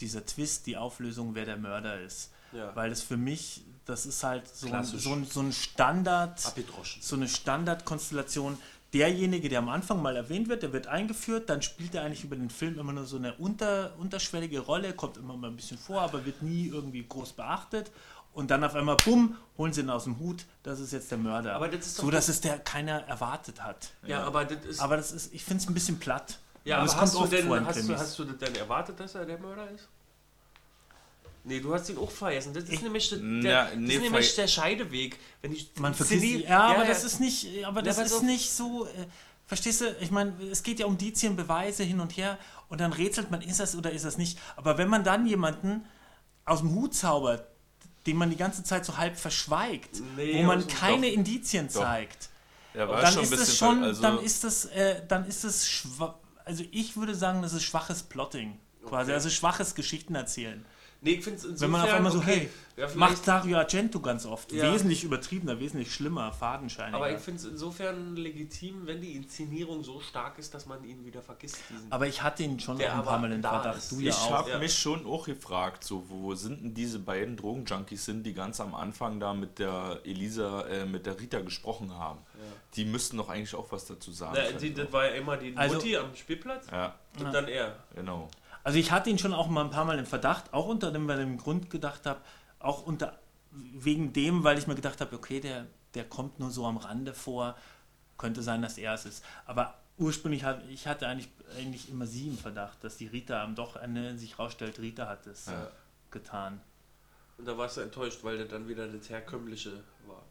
dieser 0.00 0.24
Twist, 0.24 0.66
die 0.66 0.76
Auflösung, 0.76 1.34
wer 1.34 1.44
der 1.44 1.56
Mörder 1.56 2.00
ist. 2.00 2.30
Ja. 2.52 2.74
Weil 2.74 2.90
das 2.90 3.02
für 3.02 3.16
mich, 3.16 3.64
das 3.84 4.06
ist 4.06 4.22
halt 4.22 4.48
so, 4.48 4.72
ein, 4.72 4.84
so, 4.84 5.12
ein, 5.12 5.24
so 5.24 5.40
ein 5.40 5.52
Standard, 5.52 6.40
so 7.00 7.16
eine 7.16 7.28
Standardkonstellation. 7.28 8.58
Derjenige, 8.94 9.50
der 9.50 9.58
am 9.58 9.68
Anfang 9.68 10.00
mal 10.00 10.16
erwähnt 10.16 10.48
wird, 10.48 10.62
der 10.62 10.72
wird 10.72 10.86
eingeführt, 10.86 11.50
dann 11.50 11.60
spielt 11.60 11.94
er 11.94 12.04
eigentlich 12.04 12.24
über 12.24 12.36
den 12.36 12.48
Film 12.48 12.78
immer 12.78 12.94
nur 12.94 13.04
so 13.04 13.18
eine 13.18 13.34
unter, 13.34 13.94
unterschwellige 13.98 14.60
Rolle, 14.60 14.94
kommt 14.94 15.18
immer 15.18 15.36
mal 15.36 15.48
ein 15.50 15.56
bisschen 15.56 15.76
vor, 15.76 16.00
aber 16.00 16.24
wird 16.24 16.42
nie 16.42 16.68
irgendwie 16.68 17.06
groß 17.06 17.34
beachtet. 17.34 17.90
Und 18.32 18.50
dann 18.50 18.64
auf 18.64 18.74
einmal, 18.74 18.96
bumm, 19.04 19.36
holen 19.58 19.72
sie 19.72 19.80
ihn 19.80 19.90
aus 19.90 20.04
dem 20.04 20.18
Hut, 20.20 20.46
das 20.62 20.80
ist 20.80 20.92
jetzt 20.92 21.10
der 21.10 21.18
Mörder. 21.18 21.54
Aber 21.54 21.68
das 21.68 21.86
ist 21.86 21.96
so, 21.96 22.10
dass 22.10 22.28
es 22.28 22.40
der 22.40 22.58
keiner 22.58 23.00
erwartet 23.08 23.62
hat. 23.62 23.90
Ja, 24.06 24.22
aber 24.22 24.44
das 24.44 24.64
ist. 24.64 24.80
Aber 24.80 24.96
das 24.96 25.12
ist, 25.12 25.34
ich 25.34 25.44
finde 25.44 25.62
es 25.62 25.68
ein 25.68 25.74
bisschen 25.74 25.98
platt. 25.98 26.38
Ja, 26.68 26.76
aber 26.76 26.82
aber 26.84 26.92
es 26.92 26.96
hast, 27.00 27.14
kommt 27.14 27.32
du 27.32 27.36
denn, 27.36 27.66
hast, 27.66 27.88
du, 27.88 27.96
hast 27.96 28.18
du 28.18 28.24
das 28.24 28.38
denn 28.38 28.54
erwartet, 28.56 28.98
dass 29.00 29.14
er 29.14 29.24
der 29.26 29.38
Mörder 29.38 29.70
ist? 29.70 29.88
Nee, 31.44 31.60
du 31.60 31.72
hast 31.72 31.88
ihn 31.88 31.98
auch 31.98 32.10
vergessen. 32.10 32.52
Das 32.52 32.64
ist 32.64 32.72
Ich- 32.72 32.82
nämlich, 32.82 33.08
der, 33.10 33.18
Na, 33.20 33.64
das 33.64 33.76
nee, 33.76 33.94
ist 33.94 34.02
nämlich 34.02 34.34
der 34.34 34.46
Scheideweg. 34.48 35.18
Wenn 35.40 35.52
ich 35.52 35.70
Man 35.76 35.94
vergisst, 35.94 36.20
Cindy- 36.22 36.44
ja, 36.44 36.60
aber 36.66 36.84
das 36.84 37.04
ist 37.04 37.20
nicht, 37.20 37.64
aber 37.64 37.80
das 37.82 37.96
pass 37.96 38.06
ist 38.06 38.16
auf. 38.18 38.22
nicht 38.22 38.50
so, 38.52 38.86
äh, 38.86 39.06
verstehst 39.46 39.80
du, 39.80 39.96
ich 40.00 40.10
meine, 40.10 40.32
es 40.50 40.62
geht 40.62 40.78
ja 40.78 40.86
um 40.86 40.92
Indizien, 40.92 41.36
Beweise 41.36 41.84
hin 41.84 42.00
und 42.00 42.16
her 42.16 42.38
und 42.68 42.80
dann 42.80 42.92
rätselt 42.92 43.30
man, 43.30 43.40
ist 43.40 43.60
das 43.60 43.74
oder 43.76 43.90
ist 43.92 44.04
das 44.04 44.18
nicht. 44.18 44.38
Aber 44.56 44.76
wenn 44.76 44.88
man 44.88 45.04
dann 45.04 45.26
jemanden 45.26 45.84
aus 46.44 46.58
dem 46.60 46.74
Hut 46.74 46.94
zaubert, 46.94 47.46
den 48.06 48.16
man 48.16 48.28
die 48.30 48.36
ganze 48.36 48.62
Zeit 48.62 48.84
so 48.84 48.96
halb 48.98 49.16
verschweigt, 49.18 50.00
Nee, 50.16 50.38
wo 50.38 50.42
man 50.42 50.56
also 50.58 50.68
keine 50.68 51.06
doch. 51.06 51.12
Indizien 51.14 51.68
Doch. 51.68 51.80
zeigt. 51.80 52.28
War 52.74 53.00
dann 53.00 53.18
ist 53.22 53.56
schon, 53.56 53.82
also, 53.84 54.02
dann 54.02 54.18
ist 54.20 54.44
es, 54.44 54.66
äh, 54.66 55.02
dann 55.08 55.24
ist 55.26 55.44
es 55.44 55.66
schwa 55.66 56.18
also 56.48 56.64
ich 56.72 56.96
würde 56.96 57.14
sagen, 57.14 57.42
das 57.42 57.52
ist 57.52 57.62
schwaches 57.64 58.02
Plotting. 58.02 58.58
Quasi, 58.84 59.10
Okay. 59.10 59.14
also 59.14 59.28
schwaches 59.30 59.74
Geschichten 59.74 60.14
erzählen. 60.14 60.64
Nee, 61.00 61.12
ich 61.12 61.24
finde 61.24 61.38
es 61.38 61.44
insofern. 61.44 61.60
Wenn 61.60 61.70
man 61.70 61.88
auf 61.88 61.94
einmal 61.94 62.12
so, 62.12 62.18
okay, 62.18 62.50
hey, 62.76 62.84
ja, 62.84 62.88
macht 62.96 63.26
Dario 63.26 63.58
Argento 63.58 64.00
ganz 64.00 64.26
oft. 64.26 64.52
Ja. 64.52 64.72
Wesentlich 64.72 65.04
übertriebener, 65.04 65.60
wesentlich 65.60 65.94
schlimmer, 65.94 66.32
fadenscheiniger. 66.32 66.96
Aber 66.96 67.12
ich 67.12 67.20
finde 67.20 67.40
es 67.40 67.46
insofern 67.46 68.16
legitim, 68.16 68.86
wenn 68.86 69.00
die 69.00 69.12
Inszenierung 69.12 69.84
so 69.84 70.00
stark 70.00 70.38
ist, 70.38 70.54
dass 70.54 70.66
man 70.66 70.82
ihn 70.84 71.04
wieder 71.04 71.22
vergisst. 71.22 71.58
Diesen 71.70 71.90
Aber 71.92 72.08
ich 72.08 72.22
hatte 72.22 72.42
ihn 72.42 72.58
schon 72.58 72.80
ein 72.80 73.02
paar 73.04 73.18
Mal 73.18 73.30
in 73.30 73.42
da 73.42 73.60
Verdacht. 73.60 73.92
Du 73.92 74.00
ja 74.00 74.10
ich 74.10 74.16
auch. 74.16 74.30
habe 74.30 74.50
ja. 74.50 74.58
mich 74.58 74.74
schon 74.76 75.06
auch 75.06 75.26
gefragt, 75.26 75.84
so 75.84 76.04
wo 76.08 76.34
sind 76.34 76.62
denn 76.62 76.74
diese 76.74 76.98
beiden 76.98 77.36
Drogenjunkies 77.36 78.04
sind, 78.04 78.24
die 78.24 78.34
ganz 78.34 78.60
am 78.60 78.74
Anfang 78.74 79.20
da 79.20 79.34
mit 79.34 79.60
der 79.60 80.00
Elisa, 80.04 80.62
äh, 80.62 80.84
mit 80.84 81.06
der 81.06 81.20
Rita 81.20 81.40
gesprochen 81.40 81.96
haben. 81.96 82.18
Die 82.74 82.84
müssten 82.84 83.16
doch 83.16 83.28
eigentlich 83.28 83.54
auch 83.54 83.70
was 83.70 83.86
dazu 83.86 84.12
sagen. 84.12 84.34
Na, 84.36 84.46
können, 84.46 84.58
die, 84.58 84.74
das 84.74 84.92
war 84.92 85.06
ja 85.06 85.12
immer 85.12 85.36
die 85.36 85.56
Also- 85.56 85.76
Mutti 85.76 85.96
am 85.96 86.14
Spielplatz 86.14 86.66
ja, 86.70 86.94
und 87.18 87.32
dann 87.32 87.48
er. 87.48 87.76
genau. 87.94 88.28
Also 88.68 88.78
ich 88.78 88.92
hatte 88.92 89.08
ihn 89.08 89.18
schon 89.18 89.32
auch 89.32 89.48
mal 89.48 89.64
ein 89.64 89.70
paar 89.70 89.86
Mal 89.86 89.98
im 89.98 90.04
Verdacht, 90.04 90.52
auch 90.52 90.66
unter 90.66 90.90
dem, 90.90 91.08
weil 91.08 91.20
ich 91.20 91.24
im 91.24 91.38
Grund 91.38 91.70
gedacht 91.70 92.04
habe, 92.04 92.20
auch 92.58 92.82
unter 92.86 93.18
wegen 93.50 94.12
dem, 94.12 94.44
weil 94.44 94.58
ich 94.58 94.66
mir 94.66 94.74
gedacht 94.74 95.00
habe, 95.00 95.16
okay, 95.16 95.40
der, 95.40 95.64
der 95.94 96.04
kommt 96.04 96.38
nur 96.38 96.50
so 96.50 96.66
am 96.66 96.76
Rande 96.76 97.14
vor, 97.14 97.56
könnte 98.18 98.42
sein, 98.42 98.60
dass 98.60 98.76
er 98.76 98.92
es 98.92 99.06
ist. 99.06 99.24
Aber 99.46 99.78
ursprünglich 99.96 100.44
hatte 100.44 100.66
ich 100.68 100.86
hatte 100.86 101.06
eigentlich, 101.08 101.30
eigentlich 101.56 101.88
immer 101.88 102.06
sie 102.06 102.28
im 102.28 102.36
Verdacht, 102.36 102.84
dass 102.84 102.98
die 102.98 103.06
Rita 103.06 103.42
am 103.42 103.54
doch 103.54 103.76
Ende 103.76 104.18
sich 104.18 104.38
rausstellt, 104.38 104.78
Rita 104.80 105.08
hat 105.08 105.26
es 105.26 105.46
Ja. 105.46 105.68
getan. 106.10 106.60
Und 107.38 107.48
da 107.48 107.56
warst 107.56 107.78
du 107.78 107.80
enttäuscht, 107.80 108.18
weil 108.22 108.36
das 108.36 108.48
dann 108.48 108.68
wieder 108.68 108.86
das 108.86 109.08
Herkömmliche 109.08 109.82
war. 110.06 110.22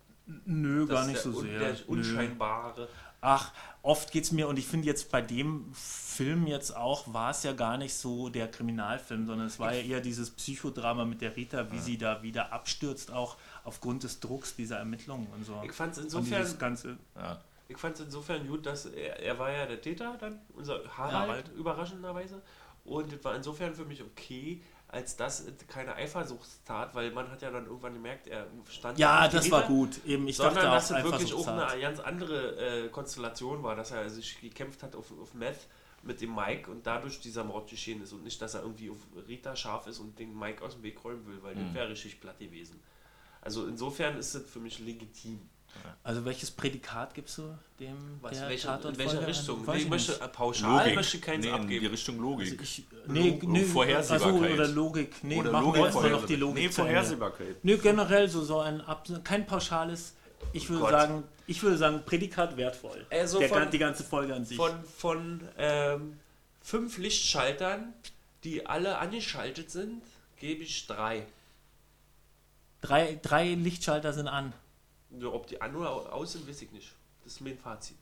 Nö, 0.45 0.85
Das 0.85 0.89
gar 0.95 1.07
nicht 1.07 1.19
so 1.21 1.31
sehr. 1.41 1.59
Der 1.59 1.73
Nö. 1.73 1.77
unscheinbare. 1.87 2.87
Ach, 3.19 3.51
oft 3.81 4.11
geht 4.11 4.25
es 4.25 4.31
mir, 4.31 4.47
und 4.47 4.59
ich 4.59 4.67
finde 4.67 4.85
jetzt 4.85 5.09
bei 5.11 5.21
dem 5.21 5.71
Film 5.73 6.45
jetzt 6.45 6.75
auch, 6.75 7.11
war 7.13 7.31
es 7.31 7.41
ja 7.43 7.53
gar 7.53 7.77
nicht 7.77 7.93
so 7.95 8.29
der 8.29 8.47
Kriminalfilm, 8.49 9.25
sondern 9.25 9.47
es 9.47 9.57
war 9.59 9.73
ja 9.73 9.81
eher 9.81 10.01
dieses 10.01 10.29
Psychodrama 10.29 11.03
mit 11.03 11.21
der 11.21 11.35
Rita, 11.35 11.71
wie 11.71 11.79
sie 11.79 11.97
da 11.97 12.21
wieder 12.21 12.53
abstürzt, 12.53 13.11
auch 13.11 13.37
aufgrund 13.63 14.03
des 14.03 14.19
Drucks 14.19 14.55
dieser 14.55 14.77
Ermittlungen 14.77 15.27
und 15.35 15.45
so. 15.45 15.61
Ich 15.65 15.71
fand 15.71 15.93
es 15.93 16.03
insofern, 16.03 16.59
ganze, 16.59 16.97
Ja. 17.15 17.41
ich 17.67 17.77
insofern 18.01 18.47
gut, 18.47 18.65
dass 18.65 18.85
er, 18.85 19.19
er 19.19 19.39
war 19.39 19.51
ja 19.51 19.65
der 19.65 19.81
Täter 19.81 20.15
dann, 20.19 20.39
unser 20.53 20.81
Harald, 20.95 21.13
Harald. 21.13 21.51
überraschenderweise. 21.55 22.41
Und 22.85 23.11
es 23.11 23.23
war 23.23 23.35
insofern 23.35 23.73
für 23.73 23.83
mich 23.83 24.01
okay, 24.01 24.61
als 24.89 25.17
dass 25.17 25.41
es 25.41 25.67
keine 25.67 25.95
Eifersuchtstat, 25.95 26.95
weil 26.95 27.11
man 27.11 27.29
hat 27.29 27.41
ja 27.41 27.51
dann 27.51 27.65
irgendwann 27.65 27.93
gemerkt, 27.93 28.27
er 28.27 28.47
stand 28.69 28.97
ja, 28.97 29.27
das 29.27 29.51
war 29.51 29.63
gut. 29.63 29.99
Eben, 30.05 30.27
ich 30.27 30.37
sondern 30.37 30.55
dachte 30.55 30.67
dass 30.67 30.91
es 30.91 31.03
wirklich 31.03 31.33
auch 31.33 31.47
eine 31.47 31.81
ganz 31.81 31.99
andere 31.99 32.85
äh, 32.85 32.89
Konstellation 32.89 33.63
war, 33.63 33.75
dass 33.75 33.91
er 33.91 34.09
sich 34.09 34.39
gekämpft 34.39 34.83
hat 34.83 34.95
auf, 34.95 35.11
auf 35.21 35.33
Meth 35.33 35.67
mit 36.03 36.21
dem 36.21 36.33
Mike 36.33 36.71
und 36.71 36.87
dadurch 36.87 37.19
dieser 37.19 37.43
Mord 37.43 37.69
geschehen 37.69 38.01
ist 38.01 38.13
und 38.13 38.23
nicht, 38.23 38.41
dass 38.41 38.53
er 38.53 38.61
irgendwie 38.61 38.89
auf 38.89 38.97
Rita 39.27 39.55
scharf 39.55 39.87
ist 39.87 39.99
und 39.99 40.17
den 40.19 40.37
Mike 40.37 40.63
aus 40.63 40.75
dem 40.75 40.83
Weg 40.83 41.03
räumen 41.03 41.25
will, 41.27 41.43
weil 41.43 41.55
Mhm. 41.55 41.65
das 41.65 41.73
wäre 41.73 41.89
richtig 41.89 42.21
platt 42.21 42.39
gewesen. 42.39 42.79
Also 43.41 43.65
insofern 43.67 44.17
ist 44.17 44.33
es 44.35 44.49
für 44.49 44.59
mich 44.59 44.79
legitim. 44.79 45.49
Also 46.03 46.23
welches 46.23 46.51
Prädikat 46.51 47.13
gibst 47.13 47.37
du 47.37 47.57
dem 47.79 47.97
Was, 48.21 48.31
der 48.39 48.49
welche, 48.49 48.67
in 48.69 48.97
welcher 48.97 49.27
Richtung? 49.27 49.65
Nee, 49.65 49.77
ich 49.77 49.89
möchte, 49.89 50.13
pauschal 50.29 50.95
möchte 50.95 51.17
ich 51.17 51.23
keins 51.23 51.43
nee, 51.45 51.49
in 51.51 51.55
die 51.57 51.61
abgeben. 51.61 51.87
Richtung 51.87 52.19
Logik. 52.19 52.51
Also 52.59 52.63
ich, 52.63 52.83
nee, 53.07 53.39
Lo- 53.41 53.49
nee, 53.49 53.63
Vorhersehbarkeit. 53.65 54.41
also, 54.41 54.53
oder 54.53 54.67
Logik. 54.69 55.15
Nee, 55.23 55.37
Oder 55.39 55.51
machen 55.51 55.65
Logik, 55.65 55.81
wir 55.81 55.85
erstmal 55.85 56.09
noch 56.11 56.25
die 56.25 56.37
Vorhersehbarkeit. 56.37 56.39
Logik 56.39 56.63
Nee. 56.63 56.69
Vorhersehbarkeit. 56.71 57.55
Nö, 57.63 57.77
generell 57.77 58.29
so, 58.29 58.43
so 58.43 58.59
ein 58.59 58.79
Ab 58.81 59.05
kein 59.23 59.45
pauschales. 59.45 60.13
Ich 60.53 60.69
würde 60.69 60.81
Gott. 60.81 60.91
sagen, 60.91 61.23
ich 61.45 61.61
würde 61.61 61.77
sagen, 61.77 62.01
Prädikat 62.05 62.55
wertvoll. 62.57 63.05
Also 63.09 63.39
Der, 63.39 63.49
von- 63.49 63.69
die 63.69 63.77
ganze 63.77 64.03
Folge 64.03 64.33
an 64.33 64.45
sich. 64.45 64.55
Von, 64.55 64.71
von 64.97 65.41
ähm, 65.57 66.17
fünf 66.61 66.97
Lichtschaltern, 66.97 67.93
die 68.43 68.65
alle 68.65 68.97
angeschaltet 68.97 69.71
sind, 69.71 70.01
gebe 70.39 70.63
ich 70.63 70.87
drei. 70.87 71.25
drei, 72.81 73.19
drei 73.21 73.53
Lichtschalter 73.55 74.13
sind 74.13 74.27
an. 74.27 74.53
Ja, 75.21 75.27
ob 75.27 75.47
die 75.47 75.61
an 75.61 75.75
oder 75.75 76.13
aus 76.13 76.33
sind, 76.33 76.47
weiß 76.47 76.61
ich 76.61 76.71
nicht. 76.71 76.93
Das 77.23 77.33
ist 77.33 77.41
mein 77.41 77.57
Fazit. 77.57 77.97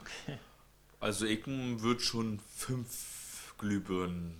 Okay. 0.00 0.38
Also 1.00 1.26
ich 1.26 1.46
würde 1.46 2.00
schon 2.00 2.40
fünf 2.56 3.54
Glühbirnen 3.58 4.34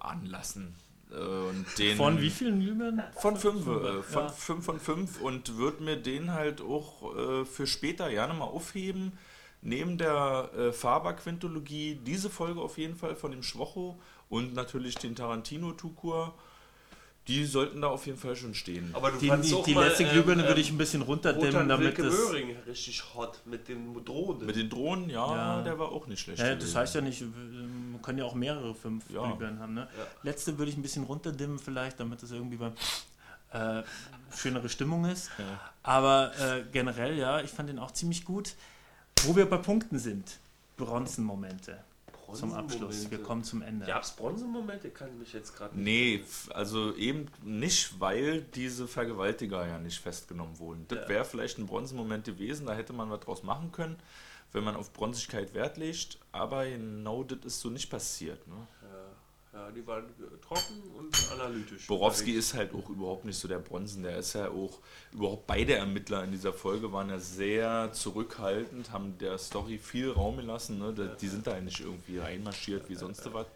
anlassen. 0.00 0.74
Äh, 1.10 1.14
Und 1.16 1.66
den 1.78 1.96
Von 1.96 2.20
wie 2.20 2.30
vielen 2.30 2.60
Glühbirnen? 2.60 3.02
Von 3.16 3.36
fünf, 3.36 3.66
äh, 3.66 4.02
von 4.02 4.22
Ja. 4.24 4.28
fünf 4.28 4.64
von 4.64 4.80
fünf 4.80 5.20
und 5.20 5.56
würde 5.56 5.82
mir 5.82 5.96
den 5.96 6.32
halt 6.32 6.60
auch 6.60 7.14
äh, 7.16 7.44
für 7.44 7.66
später 7.66 8.10
gerne 8.10 8.34
mal 8.34 8.44
aufheben. 8.44 9.12
Neben 9.62 9.98
der 9.98 10.50
äh, 10.56 10.72
Faber-Quintologie 10.72 11.96
diese 12.04 12.30
Folge 12.30 12.60
auf 12.60 12.78
jeden 12.78 12.94
Fall 12.96 13.16
von 13.16 13.32
dem 13.32 13.42
Schwocho 13.42 14.00
und 14.28 14.54
natürlich 14.54 14.96
den 14.96 15.16
Tarantino-Tukur. 15.16 16.34
Die 17.28 17.44
sollten 17.44 17.80
da 17.80 17.88
auf 17.88 18.06
jeden 18.06 18.18
Fall 18.18 18.36
schon 18.36 18.54
stehen. 18.54 18.90
Aber 18.92 19.10
du 19.10 19.18
Die, 19.18 19.26
fandst 19.28 19.50
die, 19.50 19.54
auch 19.54 19.64
die 19.64 19.74
mal, 19.74 19.88
letzte 19.88 20.04
ähm, 20.04 20.10
Glühbirne 20.10 20.42
ähm, 20.42 20.48
würde 20.48 20.60
ich 20.60 20.70
ein 20.70 20.78
bisschen 20.78 21.02
runterdimmen, 21.02 21.52
Wotan 21.54 21.68
damit 21.68 21.86
Wilke 21.98 22.02
das. 22.04 22.14
Möhring 22.14 22.56
richtig 22.66 23.02
hot 23.14 23.40
mit 23.46 23.66
den 23.66 24.04
Drohnen. 24.04 24.46
Mit 24.46 24.54
den 24.54 24.70
Drohnen, 24.70 25.10
ja, 25.10 25.34
Ja. 25.56 25.62
der 25.62 25.76
war 25.78 25.90
auch 25.90 26.06
nicht 26.06 26.20
schlecht. 26.20 26.38
Ja, 26.40 26.54
das 26.54 26.74
heißt 26.76 26.94
ja 26.94 27.00
nicht, 27.00 27.22
man 27.22 28.00
kann 28.02 28.16
ja 28.16 28.24
auch 28.24 28.34
mehrere 28.34 28.74
fünf 28.74 29.10
Ja. 29.10 29.26
Glühbirnen 29.26 29.58
haben. 29.58 29.74
Ne? 29.74 29.88
Ja. 29.98 30.06
Letzte 30.22 30.56
würde 30.56 30.70
ich 30.70 30.76
ein 30.76 30.82
bisschen 30.82 31.02
runterdimmen 31.04 31.58
vielleicht, 31.58 31.98
damit 31.98 32.22
das 32.22 32.30
irgendwie 32.30 32.58
beim 32.58 32.72
äh, 33.52 33.82
schönere 34.36 34.68
Stimmung 34.68 35.04
ist. 35.06 35.30
Ja. 35.38 35.44
Aber 35.82 36.30
äh, 36.38 36.62
generell, 36.72 37.18
ja, 37.18 37.40
ich 37.40 37.50
fand 37.50 37.68
den 37.68 37.78
auch 37.80 37.90
ziemlich 37.90 38.24
gut. 38.24 38.54
Wo 39.24 39.34
wir 39.34 39.46
bei 39.50 39.56
Punkten 39.56 39.98
sind, 39.98 40.38
Bronzenmomente 40.76 41.78
zum 42.34 42.52
Abschluss. 42.54 43.10
Wir 43.10 43.22
kommen 43.22 43.44
zum 43.44 43.62
Ende. 43.62 43.86
Gab 43.86 44.02
es 44.02 44.10
Bronzenmomente? 44.12 44.90
Kann 44.90 45.18
mich 45.18 45.32
jetzt 45.32 45.56
gerade 45.56 45.78
Nee, 45.78 46.16
f- 46.16 46.50
also 46.52 46.94
eben 46.96 47.26
nicht, 47.42 48.00
weil 48.00 48.42
diese 48.42 48.88
Vergewaltiger 48.88 49.66
ja 49.66 49.78
nicht 49.78 49.98
festgenommen 50.00 50.58
wurden. 50.58 50.84
Das 50.88 51.00
Ja. 51.00 51.08
wäre 51.08 51.24
vielleicht 51.24 51.58
ein 51.58 51.66
Bronzenmoment 51.66 52.24
gewesen, 52.24 52.66
da 52.66 52.74
hätte 52.74 52.92
man 52.92 53.10
was 53.10 53.20
draus 53.20 53.42
machen 53.42 53.72
können, 53.72 53.96
wenn 54.52 54.64
man 54.64 54.76
auf 54.76 54.92
Bronzigkeit 54.92 55.54
Wert 55.54 55.76
legt. 55.76 56.18
Aber 56.32 56.64
genau 56.66 57.22
das 57.24 57.38
ist 57.44 57.60
so 57.60 57.70
nicht 57.70 57.88
passiert. 57.90 58.46
Ne? 58.48 58.54
Ja, 58.82 58.88
ja, 59.56 59.70
die 59.70 59.86
waren 59.86 60.04
äh, 60.04 60.36
trocken 60.46 60.82
und 60.98 61.32
analytisch. 61.32 61.86
Borowski 61.86 62.32
ist 62.32 62.52
halt 62.54 62.74
auch 62.74 62.88
überhaupt 62.90 63.24
nicht 63.24 63.38
so 63.38 63.48
der 63.48 63.58
Bronzen. 63.58 64.02
Der 64.02 64.18
ist 64.18 64.34
ja 64.34 64.48
auch, 64.50 64.78
überhaupt 65.12 65.46
beide 65.46 65.74
Ermittler 65.74 66.24
in 66.24 66.32
dieser 66.32 66.52
Folge 66.52 66.92
waren 66.92 67.08
ja 67.08 67.18
sehr 67.18 67.90
zurückhaltend, 67.92 68.90
haben 68.92 69.16
der 69.18 69.38
Story 69.38 69.78
viel 69.78 70.10
Raum 70.10 70.36
gelassen. 70.36 70.78
Ne? 70.78 70.92
Die- 71.20 71.28
sind 71.28 71.46
da 71.46 71.58
nicht 71.60 71.80
irgendwie 71.80 72.18
reinmarschiert 72.18 72.88
wie 72.88 72.94
sonst 72.94 73.32
was. 73.32 73.46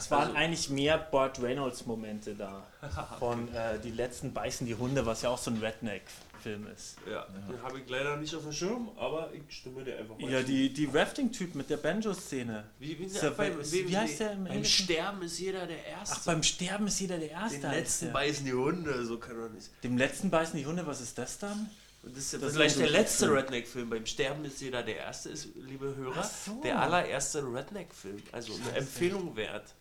Es 0.00 0.10
waren 0.10 0.28
Also- 0.28 0.34
eigentlich 0.36 0.70
mehr 0.70 0.98
Burt 0.98 1.40
Reynolds-Momente 1.42 2.34
da. 2.34 2.62
Von 3.18 3.52
äh, 3.54 3.78
Die 3.78 3.90
letzten 3.90 4.32
beißen 4.32 4.66
die 4.66 4.74
Hunde, 4.74 5.04
was 5.06 5.22
ja 5.22 5.28
auch 5.30 5.38
so 5.38 5.50
ein 5.50 5.58
Redneck-Film 5.58 6.66
ist. 6.74 6.96
Ja, 7.10 7.26
den 7.26 7.62
habe 7.62 7.80
ich 7.80 7.88
leider 7.88 8.16
nicht 8.16 8.34
auf 8.34 8.42
dem 8.42 8.52
Schirm, 8.52 8.90
aber 8.98 9.30
ich 9.34 9.54
stimme 9.58 9.84
dir 9.84 9.98
einfach 9.98 10.18
mal 10.18 10.30
Ja, 10.30 10.40
zu. 10.40 10.46
die, 10.46 10.72
die 10.72 10.86
Rafting-Typ 10.86 11.54
mit 11.54 11.68
der 11.68 11.76
Banjo-Szene. 11.76 12.64
Wie, 12.78 12.98
wie, 12.98 13.04
Ist 13.04 13.22
ja 13.22 13.30
beim, 13.30 13.58
bei- 13.58 13.72
wie, 13.72 13.88
wie 13.88 13.96
heißt 13.96 14.20
der 14.20 14.32
im 14.32 14.44
Beim 14.44 14.52
Englischen? 14.54 14.84
Sterben 14.84 15.22
ist 15.22 15.38
jeder 15.38 15.66
der 15.66 15.84
Erste. 15.86 16.16
Ach, 16.18 16.24
beim 16.24 16.42
Sterben 16.42 16.86
ist 16.86 16.98
jeder 17.00 17.18
der 17.18 17.30
Erste. 17.30 17.58
Den 17.58 17.68
heißt 17.68 17.78
letzten 17.78 18.04
der. 18.06 18.12
beißen 18.14 18.44
die 18.46 18.54
Hunde, 18.54 19.04
so 19.04 19.18
kann 19.18 19.36
man 19.38 19.52
nicht. 19.52 19.68
Dem 19.84 19.98
letzten 19.98 20.30
beißen 20.30 20.56
die 20.58 20.64
Hunde, 20.66 20.86
was 20.86 21.00
ist 21.00 21.18
das 21.18 21.38
dann? 21.38 21.68
Und 22.02 22.16
das 22.16 22.24
ist 22.24 22.32
ja 22.32 22.38
Das 22.38 22.48
ist 22.48 22.54
vielleicht 22.56 22.74
so 22.76 22.80
der 22.80 22.90
letzte 22.90 23.24
Film. 23.26 23.36
Redneck-Film. 23.36 23.90
Beim 23.90 24.06
Sterben 24.06 24.42
ist 24.46 24.58
jeder 24.62 24.82
der 24.82 24.96
Erste, 24.96 25.28
ist, 25.28 25.48
liebe 25.54 25.94
Hörer, 25.94 26.14
Ach 26.16 26.24
so. 26.24 26.58
der 26.62 26.80
allererste 26.80 27.42
Redneck-Film. 27.44 28.22
Also 28.32 28.54
eine 28.54 28.78
Empfehlung 28.78 29.36
wert. 29.36 29.74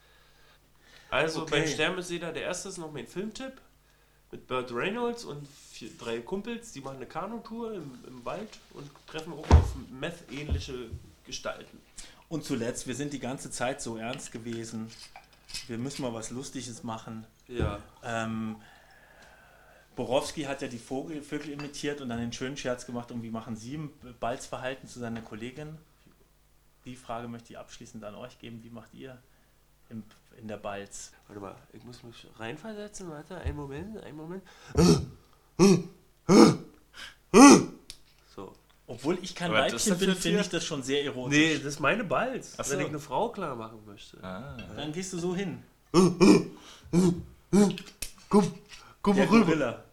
Also 1.10 1.42
Okay. 1.44 1.66
beim 1.78 2.00
jeder 2.00 2.32
der 2.32 2.44
Erste 2.44 2.70
ist 2.70 2.78
noch 2.78 2.92
mein 2.92 3.08
Filmtipp. 3.08 3.54
Mit 4.32 4.46
Burt 4.46 4.72
Reynolds 4.72 5.24
und 5.24 5.48
vier, 5.72 5.90
drei 5.98 6.20
Kumpels, 6.20 6.72
die 6.72 6.82
machen 6.82 6.98
eine 6.98 7.08
Kanutour 7.08 7.74
im, 7.74 7.98
im 8.08 8.24
Wald 8.26 8.60
und 8.74 8.88
treffen 9.08 9.34
auch 9.34 9.50
auf 9.50 9.74
Meth-ähnliche 9.90 10.92
Gestalten. 11.26 11.80
Und 12.28 12.44
zuletzt, 12.46 12.86
wir 12.86 12.94
sind 12.94 13.12
die 13.12 13.20
ganze 13.20 13.50
Zeit 13.50 13.82
so 13.82 13.98
ernst 13.98 14.32
gewesen. 14.32 14.92
Wir 15.68 15.80
müssen 15.80 16.04
mal 16.04 16.14
was 16.14 16.30
Lustiges 16.30 16.84
machen. 16.84 17.26
Ja. 17.48 17.80
Ähm, 18.04 18.58
Borowski 19.96 20.44
hat 20.44 20.62
ja 20.62 20.68
die 20.68 20.78
Vogel, 20.78 21.24
Vögel 21.24 21.50
imitiert 21.50 22.00
und 22.00 22.10
dann 22.10 22.20
den 22.20 22.32
schönen 22.32 22.56
Scherz 22.56 22.86
gemacht, 22.86 23.12
und 23.12 23.24
wie 23.24 23.32
machen 23.32 23.56
Sie 23.56 23.78
ein 23.78 23.90
Balzverhalten 24.20 24.88
zu 24.88 25.00
seiner 25.00 25.22
Kollegin? 25.22 25.76
Die 26.86 26.96
Frage 26.96 27.28
möchte 27.28 27.54
ich 27.54 27.58
abschließend 27.58 28.04
an 28.04 28.14
euch 28.14 28.38
geben. 28.38 28.64
Wie 28.64 28.70
macht 28.70 28.94
ihr 28.94 29.18
im, 29.90 30.04
in 30.38 30.48
der 30.48 30.58
Balz? 30.58 31.12
Warte 31.28 31.42
mal, 31.42 31.56
ich 31.74 31.84
muss 31.84 32.04
mich 32.04 32.28
reinversetzen. 32.38 33.10
Warte, 33.10 33.38
einen 33.38 33.56
Moment, 33.56 33.98
einen 34.04 34.18
Moment. 34.18 34.44
So. 38.36 38.54
Obwohl 38.88 39.20
ich 39.22 39.36
kein 39.36 39.52
Aber 39.52 39.64
das 39.68 39.74
ist 39.74 39.92
Weibchen 39.92 40.00
bin, 40.00 40.08
dafür 40.10 40.22
finde 40.22 40.42
ich 40.42 40.50
das 40.50 40.66
schon 40.66 40.84
sehr 40.84 41.04
erotisch. 41.04 41.38
Nee, 41.38 41.56
das 41.56 41.66
ist 41.66 41.80
meine 41.80 42.04
Balz. 42.04 42.56
Ach 42.58 42.66
so. 42.66 42.74
Wenn 42.74 42.82
ich 42.82 42.88
eine 42.88 43.00
Frau 43.00 43.30
klar 43.30 43.56
machen 43.56 43.80
möchte. 43.86 44.24
Ah. 44.24 44.58
Dann 44.76 44.92
gehst 44.92 45.14
du 45.14 45.20
so 45.20 45.36
hin. 45.36 45.64
Komm, 48.30 48.54
Komm 49.02 49.16
Der 49.16 49.26
mal 49.26 49.32
rüber. 49.32 49.46
Gorilla. 49.46 49.84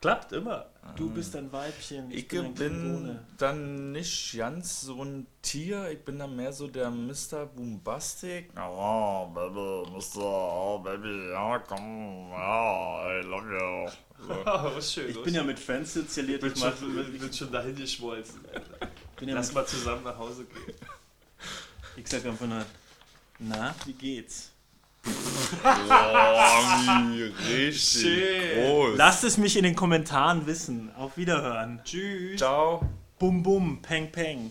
Klappt 0.00 0.32
immer. 0.32 0.69
Du 0.96 1.10
bist 1.10 1.36
ein 1.36 1.52
Weibchen. 1.52 2.10
Ich 2.10 2.30
ein 2.32 2.54
bin 2.54 2.54
Klingone. 2.54 3.26
dann 3.38 3.92
nicht 3.92 4.36
ganz 4.36 4.80
so 4.80 5.02
ein 5.02 5.26
Tier, 5.42 5.90
ich 5.90 6.00
bin 6.04 6.18
dann 6.18 6.34
mehr 6.34 6.52
so 6.52 6.68
der 6.68 6.90
Mr. 6.90 7.46
Boombastic. 7.46 8.50
Oh, 8.56 9.26
Baby, 9.26 9.90
Mr. 9.90 10.18
Oh, 10.18 10.78
Baby, 10.78 11.30
ja, 11.30 11.58
komm, 11.60 12.30
ja, 12.30 13.20
I 13.20 13.22
love 13.24 13.46
you. 13.50 13.90
So. 14.26 14.34
was 14.44 14.92
schön. 14.92 15.10
Ich 15.10 15.22
bin 15.22 15.34
ja 15.34 15.42
mit 15.42 15.58
Fans 15.58 15.94
sozialiert. 15.94 16.40
bin 16.40 16.52
Ich, 16.52 16.60
mach, 16.60 16.76
schon, 16.76 16.94
bin, 16.94 17.18
bin 17.18 17.32
schon 17.32 17.52
dahin 17.52 17.76
geschmolzen. 17.76 18.40
Bin 19.16 19.28
ja 19.28 19.34
Lass 19.34 19.52
mal 19.52 19.66
zusammen 19.66 20.02
nach 20.02 20.16
Hause 20.16 20.44
gehen. 20.46 20.74
ich 21.94 22.08
sag 22.08 22.24
einfach 22.24 22.46
nur, 22.46 22.64
na, 23.38 23.74
wie 23.84 23.92
geht's? 23.92 24.49
Boah, 25.62 27.02
richtig 27.48 28.02
Schön. 28.02 28.64
groß. 28.64 28.96
Lasst 28.96 29.24
es 29.24 29.36
mich 29.38 29.56
in 29.56 29.64
den 29.64 29.74
Kommentaren 29.74 30.46
wissen. 30.46 30.90
Auf 30.96 31.16
Wiederhören. 31.16 31.80
Tschüss. 31.84 32.38
Ciao. 32.38 32.82
Bum 33.18 33.42
bum, 33.42 33.82
peng 33.82 34.10
peng. 34.10 34.50